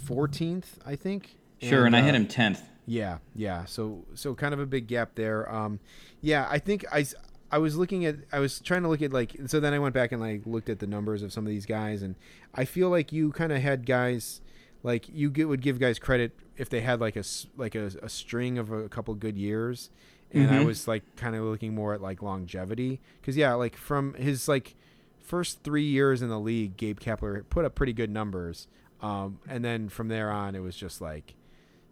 14th, 0.08 0.66
I 0.86 0.96
think. 0.96 1.38
Sure, 1.62 1.86
and, 1.86 1.96
I 1.96 2.02
uh, 2.02 2.06
hit 2.06 2.16
him 2.16 2.28
10th. 2.28 2.62
Yeah, 2.86 3.18
yeah. 3.36 3.66
So 3.66 4.06
so 4.14 4.34
kind 4.34 4.54
of 4.54 4.62
a 4.62 4.66
big 4.66 4.88
gap 4.88 5.16
there. 5.16 5.52
Um 5.54 5.80
yeah, 6.22 6.48
I 6.50 6.58
think 6.58 6.86
I 6.92 7.06
I 7.52 7.58
was 7.60 7.78
looking 7.78 8.06
at 8.06 8.16
I 8.32 8.40
was 8.40 8.60
trying 8.60 8.84
to 8.84 8.90
look 8.90 9.02
at 9.02 9.14
like 9.14 9.36
so 9.48 9.60
then 9.60 9.74
I 9.74 9.80
went 9.80 9.94
back 9.94 10.12
and 10.12 10.22
like 10.22 10.42
looked 10.46 10.70
at 10.70 10.80
the 10.80 10.88
numbers 10.88 11.24
of 11.24 11.32
some 11.32 11.46
of 11.46 11.50
these 11.50 11.66
guys 11.66 12.02
and 12.02 12.16
I 12.54 12.66
feel 12.66 12.90
like 12.90 13.12
you 13.12 13.32
kind 13.32 13.52
of 13.52 13.62
had 13.62 13.86
guys 13.86 14.42
like 14.84 15.08
you 15.10 15.30
get, 15.30 15.48
would 15.48 15.62
give 15.62 15.80
guys 15.80 15.98
credit 16.00 16.34
if 16.58 16.70
they 16.70 16.82
had 16.82 17.00
like 17.00 17.16
a 17.16 17.24
like 17.56 17.76
a, 17.76 17.86
a 18.04 18.10
string 18.10 18.58
of 18.58 18.72
a 18.72 18.90
couple 18.90 19.14
good 19.16 19.38
years 19.38 19.90
and 20.32 20.52
I 20.52 20.56
Mhm. 20.60 20.66
was 20.66 20.88
like 20.88 21.04
kind 21.16 21.36
of 21.36 21.44
looking 21.44 21.74
more 21.74 21.94
at 21.94 22.02
like 22.02 22.22
longevity 22.22 23.00
cuz 23.24 23.38
yeah, 23.38 23.54
like 23.54 23.76
from 23.78 24.14
his 24.16 24.48
like 24.48 24.76
first 25.22 25.64
3 25.64 25.84
years 25.84 26.22
in 26.22 26.30
the 26.30 26.40
league, 26.40 26.76
Gabe 26.78 27.00
Kapler 27.00 27.44
put 27.50 27.64
up 27.66 27.76
pretty 27.76 27.94
good 27.94 28.10
numbers. 28.10 28.68
Um 29.02 29.40
and 29.48 29.64
then 29.64 29.88
from 29.90 30.10
there 30.10 30.30
on 30.32 30.54
it 30.56 30.60
was 30.60 30.76
just 30.76 31.00
like 31.02 31.36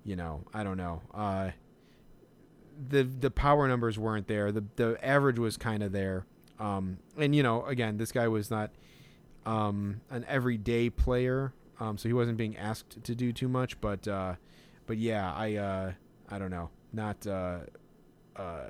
you 0.03 0.15
know, 0.15 0.43
I 0.53 0.63
don't 0.63 0.77
know. 0.77 1.01
Uh, 1.13 1.49
the 2.89 3.03
the 3.03 3.31
power 3.31 3.67
numbers 3.67 3.97
weren't 3.97 4.27
there. 4.27 4.51
The 4.51 4.63
the 4.75 4.97
average 5.05 5.39
was 5.39 5.57
kind 5.57 5.83
of 5.83 5.91
there. 5.91 6.25
Um, 6.59 6.97
and 7.17 7.35
you 7.35 7.43
know, 7.43 7.65
again, 7.65 7.97
this 7.97 8.11
guy 8.11 8.27
was 8.27 8.49
not 8.49 8.71
um, 9.45 10.01
an 10.09 10.25
everyday 10.27 10.89
player, 10.89 11.53
um, 11.79 11.97
so 11.97 12.07
he 12.09 12.13
wasn't 12.13 12.37
being 12.37 12.57
asked 12.57 13.03
to 13.03 13.15
do 13.15 13.31
too 13.31 13.47
much. 13.47 13.79
But 13.81 14.07
uh, 14.07 14.35
but 14.87 14.97
yeah, 14.97 15.33
I 15.33 15.55
uh, 15.55 15.91
I 16.29 16.39
don't 16.39 16.51
know, 16.51 16.69
not 16.93 17.25
uh, 17.27 17.59
uh, 18.35 18.69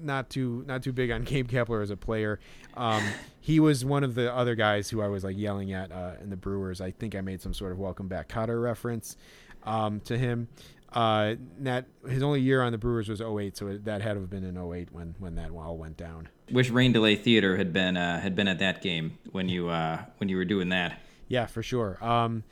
not 0.00 0.30
too 0.30 0.64
not 0.66 0.82
too 0.82 0.92
big 0.92 1.10
on 1.10 1.22
Gabe 1.24 1.48
Kapler 1.48 1.82
as 1.82 1.90
a 1.90 1.96
player. 1.96 2.40
Um, 2.74 3.02
he 3.40 3.60
was 3.60 3.84
one 3.84 4.04
of 4.04 4.14
the 4.14 4.32
other 4.32 4.54
guys 4.54 4.90
who 4.90 5.00
I 5.00 5.08
was 5.08 5.24
like 5.24 5.36
yelling 5.36 5.72
at 5.72 5.92
uh, 5.92 6.12
in 6.20 6.30
the 6.30 6.36
Brewers. 6.36 6.80
I 6.80 6.90
think 6.90 7.14
I 7.14 7.20
made 7.20 7.40
some 7.40 7.54
sort 7.54 7.72
of 7.72 7.78
welcome 7.78 8.08
back 8.08 8.28
Kotter 8.28 8.62
reference 8.62 9.16
um, 9.64 10.00
to 10.00 10.18
him. 10.18 10.48
Uh, 10.92 11.34
that 11.58 11.84
his 12.08 12.22
only 12.22 12.40
year 12.40 12.62
on 12.62 12.72
the 12.72 12.78
Brewers 12.78 13.10
was 13.10 13.20
08, 13.20 13.56
so 13.58 13.76
that 13.84 14.00
had 14.00 14.14
to 14.14 14.20
have 14.20 14.30
been 14.30 14.44
in 14.44 14.56
08 14.56 14.88
when 14.90 15.14
when 15.18 15.34
that 15.34 15.50
all 15.50 15.76
went 15.76 15.96
down. 15.96 16.28
Wish 16.50 16.70
Rain 16.70 16.92
Delay 16.92 17.14
Theater 17.14 17.56
had 17.56 17.72
been 17.72 17.96
uh, 17.96 18.20
had 18.20 18.34
been 18.34 18.48
at 18.48 18.58
that 18.60 18.80
game 18.80 19.18
when 19.30 19.48
you 19.48 19.68
uh, 19.68 20.02
when 20.16 20.28
you 20.28 20.36
were 20.36 20.46
doing 20.46 20.70
that. 20.70 20.98
Yeah, 21.28 21.44
for 21.46 21.62
sure. 21.62 22.02
Um, 22.02 22.42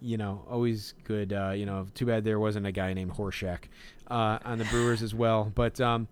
you 0.00 0.16
know, 0.16 0.44
always 0.50 0.94
good. 1.04 1.32
Uh, 1.32 1.52
you 1.54 1.64
know, 1.64 1.86
too 1.94 2.06
bad 2.06 2.24
there 2.24 2.40
wasn't 2.40 2.66
a 2.66 2.72
guy 2.72 2.92
named 2.92 3.12
Horshack 3.12 3.64
uh, 4.10 4.38
on 4.44 4.58
the 4.58 4.64
Brewers 4.64 5.02
as 5.02 5.14
well. 5.14 5.52
But 5.54 5.80
um, 5.80 6.08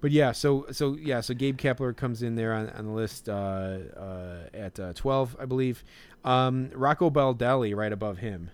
but 0.00 0.10
yeah, 0.10 0.32
so 0.32 0.66
so 0.70 0.96
yeah, 0.96 1.20
so 1.20 1.34
Gabe 1.34 1.56
Kapler 1.58 1.96
comes 1.96 2.22
in 2.22 2.36
there 2.36 2.54
on, 2.54 2.70
on 2.70 2.86
the 2.86 2.92
list 2.92 3.28
uh, 3.28 3.32
uh, 3.32 4.38
at 4.54 4.78
uh, 4.78 4.92
twelve, 4.92 5.36
I 5.40 5.46
believe. 5.46 5.82
Um, 6.24 6.70
Rocco 6.74 7.10
Baldelli 7.10 7.74
right 7.74 7.92
above 7.92 8.18
him. 8.18 8.50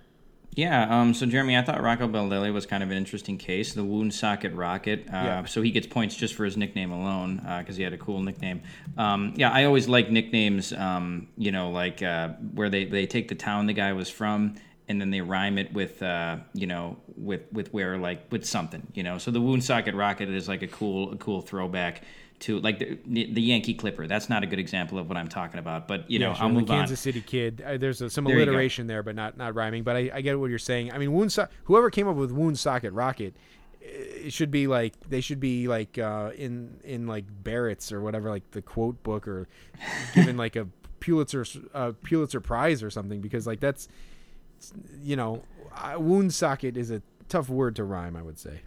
Yeah, 0.55 1.00
um, 1.00 1.14
so 1.14 1.24
Jeremy, 1.24 1.57
I 1.57 1.62
thought 1.62 1.82
Rocco 1.82 2.07
Baldelli 2.07 2.53
was 2.53 2.66
kind 2.66 2.82
of 2.82 2.90
an 2.90 2.96
interesting 2.98 3.38
case, 3.38 3.72
the 3.72 3.84
Woonsocket 3.84 4.53
rocket. 4.53 5.07
Uh, 5.09 5.12
Yeah. 5.12 5.44
So 5.46 5.62
he 5.62 5.70
gets 5.70 5.86
points 5.86 6.14
just 6.14 6.34
for 6.34 6.44
his 6.44 6.57
nickname 6.59 6.92
alone 6.92 7.36
because 7.61 7.76
he 7.76 7.82
had 7.82 7.94
a 7.94 7.98
cool 7.98 8.20
nickname. 8.20 8.62
Um, 8.98 9.32
yeah, 9.36 9.50
I 9.50 9.64
always 9.64 9.88
like 9.88 10.11
nicknames, 10.11 10.72
um, 10.74 11.28
you 11.38 11.53
know, 11.53 11.70
like 11.70 12.03
uh, 12.03 12.28
where 12.55 12.68
they, 12.68 12.84
they 12.84 13.07
take 13.07 13.28
the 13.28 13.34
town 13.34 13.66
the 13.66 13.72
guy 13.72 13.94
was 13.94 14.11
from 14.11 14.57
and 14.88 15.00
then 15.00 15.11
they 15.11 15.22
rhyme 15.22 15.57
it 15.57 15.72
with, 15.72 16.03
uh, 16.03 16.36
you 16.53 16.66
know, 16.66 16.98
with 17.16 17.42
with 17.53 17.72
where 17.72 17.96
like 17.96 18.30
with 18.30 18.44
something, 18.44 18.86
you 18.94 19.03
know. 19.03 19.16
So 19.16 19.30
the 19.30 19.40
Woonsocket 19.40 19.94
rocket 19.94 20.28
is 20.28 20.48
like 20.48 20.62
a 20.62 20.66
cool 20.66 21.12
a 21.12 21.16
cool 21.16 21.40
throwback 21.40 22.03
to 22.43 22.59
like 22.61 22.78
the, 22.78 22.99
the 23.07 23.40
Yankee 23.40 23.74
Clipper. 23.74 24.07
That's 24.07 24.28
not 24.28 24.43
a 24.43 24.47
good 24.47 24.59
example 24.59 24.99
of 24.99 25.09
what 25.09 25.16
I'm 25.16 25.28
talking 25.28 25.59
about, 25.59 25.88
but 25.88 26.11
you 26.11 26.18
know, 26.18 26.28
Yeah, 26.28 26.34
sure, 26.34 26.43
I'll 26.45 26.49
the 26.49 26.61
move 26.61 26.70
on. 26.70 26.78
Kansas 26.78 27.01
City 27.01 27.20
Kid. 27.20 27.62
Uh, 27.64 27.76
there's 27.76 28.01
a, 28.01 28.11
some 28.11 28.24
There 28.24 28.36
alliteration 28.36 28.86
there, 28.86 29.03
but 29.03 29.14
not 29.14 29.36
not 29.36 29.55
rhyming. 29.55 29.82
But 29.84 29.97
I, 29.97 30.11
I 30.14 30.20
get 30.20 30.38
what 30.38 30.51
you're 30.51 30.59
saying. 30.59 30.93
I 30.93 30.99
mean, 30.99 31.12
wound 31.12 31.32
so- 31.32 31.49
whoever 31.64 31.90
came 31.90 32.09
up 32.09 32.16
with 32.16 32.30
Woonsocket 32.32 32.93
rocket, 32.93 33.34
it 33.80 34.32
should 34.32 34.51
be 34.51 34.66
like 34.66 34.95
they 35.09 35.20
should 35.20 35.40
be 35.40 35.68
like 35.68 35.99
uh, 35.99 36.30
in 36.36 36.78
in 36.84 37.07
like 37.07 37.24
Bartlett's 37.45 37.93
or 37.93 38.01
whatever, 38.01 38.28
like 38.30 38.51
the 38.51 38.62
quote 38.62 39.03
book, 39.03 39.26
or 39.28 39.49
given 40.14 40.36
like 40.36 40.57
a 40.57 40.66
Pulitzer 41.01 41.45
uh, 41.74 41.93
Pulitzer 42.03 42.40
Prize 42.40 42.82
or 42.82 42.90
something, 42.90 43.20
because 43.20 43.47
like 43.47 43.61
that's 43.61 43.88
you 45.01 45.16
know, 45.16 45.43
uh, 45.76 45.95
Woonsocket 45.99 46.76
is 46.76 46.90
a 46.90 47.03
tough 47.28 47.49
word 47.49 47.76
to 47.76 47.84
rhyme. 47.84 48.16
I 48.16 48.22
would 48.22 48.38
say. 48.38 48.61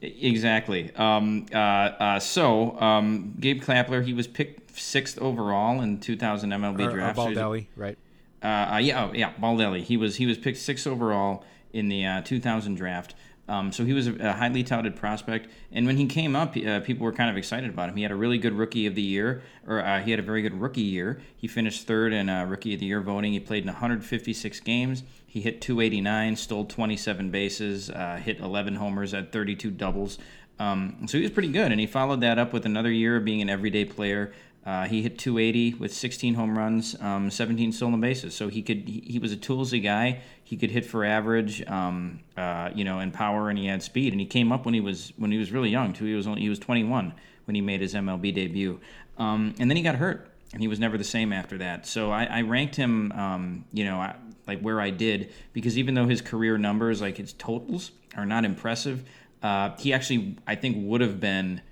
Exactly. 0.00 0.90
Um, 0.96 1.46
uh, 1.52 1.56
uh, 1.56 2.18
so 2.20 2.78
um, 2.80 3.34
Gabe 3.40 3.62
Klapler, 3.62 4.04
he 4.04 4.12
was 4.12 4.26
picked 4.26 4.78
sixth 4.78 5.18
overall 5.18 5.80
in 5.80 6.00
2000 6.00 6.50
MLB 6.50 6.80
Or, 6.80 6.88
or 6.88 6.92
draft. 6.92 7.18
He's- 7.18 7.28
Baldelli, 7.36 7.66
right? 7.76 7.98
uh, 8.42 8.46
uh, 8.74 8.78
yeah, 8.78 9.04
oh, 9.04 9.12
yeah, 9.12 9.32
Baldelli. 9.40 9.82
He 9.82 9.96
was 9.96 10.16
he 10.16 10.26
was 10.26 10.38
picked 10.38 10.58
sixth 10.58 10.86
overall 10.86 11.44
in 11.72 11.88
the 11.88 12.04
uh, 12.04 12.20
2000 12.22 12.74
draft. 12.74 13.14
Um, 13.48 13.72
so 13.72 13.84
he 13.84 13.92
was 13.92 14.06
a, 14.06 14.14
a 14.14 14.32
highly 14.32 14.62
touted 14.62 14.94
prospect, 14.94 15.48
and 15.72 15.84
when 15.84 15.96
he 15.96 16.06
came 16.06 16.36
up, 16.36 16.56
uh, 16.56 16.78
people 16.80 17.04
were 17.04 17.12
kind 17.12 17.28
of 17.28 17.36
excited 17.36 17.68
about 17.70 17.88
him. 17.88 17.96
He 17.96 18.02
had 18.02 18.12
a 18.12 18.16
really 18.16 18.38
good 18.38 18.52
rookie 18.52 18.86
of 18.86 18.94
the 18.94 19.02
year, 19.02 19.42
or 19.66 19.84
uh, 19.84 20.00
he 20.00 20.12
had 20.12 20.20
a 20.20 20.22
very 20.22 20.42
good 20.42 20.58
rookie 20.60 20.80
year. 20.80 21.20
He 21.36 21.48
finished 21.48 21.86
third 21.86 22.12
in 22.12 22.28
uh, 22.28 22.44
rookie 22.44 22.72
of 22.74 22.80
the 22.80 22.86
year 22.86 23.00
voting. 23.00 23.32
He 23.32 23.40
played 23.40 23.64
in 23.64 23.66
156 23.68 24.60
games. 24.60 25.02
He 25.32 25.40
hit 25.40 25.62
289, 25.62 26.36
stole 26.36 26.66
27 26.66 27.30
bases, 27.30 27.88
uh, 27.88 28.20
hit 28.22 28.38
11 28.38 28.74
homers, 28.74 29.12
had 29.12 29.32
32 29.32 29.70
doubles. 29.70 30.18
Um, 30.58 31.06
so 31.06 31.16
he 31.16 31.22
was 31.22 31.30
pretty 31.30 31.48
good, 31.48 31.72
and 31.72 31.80
he 31.80 31.86
followed 31.86 32.20
that 32.20 32.38
up 32.38 32.52
with 32.52 32.66
another 32.66 32.90
year 32.90 33.16
of 33.16 33.24
being 33.24 33.40
an 33.40 33.48
everyday 33.48 33.86
player. 33.86 34.34
Uh, 34.66 34.84
he 34.84 35.00
hit 35.00 35.18
280 35.18 35.78
with 35.78 35.94
16 35.94 36.34
home 36.34 36.58
runs, 36.58 37.00
um, 37.00 37.30
17 37.30 37.72
stolen 37.72 37.98
bases. 37.98 38.34
So 38.34 38.48
he 38.48 38.60
could 38.60 38.86
he, 38.86 39.04
he 39.06 39.18
was 39.18 39.32
a 39.32 39.36
toolsy 39.38 39.82
guy. 39.82 40.20
He 40.44 40.58
could 40.58 40.70
hit 40.70 40.84
for 40.84 41.02
average, 41.02 41.66
um, 41.66 42.20
uh, 42.36 42.68
you 42.74 42.84
know, 42.84 42.98
and 42.98 43.10
power, 43.10 43.48
and 43.48 43.58
he 43.58 43.68
had 43.68 43.82
speed. 43.82 44.12
And 44.12 44.20
he 44.20 44.26
came 44.26 44.52
up 44.52 44.66
when 44.66 44.74
he 44.74 44.80
was 44.82 45.14
when 45.16 45.32
he 45.32 45.38
was 45.38 45.50
really 45.50 45.70
young 45.70 45.94
too. 45.94 46.04
He 46.04 46.14
was 46.14 46.26
only, 46.26 46.42
he 46.42 46.50
was 46.50 46.58
21 46.58 47.14
when 47.46 47.54
he 47.54 47.62
made 47.62 47.80
his 47.80 47.94
MLB 47.94 48.34
debut, 48.34 48.78
um, 49.16 49.54
and 49.58 49.70
then 49.70 49.78
he 49.78 49.82
got 49.82 49.94
hurt, 49.94 50.28
and 50.52 50.60
he 50.60 50.68
was 50.68 50.78
never 50.78 50.98
the 50.98 51.04
same 51.04 51.32
after 51.32 51.56
that. 51.56 51.86
So 51.86 52.10
I, 52.10 52.24
I 52.24 52.42
ranked 52.42 52.76
him, 52.76 53.12
um, 53.12 53.64
you 53.72 53.86
know, 53.86 54.12
like 54.46 54.60
where 54.60 54.80
I 54.80 54.90
did 54.90 55.32
because 55.52 55.78
even 55.78 55.94
though 55.94 56.06
his 56.06 56.20
career 56.20 56.58
numbers, 56.58 57.00
like 57.00 57.16
his 57.16 57.32
totals, 57.32 57.92
are 58.16 58.26
not 58.26 58.44
impressive, 58.44 59.04
uh, 59.42 59.70
he 59.78 59.92
actually 59.92 60.36
I 60.46 60.54
think 60.54 60.76
would 60.80 61.00
have 61.00 61.20
been 61.20 61.62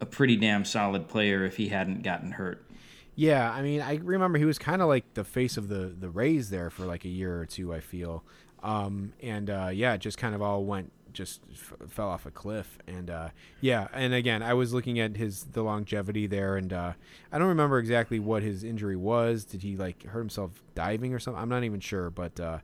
a 0.00 0.06
pretty 0.06 0.36
damn 0.36 0.64
solid 0.64 1.08
player 1.08 1.44
if 1.44 1.56
he 1.56 1.68
hadn't 1.68 2.02
gotten 2.02 2.32
hurt. 2.32 2.64
Yeah, 3.14 3.50
I 3.50 3.60
mean, 3.60 3.82
I 3.82 3.96
remember 3.96 4.38
he 4.38 4.44
was 4.44 4.58
kind 4.58 4.80
of 4.80 4.88
like 4.88 5.14
the 5.14 5.24
face 5.24 5.56
of 5.56 5.68
the 5.68 5.94
the 5.98 6.08
Rays 6.08 6.50
there 6.50 6.70
for 6.70 6.86
like 6.86 7.04
a 7.04 7.08
year 7.08 7.38
or 7.38 7.46
two. 7.46 7.74
I 7.74 7.80
feel, 7.80 8.24
um, 8.62 9.12
and 9.22 9.50
uh, 9.50 9.70
yeah, 9.72 9.94
it 9.94 9.98
just 9.98 10.16
kind 10.16 10.34
of 10.34 10.40
all 10.40 10.64
went 10.64 10.92
just 11.12 11.40
f- 11.52 11.88
fell 11.88 12.08
off 12.08 12.26
a 12.26 12.30
cliff. 12.30 12.78
And 12.86 13.10
uh, 13.10 13.28
yeah, 13.60 13.88
and 13.92 14.14
again, 14.14 14.42
I 14.42 14.54
was 14.54 14.72
looking 14.72 14.98
at 14.98 15.16
his 15.16 15.44
the 15.44 15.62
longevity 15.62 16.26
there, 16.26 16.56
and 16.56 16.72
uh, 16.72 16.92
I 17.32 17.38
don't 17.38 17.48
remember 17.48 17.78
exactly 17.78 18.18
what 18.18 18.42
his 18.42 18.64
injury 18.64 18.96
was. 18.96 19.44
Did 19.44 19.62
he 19.62 19.76
like 19.76 20.04
hurt 20.04 20.20
himself 20.20 20.62
diving 20.74 21.14
or 21.14 21.18
something? 21.18 21.40
I'm 21.40 21.48
not 21.48 21.64
even 21.64 21.80
sure. 21.80 22.10
But 22.10 22.38
uh, 22.40 22.58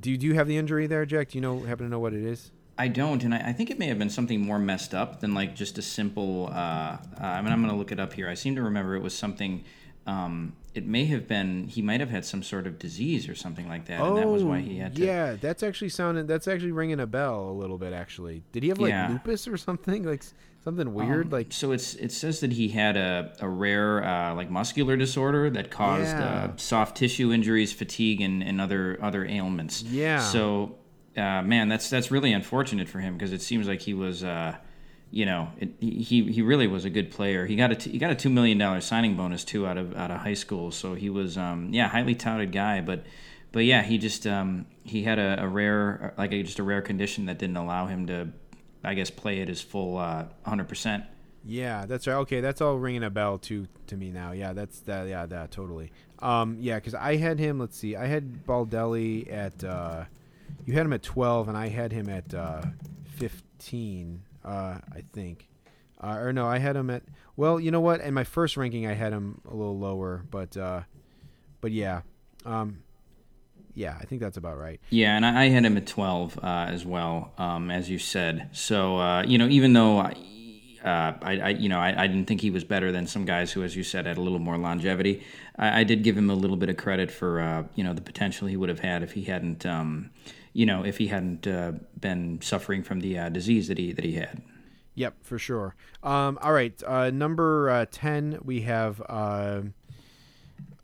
do 0.00 0.10
you, 0.10 0.16
do 0.16 0.26
you 0.26 0.34
have 0.34 0.48
the 0.48 0.56
injury 0.56 0.86
there, 0.86 1.04
Jack? 1.06 1.30
Do 1.30 1.38
you 1.38 1.42
know 1.42 1.60
happen 1.60 1.86
to 1.86 1.90
know 1.90 2.00
what 2.00 2.14
it 2.14 2.24
is? 2.24 2.50
I 2.78 2.88
don't, 2.88 3.22
and 3.22 3.34
I, 3.34 3.48
I 3.48 3.52
think 3.52 3.70
it 3.70 3.78
may 3.78 3.86
have 3.86 3.98
been 3.98 4.10
something 4.10 4.40
more 4.40 4.58
messed 4.58 4.94
up 4.94 5.20
than 5.20 5.34
like 5.34 5.54
just 5.54 5.78
a 5.78 5.82
simple. 5.82 6.48
Uh, 6.50 6.52
uh, 6.56 6.98
I 7.20 7.42
mean, 7.42 7.52
I'm 7.52 7.60
going 7.60 7.72
to 7.72 7.78
look 7.78 7.92
it 7.92 8.00
up 8.00 8.12
here. 8.12 8.28
I 8.28 8.34
seem 8.34 8.56
to 8.56 8.62
remember 8.62 8.96
it 8.96 9.02
was 9.02 9.14
something. 9.14 9.64
Um, 10.06 10.54
it 10.74 10.86
may 10.86 11.04
have 11.06 11.28
been 11.28 11.68
he 11.68 11.82
might 11.82 12.00
have 12.00 12.10
had 12.10 12.24
some 12.24 12.42
sort 12.42 12.66
of 12.66 12.78
disease 12.78 13.28
or 13.28 13.34
something 13.34 13.68
like 13.68 13.86
that, 13.86 14.00
and 14.00 14.16
that 14.16 14.28
was 14.28 14.42
why 14.42 14.60
he 14.60 14.78
had 14.78 14.96
to. 14.96 15.02
Oh, 15.02 15.06
Yeah, 15.06 15.36
that's 15.40 15.62
actually 15.62 15.90
sounding. 15.90 16.26
That's 16.26 16.48
actually 16.48 16.72
ringing 16.72 17.00
a 17.00 17.06
bell 17.06 17.50
a 17.50 17.52
little 17.52 17.78
bit. 17.78 17.92
Actually, 17.92 18.42
did 18.52 18.62
he 18.62 18.68
have 18.70 18.78
like 18.78 18.90
Yeah. 18.90 19.08
lupus 19.10 19.46
or 19.46 19.56
something? 19.68 20.04
Like 20.04 20.22
something 20.64 20.94
weird? 20.94 21.26
Um, 21.26 21.30
like 21.30 21.52
so 21.52 21.72
it's 21.72 21.94
it 21.96 22.12
says 22.12 22.40
that 22.40 22.52
he 22.52 22.68
had 22.68 22.96
a, 22.96 23.34
a 23.40 23.48
rare 23.48 24.02
uh, 24.04 24.34
like 24.34 24.50
muscular 24.50 24.96
disorder 24.96 25.50
that 25.50 25.70
caused 25.70 26.16
Yeah. 26.16 26.24
uh, 26.52 26.56
soft 26.56 26.96
tissue 26.96 27.32
injuries, 27.32 27.72
fatigue, 27.72 28.20
and, 28.20 28.42
and 28.42 28.60
other 28.60 28.98
other 29.02 29.24
ailments. 29.26 29.82
Yeah. 29.82 30.20
So, 30.20 30.76
uh, 31.16 31.42
man, 31.42 31.68
that's 31.68 31.90
that's 31.90 32.10
really 32.10 32.32
unfortunate 32.32 32.88
for 32.88 33.00
him 33.00 33.14
because 33.14 33.32
it 33.32 33.42
seems 33.42 33.68
like 33.68 33.80
he 33.82 33.92
was, 33.94 34.24
uh, 34.24 34.56
you 35.12 35.24
know, 35.26 35.50
it, 35.58 35.70
he 35.78 36.24
he 36.32 36.42
really 36.42 36.66
was 36.66 36.84
a 36.84 36.90
good 36.90 37.12
player. 37.12 37.46
He 37.46 37.54
got 37.54 37.70
a 37.70 37.76
t- 37.76 37.92
he 37.92 37.98
got 37.98 38.10
a 38.10 38.16
two 38.16 38.30
million 38.30 38.58
dollar 38.58 38.80
signing 38.80 39.14
bonus 39.16 39.44
too 39.44 39.64
out 39.66 39.78
of 39.78 39.94
out 39.96 40.10
of 40.10 40.18
high 40.18 40.34
school. 40.34 40.72
So 40.72 40.94
he 40.94 41.08
was, 41.08 41.38
um, 41.38 41.68
yeah, 41.72 41.86
highly 41.88 42.16
touted 42.16 42.50
guy, 42.50 42.80
but. 42.80 43.04
But 43.52 43.66
yeah, 43.66 43.82
he 43.82 43.98
just 43.98 44.26
um, 44.26 44.64
he 44.82 45.02
had 45.02 45.18
a, 45.18 45.42
a 45.42 45.46
rare 45.46 46.14
like 46.16 46.32
a, 46.32 46.42
just 46.42 46.58
a 46.58 46.62
rare 46.62 46.80
condition 46.80 47.26
that 47.26 47.38
didn't 47.38 47.58
allow 47.58 47.84
him 47.84 48.06
to, 48.06 48.28
I 48.82 48.94
guess, 48.94 49.10
play 49.10 49.42
at 49.42 49.48
his 49.48 49.60
full 49.60 49.98
uh, 49.98 50.24
hundred 50.46 50.68
percent. 50.70 51.04
Yeah, 51.44 51.84
that's 51.84 52.06
right. 52.06 52.14
Okay, 52.14 52.40
that's 52.40 52.62
all 52.62 52.78
ringing 52.78 53.04
a 53.04 53.10
bell 53.10 53.36
to 53.40 53.66
to 53.88 53.96
me 53.98 54.10
now. 54.10 54.32
Yeah, 54.32 54.54
that's 54.54 54.80
that. 54.80 55.06
Yeah, 55.06 55.26
that 55.26 55.50
totally. 55.50 55.92
Um, 56.20 56.56
yeah, 56.60 56.76
because 56.76 56.94
I 56.94 57.16
had 57.16 57.38
him. 57.38 57.58
Let's 57.58 57.76
see, 57.76 57.94
I 57.94 58.06
had 58.06 58.46
Baldelli 58.46 59.30
at. 59.30 59.62
Uh, 59.62 60.04
you 60.64 60.72
had 60.72 60.86
him 60.86 60.94
at 60.94 61.02
twelve, 61.02 61.46
and 61.48 61.58
I 61.58 61.68
had 61.68 61.92
him 61.92 62.08
at 62.08 62.32
uh, 62.32 62.62
fifteen. 63.04 64.22
Uh, 64.44 64.78
I 64.92 65.02
think. 65.12 65.48
Uh, 66.00 66.16
or 66.18 66.32
no, 66.32 66.46
I 66.46 66.58
had 66.58 66.76
him 66.76 66.90
at. 66.90 67.02
Well, 67.36 67.60
you 67.60 67.70
know 67.70 67.80
what? 67.80 68.00
In 68.00 68.12
my 68.12 68.24
first 68.24 68.56
ranking, 68.56 68.86
I 68.86 68.94
had 68.94 69.12
him 69.12 69.40
a 69.48 69.54
little 69.54 69.78
lower, 69.78 70.24
but 70.30 70.56
uh, 70.56 70.82
but 71.60 71.70
yeah, 71.70 72.02
um, 72.44 72.82
yeah, 73.74 73.96
I 74.00 74.04
think 74.04 74.20
that's 74.20 74.36
about 74.36 74.58
right. 74.58 74.80
Yeah, 74.90 75.16
and 75.16 75.24
I, 75.24 75.44
I 75.44 75.48
had 75.48 75.64
him 75.64 75.76
at 75.76 75.86
12 75.86 76.38
uh, 76.42 76.46
as 76.68 76.84
well, 76.84 77.32
um, 77.38 77.70
as 77.70 77.88
you 77.88 77.98
said. 77.98 78.50
So, 78.52 78.98
uh, 78.98 79.22
you 79.22 79.38
know, 79.38 79.48
even 79.48 79.72
though 79.72 79.98
I, 79.98 80.12
uh, 80.84 81.14
I, 81.22 81.40
I 81.40 81.48
you 81.50 81.68
know, 81.68 81.78
I, 81.78 82.04
I 82.04 82.06
didn't 82.06 82.26
think 82.26 82.40
he 82.40 82.50
was 82.50 82.64
better 82.64 82.92
than 82.92 83.06
some 83.06 83.24
guys 83.24 83.52
who, 83.52 83.62
as 83.62 83.74
you 83.74 83.82
said, 83.82 84.06
had 84.06 84.18
a 84.18 84.20
little 84.20 84.38
more 84.38 84.58
longevity, 84.58 85.22
I, 85.56 85.80
I 85.80 85.84
did 85.84 86.02
give 86.02 86.18
him 86.18 86.28
a 86.28 86.34
little 86.34 86.56
bit 86.56 86.68
of 86.68 86.76
credit 86.76 87.10
for, 87.10 87.40
uh, 87.40 87.64
you 87.74 87.84
know, 87.84 87.94
the 87.94 88.02
potential 88.02 88.46
he 88.46 88.56
would 88.56 88.68
have 88.68 88.80
had 88.80 89.02
if 89.02 89.12
he 89.12 89.22
hadn't, 89.22 89.64
um, 89.64 90.10
you 90.52 90.66
know, 90.66 90.84
if 90.84 90.98
he 90.98 91.08
hadn't 91.08 91.46
uh, 91.46 91.72
been 91.98 92.40
suffering 92.42 92.82
from 92.82 93.00
the 93.00 93.18
uh, 93.18 93.28
disease 93.28 93.68
that 93.68 93.78
he 93.78 93.92
that 93.92 94.04
he 94.04 94.12
had. 94.12 94.42
Yep, 94.94 95.14
for 95.22 95.38
sure. 95.38 95.74
Um, 96.02 96.38
all 96.42 96.52
right, 96.52 96.80
uh, 96.86 97.10
number 97.10 97.70
uh, 97.70 97.86
ten, 97.90 98.38
we 98.42 98.62
have. 98.62 99.02
Uh, 99.08 99.62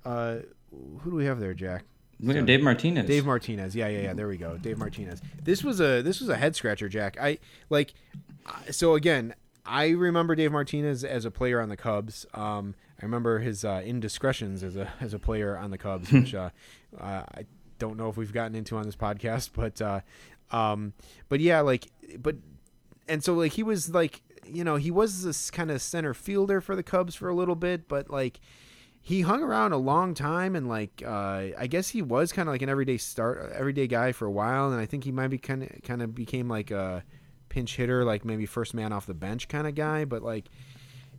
uh, 0.04 0.38
who 0.70 1.10
do 1.10 1.16
we 1.16 1.26
have 1.26 1.40
there, 1.40 1.54
Jack? 1.54 1.84
Have 2.26 2.46
Dave 2.46 2.62
Martinez. 2.62 3.06
Dave 3.06 3.26
Martinez. 3.26 3.76
Yeah, 3.76 3.88
yeah, 3.88 4.00
yeah. 4.00 4.12
There 4.12 4.26
we 4.26 4.38
go. 4.38 4.56
Dave 4.56 4.78
Martinez. 4.78 5.20
This 5.42 5.62
was 5.62 5.80
a 5.80 6.02
this 6.02 6.20
was 6.20 6.28
a 6.28 6.36
head 6.36 6.56
scratcher, 6.56 6.88
Jack. 6.88 7.16
I 7.20 7.38
like. 7.70 7.94
So 8.70 8.94
again, 8.94 9.34
I 9.64 9.90
remember 9.90 10.34
Dave 10.34 10.50
Martinez 10.50 11.04
as 11.04 11.24
a 11.24 11.30
player 11.30 11.60
on 11.60 11.68
the 11.68 11.76
Cubs. 11.76 12.26
Um, 12.34 12.74
I 13.00 13.04
remember 13.04 13.38
his 13.38 13.64
uh, 13.64 13.82
indiscretions 13.84 14.64
as 14.64 14.76
a 14.76 14.92
as 15.00 15.14
a 15.14 15.18
player 15.18 15.56
on 15.56 15.70
the 15.70 15.78
Cubs, 15.78 16.10
which 16.12 16.34
uh, 16.34 16.50
uh, 16.98 17.22
I 17.34 17.46
don't 17.78 17.96
know 17.96 18.08
if 18.08 18.16
we've 18.16 18.32
gotten 18.32 18.54
into 18.54 18.76
on 18.76 18.84
this 18.84 18.96
podcast, 18.96 19.50
but 19.54 19.80
uh, 19.80 20.00
um, 20.50 20.92
but 21.28 21.40
yeah, 21.40 21.60
like, 21.60 21.88
but 22.18 22.36
and 23.08 23.22
so 23.22 23.34
like 23.34 23.52
he 23.52 23.62
was 23.62 23.90
like 23.90 24.22
you 24.46 24.64
know, 24.64 24.76
he 24.76 24.90
was 24.90 25.24
this 25.24 25.50
kind 25.50 25.70
of 25.70 25.82
center 25.82 26.14
fielder 26.14 26.60
for 26.60 26.74
the 26.74 26.82
Cubs 26.82 27.14
for 27.14 27.28
a 27.28 27.34
little 27.34 27.54
bit, 27.54 27.86
but 27.86 28.08
like 28.10 28.40
he 29.00 29.20
hung 29.20 29.42
around 29.42 29.72
a 29.72 29.76
long 29.76 30.14
time 30.14 30.56
and 30.56 30.68
like 30.68 31.02
uh, 31.06 31.48
I 31.58 31.66
guess 31.68 31.90
he 31.90 32.02
was 32.02 32.32
kind 32.32 32.48
of 32.48 32.54
like 32.54 32.62
an 32.62 32.68
everyday 32.68 32.96
start 32.96 33.52
everyday 33.54 33.86
guy 33.86 34.12
for 34.12 34.26
a 34.26 34.30
while 34.30 34.70
and 34.70 34.80
I 34.80 34.86
think 34.86 35.04
he 35.04 35.12
might 35.12 35.28
be 35.28 35.38
kind 35.38 35.62
of 35.62 35.70
kind 35.82 36.02
of 36.02 36.14
became 36.14 36.48
like 36.48 36.70
a 36.70 37.04
pinch 37.48 37.76
hitter 37.76 38.04
like 38.04 38.24
maybe 38.24 38.44
first 38.44 38.74
man 38.74 38.92
off 38.92 39.06
the 39.06 39.14
bench 39.14 39.48
kind 39.48 39.66
of 39.66 39.74
guy 39.74 40.04
but 40.04 40.22
like 40.22 40.50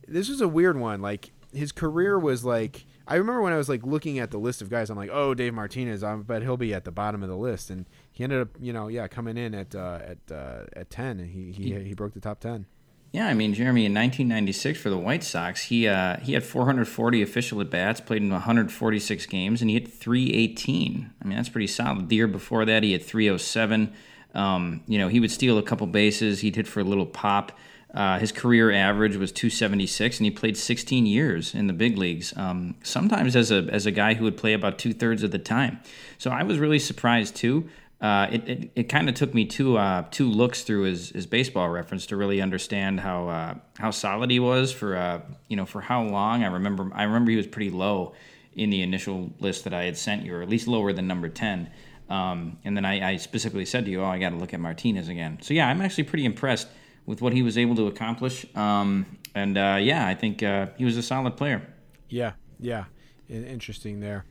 this 0.10 0.30
was 0.30 0.42
a 0.42 0.48
weird 0.48 0.78
one. 0.78 1.02
Like 1.02 1.32
his 1.54 1.72
career 1.72 2.20
was 2.20 2.44
like 2.44 2.86
I 3.10 3.16
remember 3.16 3.42
when 3.42 3.52
I 3.52 3.58
was 3.58 3.68
like 3.68 3.84
looking 3.86 4.20
at 4.20 4.32
the 4.32 4.38
list 4.38 4.62
of 4.62 4.70
guys 4.70 4.90
I'm 4.90 4.96
like 4.96 5.10
oh 5.12 5.34
Dave 5.34 5.54
Martinez 5.54 6.04
I 6.04 6.16
bet 6.16 6.44
he'll 6.44 6.58
be 6.58 6.74
at 6.74 6.86
the 6.86 6.92
bottom 6.92 7.24
of 7.24 7.30
the 7.30 7.36
list 7.36 7.70
and 7.70 7.86
he 8.12 8.24
ended 8.24 8.40
up 8.42 8.50
you 8.60 8.72
know 8.72 8.88
yeah 8.88 9.08
coming 9.08 9.36
in 9.36 9.54
at 9.56 9.76
uh, 9.76 10.00
at 10.04 10.32
uh, 10.32 10.66
at 10.74 10.90
10 10.90 11.20
and 11.20 11.30
he, 11.30 11.52
he 11.52 11.84
he 11.84 11.94
broke 11.94 12.14
the 12.14 12.22
top 12.22 12.40
10 12.40 12.66
Yeah, 13.12 13.28
I 13.28 13.34
mean, 13.34 13.56
Jeremy, 13.56 13.86
in 13.88 13.94
1996 13.96 14.80
for 14.80 14.92
the 14.92 14.98
White 14.98 15.24
Sox, 15.24 15.64
he 15.64 15.88
uh, 15.88 16.18
he 16.18 16.34
had 16.34 16.44
440 16.44 17.24
official 17.24 17.60
at 17.60 17.72
bats, 17.72 18.00
played 18.00 18.22
in 18.22 18.30
146 18.30 19.26
games, 19.26 19.62
and 19.62 19.70
he 19.72 19.80
hit 19.80 19.92
318. 19.92 21.10
I 21.20 21.28
mean, 21.28 21.36
that's 21.36 21.50
pretty 21.50 21.66
solid. 21.66 22.08
The 22.10 22.16
year 22.16 22.28
before 22.28 22.66
that, 22.66 22.84
he 22.84 22.92
had 22.92 23.02
307. 23.02 23.92
Um, 24.36 24.84
you 24.86 25.00
know, 25.00 25.08
he 25.08 25.20
would 25.20 25.32
steal 25.32 25.58
a 25.58 25.64
couple 25.64 25.88
bases. 25.88 26.42
He'd 26.42 26.56
hit 26.56 26.68
for 26.68 26.82
a 26.82 26.84
little 26.84 27.08
pop. 27.08 27.58
Uh, 27.94 28.20
his 28.20 28.32
career 28.32 28.72
average 28.72 29.16
was 29.16 29.32
276, 29.32 30.20
and 30.20 30.26
he 30.26 30.32
played 30.32 30.56
16 30.56 31.08
years 31.08 31.56
in 31.56 31.68
the 31.68 31.74
big 31.74 31.98
leagues. 31.98 32.36
Um, 32.38 32.76
sometimes 32.84 33.36
as 33.36 33.52
a 33.52 33.68
as 33.72 33.88
a 33.88 33.92
guy 33.92 34.14
who 34.14 34.26
would 34.26 34.38
play 34.38 34.54
about 34.54 34.78
two 34.78 34.94
thirds 34.94 35.24
of 35.24 35.32
the 35.32 35.40
time. 35.40 35.80
So 36.20 36.30
I 36.30 36.44
was 36.44 36.60
really 36.60 36.78
surprised 36.78 37.36
too. 37.36 37.68
Uh, 38.00 38.28
it 38.32 38.48
it, 38.48 38.72
it 38.76 38.84
kind 38.84 39.10
of 39.10 39.16
took 39.16 39.34
me 39.34 39.44
two 39.44 39.78
uh, 39.78 40.04
two 40.12 40.30
looks 40.30 40.62
through 40.62 40.84
his, 40.84 41.10
his 41.10 41.26
baseball 41.26 41.68
reference 41.70 42.06
to 42.08 42.16
really 42.16 42.42
understand 42.42 43.00
how 43.00 43.28
uh, 43.28 43.56
how 43.80 43.90
solid 43.90 44.30
he 44.30 44.40
was 44.40 44.72
for 44.72 44.96
uh, 44.96 45.22
you 45.48 45.58
know 45.58 45.66
for 45.66 45.82
how 45.82 46.04
long. 46.04 46.44
I 46.44 46.48
remember 46.48 46.92
I 46.94 47.04
remember 47.04 47.32
he 47.32 47.38
was 47.38 47.48
pretty 47.48 47.72
low 47.72 48.14
in 48.54 48.70
the 48.70 48.84
initial 48.84 49.34
list 49.40 49.64
that 49.64 49.74
I 49.74 49.86
had 49.86 49.98
sent 49.98 50.26
you, 50.26 50.36
or 50.36 50.44
at 50.44 50.50
least 50.50 50.68
lower 50.68 50.94
than 50.94 51.08
number 51.08 51.28
ten. 51.28 51.72
Um, 52.08 52.58
and 52.64 52.76
then 52.76 52.86
I, 52.86 53.14
I 53.14 53.18
specifically 53.18 53.66
said 53.66 53.86
to 53.86 53.92
you, 53.92 54.04
"Oh, 54.04 54.08
I 54.08 54.20
got 54.20 54.30
to 54.30 54.36
look 54.36 54.54
at 54.54 54.60
Martinez 54.60 55.10
again." 55.10 55.40
So 55.42 55.56
yeah, 55.56 55.68
I'm 55.68 55.82
actually 55.82 56.06
pretty 56.06 56.26
impressed 56.26 56.68
with 57.10 57.24
what 57.24 57.34
he 57.34 57.42
was 57.42 57.58
able 57.58 57.76
to 57.76 57.88
accomplish. 57.88 58.46
Um, 58.56 59.18
and 59.34 59.58
uh, 59.58 59.80
yeah, 59.82 60.06
I 60.06 60.14
think 60.14 60.44
uh, 60.44 60.68
he 60.78 60.86
was 60.86 60.96
a 60.96 61.02
solid 61.02 61.36
player. 61.36 61.68
Yeah, 62.08 62.34
yeah, 62.60 62.86
interesting 63.28 64.00
there. 64.00 64.26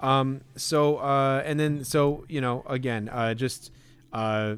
Um, 0.00 0.40
so 0.56 0.96
uh, 0.96 1.42
and 1.44 1.60
then 1.60 1.84
so 1.84 2.24
you 2.30 2.40
know 2.40 2.64
again, 2.66 3.10
uh, 3.10 3.34
just 3.34 3.70
uh, 4.14 4.56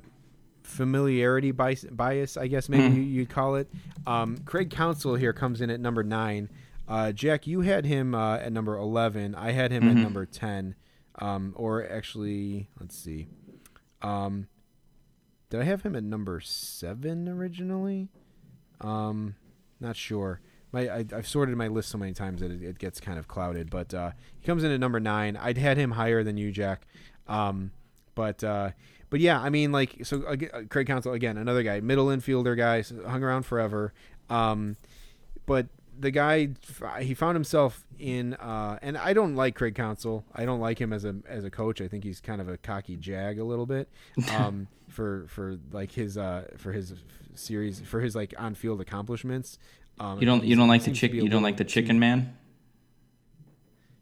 familiarity 0.63 1.51
bias, 1.51 1.85
bias, 1.91 2.37
I 2.37 2.47
guess 2.47 2.69
maybe 2.69 2.95
you, 2.95 3.03
you'd 3.03 3.31
call 3.31 3.57
it. 3.57 3.69
Um, 4.07 4.39
Craig 4.47 4.71
Counsell 4.71 5.17
here 5.17 5.33
comes 5.33 5.61
in 5.61 5.69
at 5.69 5.81
number 5.81 6.05
nine. 6.05 6.51
Uh, 6.87 7.11
Jack, 7.11 7.49
you 7.49 7.63
had 7.63 7.85
him 7.85 8.15
uh, 8.15 8.37
at 8.37 8.53
number 8.53 8.77
eleven. 8.77 9.35
I 9.35 9.51
had 9.51 9.73
him 9.73 9.89
at 9.89 9.97
number 9.97 10.27
ten. 10.27 10.77
Um, 11.19 11.55
or 11.57 11.89
actually, 11.89 12.69
let's 12.79 12.97
see. 12.97 13.27
Um, 14.01 14.47
did 15.55 15.61
I 15.61 15.65
have 15.67 15.83
him 15.83 15.95
at 15.95 16.03
number 16.03 16.41
seven 16.41 17.29
originally? 17.29 18.09
Um, 18.81 19.37
not 19.79 19.95
sure. 19.95 20.41
My 20.73 20.89
I, 20.89 21.05
I've 21.15 21.29
sorted 21.29 21.57
my 21.57 21.69
list 21.69 21.91
so 21.91 21.99
many 21.99 22.13
times 22.13 22.41
that 22.41 22.51
it, 22.51 22.61
it 22.61 22.79
gets 22.81 22.99
kind 22.99 23.21
of 23.21 23.29
clouded. 23.29 23.71
But 23.71 23.95
uh, 23.95 24.11
he 24.41 24.47
comes 24.47 24.65
in 24.65 24.73
at 24.73 24.81
number 24.81 24.99
nine. 24.99 25.37
I'd 25.37 25.57
had 25.57 25.77
him 25.77 25.93
higher 25.93 26.25
than 26.25 26.37
you, 26.37 26.51
Jack. 26.51 26.89
Um, 27.29 27.71
but 28.17 28.43
uh, 28.43 28.71
but 29.11 29.21
yeah, 29.21 29.41
I 29.41 29.49
mean, 29.49 29.71
like 29.71 29.99
so. 30.03 30.25
uh, 30.25 30.37
Craig 30.71 30.89
Counsell 30.89 31.13
again, 31.13 31.37
another 31.37 31.63
guy, 31.63 31.79
middle 31.79 32.07
infielder 32.07 32.57
guy, 32.57 32.83
hung 33.09 33.23
around 33.23 33.45
forever. 33.45 33.95
Um, 34.29 34.77
but 35.47 35.69
the 35.97 36.11
guy 36.11 36.49
he 36.99 37.15
found 37.15 37.37
himself 37.37 37.87
in 38.01 38.35
uh, 38.35 38.81
and 38.83 38.99
I 38.99 39.13
don't 39.13 39.37
like 39.37 39.55
Craig 39.55 39.77
Counsell. 39.77 40.25
I 40.35 40.47
don't 40.47 40.59
like 40.59 40.81
him 40.81 40.93
as 40.93 41.05
a 41.05 41.15
as 41.29 41.45
a 41.45 41.51
coach. 41.51 41.81
I 41.81 41.87
think 41.87 42.03
he's 42.03 42.21
kind 42.21 42.41
of 42.41 42.49
a 42.49 42.57
cocky 42.57 42.97
jag 42.97 43.39
a 43.39 43.45
little 43.45 43.67
bit. 43.67 43.89
Um, 44.35 44.67
for 44.95 45.27
for 45.29 45.59
like 45.73 45.93
his 45.93 46.17
uh 46.17 46.45
for 46.57 46.73
his 46.73 46.95
series 47.35 47.81
for 47.81 48.01
his 48.01 48.15
like 48.15 48.33
on 48.39 48.55
field 48.55 48.81
accomplishments. 48.81 49.59
Um, 49.99 50.19
You 50.21 50.27
don't 50.27 50.45
you 50.45 50.57
don't 50.57 50.69
like 50.69 50.85
the 50.85 50.93
chick 50.93 51.13
you 51.13 51.29
don't 51.29 51.43
like 51.43 51.57
the 51.59 51.65
chicken 51.65 51.99
man. 51.99 52.37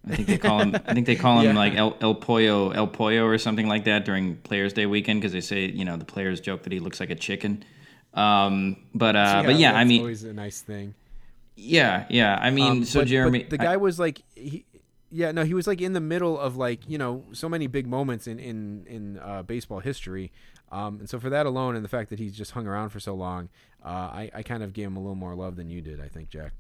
I 0.09 0.17
think 0.17 0.27
they 0.29 0.39
call 0.39 0.59
him. 0.61 0.75
I 0.87 0.95
think 0.95 1.07
they 1.07 1.15
call 1.17 1.41
him 1.41 1.55
Yeah. 1.55 1.63
like 1.65 1.75
El, 1.75 1.97
El 2.01 2.15
Pollo, 2.17 2.71
El 2.71 2.89
Pollo, 2.89 3.25
or 3.25 3.39
something 3.39 3.69
like 3.69 3.85
that 3.85 4.05
during 4.05 4.37
Players 4.37 4.73
Day 4.73 4.87
weekend 4.87 5.21
because 5.21 5.33
they 5.33 5.41
say 5.41 5.67
you 5.67 5.85
know 5.85 5.97
the 5.97 6.05
players 6.05 6.41
joke 6.41 6.65
that 6.65 6.73
he 6.73 6.81
looks 6.81 6.99
like 7.01 7.11
a 7.11 7.15
chicken. 7.15 7.65
Um, 8.15 8.77
but 8.95 9.15
uh, 9.17 9.43
but 9.47 9.57
yeah, 9.57 9.71
I 9.71 9.75
that's 9.85 9.89
mean, 9.89 10.01
always 10.01 10.25
a 10.25 10.33
nice 10.33 10.61
thing. 10.61 10.95
yeah, 11.57 12.05
yeah. 12.11 12.37
I 12.41 12.51
mean, 12.51 12.71
Um, 12.71 12.85
so 12.85 13.01
but- 13.01 13.05
but 13.05 13.09
Jeremy, 13.09 13.43
the 13.45 13.61
I- 13.61 13.65
guy 13.65 13.77
was 13.77 13.99
like, 14.01 14.23
he, 14.35 14.65
yeah, 15.11 15.31
no, 15.31 15.45
he 15.45 15.55
was 15.55 15.67
like 15.67 15.81
in 15.81 15.93
the 15.93 16.01
middle 16.01 16.39
of 16.39 16.57
like 16.57 16.81
you 16.89 16.99
know 16.99 17.25
so 17.33 17.49
many 17.49 17.67
big 17.69 17.87
moments 17.87 18.27
in 18.27 18.39
in 18.41 18.85
in 18.89 19.19
uh, 19.19 19.43
baseball 19.45 19.79
history, 19.81 20.33
um, 20.73 21.01
and 21.01 21.09
so 21.09 21.21
for 21.21 21.31
that 21.31 21.45
alone, 21.47 21.77
and 21.77 21.85
the 21.85 21.89
fact 21.89 22.11
that 22.11 22.19
he's 22.19 22.37
just 22.37 22.53
hung 22.53 22.67
around 22.67 22.89
for 22.89 22.99
so 22.99 23.15
long, 23.15 23.51
uh, 23.85 23.89
I 23.89 24.31
I 24.35 24.43
kind 24.43 24.63
of 24.63 24.73
gave 24.73 24.87
him 24.87 24.97
a 24.97 25.01
little 25.01 25.15
more 25.15 25.35
love 25.35 25.57
than 25.57 25.69
you 25.69 25.83
did, 25.83 26.01
I 26.01 26.09
think, 26.09 26.31
Jack. 26.31 26.53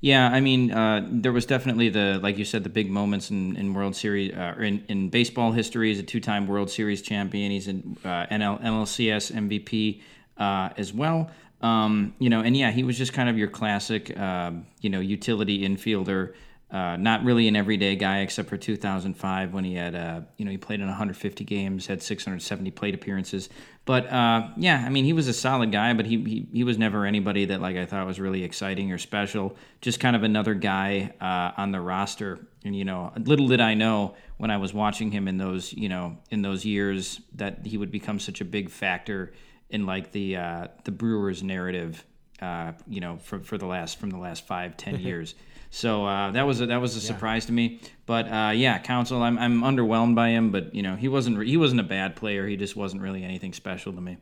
Yeah, 0.00 0.28
I 0.28 0.40
mean, 0.40 0.70
uh, 0.70 1.06
there 1.10 1.32
was 1.32 1.46
definitely 1.46 1.88
the 1.88 2.20
like 2.22 2.38
you 2.38 2.44
said, 2.44 2.62
the 2.62 2.70
big 2.70 2.90
moments 2.90 3.30
in, 3.30 3.56
in 3.56 3.74
World 3.74 3.96
Series 3.96 4.32
uh, 4.32 4.54
in, 4.58 4.84
in 4.88 5.10
baseball 5.10 5.50
history. 5.52 5.88
He's 5.88 5.98
a 5.98 6.04
two-time 6.04 6.46
World 6.46 6.70
Series 6.70 7.02
champion. 7.02 7.50
He's 7.50 7.66
an 7.66 7.98
uh, 8.04 8.26
NL, 8.30 8.62
NLCS 8.62 9.32
MVP 9.32 10.00
uh, 10.38 10.70
as 10.76 10.92
well. 10.92 11.30
Um, 11.60 12.14
you 12.18 12.30
know, 12.30 12.40
and 12.42 12.56
yeah, 12.56 12.70
he 12.70 12.84
was 12.84 12.96
just 12.96 13.12
kind 13.12 13.28
of 13.28 13.36
your 13.38 13.48
classic, 13.48 14.16
uh, 14.16 14.52
you 14.80 14.90
know, 14.90 15.00
utility 15.00 15.66
infielder. 15.66 16.34
Uh, 16.68 16.96
not 16.96 17.22
really 17.22 17.46
an 17.46 17.54
everyday 17.54 17.94
guy, 17.94 18.18
except 18.20 18.48
for 18.48 18.56
2005 18.56 19.54
when 19.54 19.62
he 19.62 19.74
had, 19.74 19.94
uh, 19.94 20.20
you 20.36 20.44
know, 20.44 20.50
he 20.50 20.56
played 20.56 20.80
in 20.80 20.86
150 20.86 21.44
games, 21.44 21.86
had 21.86 22.02
670 22.02 22.72
plate 22.72 22.92
appearances. 22.92 23.48
But 23.84 24.12
uh, 24.12 24.48
yeah, 24.56 24.82
I 24.84 24.88
mean, 24.88 25.04
he 25.04 25.12
was 25.12 25.28
a 25.28 25.32
solid 25.32 25.70
guy, 25.70 25.94
but 25.94 26.06
he, 26.06 26.20
he 26.24 26.48
he 26.52 26.64
was 26.64 26.76
never 26.76 27.06
anybody 27.06 27.44
that 27.44 27.60
like 27.60 27.76
I 27.76 27.86
thought 27.86 28.04
was 28.04 28.18
really 28.18 28.42
exciting 28.42 28.90
or 28.90 28.98
special. 28.98 29.56
Just 29.80 30.00
kind 30.00 30.16
of 30.16 30.24
another 30.24 30.54
guy 30.54 31.14
uh, 31.20 31.60
on 31.60 31.70
the 31.70 31.80
roster. 31.80 32.40
And 32.64 32.74
you 32.74 32.84
know, 32.84 33.12
little 33.16 33.46
did 33.46 33.60
I 33.60 33.74
know 33.74 34.16
when 34.38 34.50
I 34.50 34.56
was 34.56 34.74
watching 34.74 35.12
him 35.12 35.28
in 35.28 35.38
those, 35.38 35.72
you 35.72 35.88
know, 35.88 36.18
in 36.30 36.42
those 36.42 36.64
years 36.64 37.20
that 37.36 37.64
he 37.64 37.78
would 37.78 37.92
become 37.92 38.18
such 38.18 38.40
a 38.40 38.44
big 38.44 38.70
factor 38.70 39.32
in 39.70 39.86
like 39.86 40.10
the 40.10 40.36
uh, 40.36 40.66
the 40.82 40.90
Brewers 40.90 41.44
narrative. 41.44 42.04
Uh, 42.42 42.72
you 42.88 43.00
know, 43.00 43.18
for 43.18 43.38
for 43.38 43.56
the 43.56 43.66
last 43.66 44.00
from 44.00 44.10
the 44.10 44.18
last 44.18 44.48
five 44.48 44.76
ten 44.76 44.98
years. 45.00 45.36
So 45.76 46.06
uh, 46.06 46.30
that 46.30 46.46
was 46.46 46.62
a, 46.62 46.66
that 46.66 46.80
was 46.80 46.96
a 46.96 47.02
surprise 47.02 47.44
to 47.46 47.52
me. 47.52 47.80
But 48.06 48.32
uh, 48.32 48.52
yeah, 48.54 48.78
Counsell, 48.78 49.22
I'm 49.22 49.36
I'm 49.36 49.60
underwhelmed 49.60 50.14
by 50.14 50.30
him. 50.30 50.50
But 50.50 50.74
you 50.74 50.82
know, 50.82 50.96
he 50.96 51.06
wasn't 51.06 51.46
he 51.46 51.58
wasn't 51.58 51.80
a 51.80 51.84
bad 51.84 52.16
player. 52.16 52.46
He 52.46 52.56
just 52.56 52.76
wasn't 52.76 53.02
really 53.02 53.22
anything 53.22 53.52
special 53.52 53.92
to 53.92 54.00
me. 54.00 54.16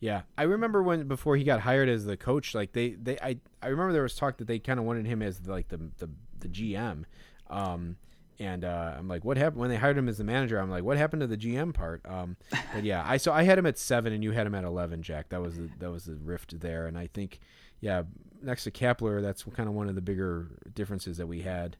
Yeah, 0.00 0.22
I 0.36 0.42
remember 0.42 0.82
when 0.82 1.06
before 1.06 1.36
he 1.36 1.44
got 1.44 1.60
hired 1.60 1.88
as 1.88 2.04
the 2.04 2.16
coach, 2.16 2.52
like 2.52 2.72
they 2.72 2.90
they 2.90 3.16
I 3.22 3.38
I 3.62 3.68
remember 3.68 3.92
there 3.92 4.02
was 4.02 4.16
talk 4.16 4.38
that 4.38 4.48
they 4.48 4.58
kind 4.58 4.80
of 4.80 4.86
wanted 4.86 5.06
him 5.06 5.22
as 5.22 5.46
like 5.46 5.68
the 5.68 5.78
the 5.98 6.10
the 6.40 6.48
GM. 6.48 7.04
Um, 7.48 7.96
and 8.40 8.64
uh, 8.64 8.94
I'm 8.98 9.06
like, 9.06 9.24
what 9.24 9.36
happened 9.36 9.60
when 9.60 9.70
they 9.70 9.76
hired 9.76 9.96
him 9.96 10.08
as 10.08 10.18
the 10.18 10.24
manager? 10.24 10.58
I'm 10.58 10.68
like, 10.68 10.82
what 10.82 10.96
happened 10.96 11.20
to 11.20 11.28
the 11.28 11.36
GM 11.36 11.72
part? 11.72 12.04
Um, 12.04 12.36
but 12.74 12.82
yeah, 12.82 13.04
I 13.06 13.18
so 13.18 13.32
I 13.32 13.44
had 13.44 13.56
him 13.56 13.66
at 13.66 13.78
seven, 13.78 14.12
and 14.12 14.24
you 14.24 14.32
had 14.32 14.48
him 14.48 14.54
at 14.56 14.64
eleven, 14.64 15.00
Jack. 15.00 15.28
That 15.28 15.40
was 15.40 15.56
the, 15.56 15.70
that 15.78 15.92
was 15.92 16.06
the 16.06 16.16
rift 16.16 16.58
there, 16.58 16.88
and 16.88 16.98
I 16.98 17.06
think, 17.06 17.38
yeah, 17.80 18.02
next 18.42 18.64
to 18.64 18.70
Kapler, 18.70 19.22
that's 19.22 19.44
kind 19.54 19.68
of 19.68 19.74
one 19.74 19.88
of 19.88 19.94
the 19.94 20.00
bigger 20.00 20.48
differences 20.74 21.16
that 21.18 21.26
we 21.26 21.42
had. 21.42 21.76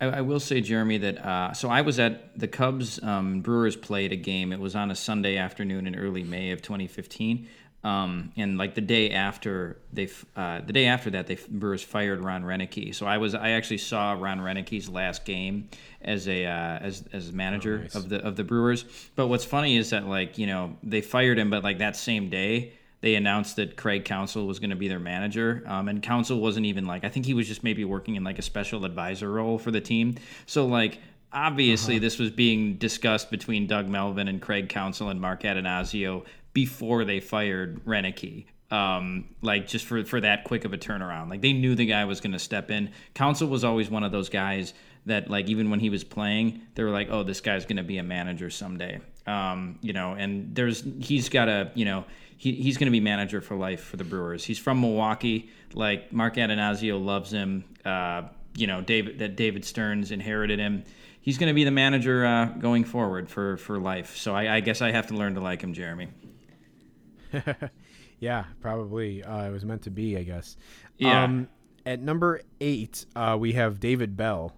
I, 0.00 0.06
I 0.06 0.20
will 0.20 0.40
say, 0.40 0.60
Jeremy, 0.60 0.98
that 0.98 1.18
uh, 1.18 1.52
so 1.52 1.68
I 1.68 1.82
was 1.82 1.98
at 1.98 2.38
the 2.38 2.48
Cubs 2.48 3.02
um, 3.02 3.40
Brewers 3.40 3.76
played 3.76 4.12
a 4.12 4.16
game. 4.16 4.52
It 4.52 4.60
was 4.60 4.74
on 4.74 4.90
a 4.90 4.94
Sunday 4.94 5.36
afternoon 5.36 5.86
in 5.86 5.96
early 5.96 6.22
May 6.22 6.52
of 6.52 6.62
2015, 6.62 7.48
um, 7.84 8.32
and 8.36 8.58
like 8.58 8.74
the 8.74 8.80
day 8.80 9.10
after 9.10 9.78
they, 9.92 10.08
uh, 10.36 10.60
the 10.60 10.72
day 10.72 10.86
after 10.86 11.10
that, 11.10 11.26
they 11.26 11.38
Brewers 11.48 11.82
fired 11.82 12.22
Ron 12.22 12.42
Roenicke. 12.42 12.94
So 12.94 13.06
I 13.06 13.18
was 13.18 13.34
I 13.34 13.50
actually 13.50 13.78
saw 13.78 14.12
Ron 14.12 14.40
Roenicke's 14.40 14.88
last 14.88 15.24
game 15.24 15.68
as 16.00 16.28
a 16.28 16.44
uh, 16.44 16.78
as 16.78 17.04
as 17.12 17.32
manager 17.32 17.78
nice. 17.78 17.94
of 17.94 18.08
the 18.08 18.24
of 18.24 18.36
the 18.36 18.44
Brewers. 18.44 18.84
But 19.16 19.28
what's 19.28 19.44
funny 19.44 19.76
is 19.76 19.90
that 19.90 20.06
like 20.06 20.38
you 20.38 20.46
know 20.46 20.76
they 20.82 21.00
fired 21.00 21.38
him, 21.38 21.50
but 21.50 21.62
like 21.64 21.78
that 21.78 21.96
same 21.96 22.30
day 22.30 22.72
they 23.00 23.14
announced 23.14 23.56
that 23.56 23.76
Craig 23.76 24.04
Counsell 24.04 24.46
was 24.46 24.58
going 24.58 24.70
to 24.70 24.76
be 24.76 24.88
their 24.88 24.98
manager. 24.98 25.62
Um, 25.66 25.88
and 25.88 26.02
Counsell 26.02 26.40
wasn't 26.40 26.66
even 26.66 26.86
like, 26.86 27.04
I 27.04 27.08
think 27.08 27.26
he 27.26 27.34
was 27.34 27.46
just 27.46 27.62
maybe 27.62 27.84
working 27.84 28.16
in 28.16 28.24
like 28.24 28.38
a 28.38 28.42
special 28.42 28.84
advisor 28.84 29.30
role 29.30 29.58
for 29.58 29.70
the 29.70 29.80
team. 29.80 30.16
So, 30.46 30.66
like, 30.66 31.00
obviously, 31.32 31.98
this 31.98 32.18
was 32.18 32.30
being 32.30 32.74
discussed 32.76 33.30
between 33.30 33.66
Doug 33.66 33.88
Melvin 33.88 34.28
and 34.28 34.42
Craig 34.42 34.68
Counsell 34.68 35.10
and 35.10 35.20
Mark 35.20 35.42
Attanasio 35.42 36.24
before 36.52 37.04
they 37.04 37.20
fired 37.20 37.84
Roenicke. 37.84 38.46
Um, 38.70 39.30
like 39.40 39.66
just 39.66 39.86
for 39.86 40.04
for 40.04 40.20
that 40.20 40.44
quick 40.44 40.66
of 40.66 40.74
a 40.74 40.78
turnaround, 40.78 41.30
like 41.30 41.40
they 41.40 41.54
knew 41.54 41.74
the 41.74 41.86
guy 41.86 42.04
was 42.04 42.20
going 42.20 42.32
to 42.32 42.38
step 42.38 42.70
in. 42.70 42.90
Counsell 43.14 43.48
was 43.48 43.64
always 43.64 43.88
one 43.88 44.04
of 44.04 44.12
those 44.12 44.28
guys 44.28 44.74
that 45.06 45.30
like 45.30 45.48
even 45.48 45.70
when 45.70 45.80
he 45.80 45.88
was 45.88 46.04
playing, 46.04 46.60
they 46.74 46.82
were 46.82 46.90
like, 46.90 47.08
oh, 47.10 47.22
this 47.22 47.40
guy's 47.40 47.64
going 47.64 47.78
to 47.78 47.82
be 47.82 47.96
a 47.96 48.02
manager 48.02 48.50
someday. 48.50 49.00
Um, 49.26 49.78
you 49.80 49.94
know, 49.94 50.12
and 50.12 50.54
there's 50.54 50.84
he's 51.00 51.30
got 51.30 51.48
a 51.48 51.70
you 51.74 51.86
know 51.86 52.04
he, 52.38 52.52
he's 52.52 52.78
going 52.78 52.86
to 52.86 52.92
be 52.92 53.00
manager 53.00 53.40
for 53.40 53.56
life 53.56 53.82
for 53.82 53.96
the 53.96 54.04
Brewers. 54.04 54.44
He's 54.44 54.58
from 54.58 54.80
Milwaukee. 54.80 55.50
Like 55.74 56.12
Mark 56.12 56.36
Attanasio 56.36 57.04
loves 57.04 57.32
him. 57.32 57.64
Uh, 57.84 58.22
you 58.54 58.66
know, 58.66 58.80
David 58.80 59.18
that 59.18 59.36
David 59.36 59.64
Stearns 59.64 60.12
inherited 60.12 60.58
him. 60.58 60.84
He's 61.20 61.36
going 61.36 61.48
to 61.48 61.54
be 61.54 61.64
the 61.64 61.72
manager 61.72 62.24
uh, 62.24 62.46
going 62.46 62.84
forward 62.84 63.28
for 63.28 63.56
for 63.56 63.78
life. 63.78 64.16
So 64.16 64.34
I, 64.34 64.56
I 64.56 64.60
guess 64.60 64.80
I 64.80 64.92
have 64.92 65.08
to 65.08 65.14
learn 65.14 65.34
to 65.34 65.40
like 65.40 65.60
him, 65.60 65.74
Jeremy. 65.74 66.08
yeah, 68.20 68.44
probably. 68.60 69.24
Uh, 69.24 69.48
it 69.48 69.50
was 69.50 69.64
meant 69.64 69.82
to 69.82 69.90
be, 69.90 70.16
I 70.16 70.22
guess. 70.22 70.56
Yeah. 70.96 71.24
Um, 71.24 71.48
at 71.84 72.00
number 72.00 72.40
eight, 72.60 73.04
uh, 73.16 73.36
we 73.38 73.52
have 73.52 73.80
David 73.80 74.16
Bell. 74.16 74.54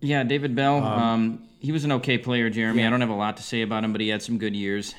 Yeah, 0.00 0.22
David 0.22 0.54
Bell. 0.54 0.84
Um, 0.84 1.48
he 1.58 1.72
was 1.72 1.84
an 1.84 1.90
okay 1.92 2.16
player, 2.16 2.48
Jeremy. 2.48 2.82
yeah. 2.82 2.86
I 2.86 2.90
don't 2.90 3.00
have 3.00 3.10
a 3.10 3.14
lot 3.14 3.38
to 3.38 3.42
say 3.42 3.62
about 3.62 3.82
him, 3.82 3.90
but 3.90 4.00
he 4.00 4.08
had 4.08 4.22
some 4.22 4.38
good 4.38 4.54
years. 4.54 4.94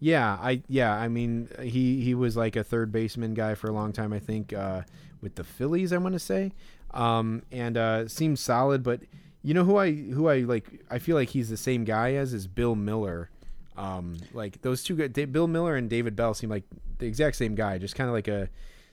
Yeah, 0.00 0.38
I 0.40 0.62
yeah, 0.66 0.94
I 0.94 1.08
mean 1.08 1.48
he 1.60 2.00
he 2.00 2.14
was 2.14 2.36
like 2.36 2.56
a 2.56 2.64
third 2.64 2.90
baseman 2.90 3.34
guy 3.34 3.54
for 3.54 3.68
a 3.68 3.72
long 3.72 3.92
time. 3.92 4.12
I 4.12 4.18
think 4.18 4.52
uh, 4.52 4.82
with 5.20 5.34
the 5.34 5.44
Phillies, 5.44 5.92
I 5.92 5.98
want 5.98 6.14
to 6.14 6.18
say, 6.18 6.52
um, 6.92 7.42
and 7.52 7.76
uh, 7.76 8.08
seems 8.08 8.40
solid. 8.40 8.82
But 8.82 9.00
you 9.42 9.52
know 9.52 9.64
who 9.64 9.76
I 9.76 9.92
who 9.92 10.28
I 10.28 10.38
like? 10.38 10.84
I 10.90 10.98
feel 10.98 11.16
like 11.16 11.28
he's 11.28 11.50
the 11.50 11.56
same 11.58 11.84
guy 11.84 12.14
as 12.14 12.32
is 12.32 12.46
Bill 12.46 12.74
Mueller. 12.74 13.28
Um, 13.76 14.16
like 14.32 14.62
those 14.62 14.82
two, 14.82 14.96
guys, 14.96 15.26
Bill 15.26 15.46
Mueller 15.46 15.76
and 15.76 15.88
David 15.88 16.16
Bell 16.16 16.34
seem 16.34 16.50
like 16.50 16.64
the 16.98 17.06
exact 17.06 17.36
same 17.36 17.54
guy, 17.54 17.76
just 17.78 17.94
kind 17.94 18.08
of 18.08 18.14
like 18.14 18.28
a 18.28 18.48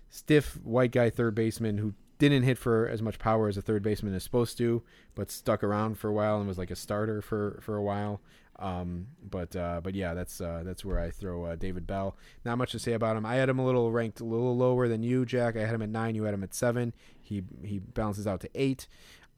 stiff 0.10 0.60
white 0.64 0.92
guy 0.92 1.10
third 1.10 1.36
baseman 1.36 1.78
who 1.78 1.94
didn't 2.20 2.44
hit 2.44 2.58
for 2.58 2.88
as 2.88 3.02
much 3.02 3.20
power 3.20 3.48
as 3.48 3.58
a 3.58 3.62
third 3.62 3.84
baseman 3.84 4.14
is 4.14 4.24
supposed 4.24 4.58
to, 4.58 4.82
but 5.16 5.30
stuck 5.30 5.64
around 5.64 5.98
for 5.98 6.10
a 6.10 6.14
while 6.14 6.40
and 6.40 6.48
was 6.48 6.58
like 6.58 6.72
a 6.72 6.76
starter 6.76 7.22
for 7.22 7.60
for 7.62 7.76
a 7.76 7.82
while. 7.84 8.22
Um, 8.60 9.08
but 9.30 9.56
uh, 9.56 9.82
but 9.84 9.94
yeah, 9.96 10.14
that's 10.14 10.42
uh, 10.42 10.64
that's 10.66 10.84
where 10.84 11.00
I 11.00 11.12
throw 11.12 11.46
uh, 11.46 11.56
David 11.56 11.86
Bell. 11.86 12.16
Not 12.46 12.58
much 12.58 12.72
to 12.72 12.80
say 12.80 12.94
about 12.94 13.16
him. 13.18 13.26
I 13.26 13.36
had 13.36 13.50
him 13.50 13.60
a 13.60 13.66
little 13.66 13.92
ranked 13.92 14.20
a 14.20 14.26
little 14.26 14.56
lower 14.58 14.88
than 14.88 15.04
you, 15.04 15.26
Jack. 15.26 15.56
I 15.56 15.62
had 15.62 15.76
him 15.76 15.82
at 15.82 15.90
nine. 15.90 16.16
You 16.16 16.24
had 16.24 16.34
him 16.34 16.44
at 16.44 16.54
seven. 16.54 16.94
He 17.22 17.44
he 17.64 17.80
balances 17.80 18.26
out 18.28 18.42
to 18.42 18.50
eight. 18.56 18.88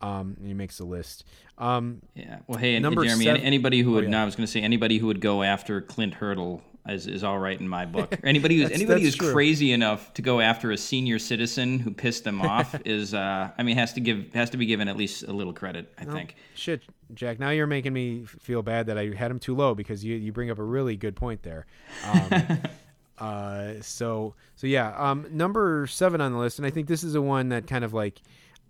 Um, 0.01 0.35
and 0.39 0.47
he 0.47 0.53
makes 0.53 0.77
the 0.77 0.85
list. 0.85 1.25
Um, 1.57 2.01
Yeah. 2.15 2.39
Well, 2.47 2.57
hey, 2.57 2.79
Number 2.79 3.03
Jeremy, 3.03 3.25
seven- 3.25 3.41
anybody 3.41 3.81
who 3.81 3.91
would, 3.91 4.05
yeah. 4.05 4.11
no, 4.11 4.21
I 4.21 4.25
was 4.25 4.33
going 4.37 4.45
to 4.45 4.51
say 4.51 4.61
anybody 4.61 4.97
who 4.97 5.07
would 5.07 5.19
go 5.19 5.43
after 5.43 5.81
Clint 5.81 6.13
Hurdle 6.13 6.61
is, 6.87 7.05
is 7.05 7.21
all 7.21 7.37
right 7.37 7.59
in 7.59 7.67
my 7.67 7.85
book. 7.97 8.15
Anybody 8.23 8.55
who's 8.59 8.67
That's- 8.69 8.79
anybody 8.79 9.03
that's 9.03 9.15
who's 9.17 9.25
true. 9.27 9.33
crazy 9.33 9.73
enough 9.73 10.13
to 10.13 10.21
go 10.21 10.39
after 10.39 10.71
a 10.71 10.77
senior 10.77 11.19
citizen 11.19 11.79
who 11.79 11.91
pissed 11.91 12.23
them 12.23 12.41
off 12.55 12.75
is, 12.85 13.13
uh, 13.13 13.49
I 13.57 13.63
mean, 13.63 13.75
has 13.75 13.91
to 13.91 13.99
give 13.99 14.33
has 14.33 14.49
to 14.51 14.57
be 14.57 14.65
given 14.67 14.87
at 14.87 14.95
least 14.95 15.23
a 15.23 15.33
little 15.33 15.51
credit. 15.51 15.91
I 15.97 16.05
think. 16.05 16.35
Shit, 16.55 16.81
Jack. 17.14 17.40
Now 17.40 17.49
you're 17.49 17.68
making 17.68 17.94
me 17.94 18.23
feel 18.26 18.61
bad 18.61 18.88
that 18.88 18.98
I 18.98 19.14
had 19.15 19.31
him 19.31 19.40
too 19.40 19.56
low 19.56 19.76
because 19.76 20.03
you 20.06 20.15
you 20.15 20.31
bring 20.31 20.52
up 20.52 20.60
a 20.60 20.64
really 20.64 20.95
good 20.95 21.15
point 21.15 21.44
there. 21.44 21.65
Um, 22.06 22.60
uh, 23.18 23.73
so 23.81 24.36
so 24.56 24.68
yeah. 24.68 24.94
Um, 24.98 25.26
number 25.31 25.88
seven 25.88 26.22
on 26.22 26.31
the 26.34 26.38
list, 26.40 26.60
and 26.60 26.65
I 26.65 26.69
think 26.69 26.88
this 26.88 27.03
is 27.03 27.14
the 27.14 27.22
one 27.22 27.49
that 27.49 27.68
kind 27.68 27.84
of 27.84 27.94
like, 27.94 28.22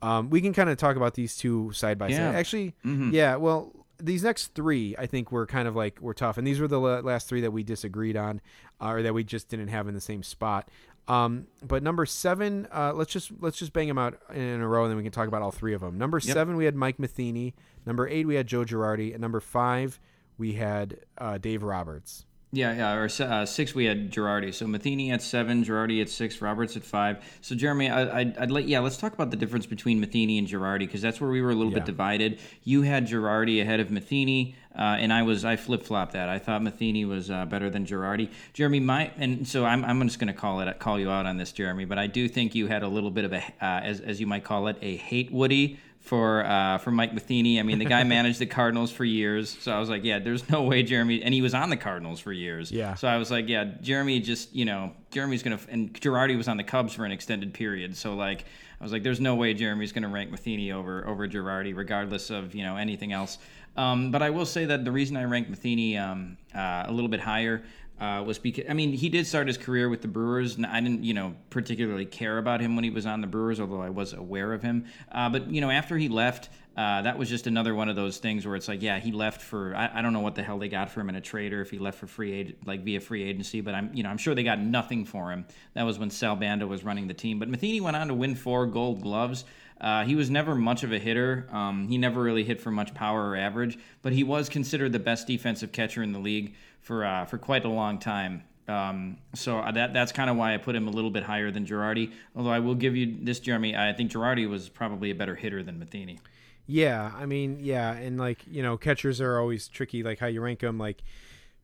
um, 0.02 0.30
we 0.30 0.42
can 0.42 0.54
kind 0.54 0.70
of 0.70 0.78
talk 0.78 0.96
about 0.96 1.14
these 1.14 1.36
two 1.38 1.72
side 1.74 1.98
by 1.98 2.08
Yeah. 2.10 2.32
side. 2.32 2.36
Actually, 2.36 2.76
yeah. 3.12 3.36
Well, 3.36 3.74
these 4.02 4.24
next 4.24 4.54
three, 4.56 4.96
I 4.98 5.06
think, 5.08 5.32
were 5.32 5.46
kind 5.46 5.68
of 5.68 5.76
like 5.76 6.00
were 6.02 6.14
tough, 6.14 6.38
and 6.38 6.48
these 6.48 6.60
were 6.60 6.68
the 6.68 6.80
last 6.80 7.28
three 7.28 7.42
that 7.42 7.52
we 7.52 7.64
disagreed 7.64 8.16
on, 8.16 8.40
uh, 8.82 8.90
or 8.92 9.02
that 9.04 9.14
we 9.14 9.24
just 9.24 9.50
didn't 9.50 9.68
have 9.68 9.88
in 9.88 9.94
the 9.94 10.00
same 10.02 10.24
spot. 10.24 10.70
Um, 11.10 11.48
but 11.68 11.82
number 11.82 12.06
seven, 12.06 12.68
uh, 12.72 12.94
let's 12.94 13.12
just 13.12 13.32
let's 13.40 13.58
just 13.58 13.74
bang 13.74 13.88
them 13.88 13.98
out 13.98 14.20
in 14.34 14.62
a 14.62 14.68
row, 14.68 14.84
and 14.84 14.92
then 14.92 14.98
we 14.98 15.04
can 15.04 15.12
talk 15.12 15.28
about 15.28 15.42
all 15.42 15.52
three 15.52 15.74
of 15.74 15.82
them. 15.82 15.98
Number 15.98 16.20
seven, 16.20 16.56
we 16.56 16.66
had 16.66 16.76
Mike 16.76 17.00
Matheny. 17.00 17.56
Number 17.86 18.08
eight, 18.08 18.28
we 18.28 18.36
had 18.36 18.46
Joe 18.46 18.64
Girardi, 18.64 19.12
and 19.12 19.20
number 19.20 19.40
five, 19.40 20.00
we 20.38 20.54
had 20.54 21.00
uh, 21.18 21.40
Dave 21.40 21.64
Roberts. 21.64 22.26
Yeah, 22.52 22.74
yeah. 22.74 22.94
Or 22.96 23.08
uh, 23.20 23.46
six, 23.46 23.76
we 23.76 23.86
had 23.86 24.12
Girardi. 24.12 24.52
So 24.52 24.66
Matheny 24.66 25.12
at 25.12 25.22
seven, 25.22 25.64
Girardi 25.64 26.02
at 26.02 26.10
six, 26.10 26.42
Roberts 26.42 26.76
at 26.76 26.84
five. 26.84 27.24
So 27.42 27.54
Jeremy, 27.54 27.90
I, 27.92 28.22
I'd, 28.22 28.38
I'd 28.40 28.52
let 28.52 28.68
yeah. 28.68 28.80
Let's 28.80 28.98
talk 28.98 29.14
about 29.14 29.30
the 29.30 29.38
difference 29.38 29.68
between 29.68 30.00
Matheny 30.00 30.40
and 30.40 30.48
Girardi 30.48 30.80
because 30.80 31.02
that's 31.02 31.22
where 31.22 31.30
we 31.30 31.42
were 31.44 31.52
a 31.52 31.56
little 31.56 31.72
Yeah. 31.72 31.80
bit 31.80 31.86
divided. 31.86 32.40
You 32.64 32.82
had 32.82 33.06
Girardi 33.08 33.62
ahead 33.62 33.80
of 33.80 33.92
Matheny, 33.92 34.56
uh, 34.76 34.82
and 34.82 35.14
I 35.14 35.22
was 35.22 35.46
I 35.46 35.58
flip 35.58 35.84
flopped 35.84 36.14
that. 36.14 36.28
I 36.28 36.40
thought 36.40 36.64
Matheny 36.64 37.06
was 37.06 37.30
uh, 37.30 37.46
better 37.46 37.70
than 37.70 37.86
Girardi. 37.86 38.32
Jeremy, 38.54 38.80
my 38.80 39.12
and 39.18 39.48
so 39.48 39.64
I'm, 39.66 39.86
I'm 39.86 40.02
just 40.08 40.18
going 40.18 40.34
to 40.34 40.40
call 40.40 40.60
it 40.62 40.80
call 40.80 41.00
you 41.00 41.12
out 41.12 41.28
on 41.28 41.38
this, 41.38 41.52
Jeremy. 41.52 41.86
But 41.86 42.00
I 42.00 42.08
do 42.08 42.28
think 42.28 42.56
you 42.56 42.66
had 42.66 42.82
a 42.82 42.88
little 42.88 43.12
bit 43.12 43.26
of 43.26 43.34
a 43.34 43.44
uh, 43.62 43.82
as 43.84 44.00
as 44.02 44.20
you 44.20 44.26
might 44.26 44.44
call 44.44 44.68
it 44.70 44.78
a 44.82 44.96
hate 44.96 45.32
Woody 45.32 45.80
for 46.10 46.44
uh, 46.44 46.80
for 46.80 46.90
Mike 46.90 47.14
Matheny. 47.14 47.60
I 47.60 47.64
mean, 47.64 47.78
the 47.78 47.86
guy 47.86 48.04
managed 48.16 48.40
the 48.40 48.48
Cardinals 48.48 48.92
for 48.92 49.06
years, 49.06 49.56
so 49.62 49.72
I 49.72 49.80
was 49.80 49.90
like, 49.90 50.04
yeah, 50.04 50.18
there's 50.18 50.50
no 50.50 50.64
way 50.64 50.82
Jeremy, 50.82 51.22
and 51.22 51.36
he 51.36 51.44
was 51.44 51.54
on 51.54 51.70
the 51.70 51.78
Cardinals 51.78 52.20
for 52.20 52.34
years. 52.34 52.72
Yeah. 52.72 52.96
So 52.96 53.08
I 53.08 53.18
was 53.18 53.30
like, 53.30 53.48
yeah, 53.48 53.66
Jeremy 53.82 54.20
just 54.20 54.56
you 54.56 54.66
know 54.66 54.92
Jeremy's 55.12 55.44
gonna 55.44 55.60
and 55.70 55.94
Girardi 55.94 56.36
was 56.36 56.48
on 56.48 56.58
the 56.58 56.64
Cubs 56.64 56.96
for 56.96 57.06
an 57.06 57.12
extended 57.12 57.54
period, 57.54 57.96
so 57.96 58.16
like 58.16 58.46
I 58.82 58.84
was 58.84 58.92
like, 58.92 59.04
there's 59.04 59.20
no 59.20 59.36
way 59.36 59.54
Jeremy's 59.54 59.92
gonna 59.92 60.10
rank 60.10 60.32
Matheny 60.32 60.72
over 60.72 61.08
over 61.08 61.28
Girardi, 61.28 61.78
regardless 61.78 62.32
of 62.32 62.56
you 62.56 62.64
know 62.64 62.76
anything 62.76 63.14
else. 63.14 63.38
Um, 63.78 64.10
but 64.10 64.24
I 64.24 64.32
will 64.32 64.48
say 64.48 64.66
that 64.66 64.84
the 64.84 64.92
reason 64.92 65.16
I 65.16 65.26
rank 65.26 65.48
Matheny 65.48 65.96
um, 65.96 66.38
uh, 66.56 66.86
a 66.88 66.92
little 66.92 67.08
bit 67.08 67.20
higher 67.20 67.62
uh, 68.00 68.24
was 68.26 68.40
because 68.40 68.66
I 68.70 68.74
mean 68.74 68.94
he 68.94 69.10
did 69.10 69.28
start 69.28 69.48
his 69.48 69.58
career 69.58 69.90
with 69.90 70.02
the 70.02 70.08
Brewers, 70.08 70.56
and 70.56 70.66
I 70.66 70.80
didn't 70.80 71.04
you 71.04 71.14
know 71.14 71.36
particularly 71.50 72.06
care 72.06 72.38
about 72.38 72.62
him 72.62 72.76
when 72.76 72.84
he 72.84 72.90
was 72.90 73.06
on 73.06 73.22
the 73.22 73.28
Brewers, 73.28 73.60
although 73.60 73.82
I 73.82 73.90
was 73.90 74.14
aware 74.14 74.54
of 74.54 74.62
him. 74.62 74.86
Uh, 75.12 75.30
but 75.30 75.50
you 75.52 75.62
know 75.62 75.70
after 75.70 75.98
he 75.98 76.08
left, 76.08 76.50
uh, 76.78 77.02
that 77.02 77.18
was 77.18 77.28
just 77.28 77.46
another 77.48 77.76
one 77.76 77.90
of 77.90 77.96
those 77.96 78.18
things 78.18 78.46
where 78.46 78.56
it's 78.56 78.68
like 78.68 78.82
yeah 78.82 79.00
he 79.00 79.12
left 79.12 79.42
for 79.42 79.76
I, 79.76 79.90
I 79.96 80.02
don't 80.02 80.14
know 80.14 80.22
what 80.22 80.36
the 80.36 80.44
hell 80.44 80.60
they 80.60 80.70
got 80.70 80.90
for 80.92 81.02
him 81.02 81.10
in 81.10 81.16
a 81.16 81.22
trade 81.22 81.52
or 81.52 81.62
if 81.62 81.72
he 81.72 81.78
left 81.78 82.00
for 82.00 82.08
free 82.08 82.56
like 82.66 82.84
via 82.84 83.02
free 83.02 83.24
agency, 83.24 83.62
but 83.62 83.76
I'm 83.76 83.92
you 83.94 84.04
know 84.04 84.10
I'm 84.10 84.18
sure 84.18 84.34
they 84.34 84.44
got 84.44 84.60
nothing 84.60 85.04
for 85.04 85.32
him. 85.32 85.46
That 85.74 85.84
was 85.84 86.00
when 86.00 86.10
Sal 86.10 86.36
Bando 86.36 86.68
was 86.68 86.84
running 86.84 87.08
the 87.08 87.14
team, 87.14 87.38
but 87.40 87.50
Matheny 87.50 87.82
went 87.82 87.98
on 87.98 88.08
to 88.08 88.14
win 88.14 88.36
four 88.36 88.66
Gold 88.66 89.02
Gloves. 89.02 89.44
Uh, 89.82 90.04
he 90.04 90.16
was 90.16 90.30
never 90.30 90.56
much 90.56 90.84
of 90.84 90.92
a 90.92 91.00
hitter. 91.00 91.48
Um, 91.52 91.88
he 91.88 91.98
never 91.98 92.22
really 92.22 92.44
hit 92.44 92.60
for 92.60 92.70
much 92.70 92.94
power 92.94 93.30
or 93.30 93.38
average, 93.38 93.80
but 94.02 94.12
he 94.12 94.24
was 94.24 94.50
considered 94.50 94.92
the 94.92 95.00
best 95.00 95.26
defensive 95.26 95.72
catcher 95.72 96.04
in 96.04 96.12
the 96.12 96.20
league 96.20 96.56
for 96.82 97.06
uh, 97.06 97.26
for 97.26 97.38
quite 97.38 97.66
a 97.66 97.70
long 97.70 98.00
time. 98.00 98.44
Um, 98.68 99.18
so 99.34 99.64
that 99.74 99.94
that's 99.94 100.12
kind 100.12 100.30
of 100.30 100.38
why 100.38 100.54
I 100.54 100.58
put 100.58 100.76
him 100.76 100.88
a 100.88 100.92
little 100.92 101.10
bit 101.10 101.24
higher 101.24 101.52
than 101.52 101.66
Girardi. 101.66 102.12
Although 102.36 102.52
I 102.52 102.60
will 102.60 102.76
give 102.76 102.96
you 102.96 103.18
this, 103.22 103.40
Jeremy. 103.40 103.76
I 103.76 103.94
think 103.94 104.12
Girardi 104.12 104.48
was 104.48 104.70
probably 104.70 105.10
a 105.12 105.16
better 105.16 105.36
hitter 105.36 105.64
than 105.64 105.80
Matheny. 105.80 106.20
Yeah, 106.68 107.12
I 107.16 107.26
mean, 107.26 107.58
yeah, 107.62 107.94
and 107.94 108.20
like 108.20 108.44
you 108.50 108.62
know, 108.62 108.78
catchers 108.78 109.20
are 109.22 109.40
always 109.40 109.68
tricky. 109.68 110.04
Like 110.04 110.20
how 110.20 110.28
you 110.28 110.42
rank 110.42 110.60
them, 110.60 110.78
like 110.78 111.02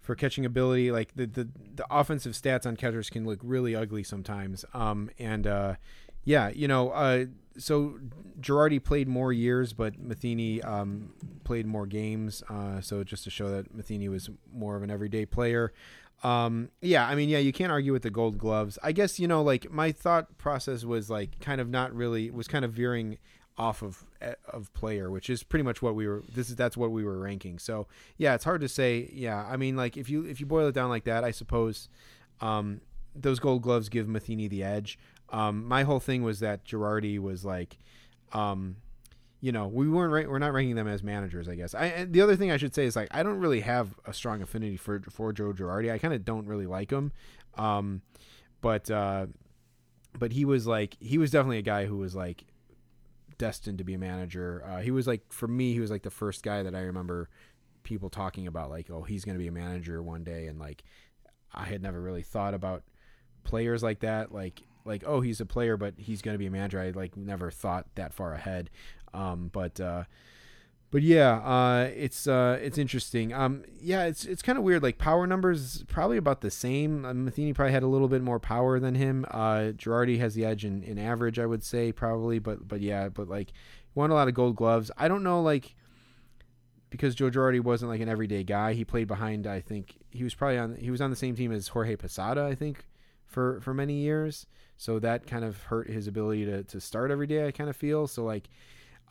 for 0.02 0.16
catching 0.16 0.46
ability, 0.46 0.92
like 0.92 1.16
the 1.16 1.28
the, 1.28 1.48
the 1.76 1.86
offensive 1.92 2.34
stats 2.34 2.66
on 2.66 2.76
catchers 2.76 3.12
can 3.12 3.26
look 3.26 3.40
really 3.44 3.76
ugly 3.76 4.04
sometimes. 4.04 4.66
Um, 4.74 5.12
and 5.20 5.46
uh, 5.46 5.76
yeah, 6.26 6.50
you 6.50 6.68
know, 6.68 6.90
uh, 6.90 7.26
so 7.58 8.00
Girardi 8.40 8.84
played 8.84 9.08
more 9.08 9.32
years, 9.32 9.74
but 9.74 9.98
Matheny 9.98 10.62
um, 10.62 11.14
played 11.44 11.66
more 11.66 11.86
games. 11.86 12.44
Uh, 12.50 12.82
so 12.82 13.04
just 13.04 13.24
to 13.24 13.30
show 13.30 13.50
that 13.50 13.74
Matheny 13.74 14.10
was 14.10 14.30
more 14.54 14.76
of 14.76 14.84
an 14.84 14.92
everyday 14.92 15.26
player. 15.26 15.72
Um, 16.24 16.70
yeah, 16.82 17.08
I 17.08 17.16
mean, 17.16 17.30
yeah, 17.30 17.38
you 17.38 17.54
can't 17.54 17.72
argue 17.72 17.94
with 17.94 18.02
the 18.02 18.10
gold 18.10 18.38
gloves. 18.38 18.80
I 18.84 18.92
guess, 18.92 19.20
you 19.20 19.28
know, 19.28 19.42
like 19.44 19.72
my 19.72 19.92
thought 19.92 20.38
process 20.38 20.84
was 20.84 21.10
like 21.10 21.40
kind 21.40 21.62
of 21.62 21.70
not 21.70 21.94
really, 21.94 22.32
was 22.32 22.48
kind 22.48 22.66
of 22.66 22.74
veering 22.74 23.18
off 23.58 23.82
of 23.82 24.06
eh, 24.22 24.34
of 24.50 24.74
player, 24.74 25.10
which 25.10 25.30
is 25.30 25.44
pretty 25.44 25.64
much 25.64 25.82
what 25.82 25.96
we 25.96 26.08
were. 26.08 26.24
This 26.34 26.50
is 26.50 26.56
that's 26.56 26.76
what 26.76 26.92
we 26.92 27.04
were 27.04 27.20
ranking. 27.20 27.60
So 27.60 27.88
yeah, 28.18 28.34
it's 28.34 28.44
hard 28.44 28.62
to 28.62 28.68
say. 28.68 29.10
Yeah, 29.14 29.46
I 29.50 29.58
mean, 29.58 29.76
like 29.76 29.98
if 29.98 30.10
you 30.10 30.26
if 30.26 30.40
you 30.40 30.46
boil 30.46 30.68
it 30.68 30.76
down 30.76 30.90
like 30.90 31.06
that, 31.06 31.24
I 31.24 31.32
suppose 31.32 31.90
um, 32.42 32.82
those 33.16 33.40
gold 33.40 33.62
gloves 33.62 33.90
give 33.90 34.08
Matheny 34.08 34.48
the 34.48 34.64
edge. 34.64 35.00
Um, 35.30 35.68
my 35.68 35.84
whole 35.84 36.00
thing 36.00 36.24
was 36.24 36.40
that 36.40 36.66
Girardi 36.66 37.20
was 37.20 37.44
like, 37.44 37.78
um, 38.32 38.78
you 39.42 39.52
know, 39.52 39.68
we 39.68 39.88
weren't 39.88 40.30
we're 40.30 40.40
not 40.40 40.54
ranking 40.54 40.76
them 40.76 40.88
as 40.88 41.04
managers. 41.04 41.48
I 41.48 41.56
guess. 41.56 41.76
I 41.76 42.06
the 42.10 42.22
other 42.22 42.36
thing 42.36 42.52
I 42.52 42.58
should 42.58 42.74
say 42.74 42.86
is 42.86 42.96
like 42.96 43.10
I 43.12 43.24
don't 43.24 43.40
really 43.40 43.62
have 43.62 43.96
a 44.06 44.14
strong 44.14 44.42
affinity 44.42 44.78
for 44.78 45.02
for 45.10 45.32
Joe 45.34 45.54
Girardi. 45.54 45.92
I 45.92 45.98
kind 45.98 46.14
of 46.14 46.26
don't 46.26 46.48
really 46.48 46.66
like 46.66 46.92
him, 46.92 47.12
um, 47.58 48.02
but 48.62 48.90
uh, 48.90 49.28
but 50.18 50.32
he 50.32 50.46
was 50.46 50.66
like 50.66 50.98
he 51.00 51.18
was 51.18 51.32
definitely 51.32 51.60
a 51.60 51.64
guy 51.64 51.86
who 51.86 51.98
was 51.98 52.16
like 52.16 52.46
destined 53.38 53.78
to 53.78 53.84
be 53.84 53.94
a 53.94 54.00
manager. 54.00 54.64
Uh, 54.66 54.80
he 54.80 54.92
was 54.92 55.08
like 55.08 55.22
for 55.32 55.48
me, 55.48 55.74
he 55.74 55.80
was 55.80 55.92
like 55.92 56.04
the 56.04 56.10
first 56.10 56.44
guy 56.44 56.64
that 56.64 56.74
I 56.74 56.82
remember 56.82 57.30
people 57.84 58.10
talking 58.10 58.48
about 58.48 58.70
like, 58.70 58.90
oh, 58.90 59.04
he's 59.04 59.26
going 59.26 59.36
to 59.36 59.42
be 59.42 59.48
a 59.48 59.52
manager 59.52 60.02
one 60.02 60.24
day, 60.24 60.48
and 60.48 60.60
like 60.60 60.84
I 61.54 61.66
had 61.66 61.82
never 61.82 62.02
really 62.02 62.24
thought 62.24 62.54
about 62.54 62.84
players 63.44 63.84
like 63.84 64.00
that, 64.00 64.32
like 64.32 64.64
like 64.86 65.04
oh, 65.06 65.22
he's 65.22 65.42
a 65.42 65.46
player, 65.46 65.78
but 65.78 65.96
he's 65.98 66.22
going 66.22 66.36
to 66.36 66.40
be 66.40 66.46
a 66.46 66.52
manager. 66.52 66.80
I 66.80 66.92
like 66.92 67.18
never 67.18 67.52
thought 67.52 67.88
that 67.96 68.14
far 68.14 68.34
ahead, 68.34 68.70
um, 69.14 69.50
but. 69.52 69.80
Uh, 69.80 70.04
but 70.96 71.02
yeah, 71.02 71.40
uh, 71.40 71.90
it's 71.94 72.26
uh, 72.26 72.58
it's 72.62 72.78
interesting. 72.78 73.34
Um, 73.34 73.66
yeah, 73.82 74.06
it's 74.06 74.24
it's 74.24 74.42
kind 74.42 74.58
of 74.58 74.64
weird. 74.64 74.82
Like 74.82 74.98
power 74.98 75.28
numbers, 75.28 75.84
probably 75.90 76.16
about 76.16 76.40
the 76.40 76.50
same. 76.50 77.04
Uh, 77.04 77.14
Matheny 77.14 77.52
probably 77.52 77.74
had 77.74 77.84
a 77.84 77.88
little 77.88 78.08
bit 78.08 78.22
more 78.22 78.40
power 78.40 78.80
than 78.80 78.96
him. 78.96 79.26
Uh, 79.30 79.74
Girardi 79.76 80.20
has 80.20 80.36
the 80.36 80.46
edge 80.46 80.64
in, 80.64 80.84
in 80.84 80.98
average, 80.98 81.38
I 81.38 81.48
would 81.48 81.66
say, 81.66 81.92
probably. 81.92 82.40
But 82.40 82.70
but 82.70 82.80
yeah, 82.80 83.10
but 83.10 83.28
like 83.28 83.52
won 83.94 84.10
a 84.10 84.14
lot 84.14 84.30
of 84.30 84.36
Gold 84.36 84.56
Gloves. 84.56 84.90
I 84.98 85.10
don't 85.10 85.24
know, 85.24 85.42
like 85.42 85.76
because 86.92 87.14
Joe 87.14 87.30
Girardi 87.30 87.60
wasn't 87.60 87.92
like 87.92 88.00
an 88.00 88.08
everyday 88.08 88.46
guy. 88.46 88.72
He 88.72 88.86
played 88.86 89.08
behind. 89.08 89.48
I 89.48 89.60
think 89.60 89.98
he 90.12 90.24
was 90.24 90.34
probably 90.34 90.60
on. 90.60 90.76
He 90.76 90.92
was 90.92 91.02
on 91.02 91.10
the 91.10 91.18
same 91.18 91.36
team 91.36 91.52
as 91.52 91.68
Jorge 91.68 91.98
Posada. 91.98 92.46
I 92.46 92.56
think 92.56 92.86
for 93.26 93.60
for 93.60 93.74
many 93.74 93.96
years. 93.96 94.48
So 94.78 95.00
that 95.00 95.28
kind 95.28 95.46
of 95.46 95.64
hurt 95.64 95.90
his 95.90 96.08
ability 96.08 96.46
to 96.46 96.64
to 96.64 96.80
start 96.82 97.12
every 97.12 97.28
day. 97.28 97.48
I 97.48 97.52
kind 97.52 97.70
of 97.70 97.76
feel 97.76 98.08
so 98.08 98.24
like. 98.24 98.50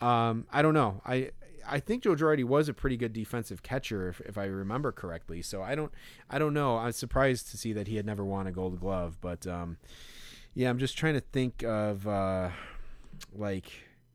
Um, 0.01 0.45
I 0.51 0.61
don't 0.61 0.73
know. 0.73 1.01
I 1.05 1.31
I 1.67 1.79
think 1.79 2.03
Joe 2.03 2.15
Girardi 2.15 2.43
was 2.43 2.69
a 2.69 2.73
pretty 2.73 2.97
good 2.97 3.13
defensive 3.13 3.63
catcher, 3.63 4.09
if, 4.09 4.21
if 4.21 4.37
I 4.37 4.45
remember 4.45 4.91
correctly. 4.91 5.41
So 5.41 5.61
I 5.61 5.75
don't, 5.75 5.91
I 6.29 6.39
don't 6.39 6.53
know. 6.53 6.77
I 6.77 6.85
was 6.85 6.95
surprised 6.95 7.49
to 7.51 7.57
see 7.57 7.73
that 7.73 7.87
he 7.87 7.95
had 7.95 8.05
never 8.05 8.23
won 8.23 8.47
a 8.47 8.51
Gold 8.51 8.79
Glove, 8.79 9.17
but 9.21 9.47
um, 9.47 9.77
yeah, 10.53 10.69
I'm 10.69 10.79
just 10.79 10.97
trying 10.97 11.15
to 11.15 11.21
think 11.21 11.63
of 11.63 12.07
uh, 12.07 12.49
like 13.33 13.71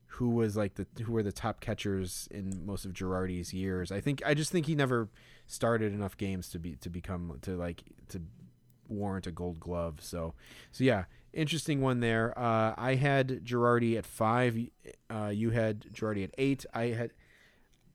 who 0.07 0.29
was 0.29 0.57
like 0.57 0.75
the 0.75 0.85
who 1.03 1.13
were 1.13 1.23
the 1.23 1.31
top 1.31 1.59
catchers 1.59 2.27
in 2.31 2.65
most 2.65 2.85
of 2.85 2.93
Girardi's 2.93 3.53
years. 3.53 3.91
I 3.91 4.01
think 4.01 4.21
I 4.25 4.33
just 4.33 4.51
think 4.51 4.65
he 4.65 4.75
never 4.75 5.09
started 5.47 5.93
enough 5.93 6.17
games 6.17 6.49
to 6.49 6.59
be 6.59 6.75
to 6.77 6.89
become 6.89 7.37
to 7.41 7.55
like 7.55 7.83
to 8.09 8.21
warrant 8.87 9.27
a 9.27 9.31
Gold 9.31 9.59
Glove. 9.59 9.99
So, 10.01 10.33
so 10.71 10.83
yeah, 10.83 11.05
interesting 11.33 11.81
one 11.81 11.99
there. 11.99 12.37
Uh, 12.37 12.73
I 12.77 12.95
had 12.95 13.43
Girardi 13.45 13.97
at 13.97 14.05
five. 14.05 14.57
Uh, 15.09 15.31
you 15.33 15.51
had 15.51 15.81
Girardi 15.93 16.23
at 16.23 16.31
eight. 16.37 16.65
I 16.73 16.87
had 16.87 17.11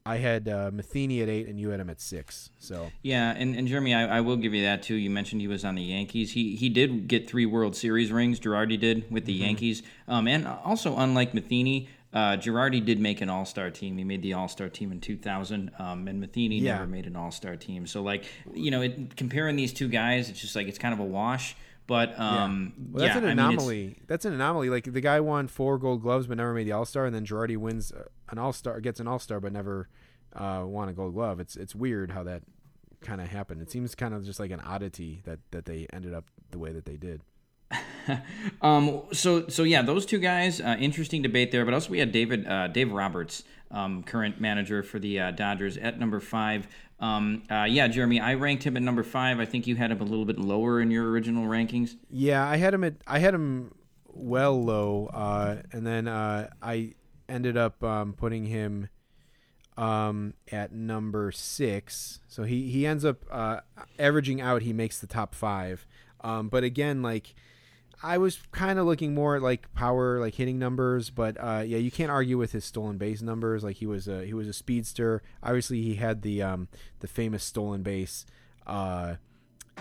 I 0.07 0.19
had 0.19 0.49
uh, 0.49 0.71
Matheny 0.73 1.21
at 1.21 1.29
eight, 1.29 1.49
and 1.49 1.59
you 1.59 1.71
had 1.71 1.81
him 1.81 1.91
at 1.91 2.01
six. 2.01 2.51
So 2.61 2.91
yeah, 3.03 3.35
and, 3.37 3.57
and 3.57 3.67
Jeremy, 3.67 3.93
I, 3.93 4.19
I 4.19 4.21
will 4.21 4.37
give 4.37 4.55
you 4.55 4.63
that 4.63 4.85
too. 4.85 4.95
You 4.95 5.11
mentioned 5.11 5.41
he 5.41 5.49
was 5.49 5.65
on 5.65 5.75
the 5.75 5.83
Yankees. 5.83 6.33
He 6.33 6.55
he 6.55 6.69
did 6.69 7.09
get 7.09 7.29
three 7.29 7.45
World 7.45 7.75
Series 7.75 8.13
rings. 8.13 8.39
Girardi 8.39 8.79
did 8.79 9.11
with 9.11 9.25
the 9.25 9.35
mm-hmm. 9.35 9.47
Yankees, 9.47 9.83
um, 10.07 10.29
and 10.29 10.47
also 10.47 10.97
unlike 10.97 11.35
Matheny. 11.35 11.89
Uh, 12.13 12.35
Girardi 12.35 12.83
did 12.83 12.99
make 12.99 13.21
an 13.21 13.29
All 13.29 13.45
Star 13.45 13.71
team. 13.71 13.99
He 13.99 14.05
made 14.05 14.23
the 14.23 14.33
All 14.33 14.49
Star 14.49 14.71
team 14.71 14.91
in 14.91 15.01
2000, 15.01 15.71
um, 15.79 16.09
and 16.09 16.21
Matheny 16.21 16.61
yeah. 16.61 16.75
never 16.75 16.87
made 16.87 17.07
an 17.07 17.15
All 17.15 17.31
Star 17.31 17.57
team. 17.57 17.87
So, 17.87 18.03
like, 18.03 18.25
you 18.55 18.71
know, 18.71 18.81
it, 18.81 19.17
comparing 19.17 19.57
these 19.57 19.73
two 19.73 19.89
guys, 19.89 20.31
it's 20.31 20.41
just 20.41 20.57
like 20.57 20.67
it's 20.67 20.79
kind 20.79 20.95
of 20.95 21.01
a 21.01 21.05
wash. 21.05 21.57
But 21.87 22.19
um, 22.19 22.73
yeah. 22.77 22.85
Well, 22.91 23.07
that's 23.07 23.15
yeah, 23.15 23.23
an 23.23 23.39
anomaly. 23.39 23.83
I 23.83 23.87
mean, 23.87 24.01
that's 24.07 24.25
an 24.25 24.33
anomaly. 24.33 24.71
Like 24.71 24.93
the 24.93 25.01
guy 25.01 25.21
won 25.21 25.47
four 25.49 25.79
Gold 25.79 26.03
Gloves 26.03 26.27
but 26.27 26.37
never 26.37 26.53
made 26.53 26.67
the 26.67 26.73
All 26.73 26.85
Star, 26.85 27.07
and 27.07 27.15
then 27.15 27.25
Girardi 27.25 27.57
wins 27.57 27.93
uh, 27.93 28.05
an 28.29 28.39
All 28.39 28.53
Star, 28.53 28.81
gets 28.81 28.99
an 29.01 29.07
All 29.07 29.19
Star 29.19 29.41
but 29.41 29.53
never 29.53 29.89
uh, 30.35 30.65
won 30.67 30.89
a 30.89 30.93
Gold 30.93 31.15
Glove. 31.15 31.39
It's 31.41 31.57
it's 31.57 31.75
weird 31.75 32.11
how 32.11 32.25
that 32.25 32.43
kind 33.01 33.21
of 33.21 33.29
happened. 33.29 33.63
It 33.63 33.71
seems 33.71 33.95
kind 33.95 34.15
of 34.15 34.25
just 34.25 34.41
like 34.41 34.51
an 34.51 34.61
oddity 34.61 35.23
that 35.25 35.39
that 35.53 35.65
they 35.65 35.87
ended 35.93 36.13
up 36.13 36.25
the 36.51 36.59
way 36.59 36.73
that 36.73 36.85
they 36.85 36.97
did. 36.97 37.23
um, 38.63 39.03
so 39.13 39.49
so 39.49 39.63
yeah, 39.63 39.83
those 39.83 40.07
two 40.07 40.19
guys, 40.19 40.61
uh, 40.61 40.77
interesting 40.79 41.23
debate 41.23 41.53
there. 41.53 41.65
But 41.65 41.75
also 41.75 41.91
we 41.91 41.99
had 41.99 42.13
David 42.13 42.47
uh, 42.47 42.69
Dave 42.69 42.93
Roberts, 42.93 43.45
um, 43.71 44.03
current 44.03 44.41
manager 44.41 44.83
for 44.83 44.99
the 44.99 45.21
uh, 45.21 45.31
Dodgers, 45.33 45.77
at 45.77 45.99
number 45.99 46.21
five. 46.21 46.69
Um, 46.99 47.43
uh, 47.51 47.65
yeah, 47.65 47.89
Jeremy, 47.89 48.21
I 48.21 48.35
ranked 48.35 48.65
him 48.65 48.77
at 48.77 48.83
number 48.83 49.03
five. 49.03 49.39
I 49.39 49.45
think 49.45 49.67
you 49.67 49.77
had 49.77 49.91
him 49.91 50.01
a 50.01 50.05
little 50.05 50.25
bit 50.25 50.39
lower 50.39 50.81
in 50.81 50.91
your 50.91 51.11
original 51.11 51.47
rankings. 51.47 51.97
Yeah, 52.11 52.47
I 52.47 52.57
had 52.57 52.73
him 52.73 52.85
at 52.85 52.95
I 53.07 53.19
had 53.19 53.35
him 53.35 53.75
well 54.07 54.63
low, 54.63 55.11
uh, 55.13 55.57
and 55.73 55.87
then 55.87 56.09
uh, 56.09 56.49
I 56.63 56.95
ended 57.29 57.57
up 57.57 57.83
um, 57.85 58.15
putting 58.15 58.47
him 58.47 58.89
um, 59.77 60.35
at 60.51 60.73
number 60.73 61.31
six. 61.33 62.21
So 62.29 62.45
he 62.45 62.71
he 62.71 62.87
ends 62.87 63.05
up 63.05 63.25
uh, 63.31 63.61
averaging 63.99 64.41
out. 64.41 64.63
He 64.63 64.73
makes 64.73 64.99
the 64.99 65.07
top 65.07 65.35
five. 65.35 65.87
Um, 66.23 66.49
but 66.49 66.65
again, 66.65 67.03
like 67.03 67.35
I 68.03 68.19
was 68.19 68.39
kind 68.53 68.79
of 68.79 68.87
looking 68.87 69.15
more 69.15 69.37
at 69.37 69.43
like 69.43 69.73
power, 69.75 70.21
like 70.21 70.35
hitting 70.35 70.59
numbers, 70.59 71.11
but 71.11 71.37
uh, 71.41 71.63
yeah, 71.67 71.79
you 71.79 71.91
can't 71.91 72.11
argue 72.11 72.37
with 72.37 72.53
his 72.53 72.65
stolen 72.65 72.99
base 72.99 73.23
numbers. 73.23 73.65
Like 73.65 73.77
he 73.77 73.87
was 73.87 74.07
a 74.07 74.25
he 74.25 74.35
was 74.35 74.49
a 74.49 74.53
speedster. 74.53 75.23
Obviously, 75.43 75.83
he 75.83 75.95
had 75.95 76.23
the 76.23 76.43
um, 76.43 76.69
the 77.01 77.07
famous 77.07 77.43
stolen 77.43 77.83
base 77.83 78.27
uh, 78.67 79.15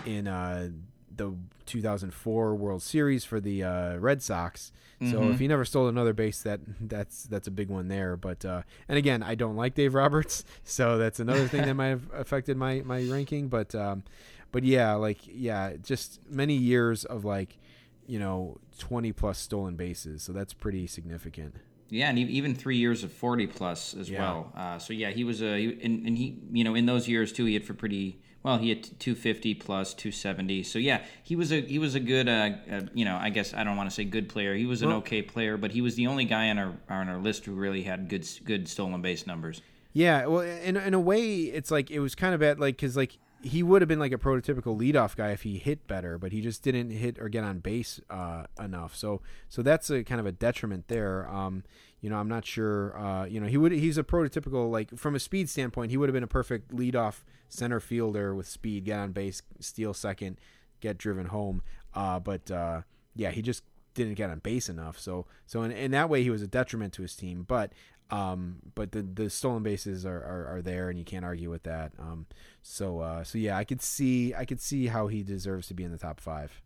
in 0.06 0.26
uh, 0.26 0.70
the 1.14 1.34
2004 1.66 2.54
World 2.54 2.82
Series 2.82 3.24
for 3.24 3.40
the 3.40 3.62
uh, 3.62 3.96
Red 3.96 4.22
Sox. 4.22 4.72
Mm-hmm. 5.00 5.12
So 5.12 5.30
if 5.30 5.38
he 5.38 5.46
never 5.46 5.64
stole 5.64 5.88
another 5.88 6.14
base, 6.14 6.42
that 6.42 6.60
that's 6.80 7.24
that's 7.24 7.48
a 7.48 7.50
big 7.50 7.68
one 7.68 7.88
there. 7.88 8.16
But 8.16 8.44
uh, 8.44 8.62
and 8.88 8.96
again, 8.96 9.22
I 9.22 9.34
don't 9.34 9.56
like 9.56 9.74
Dave 9.74 9.94
Roberts, 9.94 10.44
so 10.64 10.96
that's 10.96 11.20
another 11.20 11.48
thing 11.48 11.62
that 11.62 11.74
might 11.74 11.88
have 11.88 12.10
affected 12.14 12.56
my 12.56 12.82
my 12.84 13.04
ranking. 13.04 13.48
But 13.48 13.74
um, 13.74 14.04
but 14.52 14.64
yeah, 14.64 14.94
like 14.94 15.18
yeah, 15.26 15.74
just 15.82 16.20
many 16.30 16.54
years 16.54 17.04
of 17.04 17.26
like 17.26 17.58
you 18.06 18.18
know, 18.18 18.58
20 18.78 19.12
plus 19.12 19.38
stolen 19.38 19.76
bases. 19.76 20.22
So 20.22 20.32
that's 20.32 20.52
pretty 20.52 20.86
significant. 20.86 21.56
Yeah, 21.88 22.08
and 22.08 22.18
even 22.18 22.54
three 22.54 22.78
years 22.78 23.04
of 23.04 23.12
40 23.12 23.46
plus 23.46 23.94
as 23.94 24.10
yeah. 24.10 24.20
well. 24.20 24.52
Uh, 24.56 24.78
so 24.78 24.92
yeah, 24.92 25.10
he 25.10 25.24
was 25.24 25.40
a, 25.40 25.56
he, 25.58 25.78
and, 25.82 26.06
and 26.06 26.18
he, 26.18 26.38
you 26.50 26.64
know, 26.64 26.74
in 26.74 26.86
those 26.86 27.06
years 27.06 27.32
too, 27.32 27.44
he 27.44 27.54
had 27.54 27.64
for 27.64 27.74
pretty, 27.74 28.18
well, 28.42 28.58
he 28.58 28.70
had 28.70 28.82
250 28.82 29.54
plus 29.54 29.94
270. 29.94 30.64
So 30.64 30.80
yeah, 30.80 31.04
he 31.22 31.36
was 31.36 31.52
a, 31.52 31.60
he 31.60 31.78
was 31.78 31.94
a 31.94 32.00
good, 32.00 32.28
uh, 32.28 32.50
uh 32.70 32.80
you 32.92 33.04
know, 33.04 33.16
I 33.16 33.30
guess 33.30 33.54
I 33.54 33.62
don't 33.62 33.76
want 33.76 33.88
to 33.88 33.94
say 33.94 34.04
good 34.04 34.28
player. 34.28 34.54
He 34.56 34.66
was 34.66 34.82
an 34.82 34.88
well, 34.88 34.98
okay 34.98 35.22
player, 35.22 35.56
but 35.56 35.70
he 35.70 35.80
was 35.80 35.94
the 35.94 36.08
only 36.08 36.24
guy 36.24 36.50
on 36.50 36.58
our, 36.58 36.72
on 36.90 37.08
our 37.08 37.18
list 37.18 37.44
who 37.44 37.54
really 37.54 37.84
had 37.84 38.08
good, 38.08 38.28
good 38.44 38.68
stolen 38.68 39.00
base 39.00 39.26
numbers. 39.26 39.62
Yeah, 39.96 40.26
well, 40.26 40.42
in 40.42 40.76
in 40.76 40.92
a 40.92 41.00
way, 41.00 41.36
it's 41.44 41.70
like 41.70 41.90
it 41.90 42.00
was 42.00 42.14
kind 42.14 42.34
of 42.34 42.40
bad, 42.40 42.60
like 42.60 42.76
because 42.76 42.98
like 42.98 43.16
he 43.46 43.62
would 43.62 43.80
have 43.80 43.88
been 43.88 44.00
like 44.00 44.12
a 44.12 44.18
prototypical 44.18 44.76
leadoff 44.78 45.14
guy 45.14 45.30
if 45.30 45.42
he 45.42 45.58
hit 45.58 45.86
better, 45.86 46.18
but 46.18 46.32
he 46.32 46.40
just 46.40 46.62
didn't 46.62 46.90
hit 46.90 47.16
or 47.20 47.28
get 47.28 47.44
on 47.44 47.60
base 47.60 48.00
uh, 48.10 48.44
enough. 48.60 48.96
So 48.96 49.22
so 49.48 49.62
that's 49.62 49.88
a 49.88 50.02
kind 50.02 50.20
of 50.20 50.26
a 50.26 50.32
detriment 50.32 50.88
there. 50.88 51.28
Um, 51.28 51.62
you 52.00 52.10
know, 52.10 52.16
I'm 52.16 52.28
not 52.28 52.44
sure. 52.44 52.98
Uh, 52.98 53.24
you 53.24 53.40
know, 53.40 53.46
he 53.46 53.56
would 53.56 53.72
he's 53.72 53.98
a 53.98 54.02
prototypical 54.02 54.70
like 54.70 54.96
from 54.98 55.14
a 55.14 55.20
speed 55.20 55.48
standpoint, 55.48 55.90
he 55.90 55.96
would 55.96 56.08
have 56.08 56.14
been 56.14 56.24
a 56.24 56.28
perfect 56.28 56.74
leadoff 56.74 57.22
center 57.48 57.78
fielder 57.78 58.34
with 58.34 58.48
speed, 58.48 58.84
get 58.84 58.98
on 58.98 59.12
base, 59.12 59.42
steal 59.60 59.94
second, 59.94 60.38
get 60.80 60.98
driven 60.98 61.26
home. 61.26 61.62
Uh, 61.94 62.18
but 62.18 62.50
uh, 62.50 62.82
yeah, 63.14 63.30
he 63.30 63.42
just 63.42 63.62
didn't 63.94 64.14
get 64.14 64.28
on 64.28 64.40
base 64.40 64.68
enough. 64.68 64.98
So 64.98 65.26
so 65.46 65.62
in, 65.62 65.70
in 65.70 65.92
that 65.92 66.10
way, 66.10 66.22
he 66.24 66.30
was 66.30 66.42
a 66.42 66.48
detriment 66.48 66.92
to 66.94 67.02
his 67.02 67.14
team. 67.14 67.44
But 67.46 67.72
um, 68.10 68.56
but 68.74 68.92
the 68.92 69.02
the 69.02 69.28
stolen 69.30 69.62
bases 69.62 70.06
are, 70.06 70.18
are, 70.18 70.56
are, 70.56 70.62
there, 70.62 70.88
and 70.88 70.98
you 70.98 71.04
can't 71.04 71.24
argue 71.24 71.50
with 71.50 71.64
that. 71.64 71.92
Um, 71.98 72.26
so 72.62 73.00
uh, 73.00 73.24
so 73.24 73.38
yeah, 73.38 73.56
I 73.56 73.64
could 73.64 73.82
see 73.82 74.34
I 74.34 74.44
could 74.44 74.60
see 74.60 74.86
how 74.86 75.08
he 75.08 75.22
deserves 75.22 75.68
to 75.68 75.74
be 75.74 75.84
in 75.84 75.90
the 75.90 75.98
top 75.98 76.20
five. 76.20 76.62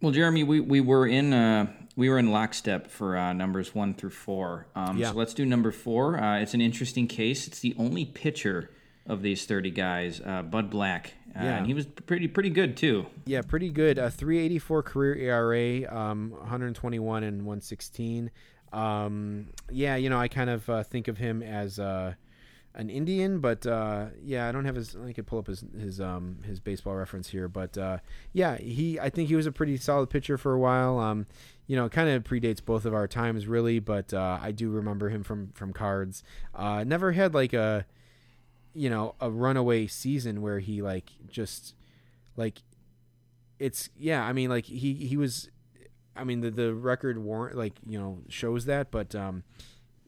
Well, 0.00 0.12
Jeremy, 0.12 0.44
we, 0.44 0.60
we 0.60 0.80
were 0.80 1.06
in 1.06 1.32
uh, 1.32 1.66
we 1.96 2.08
were 2.08 2.18
in 2.18 2.30
lockstep 2.30 2.90
for 2.90 3.16
uh, 3.16 3.32
numbers 3.32 3.74
one 3.74 3.94
through 3.94 4.10
four. 4.10 4.66
Um, 4.76 4.98
yeah. 4.98 5.10
So 5.10 5.16
let's 5.16 5.34
do 5.34 5.46
number 5.46 5.72
four. 5.72 6.20
Uh, 6.20 6.40
it's 6.40 6.54
an 6.54 6.60
interesting 6.60 7.06
case. 7.06 7.46
It's 7.46 7.60
the 7.60 7.74
only 7.78 8.04
pitcher 8.04 8.70
of 9.06 9.22
these 9.22 9.46
thirty 9.46 9.70
guys, 9.70 10.20
uh, 10.24 10.42
Bud 10.42 10.70
Black. 10.70 11.14
Uh, 11.36 11.42
yeah. 11.42 11.56
and 11.56 11.66
he 11.66 11.74
was 11.74 11.86
pretty 11.86 12.28
pretty 12.28 12.50
good 12.50 12.76
too. 12.76 13.06
Yeah, 13.24 13.42
pretty 13.42 13.70
good. 13.70 13.98
A 13.98 14.08
3.84 14.08 14.84
career 14.84 15.16
ERA, 15.16 15.92
um, 15.92 16.30
121 16.30 17.24
and 17.24 17.38
116. 17.38 18.30
Um, 18.74 19.46
yeah, 19.70 19.96
you 19.96 20.10
know, 20.10 20.18
I 20.18 20.28
kind 20.28 20.50
of 20.50 20.68
uh, 20.68 20.82
think 20.82 21.06
of 21.06 21.16
him 21.18 21.42
as 21.42 21.78
uh, 21.78 22.14
an 22.74 22.90
Indian, 22.90 23.38
but 23.38 23.66
uh, 23.66 24.06
yeah, 24.22 24.48
I 24.48 24.52
don't 24.52 24.64
have 24.64 24.74
his. 24.74 24.96
I 24.96 25.12
could 25.12 25.26
pull 25.26 25.38
up 25.38 25.46
his 25.46 25.64
his 25.78 26.00
um, 26.00 26.38
his 26.44 26.58
baseball 26.58 26.96
reference 26.96 27.28
here, 27.28 27.46
but 27.48 27.78
uh, 27.78 27.98
yeah, 28.32 28.56
he. 28.56 28.98
I 28.98 29.10
think 29.10 29.28
he 29.28 29.36
was 29.36 29.46
a 29.46 29.52
pretty 29.52 29.76
solid 29.76 30.10
pitcher 30.10 30.36
for 30.36 30.52
a 30.52 30.58
while. 30.58 30.98
Um, 30.98 31.26
you 31.66 31.76
know, 31.76 31.88
kind 31.88 32.08
of 32.08 32.24
predates 32.24 32.62
both 32.62 32.84
of 32.84 32.92
our 32.92 33.06
times, 33.06 33.46
really, 33.46 33.78
but 33.78 34.12
uh, 34.12 34.38
I 34.42 34.50
do 34.50 34.70
remember 34.70 35.08
him 35.08 35.22
from 35.22 35.52
from 35.54 35.72
cards. 35.72 36.24
Uh, 36.52 36.82
never 36.84 37.12
had 37.12 37.32
like 37.32 37.52
a, 37.52 37.86
you 38.74 38.90
know, 38.90 39.14
a 39.20 39.30
runaway 39.30 39.86
season 39.86 40.42
where 40.42 40.58
he 40.58 40.82
like 40.82 41.12
just 41.28 41.74
like 42.36 42.62
it's 43.60 43.88
yeah. 43.96 44.24
I 44.24 44.32
mean, 44.32 44.50
like 44.50 44.66
he 44.66 44.94
he 44.94 45.16
was 45.16 45.48
I 46.16 46.24
mean, 46.24 46.40
the 46.40 46.50
the 46.50 46.74
record 46.74 47.18
warrant 47.18 47.56
like 47.56 47.74
you 47.86 47.98
know 47.98 48.18
shows 48.28 48.66
that, 48.66 48.90
but 48.90 49.14
um, 49.14 49.42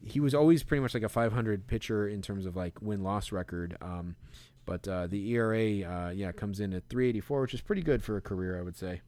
he 0.05 0.21
was 0.21 0.35
always 0.35 0.63
pretty 0.63 0.81
much 0.81 0.95
like 0.95 1.03
a 1.03 1.09
500 1.09 1.67
pitcher 1.67 2.09
in 2.09 2.23
terms 2.23 2.47
of 2.47 2.57
like 2.57 2.81
win 2.81 3.03
loss 3.03 3.33
record. 3.33 3.77
Um, 3.81 4.17
but 4.65 4.87
uh, 4.89 5.07
the 5.07 5.31
ERA, 5.31 5.83
uh, 5.83 6.11
yeah, 6.11 6.33
comes 6.33 6.61
in 6.61 6.73
at 6.75 6.89
384, 6.89 7.41
which 7.41 7.55
is 7.55 7.61
pretty 7.61 7.83
good 7.83 8.03
for 8.03 8.17
a 8.17 8.21
career, 8.21 8.59
I 8.59 8.63
would 8.63 8.77
say. 8.77 9.01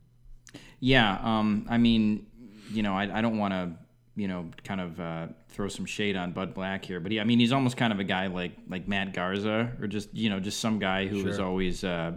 Yeah, 0.80 1.18
um, 1.22 1.66
I 1.68 1.78
mean, 1.78 2.26
you 2.70 2.82
know, 2.82 2.94
I, 2.94 3.18
I 3.18 3.20
don't 3.20 3.38
want 3.38 3.52
to, 3.52 3.72
you 4.14 4.28
know, 4.28 4.50
kind 4.64 4.80
of 4.80 5.00
uh, 5.00 5.26
throw 5.48 5.68
some 5.68 5.84
shade 5.84 6.16
on 6.16 6.32
Bud 6.32 6.54
Black 6.54 6.84
here, 6.84 7.00
but 7.00 7.12
he, 7.12 7.20
I 7.20 7.24
mean, 7.24 7.40
he's 7.40 7.52
almost 7.52 7.76
kind 7.76 7.92
of 7.92 7.98
a 7.98 8.04
guy 8.04 8.28
like 8.28 8.52
like 8.68 8.88
Matt 8.88 9.12
Garza, 9.12 9.72
or 9.80 9.86
just 9.88 10.14
you 10.14 10.30
know, 10.30 10.40
just 10.40 10.60
some 10.60 10.78
guy 10.78 11.06
who 11.06 11.22
sure. 11.22 11.30
is 11.30 11.38
always 11.38 11.84
uh, 11.84 12.12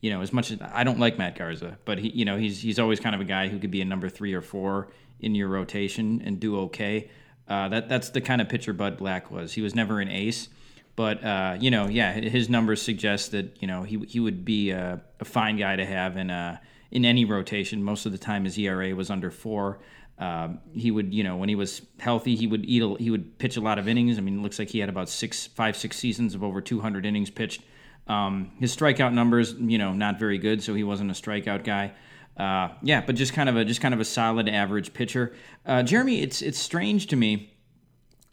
you 0.00 0.10
know, 0.10 0.22
as 0.22 0.32
much 0.32 0.50
as 0.50 0.58
I 0.60 0.84
don't 0.84 0.98
like 0.98 1.18
Matt 1.18 1.36
Garza, 1.36 1.78
but 1.84 1.98
he, 1.98 2.10
you 2.10 2.24
know, 2.24 2.36
he's 2.36 2.60
he's 2.60 2.78
always 2.78 3.00
kind 3.00 3.14
of 3.14 3.20
a 3.20 3.24
guy 3.24 3.48
who 3.48 3.58
could 3.58 3.70
be 3.70 3.80
a 3.80 3.84
number 3.84 4.08
three 4.08 4.32
or 4.34 4.40
four 4.40 4.92
in 5.20 5.34
your 5.34 5.48
rotation 5.48 6.22
and 6.24 6.40
do 6.40 6.58
okay. 6.60 7.10
Uh, 7.46 7.68
that 7.68 7.88
that's 7.88 8.10
the 8.10 8.20
kind 8.20 8.40
of 8.40 8.48
pitcher 8.48 8.72
Bud 8.72 8.96
Black 8.96 9.30
was. 9.30 9.52
He 9.52 9.60
was 9.60 9.74
never 9.74 10.00
an 10.00 10.08
ace, 10.08 10.48
but 10.96 11.22
uh, 11.22 11.56
you 11.60 11.70
know, 11.70 11.88
yeah, 11.88 12.12
his 12.12 12.48
numbers 12.48 12.80
suggest 12.80 13.32
that 13.32 13.60
you 13.60 13.68
know 13.68 13.82
he 13.82 13.98
he 14.08 14.20
would 14.20 14.44
be 14.44 14.70
a, 14.70 15.02
a 15.18 15.24
fine 15.24 15.56
guy 15.56 15.76
to 15.76 15.84
have 15.84 16.16
in 16.16 16.30
a, 16.30 16.60
uh, 16.60 16.64
in 16.90 17.04
any 17.04 17.24
rotation. 17.24 17.82
Most 17.82 18.06
of 18.06 18.12
the 18.12 18.18
time, 18.18 18.44
his 18.44 18.58
ERA 18.58 18.94
was 18.94 19.10
under 19.10 19.30
four. 19.30 19.80
Uh, 20.18 20.50
he 20.74 20.90
would, 20.90 21.14
you 21.14 21.24
know, 21.24 21.36
when 21.36 21.48
he 21.48 21.54
was 21.54 21.80
healthy, 21.98 22.36
he 22.36 22.46
would 22.46 22.64
eat. 22.66 22.82
A, 22.82 22.94
he 22.96 23.10
would 23.10 23.38
pitch 23.38 23.56
a 23.56 23.60
lot 23.60 23.78
of 23.78 23.88
innings. 23.88 24.18
I 24.18 24.20
mean, 24.20 24.38
it 24.38 24.42
looks 24.42 24.58
like 24.58 24.68
he 24.68 24.78
had 24.78 24.88
about 24.88 25.08
six, 25.08 25.46
five, 25.46 25.76
six 25.76 25.96
seasons 25.96 26.34
of 26.34 26.44
over 26.44 26.60
200 26.60 27.06
innings 27.06 27.30
pitched. 27.30 27.62
Um, 28.10 28.50
his 28.58 28.76
strikeout 28.76 29.12
numbers, 29.12 29.54
you 29.58 29.78
know, 29.78 29.92
not 29.92 30.18
very 30.18 30.38
good, 30.38 30.62
so 30.62 30.74
he 30.74 30.82
wasn't 30.82 31.10
a 31.10 31.14
strikeout 31.14 31.62
guy. 31.62 31.92
Uh, 32.36 32.70
yeah, 32.82 33.02
but 33.02 33.14
just 33.14 33.32
kind 33.34 33.48
of 33.48 33.56
a 33.56 33.64
just 33.64 33.80
kind 33.80 33.94
of 33.94 34.00
a 34.00 34.04
solid 34.04 34.48
average 34.48 34.92
pitcher. 34.92 35.32
Uh, 35.64 35.82
Jeremy, 35.82 36.20
it's 36.20 36.42
it's 36.42 36.58
strange 36.58 37.06
to 37.08 37.16
me 37.16 37.54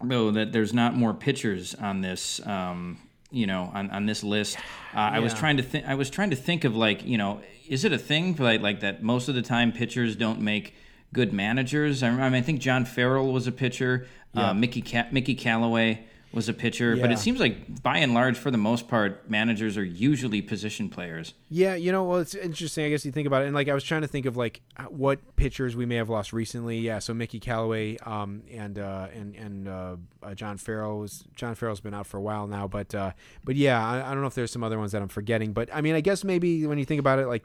though 0.04 0.32
that 0.32 0.52
there's 0.52 0.74
not 0.74 0.96
more 0.96 1.14
pitchers 1.14 1.76
on 1.76 2.02
this. 2.02 2.46
Um, 2.48 3.00
you 3.30 3.46
know, 3.46 3.70
on, 3.74 3.90
on 3.92 4.06
this 4.06 4.24
list, 4.24 4.58
uh, 4.96 5.00
I 5.00 5.20
was 5.20 5.34
trying 5.34 5.58
to 5.58 5.64
think. 5.64 5.86
I 5.86 5.96
was 5.96 6.10
trying 6.10 6.30
to 6.30 6.36
think 6.38 6.64
of 6.64 6.76
like, 6.76 7.06
you 7.06 7.18
know, 7.18 7.42
is 7.68 7.84
it 7.84 7.92
a 7.92 7.98
thing 7.98 8.34
for 8.34 8.44
like 8.44 8.62
like 8.62 8.80
that? 8.80 9.04
Most 9.04 9.28
of 9.30 9.36
the 9.36 9.42
time, 9.42 9.72
pitchers 9.72 10.16
don't 10.16 10.40
make 10.42 10.74
good 11.14 11.34
managers. 11.34 12.02
I, 12.02 12.08
I 12.08 12.30
mean, 12.30 12.34
I 12.34 12.42
think 12.42 12.62
John 12.62 12.86
Farrell 12.86 13.32
was 13.32 13.46
a 13.46 13.52
pitcher. 13.52 14.08
Uh, 14.34 14.54
Mickey 14.54 14.82
Ca- 14.82 15.10
Mickey 15.12 15.36
Callaway 15.36 16.06
was 16.38 16.48
a 16.48 16.54
pitcher, 16.54 16.96
but 16.96 17.12
it 17.12 17.18
seems 17.18 17.40
like 17.40 17.82
by 17.82 17.98
and 17.98 18.14
large, 18.14 18.38
for 18.38 18.52
the 18.52 18.60
most 18.60 18.88
part, 18.88 19.28
managers 19.28 19.76
are 19.76 19.84
usually 19.84 20.40
position 20.42 20.88
players. 20.88 21.34
Yeah, 21.50 21.74
you 21.74 21.92
know, 21.92 22.04
well, 22.04 22.20
it's 22.20 22.36
interesting. 22.36 22.86
I 22.86 22.90
guess 22.90 23.04
you 23.04 23.12
think 23.12 23.26
about 23.26 23.42
it, 23.42 23.48
and 23.48 23.56
like 23.56 23.68
I 23.68 23.74
was 23.74 23.84
trying 23.84 24.02
to 24.02 24.08
think 24.08 24.28
of 24.28 24.38
like 24.38 24.62
what 24.88 25.36
pitchers 25.36 25.76
we 25.76 25.88
may 25.88 25.96
have 25.96 26.10
lost 26.10 26.32
recently. 26.32 26.78
Yeah, 26.78 27.00
so 27.00 27.14
Mickey 27.14 27.40
Callaway, 27.40 27.98
um, 27.98 28.44
and 28.54 28.78
uh, 28.78 29.08
and 29.14 29.36
and 29.36 29.68
uh, 29.68 29.96
uh, 30.22 30.36
John 30.36 30.58
Farrell 30.58 31.00
was 31.00 31.26
John 31.36 31.56
Farrell's 31.56 31.82
been 31.82 31.96
out 31.96 32.06
for 32.06 32.18
a 32.18 32.22
while 32.22 32.46
now, 32.46 32.68
but 32.68 32.94
uh, 32.94 33.12
but 33.44 33.56
yeah, 33.56 33.84
I, 33.84 34.12
I 34.12 34.14
don't 34.14 34.22
know 34.22 34.28
if 34.28 34.36
there's 34.36 34.52
some 34.52 34.64
other 34.64 34.78
ones 34.78 34.92
that 34.92 35.02
I'm 35.02 35.10
forgetting, 35.10 35.54
but 35.54 35.70
I 35.74 35.82
mean, 35.82 35.96
I 35.96 36.02
guess 36.02 36.24
maybe 36.24 36.68
when 36.68 36.78
you 36.78 36.86
think 36.86 37.00
about 37.00 37.18
it, 37.18 37.26
like 37.26 37.44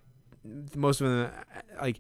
most 0.77 1.01
of 1.01 1.09
them, 1.09 1.31
like 1.81 1.99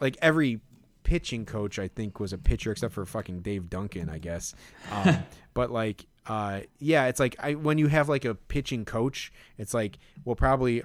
like 0.00 0.16
every 0.22 0.60
pitching 1.08 1.46
coach 1.46 1.78
I 1.78 1.88
think 1.88 2.20
was 2.20 2.34
a 2.34 2.38
pitcher 2.38 2.70
except 2.70 2.92
for 2.92 3.06
fucking 3.06 3.40
Dave 3.40 3.70
Duncan, 3.70 4.10
I 4.10 4.18
guess. 4.18 4.54
Um, 4.92 5.18
but 5.54 5.70
like, 5.70 6.06
uh, 6.28 6.60
yeah, 6.78 7.06
it's 7.06 7.18
like 7.18 7.36
I 7.40 7.54
when 7.54 7.78
you 7.78 7.88
have 7.88 8.08
like 8.08 8.24
a 8.24 8.34
pitching 8.34 8.84
coach, 8.84 9.32
it's 9.56 9.74
like 9.74 9.98
well 10.24 10.36
probably 10.36 10.82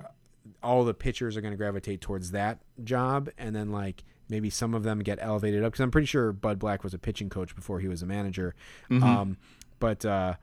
all 0.62 0.84
the 0.84 0.94
pitchers 0.94 1.38
are 1.38 1.42
going 1.42 1.52
to 1.54 1.58
gravitate 1.58 2.02
towards 2.02 2.32
that 2.32 2.60
job, 2.84 3.30
and 3.38 3.56
then 3.56 3.72
like 3.72 4.04
maybe 4.30 4.50
some 4.50 4.74
of 4.74 4.84
them 4.84 5.00
get 5.00 5.20
elevated 5.22 5.64
up 5.64 5.74
because 5.74 5.82
I'm 5.82 5.92
pretty 5.92 6.08
sure 6.08 6.32
Bud 6.32 6.60
Black 6.60 6.84
was 6.84 6.94
a 6.94 6.98
pitching 6.98 7.30
coach 7.30 7.56
before 7.56 7.80
he 7.80 7.88
was 7.88 8.02
a 8.02 8.06
manager. 8.06 8.56
Um, 9.04 9.38
but 9.80 10.06
uh, 10.06 10.36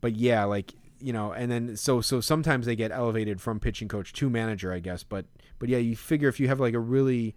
but 0.00 0.16
yeah, 0.16 0.44
like 0.44 0.72
you 1.00 1.12
know, 1.12 1.32
and 1.32 1.50
then 1.50 1.76
so 1.76 2.00
so 2.00 2.20
sometimes 2.20 2.66
they 2.66 2.74
get 2.76 2.90
elevated 2.90 3.40
from 3.40 3.60
pitching 3.60 3.88
coach 3.88 4.12
to 4.14 4.30
manager, 4.30 4.72
I 4.72 4.80
guess. 4.80 5.02
But 5.02 5.26
but 5.58 5.68
yeah, 5.68 5.78
you 5.78 5.94
figure 5.94 6.28
if 6.28 6.40
you 6.40 6.48
have 6.48 6.58
like 6.58 6.74
a 6.74 6.80
really 6.80 7.34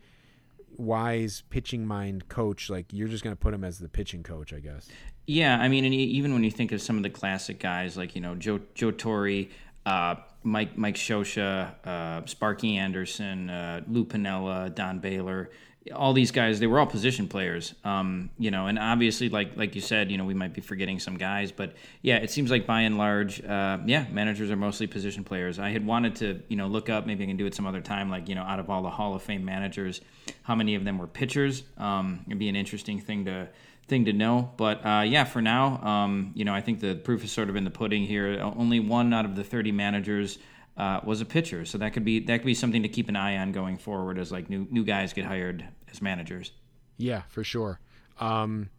wise 0.78 1.44
pitching 1.50 1.86
mind 1.86 2.28
coach, 2.30 2.70
like 2.70 2.86
you're 2.92 3.08
just 3.08 3.24
going 3.24 3.36
to 3.36 3.40
put 3.40 3.54
him 3.54 3.64
as 3.64 3.80
the 3.80 3.90
pitching 3.90 4.24
coach, 4.24 4.54
I 4.54 4.60
guess. 4.60 4.90
Yeah, 5.28 5.58
I 5.58 5.68
mean, 5.68 5.86
and 5.86 5.94
even 5.94 6.34
when 6.34 6.44
you 6.44 6.52
think 6.52 6.72
of 6.72 6.82
some 6.82 6.98
of 6.98 7.04
the 7.04 7.10
classic 7.10 7.60
guys 7.60 7.96
like 7.96 8.16
you 8.16 8.22
know 8.22 8.36
Joe 8.36 8.60
Joe 8.74 8.92
Torre, 8.92 9.46
uh, 9.86 10.16
Mike 10.44 10.78
Mike 10.78 10.96
Scioscia, 10.96 11.74
uh, 11.86 12.26
Sparky 12.26 12.78
Anderson, 12.78 13.50
uh, 13.50 13.82
Lou 13.88 14.06
Piniella, 14.06 14.74
Don 14.74 15.00
Baylor, 15.00 15.50
all 15.96 16.14
these 16.14 16.32
guys, 16.32 16.60
they 16.60 16.68
were 16.68 16.80
all 16.80 16.86
position 16.86 17.28
players. 17.28 17.74
Um, 17.84 18.30
you 18.38 18.52
know, 18.52 18.68
and 18.68 18.78
obviously, 18.78 19.30
like 19.30 19.58
like 19.58 19.74
you 19.74 19.82
said, 19.82 20.12
you 20.12 20.18
know, 20.18 20.26
we 20.26 20.34
might 20.34 20.54
be 20.54 20.62
forgetting 20.62 21.00
some 21.00 21.18
guys, 21.18 21.52
but 21.52 21.74
yeah, 22.02 22.18
it 22.18 22.30
seems 22.30 22.52
like 22.52 22.68
by 22.68 22.82
and 22.82 22.98
large, 22.98 23.44
uh, 23.44 23.80
yeah, 23.86 24.06
managers 24.12 24.52
are 24.52 24.56
mostly 24.56 24.86
position 24.86 25.24
players. 25.24 25.58
I 25.58 25.70
had 25.70 25.86
wanted 25.86 26.16
to, 26.18 26.42
you 26.50 26.56
know, 26.56 26.68
look 26.68 26.90
up, 26.90 27.08
maybe 27.08 27.24
I 27.24 27.28
can 27.28 27.38
do 27.38 27.46
it 27.48 27.56
some 27.56 27.66
other 27.66 27.82
time, 27.82 28.10
like 28.10 28.30
you 28.30 28.36
know, 28.36 28.44
out 28.44 28.60
of 28.60 28.70
all 28.70 28.84
the 28.84 28.90
Hall 28.90 29.16
of 29.16 29.24
Fame 29.24 29.44
managers, 29.44 30.02
how 30.44 30.56
many 30.56 30.76
of 30.76 30.84
them 30.84 31.00
were 31.00 31.08
pitchers? 31.08 31.64
Um, 31.78 32.22
it'd 32.28 32.40
be 32.40 32.50
an 32.50 32.56
interesting 32.56 33.00
thing 33.00 33.26
to 33.26 33.50
thing 33.88 34.06
to 34.06 34.14
know. 34.14 34.52
But 34.58 34.86
uh, 34.86 35.02
yeah, 35.02 35.24
for 35.24 35.42
now, 35.42 35.82
um, 35.84 36.32
you 36.36 36.46
know, 36.46 36.54
I 36.54 36.62
think 36.62 36.80
the 36.80 36.96
proof 36.96 37.24
is 37.24 37.32
sort 37.32 37.50
of 37.50 37.56
in 37.56 37.64
the 37.64 37.72
pudding 37.72 38.04
here. 38.04 38.40
Only 38.42 38.80
one 38.80 39.14
out 39.14 39.26
of 39.26 39.36
the 39.36 39.44
30 39.44 39.72
managers 39.72 40.40
uh, 40.78 41.02
was 41.04 41.22
a 41.22 41.26
pitcher, 41.26 41.66
so 41.66 41.78
that 41.78 41.94
could 41.94 42.06
be 42.06 42.20
that 42.22 42.40
could 42.40 42.46
be 42.46 42.54
something 42.54 42.84
to 42.84 42.90
keep 42.90 43.10
an 43.10 43.16
eye 43.16 43.38
on 43.38 43.52
going 43.52 43.78
forward 43.78 44.18
as 44.18 44.32
like 44.32 44.50
new 44.50 44.68
new 44.72 44.84
guys 44.84 45.14
get 45.14 45.26
hired 45.26 45.66
as 45.92 46.02
managers. 46.02 46.52
Yeah, 46.98 47.24
for 47.30 47.44
sure. 47.44 47.80
Um, 48.20 48.70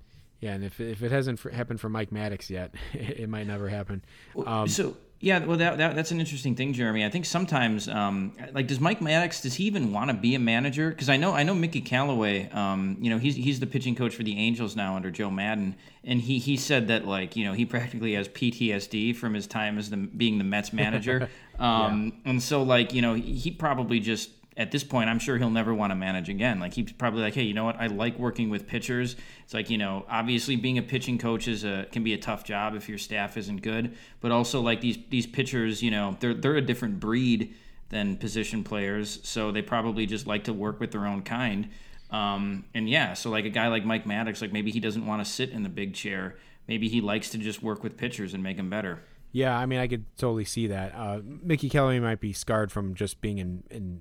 yeah, 0.41 0.55
and 0.55 0.65
if 0.65 0.81
if 0.81 1.03
it 1.03 1.13
hasn't 1.13 1.41
happened 1.41 1.81
for 1.81 1.89
Mike 1.89 2.11
Maddux 2.11 2.51
yet, 2.51 2.75
it 2.93 3.29
might 3.29 3.47
never 3.47 3.69
happen. 3.69 4.03
Um, 4.47 4.69
so 4.69 4.97
yeah, 5.23 5.45
well, 5.45 5.57
that, 5.59 5.79
that 5.79 5.95
that's 5.95 6.11
an 6.11 6.19
interesting 6.19 6.57
thing, 6.57 6.73
Jeremy. 6.73 7.05
I 7.05 7.09
think 7.09 7.27
sometimes, 7.27 7.89
um, 7.89 8.33
like, 8.53 8.67
does 8.67 8.81
Mike 8.81 8.99
Maddux 8.99 9.41
does 9.41 9.55
he 9.55 9.65
even 9.65 9.93
want 9.93 10.11
to 10.11 10.15
be 10.15 10.35
a 10.35 10.39
manager? 10.41 10.91
Because 10.91 11.09
I 11.09 11.17
know 11.17 11.33
I 11.33 11.45
know 11.45 11.55
Mickey 11.55 11.81
Callaway. 11.81 12.51
Um, 12.51 12.97
you 13.01 13.09
know, 13.09 13.19
he's 13.19 13.37
he's 13.37 13.61
the 13.61 13.69
pitching 13.69 13.95
coach 13.95 14.17
for 14.17 14.25
the 14.25 14.37
Angels 14.37 14.75
now 14.75 14.97
under 14.97 15.13
Joe 15.13 15.31
Maddon, 15.31 15.77
and 16.03 16.21
he 16.21 16.41
he 16.41 16.57
said 16.57 16.89
that 16.89 17.07
like 17.07 17.37
you 17.37 17.45
know 17.45 17.53
he 17.53 17.65
practically 17.75 18.15
has 18.15 18.27
PTSD 18.29 19.15
from 19.15 19.35
his 19.35 19.47
time 19.47 19.79
as 19.79 19.91
the 19.91 19.97
being 19.97 20.39
the 20.39 20.45
Mets 20.45 20.73
manager. 20.73 21.29
um, 21.61 22.21
And 22.25 22.43
so 22.43 22.65
like 22.65 22.93
you 22.93 23.01
know 23.01 23.15
he 23.15 23.53
probably 23.53 24.01
just 24.01 24.31
at 24.57 24.71
this 24.71 24.85
point, 24.85 25.09
I'm 25.09 25.19
sure 25.19 25.39
he'll 25.39 25.51
never 25.51 25.73
want 25.75 25.91
to 25.91 25.95
manage 25.95 26.29
again. 26.29 26.61
Like 26.61 26.75
he's 26.75 26.93
probably 26.93 27.23
like, 27.23 27.35
hey, 27.35 27.43
you 27.43 27.55
know 27.55 27.65
what? 27.65 27.77
I 27.81 27.87
like 27.87 28.19
working 28.19 28.51
with 28.51 28.67
pitchers. 28.67 29.17
It's 29.45 29.55
like 29.55 29.71
you 29.71 29.79
know, 29.79 30.05
obviously 30.09 30.57
being 30.57 30.79
a 30.79 30.83
pitching 30.83 31.19
coach 31.19 31.49
is 31.49 31.65
a 31.65 31.87
can 31.91 32.05
be 32.05 32.13
a 32.13 32.19
tough 32.19 32.45
job 32.45 32.75
if 32.75 32.89
your 32.89 32.99
staff 32.99 33.37
isn't 33.37 33.63
good. 33.63 33.97
But 34.21 34.33
also 34.33 34.61
like 34.61 34.81
these 34.81 34.99
these 35.09 35.27
pitchers, 35.27 35.83
you 35.83 35.91
know, 35.91 36.17
they're 36.21 36.35
they're 36.35 36.57
a 36.57 36.63
different 36.63 37.01
breed 37.01 37.55
than 37.89 38.17
position 38.17 38.65
players, 38.65 39.21
so 39.23 39.53
they 39.53 39.63
probably 39.63 40.07
just 40.07 40.27
like 40.27 40.45
to 40.45 40.53
work 40.53 40.81
with 40.81 40.91
their 40.91 41.07
own 41.07 41.23
kind. 41.23 41.69
Um, 42.11 42.65
and 42.75 42.89
yeah, 42.89 43.15
so 43.15 43.31
like 43.31 43.45
a 43.45 43.51
guy 43.51 43.69
like 43.69 43.85
Mike 43.85 44.05
Maddux, 44.05 44.43
like 44.43 44.53
maybe 44.53 44.71
he 44.71 44.81
doesn't 44.81 45.07
want 45.07 45.25
to 45.25 45.31
sit 45.31 45.51
in 45.51 45.63
the 45.63 45.69
big 45.69 45.95
chair. 45.95 46.37
Maybe 46.69 46.89
he 46.89 47.01
likes 47.01 47.31
to 47.31 47.39
just 47.39 47.63
work 47.63 47.83
with 47.83 47.97
pitchers 47.97 48.35
and 48.35 48.43
make 48.43 48.57
them 48.57 48.71
better. 48.71 49.03
Yeah, 49.33 49.57
I 49.57 49.65
mean, 49.65 49.79
I 49.79 49.89
could 49.89 50.05
totally 50.19 50.45
see 50.45 50.67
that. 50.67 50.95
Uh, 50.95 51.21
Mickey 51.25 51.71
Kelly 51.71 51.99
might 52.01 52.21
be 52.21 52.35
scarred 52.35 52.71
from 52.71 52.95
just 52.95 53.21
being 53.21 53.39
in 53.39 53.65
in, 53.71 54.01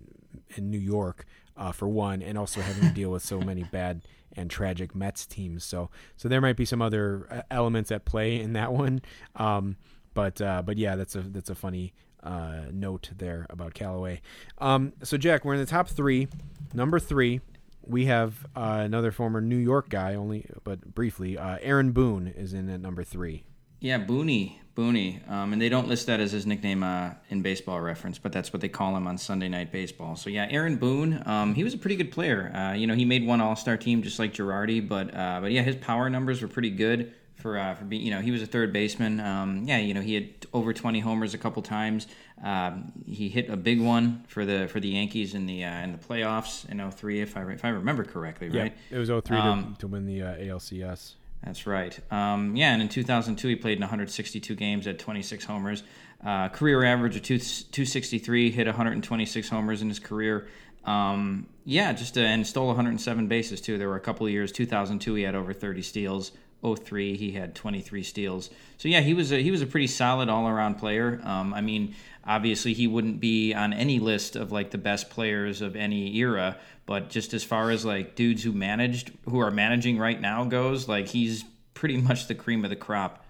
in 0.55 0.69
New 0.69 0.79
York 0.79 1.25
uh, 1.57 1.71
for 1.71 1.87
one, 1.87 2.21
and 2.21 2.37
also 2.37 2.61
having 2.61 2.87
to 2.87 2.93
deal 2.93 3.09
with 3.11 3.23
so 3.23 3.39
many 3.39 3.63
bad 3.63 4.01
and 4.33 4.49
tragic 4.49 4.95
Mets 4.95 5.25
teams. 5.25 5.63
So, 5.63 5.89
so 6.15 6.29
there 6.29 6.41
might 6.41 6.55
be 6.55 6.65
some 6.65 6.81
other 6.81 7.27
uh, 7.29 7.41
elements 7.51 7.91
at 7.91 8.05
play 8.05 8.39
in 8.39 8.53
that 8.53 8.71
one. 8.71 9.01
Um, 9.35 9.75
but 10.13 10.41
uh, 10.41 10.61
but 10.61 10.77
yeah, 10.77 10.95
that's 10.95 11.15
a 11.15 11.21
that's 11.21 11.49
a 11.49 11.55
funny 11.55 11.93
uh, 12.23 12.63
note 12.71 13.11
there 13.17 13.45
about 13.49 13.73
Callaway. 13.73 14.21
Um, 14.57 14.93
so 15.03 15.17
Jack, 15.17 15.45
we're 15.45 15.53
in 15.53 15.59
the 15.59 15.65
top 15.65 15.87
three. 15.87 16.27
Number 16.73 16.99
three, 16.99 17.41
we 17.85 18.05
have 18.05 18.45
uh, 18.55 18.81
another 18.83 19.11
former 19.11 19.41
New 19.41 19.57
York 19.57 19.89
guy, 19.89 20.15
only 20.15 20.45
but 20.63 20.93
briefly. 20.93 21.37
Uh, 21.37 21.57
Aaron 21.61 21.91
Boone 21.91 22.27
is 22.27 22.53
in 22.53 22.69
at 22.69 22.81
number 22.81 23.03
three. 23.03 23.43
Yeah, 23.79 23.99
Booney, 23.99 24.59
Booney, 24.75 25.29
um, 25.29 25.51
and 25.53 25.61
they 25.61 25.67
don't 25.69 25.87
list 25.87 26.07
that 26.07 26.19
as 26.19 26.31
his 26.31 26.45
nickname 26.45 26.81
uh, 26.83 27.11
in 27.29 27.41
Baseball 27.41 27.81
Reference, 27.81 28.17
but 28.17 28.31
that's 28.31 28.53
what 28.53 28.61
they 28.61 28.69
call 28.69 28.95
him 28.95 29.05
on 29.05 29.17
Sunday 29.17 29.49
Night 29.49 29.71
Baseball. 29.71 30.15
So 30.15 30.29
yeah, 30.29 30.47
Aaron 30.49 30.77
Boone, 30.77 31.21
um, 31.25 31.53
he 31.55 31.63
was 31.63 31.73
a 31.73 31.77
pretty 31.77 31.97
good 31.97 32.11
player. 32.11 32.51
Uh, 32.55 32.73
you 32.73 32.87
know, 32.87 32.95
he 32.95 33.03
made 33.05 33.25
one 33.25 33.41
All 33.41 33.55
Star 33.55 33.75
team 33.77 34.01
just 34.01 34.17
like 34.17 34.33
Girardi, 34.33 34.87
but 34.87 35.13
uh, 35.13 35.39
but 35.41 35.51
yeah, 35.51 35.61
his 35.61 35.75
power 35.75 36.09
numbers 36.09 36.41
were 36.41 36.47
pretty 36.47 36.69
good 36.69 37.13
for 37.35 37.57
uh, 37.57 37.75
for 37.75 37.83
being. 37.83 38.01
You 38.03 38.11
know, 38.11 38.21
he 38.21 38.31
was 38.31 38.41
a 38.41 38.45
third 38.47 38.71
baseman. 38.71 39.19
Um, 39.19 39.65
yeah, 39.65 39.77
you 39.77 39.93
know, 39.93 40.01
he 40.01 40.13
had 40.13 40.29
over 40.53 40.73
20 40.73 40.99
homers 41.01 41.33
a 41.33 41.37
couple 41.37 41.61
times. 41.61 42.07
Um, 42.43 42.93
he 43.05 43.29
hit 43.29 43.49
a 43.49 43.57
big 43.57 43.81
one 43.81 44.23
for 44.27 44.45
the 44.45 44.67
for 44.67 44.79
the 44.79 44.89
Yankees 44.89 45.33
in 45.35 45.47
the 45.47 45.65
uh, 45.65 45.81
in 45.83 45.91
the 45.91 45.97
playoffs 45.97 46.67
in 46.69 46.89
03, 46.89 47.21
if 47.21 47.35
I 47.35 47.43
if 47.51 47.65
I 47.65 47.69
remember 47.69 48.03
correctly, 48.05 48.47
right? 48.47 48.73
Yeah, 48.89 48.97
it 48.97 48.99
was 48.99 49.09
03 49.09 49.37
Um, 49.37 49.73
to, 49.73 49.79
to 49.81 49.87
win 49.87 50.05
the 50.05 50.21
uh, 50.21 50.35
ALCS. 50.37 51.15
That's 51.43 51.65
right. 51.65 51.97
Um, 52.11 52.55
yeah, 52.55 52.73
and 52.73 52.81
in 52.81 52.89
2002, 52.89 53.47
he 53.47 53.55
played 53.55 53.77
in 53.77 53.81
162 53.81 54.55
games, 54.55 54.85
had 54.85 54.99
26 54.99 55.43
homers. 55.45 55.83
Uh, 56.23 56.49
career 56.49 56.83
average 56.83 57.15
of 57.15 57.23
two, 57.23 57.39
263, 57.39 58.51
hit 58.51 58.67
126 58.67 59.49
homers 59.49 59.81
in 59.81 59.89
his 59.89 59.99
career. 59.99 60.47
Um, 60.85 61.47
yeah, 61.65 61.93
just 61.93 62.17
uh, 62.17 62.21
and 62.21 62.45
stole 62.45 62.67
107 62.67 63.27
bases 63.27 63.59
too. 63.61 63.77
There 63.77 63.89
were 63.89 63.95
a 63.95 64.01
couple 64.01 64.25
of 64.25 64.31
years. 64.31 64.51
2002, 64.51 65.15
he 65.15 65.23
had 65.23 65.35
over 65.35 65.53
30 65.53 65.81
steals. 65.81 66.31
03, 66.63 67.17
he 67.17 67.31
had 67.31 67.55
23 67.55 68.03
steals. 68.03 68.51
So 68.77 68.87
yeah, 68.87 69.01
he 69.01 69.15
was 69.15 69.31
a, 69.31 69.41
he 69.41 69.49
was 69.49 69.63
a 69.63 69.65
pretty 69.65 69.87
solid 69.87 70.29
all 70.29 70.47
around 70.47 70.75
player. 70.75 71.19
Um, 71.23 71.55
I 71.55 71.61
mean, 71.61 71.95
obviously 72.25 72.73
he 72.73 72.87
wouldn't 72.87 73.19
be 73.19 73.53
on 73.53 73.73
any 73.73 73.99
list 73.99 74.35
of 74.35 74.51
like 74.51 74.71
the 74.71 74.77
best 74.77 75.09
players 75.09 75.61
of 75.61 75.75
any 75.75 76.15
era, 76.17 76.57
but 76.85 77.09
just 77.09 77.33
as 77.33 77.43
far 77.43 77.71
as 77.71 77.85
like 77.85 78.15
dudes 78.15 78.43
who 78.43 78.51
managed 78.51 79.11
who 79.25 79.39
are 79.39 79.51
managing 79.51 79.97
right 79.97 80.19
now 80.19 80.43
goes, 80.43 80.87
like 80.87 81.07
he's 81.07 81.43
pretty 81.73 81.97
much 82.01 82.27
the 82.27 82.35
cream 82.35 82.63
of 82.63 82.69
the 82.69 82.75
crop. 82.75 83.25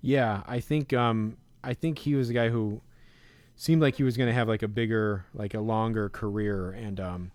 Yeah, 0.00 0.42
I 0.46 0.60
think 0.60 0.92
um, 0.92 1.36
I 1.62 1.74
think 1.74 1.98
he 1.98 2.14
was 2.14 2.30
a 2.30 2.32
guy 2.32 2.48
who 2.48 2.80
seemed 3.56 3.82
like 3.82 3.96
he 3.96 4.02
was 4.02 4.16
going 4.16 4.28
to 4.28 4.34
have 4.34 4.48
like 4.48 4.62
a 4.62 4.68
bigger, 4.68 5.26
like 5.34 5.54
a 5.54 5.60
longer 5.60 6.08
career, 6.08 6.70
and 6.70 6.98
um, 6.98 7.30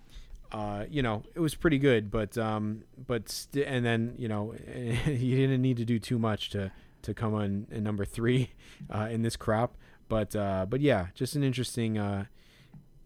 uh, 0.51 0.85
you 0.89 1.01
know, 1.01 1.23
it 1.35 1.39
was 1.39 1.55
pretty 1.55 1.77
good, 1.77 2.11
but 2.11 2.37
um, 2.37 2.83
but 3.07 3.29
st- 3.29 3.65
and 3.67 3.85
then 3.85 4.15
you 4.17 4.27
know, 4.27 4.51
he 5.05 5.35
didn't 5.35 5.61
need 5.61 5.77
to 5.77 5.85
do 5.85 5.99
too 5.99 6.19
much 6.19 6.49
to 6.51 6.71
to 7.03 7.13
come 7.13 7.33
on 7.33 7.67
in 7.71 7.83
number 7.83 8.03
three 8.03 8.51
uh, 8.93 9.07
in 9.09 9.21
this 9.21 9.35
crop, 9.37 9.77
but 10.07 10.35
uh, 10.35 10.65
but 10.69 10.81
yeah, 10.81 11.07
just 11.13 11.35
an 11.35 11.43
interesting. 11.43 11.97
Uh, 11.97 12.25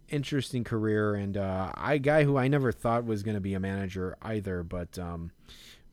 interesting 0.09 0.65
career 0.65 1.15
and 1.15 1.37
uh, 1.37 1.71
I 1.73 1.97
guy 1.97 2.25
who 2.25 2.37
I 2.37 2.49
never 2.49 2.73
thought 2.73 3.05
was 3.05 3.23
going 3.23 3.35
to 3.35 3.39
be 3.39 3.53
a 3.53 3.61
manager 3.61 4.17
either, 4.21 4.61
but 4.61 4.99
um, 4.99 5.31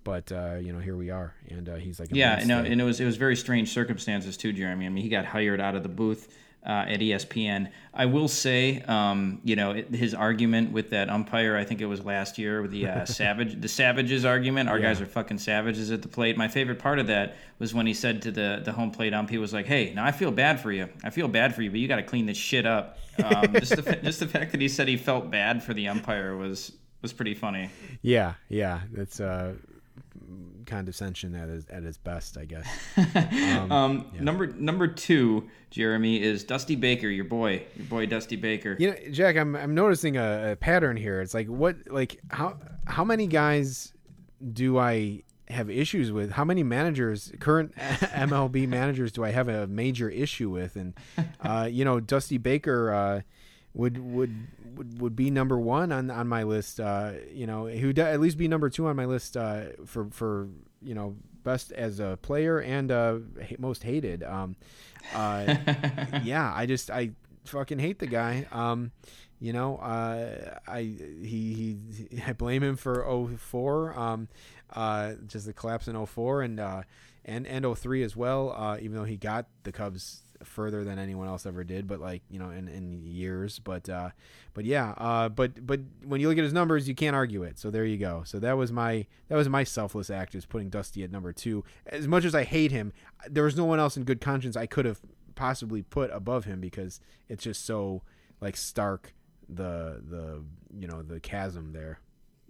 but 0.03 0.33
uh, 0.33 0.57
you 0.57 0.73
know 0.73 0.81
here 0.81 0.97
we 0.97 1.11
are, 1.11 1.35
and 1.49 1.69
uh, 1.69 1.77
he's 1.77 2.01
like 2.01 2.11
a 2.11 2.17
Yeah, 2.17 2.43
no, 2.45 2.59
and 2.59 2.81
it 2.81 2.85
was 2.85 2.99
it 2.99 3.05
was 3.05 3.17
very 3.17 3.37
strange 3.37 3.71
circumstances 3.73 4.37
too, 4.37 4.53
Jeremy. 4.53 4.87
I 4.87 4.89
mean, 4.89 5.05
he 5.05 5.09
got 5.09 5.25
hired 5.25 5.61
out 5.61 5.77
of 5.77 5.83
the 5.83 5.89
booth 5.89 6.37
uh, 6.65 6.85
at 6.89 7.01
ESPN. 7.01 7.71
I 7.95 8.07
will 8.07 8.29
say, 8.29 8.83
um, 8.83 9.41
you 9.45 9.57
know, 9.57 9.73
it, 9.73 9.95
his 9.95 10.15
argument 10.15 10.73
with 10.73 10.91
that 10.91 11.09
umpire, 11.09 11.57
I 11.57 11.65
think 11.65 11.81
it 11.81 11.87
was 11.87 12.05
last 12.05 12.39
year 12.39 12.63
with 12.63 12.71
the 12.71 12.87
uh, 12.87 13.05
savage, 13.07 13.61
the 13.61 13.69
savages 13.69 14.25
argument. 14.25 14.69
Our 14.69 14.79
guys 14.79 15.01
are 15.01 15.07
fucking 15.07 15.39
savages 15.39 15.91
at 15.91 16.03
the 16.03 16.09
plate. 16.09 16.37
My 16.37 16.49
favorite 16.49 16.79
part 16.79 16.99
of 16.99 17.07
that 17.07 17.37
was 17.59 17.75
when 17.75 17.87
he 17.87 17.95
said 17.95 18.23
to 18.23 18.31
the 18.31 18.61
the 18.65 18.73
home 18.73 18.91
plate 18.91 19.15
ump, 19.15 19.31
he 19.31 19.39
was 19.39 19.53
like, 19.53 19.67
"Hey, 19.67 19.93
now 19.95 20.05
I 20.05 20.13
feel 20.13 20.31
bad 20.31 20.61
for 20.61 20.71
you. 20.71 20.89
I 21.05 21.11
feel 21.11 21.29
bad 21.29 21.55
for 21.55 21.63
you, 21.63 21.71
but 21.71 21.81
you 21.81 21.89
got 21.89 21.97
to 21.97 22.03
clean 22.03 22.27
this 22.27 22.39
shit 22.39 22.67
up." 22.67 22.99
Um, 23.23 23.53
just 23.55 23.77
the 23.77 23.97
just 24.03 24.21
the 24.21 24.29
fact 24.29 24.53
that 24.53 24.61
he 24.61 24.69
said 24.69 24.89
he 24.89 24.97
felt 24.97 25.31
bad 25.31 25.63
for 25.63 25.75
the 25.75 25.89
umpire 25.89 26.37
was 26.37 26.73
was 27.03 27.13
pretty 27.13 27.35
funny. 27.35 27.71
yeah, 28.03 28.35
yeah, 28.49 28.81
that's 28.93 29.21
uh, 29.21 29.55
condescension 30.69 31.35
at 31.35 31.49
its, 31.49 31.67
at 31.71 31.83
its 31.83 31.99
best, 31.99 32.37
I 32.37 32.45
guess. 32.45 32.67
Um, 33.71 34.07
Number 34.21 34.47
number 34.47 34.87
two, 34.87 35.49
Jeremy, 35.71 36.23
is 36.23 36.45
Dusty 36.45 36.77
Baker, 36.77 37.09
your 37.09 37.25
boy, 37.25 37.65
your 37.77 37.87
boy 37.87 38.07
Dusty 38.07 38.37
Baker. 38.37 38.77
You 38.79 38.91
know, 38.91 38.97
Jack, 39.11 39.37
I'm 39.37 39.57
I'm 39.57 39.75
noticing 39.75 40.17
a, 40.17 40.53
a 40.53 40.57
pattern 40.57 40.97
here. 40.97 41.21
It's 41.21 41.35
like 41.35 41.49
what 41.49 41.77
like 41.91 42.21
how 42.31 42.59
how 42.87 43.05
many 43.05 43.27
guys 43.27 43.93
do 44.53 44.79
I 44.79 45.23
have 45.49 45.71
issues 45.71 46.13
with? 46.13 46.31
How 46.33 46.45
many 46.45 46.63
managers, 46.63 47.33
current 47.41 47.75
MLB 47.77 48.69
managers, 48.69 49.13
do 49.13 49.25
I 49.25 49.31
have 49.31 49.49
a 49.49 49.67
major 49.67 50.09
issue 50.09 50.51
with? 50.51 50.77
And 50.77 50.95
uh, 51.43 51.69
you 51.71 51.85
know, 51.85 52.01
Dusty 52.01 52.39
Baker 52.39 52.93
uh, 52.93 53.21
would 53.75 53.99
would 53.99 54.35
would 54.77 55.01
would 55.01 55.17
be 55.17 55.31
number 55.31 55.59
one 55.59 55.93
on 55.93 56.11
on 56.11 56.29
my 56.29 56.43
list. 56.43 56.81
Uh, 56.81 57.13
you 57.33 57.47
know, 57.47 57.67
he 57.67 57.85
would 57.87 57.99
at 57.99 58.21
least 58.21 58.39
be 58.39 58.49
number 58.49 58.71
two 58.71 58.87
on 58.87 58.97
my 58.97 59.05
list 59.05 59.37
uh, 59.37 59.65
for 59.87 60.09
for 60.11 60.49
you 60.83 60.95
know 60.95 61.17
best 61.43 61.73
as 61.73 62.01
a 62.01 62.19
player 62.23 62.61
and 62.61 62.91
uh, 62.91 63.19
most 63.59 63.83
hated. 63.83 64.23
Um, 64.23 64.57
uh, 65.15 65.55
yeah, 66.23 66.53
I 66.55 66.67
just 66.67 66.91
I 66.91 67.13
fucking 67.45 67.79
hate 67.79 67.99
the 67.99 68.07
guy. 68.07 68.47
Um, 68.53 68.93
you 69.41 69.53
know, 69.53 69.77
uh, 69.77 70.59
I 70.67 70.81
he 70.83 71.79
he 72.11 72.23
I 72.27 72.33
blame 72.33 72.63
him 72.63 72.77
for 72.77 73.05
04, 73.39 73.99
um, 73.99 74.29
uh, 74.73 75.15
just 75.27 75.47
the 75.47 75.53
collapse 75.53 75.89
in 75.89 76.07
04 76.07 76.43
and 76.43 76.61
uh, 76.61 76.83
and 77.25 77.47
and 77.47 77.79
03 77.79 78.03
as 78.03 78.17
well. 78.17 78.53
Uh, 78.53 78.79
even 78.81 78.97
though 78.97 79.05
he 79.05 79.17
got 79.17 79.47
the 79.63 79.73
Cubs 79.73 80.23
further 80.43 80.85
than 80.85 80.99
anyone 80.99 81.29
else 81.29 81.47
ever 81.47 81.65
did, 81.65 81.87
but 81.87 82.01
like 82.01 82.23
you 82.31 82.39
know 82.39 82.51
in, 82.51 82.69
in 82.69 83.05
years. 83.05 83.59
But 83.59 83.89
uh, 83.89 84.11
but 84.55 84.65
yeah, 84.65 84.95
uh, 84.97 85.29
but 85.29 85.67
but 85.67 85.81
when 86.05 86.21
you 86.21 86.29
look 86.29 86.39
at 86.39 86.45
his 86.45 86.53
numbers, 86.53 86.89
you 86.89 86.95
can't 86.95 87.17
argue 87.17 87.43
it. 87.43 87.59
So 87.59 87.71
there 87.71 87.85
you 87.85 87.99
go. 87.99 88.23
So 88.25 88.39
that 88.41 88.57
was 88.57 88.73
my 88.73 89.07
that 89.29 89.37
was 89.37 89.49
my 89.49 89.65
selfless 89.65 90.11
act 90.11 90.35
is 90.35 90.47
putting 90.47 90.71
Dusty 90.71 91.03
at 91.05 91.11
number 91.11 91.33
two. 91.33 91.65
As 91.87 92.09
much 92.09 92.25
as 92.25 92.35
I 92.35 92.45
hate 92.45 92.73
him, 92.73 92.93
there 93.29 93.45
was 93.45 93.57
no 93.57 93.65
one 93.65 93.81
else 93.81 93.97
in 93.97 94.05
good 94.05 94.21
conscience 94.21 94.57
I 94.57 94.67
could 94.67 94.85
have 94.85 95.01
possibly 95.35 95.83
put 95.83 96.11
above 96.13 96.45
him 96.45 96.61
because 96.61 97.01
it's 97.29 97.45
just 97.45 97.65
so 97.65 98.03
like 98.41 98.57
stark 98.57 99.15
the 99.49 100.03
the 100.09 100.43
you 100.79 100.87
know 100.87 101.03
the 101.03 101.21
chasm 101.21 101.73
there. 101.73 102.01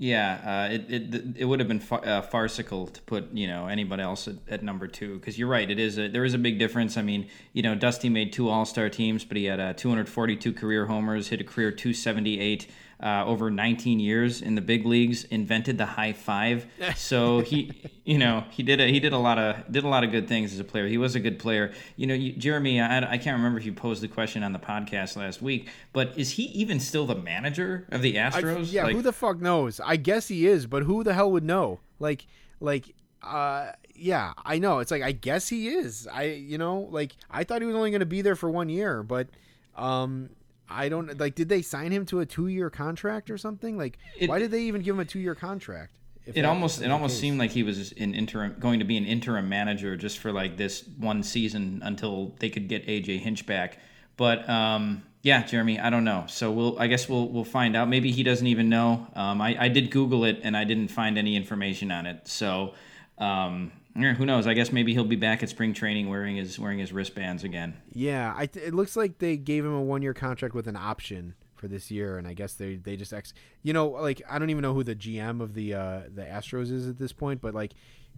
Yeah, 0.01 0.69
uh, 0.71 0.73
it, 0.73 0.85
it 0.89 1.25
it 1.39 1.45
would 1.45 1.59
have 1.59 1.67
been 1.67 1.81
fa- 1.81 1.97
uh, 1.97 2.23
farcical 2.23 2.87
to 2.87 3.03
put 3.03 3.33
you 3.33 3.49
know 3.49 3.67
anybody 3.67 4.01
else 4.05 4.29
at, 4.29 4.37
at 4.49 4.63
number 4.63 4.87
two 4.87 5.19
because 5.19 5.37
you're 5.37 5.49
right. 5.49 5.69
It 5.69 5.81
is 5.81 5.99
a, 5.99 6.07
there 6.07 6.25
is 6.25 6.35
a 6.35 6.39
big 6.39 6.57
difference. 6.57 6.97
I 6.97 7.03
mean, 7.03 7.27
you 7.53 7.63
know, 7.63 7.75
Dusty 7.75 8.09
made 8.09 8.33
two 8.33 8.49
All 8.49 8.65
Star 8.65 8.89
teams, 8.89 9.25
but 9.25 9.37
he 9.37 9.47
had 9.47 9.59
uh, 9.59 9.73
242 9.73 10.53
career 10.53 10.87
homers, 10.87 11.29
hit 11.29 11.41
a 11.41 11.45
career 11.45 11.73
278 11.73 12.69
uh, 13.01 13.25
over 13.27 13.51
19 13.51 14.01
years 14.01 14.43
in 14.43 14.55
the 14.55 14.61
big 14.61 14.85
leagues. 14.85 15.25
Invented 15.25 15.79
the 15.79 15.87
high 15.87 16.13
five, 16.13 16.67
so 16.97 17.41
he 17.41 17.73
you 18.05 18.19
know 18.19 18.45
he 18.51 18.63
did 18.63 18.81
a, 18.81 18.89
he 18.89 18.99
did 19.01 19.13
a 19.13 19.19
lot 19.19 19.39
of 19.39 19.71
did 19.71 19.85
a 19.85 19.89
lot 19.89 20.05
of 20.05 20.11
good 20.11 20.27
things 20.29 20.53
as 20.53 20.61
a 20.61 20.65
player. 20.65 20.87
He 20.89 20.99
was 20.99 21.15
a 21.15 21.21
good 21.21 21.39
player. 21.39 21.73
You 21.97 22.07
know, 22.07 22.15
you, 22.15 22.33
Jeremy, 22.33 22.81
I, 22.81 22.99
I 23.13 23.19
can't 23.19 23.37
remember 23.37 23.59
if 23.59 23.65
you 23.67 23.73
posed 23.73 24.03
the 24.03 24.09
question 24.09 24.43
on 24.43 24.53
the 24.53 24.59
podcast 24.59 25.17
last 25.17 25.41
week, 25.43 25.69
but 25.93 26.13
is 26.19 26.31
he 26.33 26.45
even 26.45 26.81
still 26.81 27.07
the 27.07 27.15
manager 27.15 27.87
of 27.91 28.03
the 28.03 28.19
I- 28.19 28.31
Astros? 28.31 28.73
yeah, 28.73 28.85
Like- 28.85 28.97
who 28.97 29.03
the 29.03 29.13
fuck 29.13 29.41
knows? 29.41 29.81
I 29.85 29.97
guess 29.97 30.29
he 30.29 30.47
is, 30.47 30.67
but 30.67 30.83
who 30.83 31.05
the 31.05 31.15
hell 31.15 31.31
would 31.33 31.45
know? 31.45 31.81
Like, 32.01 32.27
like, 32.61 32.95
uh, 33.23 33.73
yeah, 33.95 34.33
I 34.45 34.59
know. 34.59 34.79
It's 34.79 34.91
like 34.91 35.03
I 35.03 35.13
guess 35.13 35.49
he 35.49 35.69
is. 35.69 36.07
I, 36.13 36.25
you 36.25 36.59
know, 36.59 36.89
like 36.91 37.13
I 37.31 37.45
thought 37.45 37.61
he 37.63 37.67
was 37.67 37.77
only 37.77 37.91
going 37.91 38.01
to 38.01 38.07
be 38.07 38.23
there 38.23 38.37
for 38.37 38.51
one 38.51 38.69
year, 38.69 39.03
but, 39.03 39.29
um, 39.77 40.31
I 40.71 40.89
don't 40.89 41.19
like. 41.19 41.35
Did 41.35 41.49
they 41.49 41.63
sign 41.63 41.93
him 41.93 42.05
to 42.07 42.21
a 42.21 42.27
two-year 42.27 42.71
contract 42.71 43.31
or 43.31 43.39
something? 43.39 43.77
Like, 43.79 43.99
It- 44.19 44.29
why 44.29 44.39
did 44.39 44.51
they 44.51 44.63
even 44.63 44.83
give 44.83 44.95
him 44.95 45.01
a 45.01 45.05
two-year 45.05 45.35
contract? 45.35 45.93
It 46.35 46.45
almost 46.45 46.83
it 46.83 46.91
almost 46.91 47.15
case? 47.15 47.21
seemed 47.23 47.39
like 47.39 47.53
he 47.53 47.63
was 47.63 47.93
an 47.93 48.15
interim 48.15 48.57
going 48.61 48.81
to 48.81 48.85
be 48.85 48.99
an 48.99 49.07
interim 49.07 49.49
manager 49.49 49.97
just 49.97 50.19
for 50.19 50.31
like 50.31 50.59
this 50.59 50.85
one 50.99 51.23
season 51.23 51.81
until 51.83 52.35
they 52.39 52.51
could 52.51 52.69
get 52.69 52.87
AJ 52.87 53.21
Hinch 53.21 53.47
back. 53.47 53.79
But 54.19 54.47
um, 54.47 55.03
yeah, 55.23 55.43
Jeremy, 55.47 55.81
I 55.81 55.89
don't 55.89 56.05
know. 56.05 56.25
So 56.29 56.53
we'll 56.53 56.79
I 56.79 56.87
guess 56.87 57.09
we'll 57.09 57.29
we'll 57.31 57.45
find 57.45 57.75
out. 57.75 57.89
Maybe 57.89 58.11
he 58.13 58.23
doesn't 58.23 58.47
even 58.47 58.69
know. 58.69 59.07
Um, 59.15 59.41
I 59.41 59.57
I 59.59 59.69
did 59.69 59.91
Google 59.91 60.27
it 60.27 60.41
and 60.43 60.55
I 60.55 60.65
didn't 60.65 60.89
find 60.89 61.17
any 61.17 61.35
information 61.35 61.91
on 61.91 62.05
it. 62.05 62.29
So 62.29 62.75
um, 63.17 63.73
yeah, 63.99 64.15
who 64.15 64.25
knows? 64.25 64.47
I 64.47 64.55
guess 64.55 64.73
maybe 64.73 64.93
he'll 64.93 65.05
be 65.05 65.17
back 65.17 65.43
at 65.43 65.49
spring 65.49 65.75
training 65.75 66.09
wearing 66.09 66.37
his 66.37 66.59
wearing 66.59 66.79
his 66.79 66.93
wristbands 66.93 67.45
again. 67.45 67.77
Yeah, 67.93 68.33
I 68.37 68.45
it 68.45 68.75
looks 68.75 68.97
like 68.97 69.19
they 69.19 69.37
gave 69.37 69.65
him 69.65 69.75
a 69.75 69.83
one 69.83 70.03
year 70.03 70.15
contract 70.15 70.55
with 70.55 70.67
an 70.67 70.77
option 70.77 71.35
for 71.57 71.69
this 71.69 71.91
year, 71.91 72.17
and 72.17 72.27
I 72.27 72.35
guess 72.35 72.55
they 72.55 72.77
they 72.77 72.97
just 72.97 73.13
ex. 73.13 73.35
You 73.63 73.73
know, 73.73 73.89
like 73.89 74.23
I 74.29 74.39
don't 74.39 74.51
even 74.51 74.63
know 74.63 74.75
who 74.75 74.85
the 74.85 74.95
GM 74.95 75.41
of 75.41 75.55
the 75.55 75.75
uh, 75.75 76.01
the 76.15 76.23
Astros 76.23 76.71
is 76.71 76.89
at 76.89 76.99
this 76.99 77.13
point, 77.13 77.41
but 77.41 77.55
like, 77.55 77.73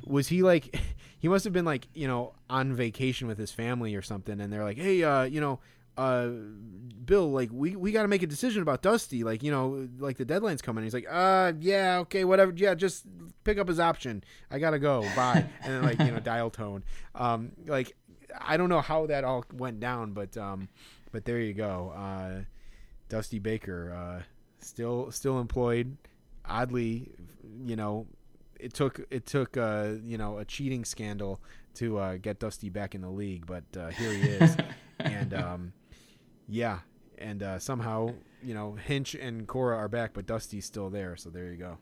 was 0.05 0.29
he 0.29 0.43
like 0.43 0.79
he 1.19 1.29
must 1.29 1.45
have 1.45 1.53
been 1.53 1.65
like 1.65 1.89
you 1.95 2.07
know 2.07 2.35
on 2.49 2.75
vacation 2.75 3.27
with 3.27 3.39
his 3.39 3.51
family 3.51 3.95
or 3.95 4.03
something, 4.03 4.41
and 4.41 4.53
they're 4.53 4.65
like, 4.65 4.79
hey, 4.79 5.03
uh, 5.03 5.23
you 5.23 5.41
know. 5.41 5.61
Uh, 6.01 6.31
Bill, 7.05 7.31
like 7.31 7.51
we, 7.53 7.77
we 7.77 7.93
got 7.93 8.03
to 8.03 8.09
make 8.09 8.23
a 8.23 8.27
decision 8.27 8.63
about 8.63 8.83
Dusty. 8.83 9.25
Like 9.25 9.43
you 9.43 9.51
know, 9.51 9.89
like 9.99 10.17
the 10.17 10.25
deadline's 10.25 10.63
coming. 10.63 10.85
He's 10.85 10.95
like, 10.95 11.07
uh, 11.11 11.53
yeah, 11.61 11.99
okay, 12.01 12.25
whatever. 12.25 12.53
Yeah, 12.55 12.75
just 12.75 13.05
pick 13.45 13.59
up 13.59 13.69
his 13.69 13.81
option. 13.81 14.23
I 14.51 14.59
gotta 14.59 14.79
go. 14.79 15.03
Bye. 15.17 15.45
and 15.63 15.75
then 15.75 15.83
like 15.83 15.99
you 15.99 16.13
know, 16.13 16.21
dial 16.21 16.51
tone. 16.51 16.85
Um, 17.15 17.53
like 17.67 17.97
I 18.39 18.57
don't 18.57 18.69
know 18.69 18.81
how 18.81 19.07
that 19.07 19.25
all 19.25 19.45
went 19.53 19.81
down, 19.81 20.13
but 20.13 20.37
um, 20.37 20.69
but 21.13 21.25
there 21.25 21.41
you 21.41 21.53
go. 21.53 21.93
Uh, 21.97 22.45
Dusty 23.09 23.39
Baker, 23.39 23.93
uh, 23.93 24.23
still 24.61 25.11
still 25.11 25.41
employed. 25.41 25.97
Oddly, 26.45 27.11
you 27.65 27.77
know, 27.77 28.07
it 28.59 28.73
took 28.73 29.01
it 29.11 29.27
took 29.27 29.57
uh, 29.57 29.95
you 30.05 30.17
know 30.17 30.39
a 30.39 30.45
cheating 30.45 30.85
scandal 30.85 31.41
to 31.75 31.99
uh, 31.99 32.17
get 32.17 32.39
Dusty 32.39 32.69
back 32.69 32.95
in 32.95 33.01
the 33.01 33.11
league, 33.11 33.47
but 33.47 33.65
uh, 33.77 33.89
here 33.89 34.13
he 34.13 34.29
is, 34.29 34.57
and 35.01 35.35
um, 35.35 35.73
yeah, 36.51 36.81
and 37.19 37.43
uh, 37.43 37.59
somehow 37.59 38.15
you 38.43 38.55
know 38.55 38.73
Hinch 38.75 39.15
and 39.15 39.47
Cora 39.47 39.77
are 39.77 39.89
back, 39.89 40.13
but 40.15 40.27
Dusty's 40.27 40.65
still 40.65 40.91
there. 40.91 41.17
So 41.17 41.31
there 41.31 41.51
you 41.51 41.57
go. 41.57 41.79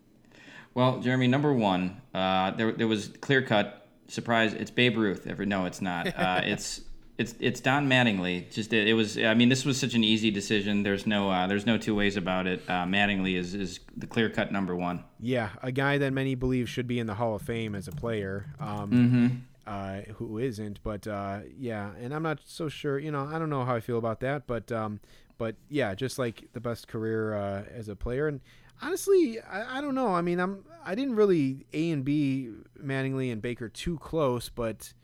Well, 0.75 1.01
Jeremy, 1.01 1.27
number 1.27 1.53
one, 1.53 2.01
uh, 2.15 2.53
there 2.53 2.73
there 2.73 2.87
was 2.87 3.09
clear 3.21 3.43
cut 3.43 3.89
surprise. 4.09 4.55
It's 4.55 4.71
Babe 4.71 4.97
Ruth. 4.97 5.27
Ever 5.27 5.47
no, 5.47 5.65
it's 5.65 5.81
not. 5.81 6.07
Uh, 6.09 6.41
it's 6.45 6.83
it's 7.19 7.35
it's 7.41 7.61
Don 7.61 7.89
Mattingly. 7.89 8.51
Just 8.53 8.73
it, 8.73 8.89
it 8.89 8.95
was. 8.95 9.19
I 9.19 9.35
mean, 9.35 9.49
this 9.49 9.65
was 9.65 9.79
such 9.79 9.95
an 9.95 10.05
easy 10.05 10.31
decision. 10.31 10.83
There's 10.83 11.07
no 11.07 11.31
uh, 11.31 11.47
there's 11.47 11.67
no 11.67 11.79
two 11.79 11.95
ways 11.95 12.17
about 12.17 12.47
it. 12.47 12.63
Uh, 12.69 12.85
Mattingly 12.85 13.37
is 13.37 13.55
is 13.55 13.81
the 13.97 14.07
clear 14.07 14.31
cut 14.31 14.53
number 14.53 14.77
one. 14.77 15.05
Yeah, 15.19 15.51
a 15.63 15.73
guy 15.73 15.99
that 15.99 16.13
many 16.13 16.35
believe 16.35 16.69
should 16.69 16.87
be 16.87 16.99
in 16.99 17.07
the 17.07 17.15
Hall 17.15 17.35
of 17.35 17.43
Fame 17.43 17.75
as 17.75 17.89
a 17.89 17.93
player, 17.93 18.47
um, 18.61 19.47
uh, 19.69 20.01
who 20.15 20.39
isn't. 20.39 20.83
But 20.83 21.07
uh, 21.07 21.41
yeah, 21.57 21.91
and 22.01 22.15
I'm 22.15 22.23
not 22.23 22.41
so 22.45 22.69
sure. 22.69 22.99
You 22.99 23.11
know, 23.11 23.25
I 23.25 23.39
don't 23.39 23.51
know 23.51 23.65
how 23.65 23.75
I 23.75 23.81
feel 23.81 23.99
about 23.99 24.21
that, 24.21 24.47
but 24.47 24.73
um, 24.73 25.01
but 25.37 25.57
yeah, 25.69 25.95
just 25.95 26.19
like 26.19 26.49
the 26.55 26.61
best 26.61 26.89
career 26.89 27.35
uh, 27.35 27.65
as 27.71 27.89
a 27.89 27.95
player. 27.95 28.29
And 28.29 28.41
honestly, 28.81 29.39
I, 29.41 29.79
I 29.79 29.81
don't 29.81 29.95
know. 29.95 30.09
I 30.15 30.23
mean, 30.23 30.41
I'm 30.41 30.65
I 30.85 30.95
didn't 30.95 31.17
really 31.17 31.67
A 31.73 31.91
and 31.91 32.05
B 32.05 32.51
Mattingly 32.83 33.31
and 33.31 33.43
Baker 33.43 33.69
too 33.69 33.99
close, 33.99 34.49
but 34.49 34.95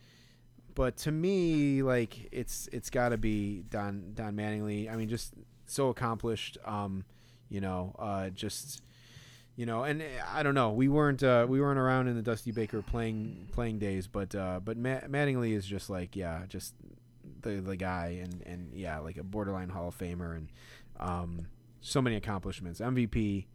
but 0.75 0.97
to 0.99 1.13
me, 1.13 1.83
like 1.83 2.29
it's 2.33 2.69
it's 2.73 2.89
got 2.89 3.11
to 3.11 3.19
be 3.19 3.65
Don 3.69 4.13
Don 4.15 4.35
Mattingly. 4.35 4.91
I 4.91 4.97
mean, 4.97 5.11
just 5.11 5.35
so 5.67 5.91
accomplished. 5.91 6.57
Um, 6.65 7.05
you 7.51 7.61
know, 7.61 7.95
uh, 7.99 8.31
just 8.31 8.83
you 9.57 9.67
know, 9.67 9.85
and 9.85 10.03
uh, 10.03 10.05
I 10.33 10.43
don't 10.43 10.55
know. 10.55 10.71
We 10.71 10.89
weren't 10.89 11.23
uh, 11.23 11.47
we 11.49 11.61
weren't 11.61 11.79
around 11.79 12.09
in 12.09 12.17
the 12.17 12.23
Dusty 12.23 12.51
Baker 12.51 12.83
playing 12.83 13.49
playing 13.53 13.79
days, 13.79 14.07
but 14.07 14.35
uh, 14.35 14.61
but 14.65 14.77
Matt, 14.77 15.11
Mattingly 15.11 15.53
is 15.53 15.65
just 15.67 15.89
like 15.89 16.17
yeah, 16.17 16.43
just 16.49 16.75
the 17.43 17.61
the 17.61 17.77
guy, 17.77 18.21
and 18.23 18.43
and 18.43 18.75
yeah, 18.75 18.99
like 18.99 19.17
a 19.17 19.23
borderline 19.23 19.69
Hall 19.69 19.89
of 19.89 19.99
Famer, 19.99 20.37
and 20.37 20.49
um, 20.99 21.47
so 21.81 22.03
many 22.03 22.17
accomplishments, 22.17 22.81
MVP, 22.81 23.47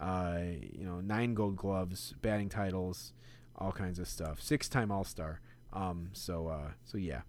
uh, 0.00 0.38
you 0.60 0.84
know, 0.84 1.00
nine 1.00 1.34
Gold 1.34 1.56
Gloves, 1.56 2.14
batting 2.20 2.48
titles, 2.48 3.12
all 3.56 3.72
kinds 3.72 3.98
of 3.98 4.08
stuff, 4.08 4.42
six 4.42 4.68
time 4.68 4.90
All 4.90 5.04
Star. 5.04 5.40
Um, 5.72 6.10
so 6.12 6.48
uh, 6.48 6.72
so 6.84 6.98
yeah, 6.98 7.22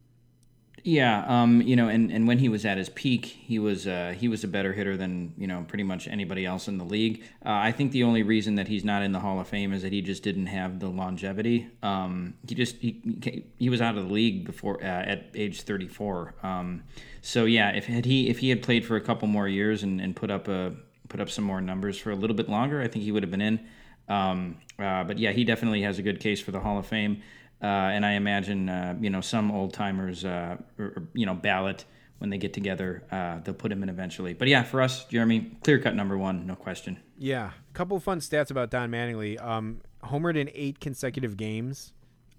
Yeah, 0.83 1.25
um, 1.27 1.61
you 1.61 1.75
know, 1.75 1.89
and, 1.89 2.11
and 2.11 2.27
when 2.27 2.37
he 2.37 2.49
was 2.49 2.63
at 2.63 2.77
his 2.77 2.87
peak, 2.87 3.25
he 3.25 3.59
was 3.59 3.87
uh, 3.87 4.13
he 4.17 4.27
was 4.27 4.43
a 4.43 4.47
better 4.47 4.71
hitter 4.71 4.95
than 4.95 5.33
you 5.37 5.47
know 5.47 5.65
pretty 5.67 5.83
much 5.83 6.07
anybody 6.07 6.45
else 6.45 6.67
in 6.67 6.77
the 6.77 6.85
league. 6.85 7.23
Uh, 7.45 7.49
I 7.49 7.71
think 7.71 7.91
the 7.91 8.03
only 8.03 8.23
reason 8.23 8.55
that 8.55 8.67
he's 8.67 8.85
not 8.85 9.01
in 9.01 9.11
the 9.11 9.19
Hall 9.19 9.39
of 9.39 9.47
Fame 9.47 9.73
is 9.73 9.81
that 9.81 9.91
he 9.91 10.01
just 10.01 10.23
didn't 10.23 10.45
have 10.45 10.79
the 10.79 10.87
longevity. 10.87 11.67
Um, 11.83 12.35
he 12.47 12.55
just 12.55 12.77
he, 12.77 13.43
he 13.57 13.69
was 13.69 13.81
out 13.81 13.97
of 13.97 14.07
the 14.07 14.13
league 14.13 14.45
before 14.45 14.81
uh, 14.81 14.85
at 14.85 15.31
age 15.33 15.61
34. 15.63 16.35
Um, 16.43 16.83
so 17.21 17.45
yeah, 17.45 17.71
if 17.71 17.85
had 17.87 18.05
he 18.05 18.29
if 18.29 18.39
he 18.39 18.49
had 18.49 18.61
played 18.61 18.85
for 18.85 18.95
a 18.95 19.01
couple 19.01 19.27
more 19.27 19.47
years 19.47 19.83
and, 19.83 19.99
and 19.99 20.15
put 20.15 20.31
up 20.31 20.47
a 20.47 20.73
put 21.09 21.19
up 21.19 21.29
some 21.29 21.43
more 21.43 21.59
numbers 21.59 21.97
for 21.97 22.11
a 22.11 22.15
little 22.15 22.35
bit 22.35 22.47
longer, 22.49 22.81
I 22.81 22.87
think 22.87 23.03
he 23.03 23.11
would 23.11 23.23
have 23.23 23.31
been 23.31 23.41
in. 23.41 23.59
Um, 24.07 24.57
uh, 24.79 25.03
but 25.03 25.17
yeah, 25.17 25.31
he 25.31 25.43
definitely 25.43 25.81
has 25.81 25.99
a 25.99 26.01
good 26.01 26.19
case 26.19 26.39
for 26.39 26.51
the 26.51 26.59
Hall 26.59 26.77
of 26.77 26.85
Fame. 26.85 27.21
Uh, 27.61 27.65
and 27.65 28.05
I 28.05 28.13
imagine 28.13 28.69
uh, 28.69 28.95
you 28.99 29.09
know 29.09 29.21
some 29.21 29.51
old 29.51 29.73
timers, 29.73 30.23
uh, 30.23 30.57
or, 30.77 31.07
you 31.13 31.25
know, 31.25 31.33
ballot 31.33 31.85
when 32.19 32.29
they 32.29 32.37
get 32.37 32.53
together, 32.53 33.03
uh, 33.11 33.39
they'll 33.43 33.53
put 33.53 33.71
him 33.71 33.83
in 33.83 33.89
eventually. 33.89 34.33
But 34.33 34.47
yeah, 34.47 34.63
for 34.63 34.81
us, 34.81 35.05
Jeremy, 35.05 35.51
clear 35.63 35.79
cut 35.79 35.95
number 35.95 36.17
one, 36.17 36.47
no 36.47 36.55
question. 36.55 36.97
Yeah, 37.17 37.51
a 37.69 37.73
couple 37.73 37.99
fun 37.99 38.19
stats 38.19 38.49
about 38.49 38.69
Don 38.69 38.89
Mattingly. 38.89 39.43
Um, 39.43 39.81
homered 40.03 40.37
in 40.37 40.49
eight 40.53 40.79
consecutive 40.79 41.37
games 41.37 41.93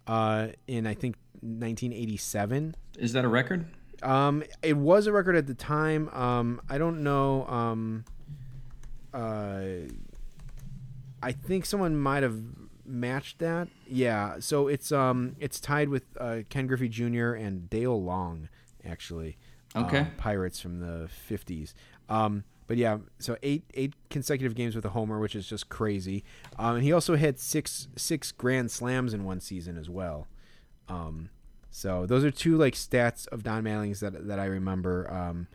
uh, 0.06 0.48
in 0.66 0.86
I 0.86 0.94
think 0.94 1.16
1987. 1.40 2.74
Is 2.98 3.12
that 3.12 3.24
a 3.24 3.28
record? 3.28 3.66
Um, 4.02 4.42
it 4.62 4.76
was 4.76 5.06
a 5.06 5.12
record 5.12 5.36
at 5.36 5.46
the 5.46 5.54
time. 5.54 6.08
Um, 6.10 6.60
I 6.68 6.78
don't 6.78 7.02
know. 7.02 7.46
Um, 7.46 8.04
uh, 9.12 9.60
I 11.22 11.32
think 11.32 11.66
someone 11.66 11.96
might 11.96 12.22
have 12.22 12.40
matched 12.88 13.38
that. 13.38 13.68
Yeah, 13.86 14.36
so 14.40 14.68
it's 14.68 14.90
um 14.92 15.36
it's 15.38 15.60
tied 15.60 15.88
with 15.88 16.04
uh, 16.18 16.38
Ken 16.48 16.66
Griffey 16.66 16.88
Jr. 16.88 17.32
and 17.32 17.68
Dale 17.68 18.02
Long, 18.02 18.48
actually. 18.84 19.36
Okay. 19.76 20.00
Uh, 20.00 20.04
Pirates 20.16 20.60
from 20.60 20.80
the 20.80 21.08
fifties. 21.08 21.74
Um, 22.08 22.44
but 22.66 22.76
yeah, 22.76 22.98
so 23.18 23.36
eight 23.42 23.64
eight 23.74 23.94
consecutive 24.10 24.54
games 24.54 24.76
with 24.76 24.84
a 24.84 24.90
homer, 24.90 25.18
which 25.18 25.34
is 25.34 25.46
just 25.46 25.68
crazy. 25.68 26.24
Um, 26.58 26.76
and 26.76 26.84
he 26.84 26.92
also 26.92 27.16
had 27.16 27.38
six 27.38 27.88
six 27.96 28.30
grand 28.32 28.70
slams 28.70 29.14
in 29.14 29.24
one 29.24 29.40
season 29.40 29.76
as 29.76 29.88
well. 29.88 30.26
Um, 30.88 31.30
so 31.70 32.06
those 32.06 32.24
are 32.24 32.30
two 32.30 32.56
like 32.56 32.74
stats 32.74 33.26
of 33.28 33.42
Don 33.42 33.64
Mattingly's 33.64 34.00
that 34.00 34.26
that 34.26 34.38
I 34.38 34.46
remember 34.46 35.10
um, 35.12 35.48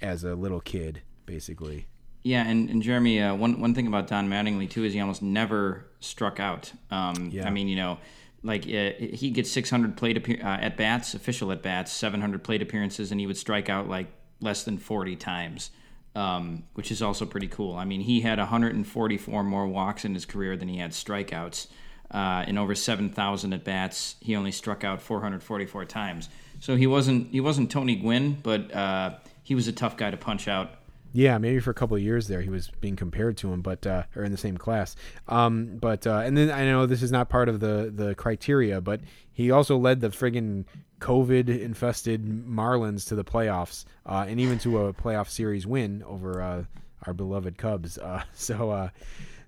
as 0.00 0.24
a 0.24 0.34
little 0.34 0.60
kid, 0.60 1.02
basically. 1.26 1.86
Yeah, 2.24 2.42
and, 2.48 2.70
and 2.70 2.82
Jeremy, 2.82 3.20
uh, 3.20 3.34
one 3.34 3.60
one 3.60 3.74
thing 3.74 3.86
about 3.86 4.06
Don 4.08 4.28
Mattingly 4.28 4.68
too 4.68 4.82
is 4.84 4.92
he 4.94 5.00
almost 5.00 5.22
never 5.22 5.84
struck 6.00 6.40
out. 6.40 6.72
Um, 6.90 7.28
Yeah. 7.32 7.46
I 7.46 7.50
mean, 7.50 7.68
you 7.68 7.76
know, 7.76 7.98
like 8.42 8.62
uh, 8.64 8.92
he 8.98 9.30
gets 9.30 9.50
600 9.50 9.96
plate 9.96 10.16
appear- 10.16 10.40
uh, 10.42 10.56
at 10.58 10.76
bats, 10.76 11.14
official 11.14 11.52
at 11.52 11.62
bats, 11.62 11.92
700 11.92 12.42
plate 12.42 12.62
appearances, 12.62 13.10
and 13.12 13.20
he 13.20 13.26
would 13.26 13.36
strike 13.36 13.68
out 13.68 13.88
like 13.88 14.06
less 14.40 14.64
than 14.64 14.78
40 14.78 15.16
times, 15.16 15.70
um, 16.16 16.64
which 16.74 16.90
is 16.90 17.02
also 17.02 17.26
pretty 17.26 17.46
cool. 17.48 17.74
I 17.76 17.84
mean, 17.84 18.00
he 18.00 18.22
had 18.22 18.38
144 18.38 19.42
more 19.44 19.66
walks 19.66 20.04
in 20.04 20.14
his 20.14 20.24
career 20.26 20.56
than 20.56 20.68
he 20.68 20.78
had 20.78 20.92
strikeouts. 20.92 21.68
Uh, 22.10 22.44
in 22.46 22.56
over 22.58 22.74
7,000 22.74 23.52
at 23.52 23.64
bats, 23.64 24.16
he 24.20 24.36
only 24.36 24.52
struck 24.52 24.84
out 24.84 25.02
444 25.02 25.84
times. 25.86 26.28
So 26.60 26.76
he 26.76 26.86
wasn't 26.86 27.30
he 27.32 27.40
wasn't 27.40 27.70
Tony 27.70 27.96
Gwynn, 27.96 28.38
but 28.42 28.72
uh, 28.74 29.16
he 29.42 29.54
was 29.54 29.68
a 29.68 29.72
tough 29.72 29.96
guy 29.96 30.10
to 30.10 30.16
punch 30.16 30.48
out. 30.48 30.70
Yeah, 31.16 31.38
maybe 31.38 31.60
for 31.60 31.70
a 31.70 31.74
couple 31.74 31.96
of 31.96 32.02
years 32.02 32.26
there 32.26 32.40
he 32.40 32.50
was 32.50 32.72
being 32.80 32.96
compared 32.96 33.36
to 33.38 33.52
him, 33.52 33.62
but 33.62 33.86
uh, 33.86 34.02
or 34.16 34.24
in 34.24 34.32
the 34.32 34.36
same 34.36 34.58
class. 34.58 34.96
Um, 35.28 35.78
but 35.80 36.08
uh, 36.08 36.22
and 36.24 36.36
then 36.36 36.50
I 36.50 36.64
know 36.64 36.86
this 36.86 37.04
is 37.04 37.12
not 37.12 37.28
part 37.28 37.48
of 37.48 37.60
the 37.60 37.92
the 37.94 38.16
criteria, 38.16 38.80
but 38.80 39.00
he 39.32 39.52
also 39.52 39.78
led 39.78 40.00
the 40.00 40.08
friggin' 40.08 40.64
COVID 40.98 41.48
infested 41.48 42.24
Marlins 42.24 43.06
to 43.08 43.14
the 43.14 43.22
playoffs 43.22 43.84
uh, 44.06 44.26
and 44.28 44.40
even 44.40 44.58
to 44.60 44.86
a 44.86 44.92
playoff 44.92 45.28
series 45.28 45.68
win 45.68 46.02
over 46.04 46.42
uh, 46.42 46.64
our 47.06 47.14
beloved 47.14 47.58
Cubs. 47.58 47.96
Uh, 47.96 48.24
so 48.34 48.70
uh, 48.70 48.88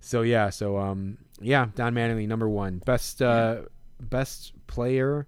so 0.01 0.23
yeah, 0.23 0.51
so 0.51 0.79
um, 0.79 1.19
yeah, 1.41 1.67
Don 1.75 1.95
Mattingly 1.95 2.29
number 2.29 2.49
one 2.49 2.79
best 2.87 3.21
uh, 3.21 3.63
best 3.99 4.53
player. 4.69 5.27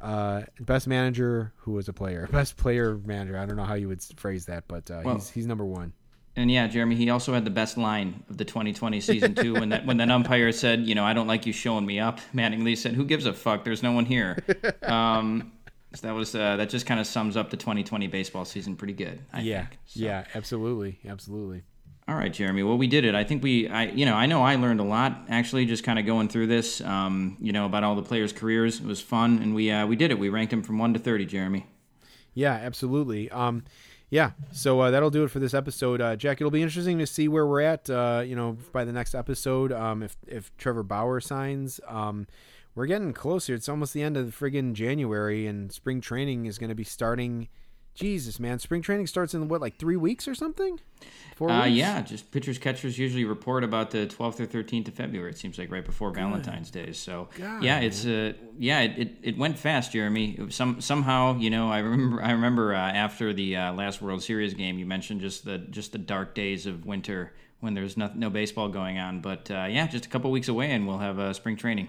Uh, 0.00 0.42
best 0.60 0.86
manager 0.86 1.52
who 1.56 1.72
was 1.72 1.88
a 1.88 1.92
player, 1.92 2.28
best 2.32 2.56
player 2.56 2.98
manager. 3.04 3.36
I 3.36 3.46
don't 3.46 3.56
know 3.56 3.64
how 3.64 3.74
you 3.74 3.88
would 3.88 4.02
phrase 4.16 4.46
that, 4.46 4.64
but 4.68 4.90
uh, 4.90 5.02
Well- 5.04 5.14
he's 5.16 5.30
he's 5.30 5.46
number 5.46 5.64
one. 5.64 5.92
And 6.36 6.52
yeah, 6.52 6.68
Jeremy, 6.68 6.94
he 6.94 7.10
also 7.10 7.34
had 7.34 7.44
the 7.44 7.50
best 7.50 7.76
line 7.76 8.22
of 8.30 8.36
the 8.36 8.44
2020 8.44 9.00
season 9.00 9.34
too. 9.34 9.54
When 9.54 9.70
that 9.70 9.84
when 9.86 9.96
that 9.96 10.08
umpire 10.08 10.52
said, 10.52 10.86
you 10.86 10.94
know, 10.94 11.04
I 11.04 11.12
don't 11.12 11.26
like 11.26 11.46
you 11.46 11.52
showing 11.52 11.84
me 11.84 11.98
up. 11.98 12.20
Mattingly 12.34 12.76
said, 12.76 12.94
"Who 12.94 13.04
gives 13.04 13.26
a 13.26 13.32
fuck? 13.32 13.64
There's 13.64 13.82
no 13.82 13.90
one 13.92 14.04
here." 14.04 14.38
Um, 14.82 15.52
so 15.94 16.06
that 16.06 16.14
was 16.14 16.34
uh, 16.34 16.56
that 16.56 16.68
just 16.70 16.86
kind 16.86 17.00
of 17.00 17.06
sums 17.06 17.36
up 17.36 17.50
the 17.50 17.56
2020 17.56 18.06
baseball 18.08 18.44
season 18.44 18.76
pretty 18.76 18.92
good. 18.92 19.20
I 19.32 19.40
yeah, 19.40 19.66
think. 19.66 19.78
So- 19.86 20.00
yeah, 20.00 20.24
absolutely, 20.34 21.00
absolutely. 21.08 21.62
All 22.08 22.14
right, 22.14 22.32
Jeremy. 22.32 22.62
Well, 22.62 22.78
we 22.78 22.86
did 22.86 23.04
it. 23.04 23.14
I 23.14 23.22
think 23.22 23.42
we, 23.42 23.68
I, 23.68 23.84
you 23.84 24.06
know, 24.06 24.14
I 24.14 24.24
know 24.24 24.42
I 24.42 24.54
learned 24.54 24.80
a 24.80 24.84
lot 24.84 25.26
actually, 25.28 25.66
just 25.66 25.84
kind 25.84 25.98
of 25.98 26.06
going 26.06 26.30
through 26.30 26.46
this. 26.46 26.80
Um, 26.80 27.36
you 27.38 27.52
know, 27.52 27.66
about 27.66 27.84
all 27.84 27.96
the 27.96 28.02
players' 28.02 28.32
careers. 28.32 28.80
It 28.80 28.86
was 28.86 29.02
fun, 29.02 29.40
and 29.42 29.54
we 29.54 29.70
uh, 29.70 29.86
we 29.86 29.94
did 29.94 30.10
it. 30.10 30.18
We 30.18 30.30
ranked 30.30 30.50
them 30.50 30.62
from 30.62 30.78
one 30.78 30.94
to 30.94 30.98
30, 30.98 31.26
Jeremy. 31.26 31.66
Yeah, 32.32 32.54
absolutely. 32.54 33.30
Um, 33.30 33.64
yeah, 34.08 34.30
so 34.52 34.80
uh, 34.80 34.90
that'll 34.90 35.10
do 35.10 35.24
it 35.24 35.30
for 35.30 35.38
this 35.38 35.52
episode, 35.52 36.00
uh, 36.00 36.16
Jack. 36.16 36.40
It'll 36.40 36.50
be 36.50 36.62
interesting 36.62 36.98
to 36.98 37.06
see 37.06 37.28
where 37.28 37.46
we're 37.46 37.60
at. 37.60 37.90
Uh, 37.90 38.22
you 38.24 38.34
know, 38.34 38.56
by 38.72 38.86
the 38.86 38.92
next 38.92 39.14
episode, 39.14 39.70
um, 39.70 40.02
if 40.02 40.16
if 40.26 40.56
Trevor 40.56 40.82
Bauer 40.82 41.20
signs, 41.20 41.78
um, 41.86 42.26
we're 42.74 42.86
getting 42.86 43.12
closer. 43.12 43.52
It's 43.52 43.68
almost 43.68 43.92
the 43.92 44.02
end 44.02 44.16
of 44.16 44.24
the 44.24 44.32
friggin' 44.32 44.72
January, 44.72 45.46
and 45.46 45.70
spring 45.70 46.00
training 46.00 46.46
is 46.46 46.56
going 46.56 46.70
to 46.70 46.74
be 46.74 46.84
starting. 46.84 47.48
Jesus, 47.98 48.38
man, 48.38 48.60
spring 48.60 48.80
training 48.80 49.08
starts 49.08 49.34
in 49.34 49.48
what, 49.48 49.60
like 49.60 49.76
three 49.76 49.96
weeks 49.96 50.28
or 50.28 50.34
something? 50.34 50.78
Four 51.34 51.50
Uh, 51.50 51.64
weeks? 51.64 51.76
yeah, 51.76 52.00
just 52.02 52.30
pitchers 52.30 52.56
catchers 52.56 52.96
usually 52.96 53.24
report 53.24 53.64
about 53.64 53.90
the 53.90 54.06
12th 54.06 54.38
or 54.38 54.46
13th 54.46 54.86
of 54.88 54.94
February. 54.94 55.30
It 55.30 55.38
seems 55.38 55.58
like 55.58 55.70
right 55.72 55.84
before 55.84 56.12
Valentine's 56.12 56.70
Day. 56.70 56.92
So 56.92 57.28
God, 57.36 57.62
yeah, 57.62 57.80
it's 57.80 58.06
uh, 58.06 58.34
yeah, 58.56 58.80
it, 58.82 58.98
it, 58.98 59.16
it 59.22 59.38
went 59.38 59.58
fast, 59.58 59.92
Jeremy. 59.92 60.36
It 60.38 60.52
some 60.52 60.80
somehow 60.80 61.38
you 61.38 61.50
know 61.50 61.70
I 61.70 61.78
remember 61.80 62.22
I 62.22 62.30
remember 62.30 62.74
uh, 62.74 62.78
after 62.78 63.32
the 63.32 63.56
uh, 63.56 63.72
last 63.72 64.00
World 64.00 64.22
Series 64.22 64.54
game 64.54 64.78
you 64.78 64.86
mentioned 64.86 65.20
just 65.20 65.44
the 65.44 65.58
just 65.58 65.90
the 65.92 65.98
dark 65.98 66.34
days 66.36 66.66
of 66.66 66.86
winter 66.86 67.32
when 67.60 67.74
there's 67.74 67.96
no, 67.96 68.08
no 68.14 68.30
baseball 68.30 68.68
going 68.68 68.98
on. 68.98 69.20
But 69.20 69.50
uh, 69.50 69.66
yeah, 69.68 69.88
just 69.88 70.06
a 70.06 70.08
couple 70.08 70.30
weeks 70.30 70.46
away 70.46 70.70
and 70.70 70.86
we'll 70.86 70.98
have 70.98 71.18
uh, 71.18 71.32
spring 71.32 71.56
training. 71.56 71.88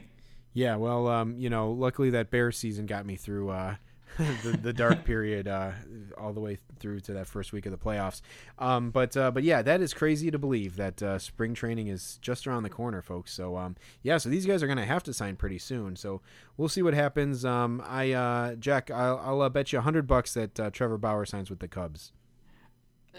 Yeah, 0.54 0.78
well, 0.78 1.08
um, 1.08 1.36
you 1.38 1.52
know, 1.52 1.70
luckily 1.72 2.10
that 2.10 2.32
bear 2.32 2.52
season 2.52 2.88
got 2.88 3.06
me 3.06 3.16
through 3.16 3.50
uh, 3.50 3.76
the, 4.44 4.58
the 4.62 4.74
dark 4.74 5.06
period 5.06 5.48
uh, 5.48 5.72
all 6.18 6.34
the 6.34 6.42
way 6.42 6.58
through 6.80 7.00
to 7.00 7.14
that 7.14 7.26
first 7.26 7.54
week 7.54 7.66
of 7.66 7.72
the 7.72 7.78
playoffs. 7.78 8.22
Um, 8.58 8.92
but 8.92 9.16
uh, 9.16 9.32
but 9.32 9.44
yeah, 9.44 9.62
that 9.62 9.82
is 9.82 9.94
crazy 9.94 10.30
to 10.30 10.38
believe 10.38 10.76
that 10.76 11.02
uh, 11.02 11.20
spring 11.20 11.54
training 11.54 11.88
is 11.88 12.20
just 12.22 12.46
around 12.46 12.64
the 12.64 12.70
corner, 12.70 13.02
folks. 13.02 13.32
So 13.32 13.56
um, 13.56 13.78
yeah, 14.04 14.18
so 14.18 14.28
these 14.28 14.46
guys 14.46 14.62
are 14.62 14.68
gonna 14.68 14.86
have 14.86 15.04
to 15.04 15.14
sign 15.14 15.38
pretty 15.38 15.58
soon. 15.58 15.96
So 15.96 16.22
we'll 16.58 16.68
see 16.68 16.82
what 16.82 16.94
happens. 16.94 17.46
Um, 17.46 17.82
I 17.86 18.12
uh, 18.12 18.56
Jack, 18.56 18.92
I'll, 18.92 19.22
I'll 19.24 19.42
uh, 19.42 19.50
bet 19.50 19.72
you 19.72 19.80
a 19.80 19.84
hundred 19.84 20.06
bucks 20.06 20.34
that 20.34 20.60
uh, 20.60 20.70
Trevor 20.70 20.98
Bauer 20.98 21.26
signs 21.26 21.50
with 21.50 21.60
the 21.60 21.70
Cubs. 21.70 22.12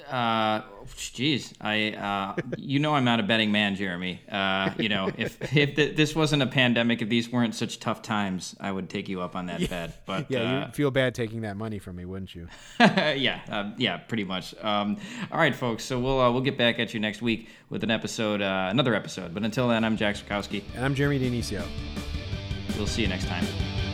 Uh, 0.09 0.63
jeez, 0.97 1.53
I 1.61 1.93
uh, 1.93 2.43
you 2.57 2.79
know 2.79 2.95
I'm 2.95 3.05
not 3.05 3.21
a 3.21 3.23
betting 3.23 3.53
man, 3.53 3.77
Jeremy. 3.77 4.21
Uh, 4.31 4.71
you 4.79 4.89
know 4.89 5.11
if 5.17 5.41
if 5.57 5.77
th- 5.77 5.97
this 5.97 6.15
wasn't 6.17 6.43
a 6.43 6.47
pandemic, 6.47 7.03
if 7.03 7.09
these 7.09 7.31
weren't 7.31 7.55
such 7.55 7.79
tough 7.81 8.03
times, 8.03 8.57
I 8.61 8.73
would 8.73 8.89
take 8.89 9.09
you 9.09 9.21
up 9.21 9.37
on 9.37 9.47
that 9.47 9.69
bet. 9.69 10.03
But 10.07 10.31
Yeah, 10.31 10.41
uh, 10.41 10.65
you'd 10.67 10.75
feel 10.75 10.91
bad 10.91 11.15
taking 11.15 11.43
that 11.43 11.57
money 11.57 11.79
from 11.79 11.97
me, 11.97 12.05
wouldn't 12.05 12.35
you? 12.35 12.49
yeah, 12.81 13.41
um, 13.49 13.75
yeah, 13.79 13.99
pretty 13.99 14.25
much. 14.25 14.55
Um, 14.63 14.97
all 15.31 15.39
right, 15.39 15.55
folks. 15.55 15.85
So 15.85 15.99
we'll 15.99 16.21
uh, 16.21 16.31
we'll 16.33 16.43
get 16.43 16.59
back 16.59 16.79
at 16.79 16.95
you 16.95 17.01
next 17.01 17.23
week 17.23 17.49
with 17.69 17.85
an 17.85 17.91
episode, 17.91 18.43
uh, 18.43 18.69
another 18.71 18.95
episode. 18.95 19.35
But 19.35 19.45
until 19.45 19.69
then, 19.69 19.85
I'm 19.85 19.97
Jack 19.97 20.17
Sikowski. 20.17 20.63
And 20.75 20.85
I'm 20.85 20.95
Jeremy 20.95 21.21
Dionisio. 21.21 21.65
We'll 22.77 22.87
see 22.87 23.03
you 23.03 23.09
next 23.09 23.27
time. 23.27 23.90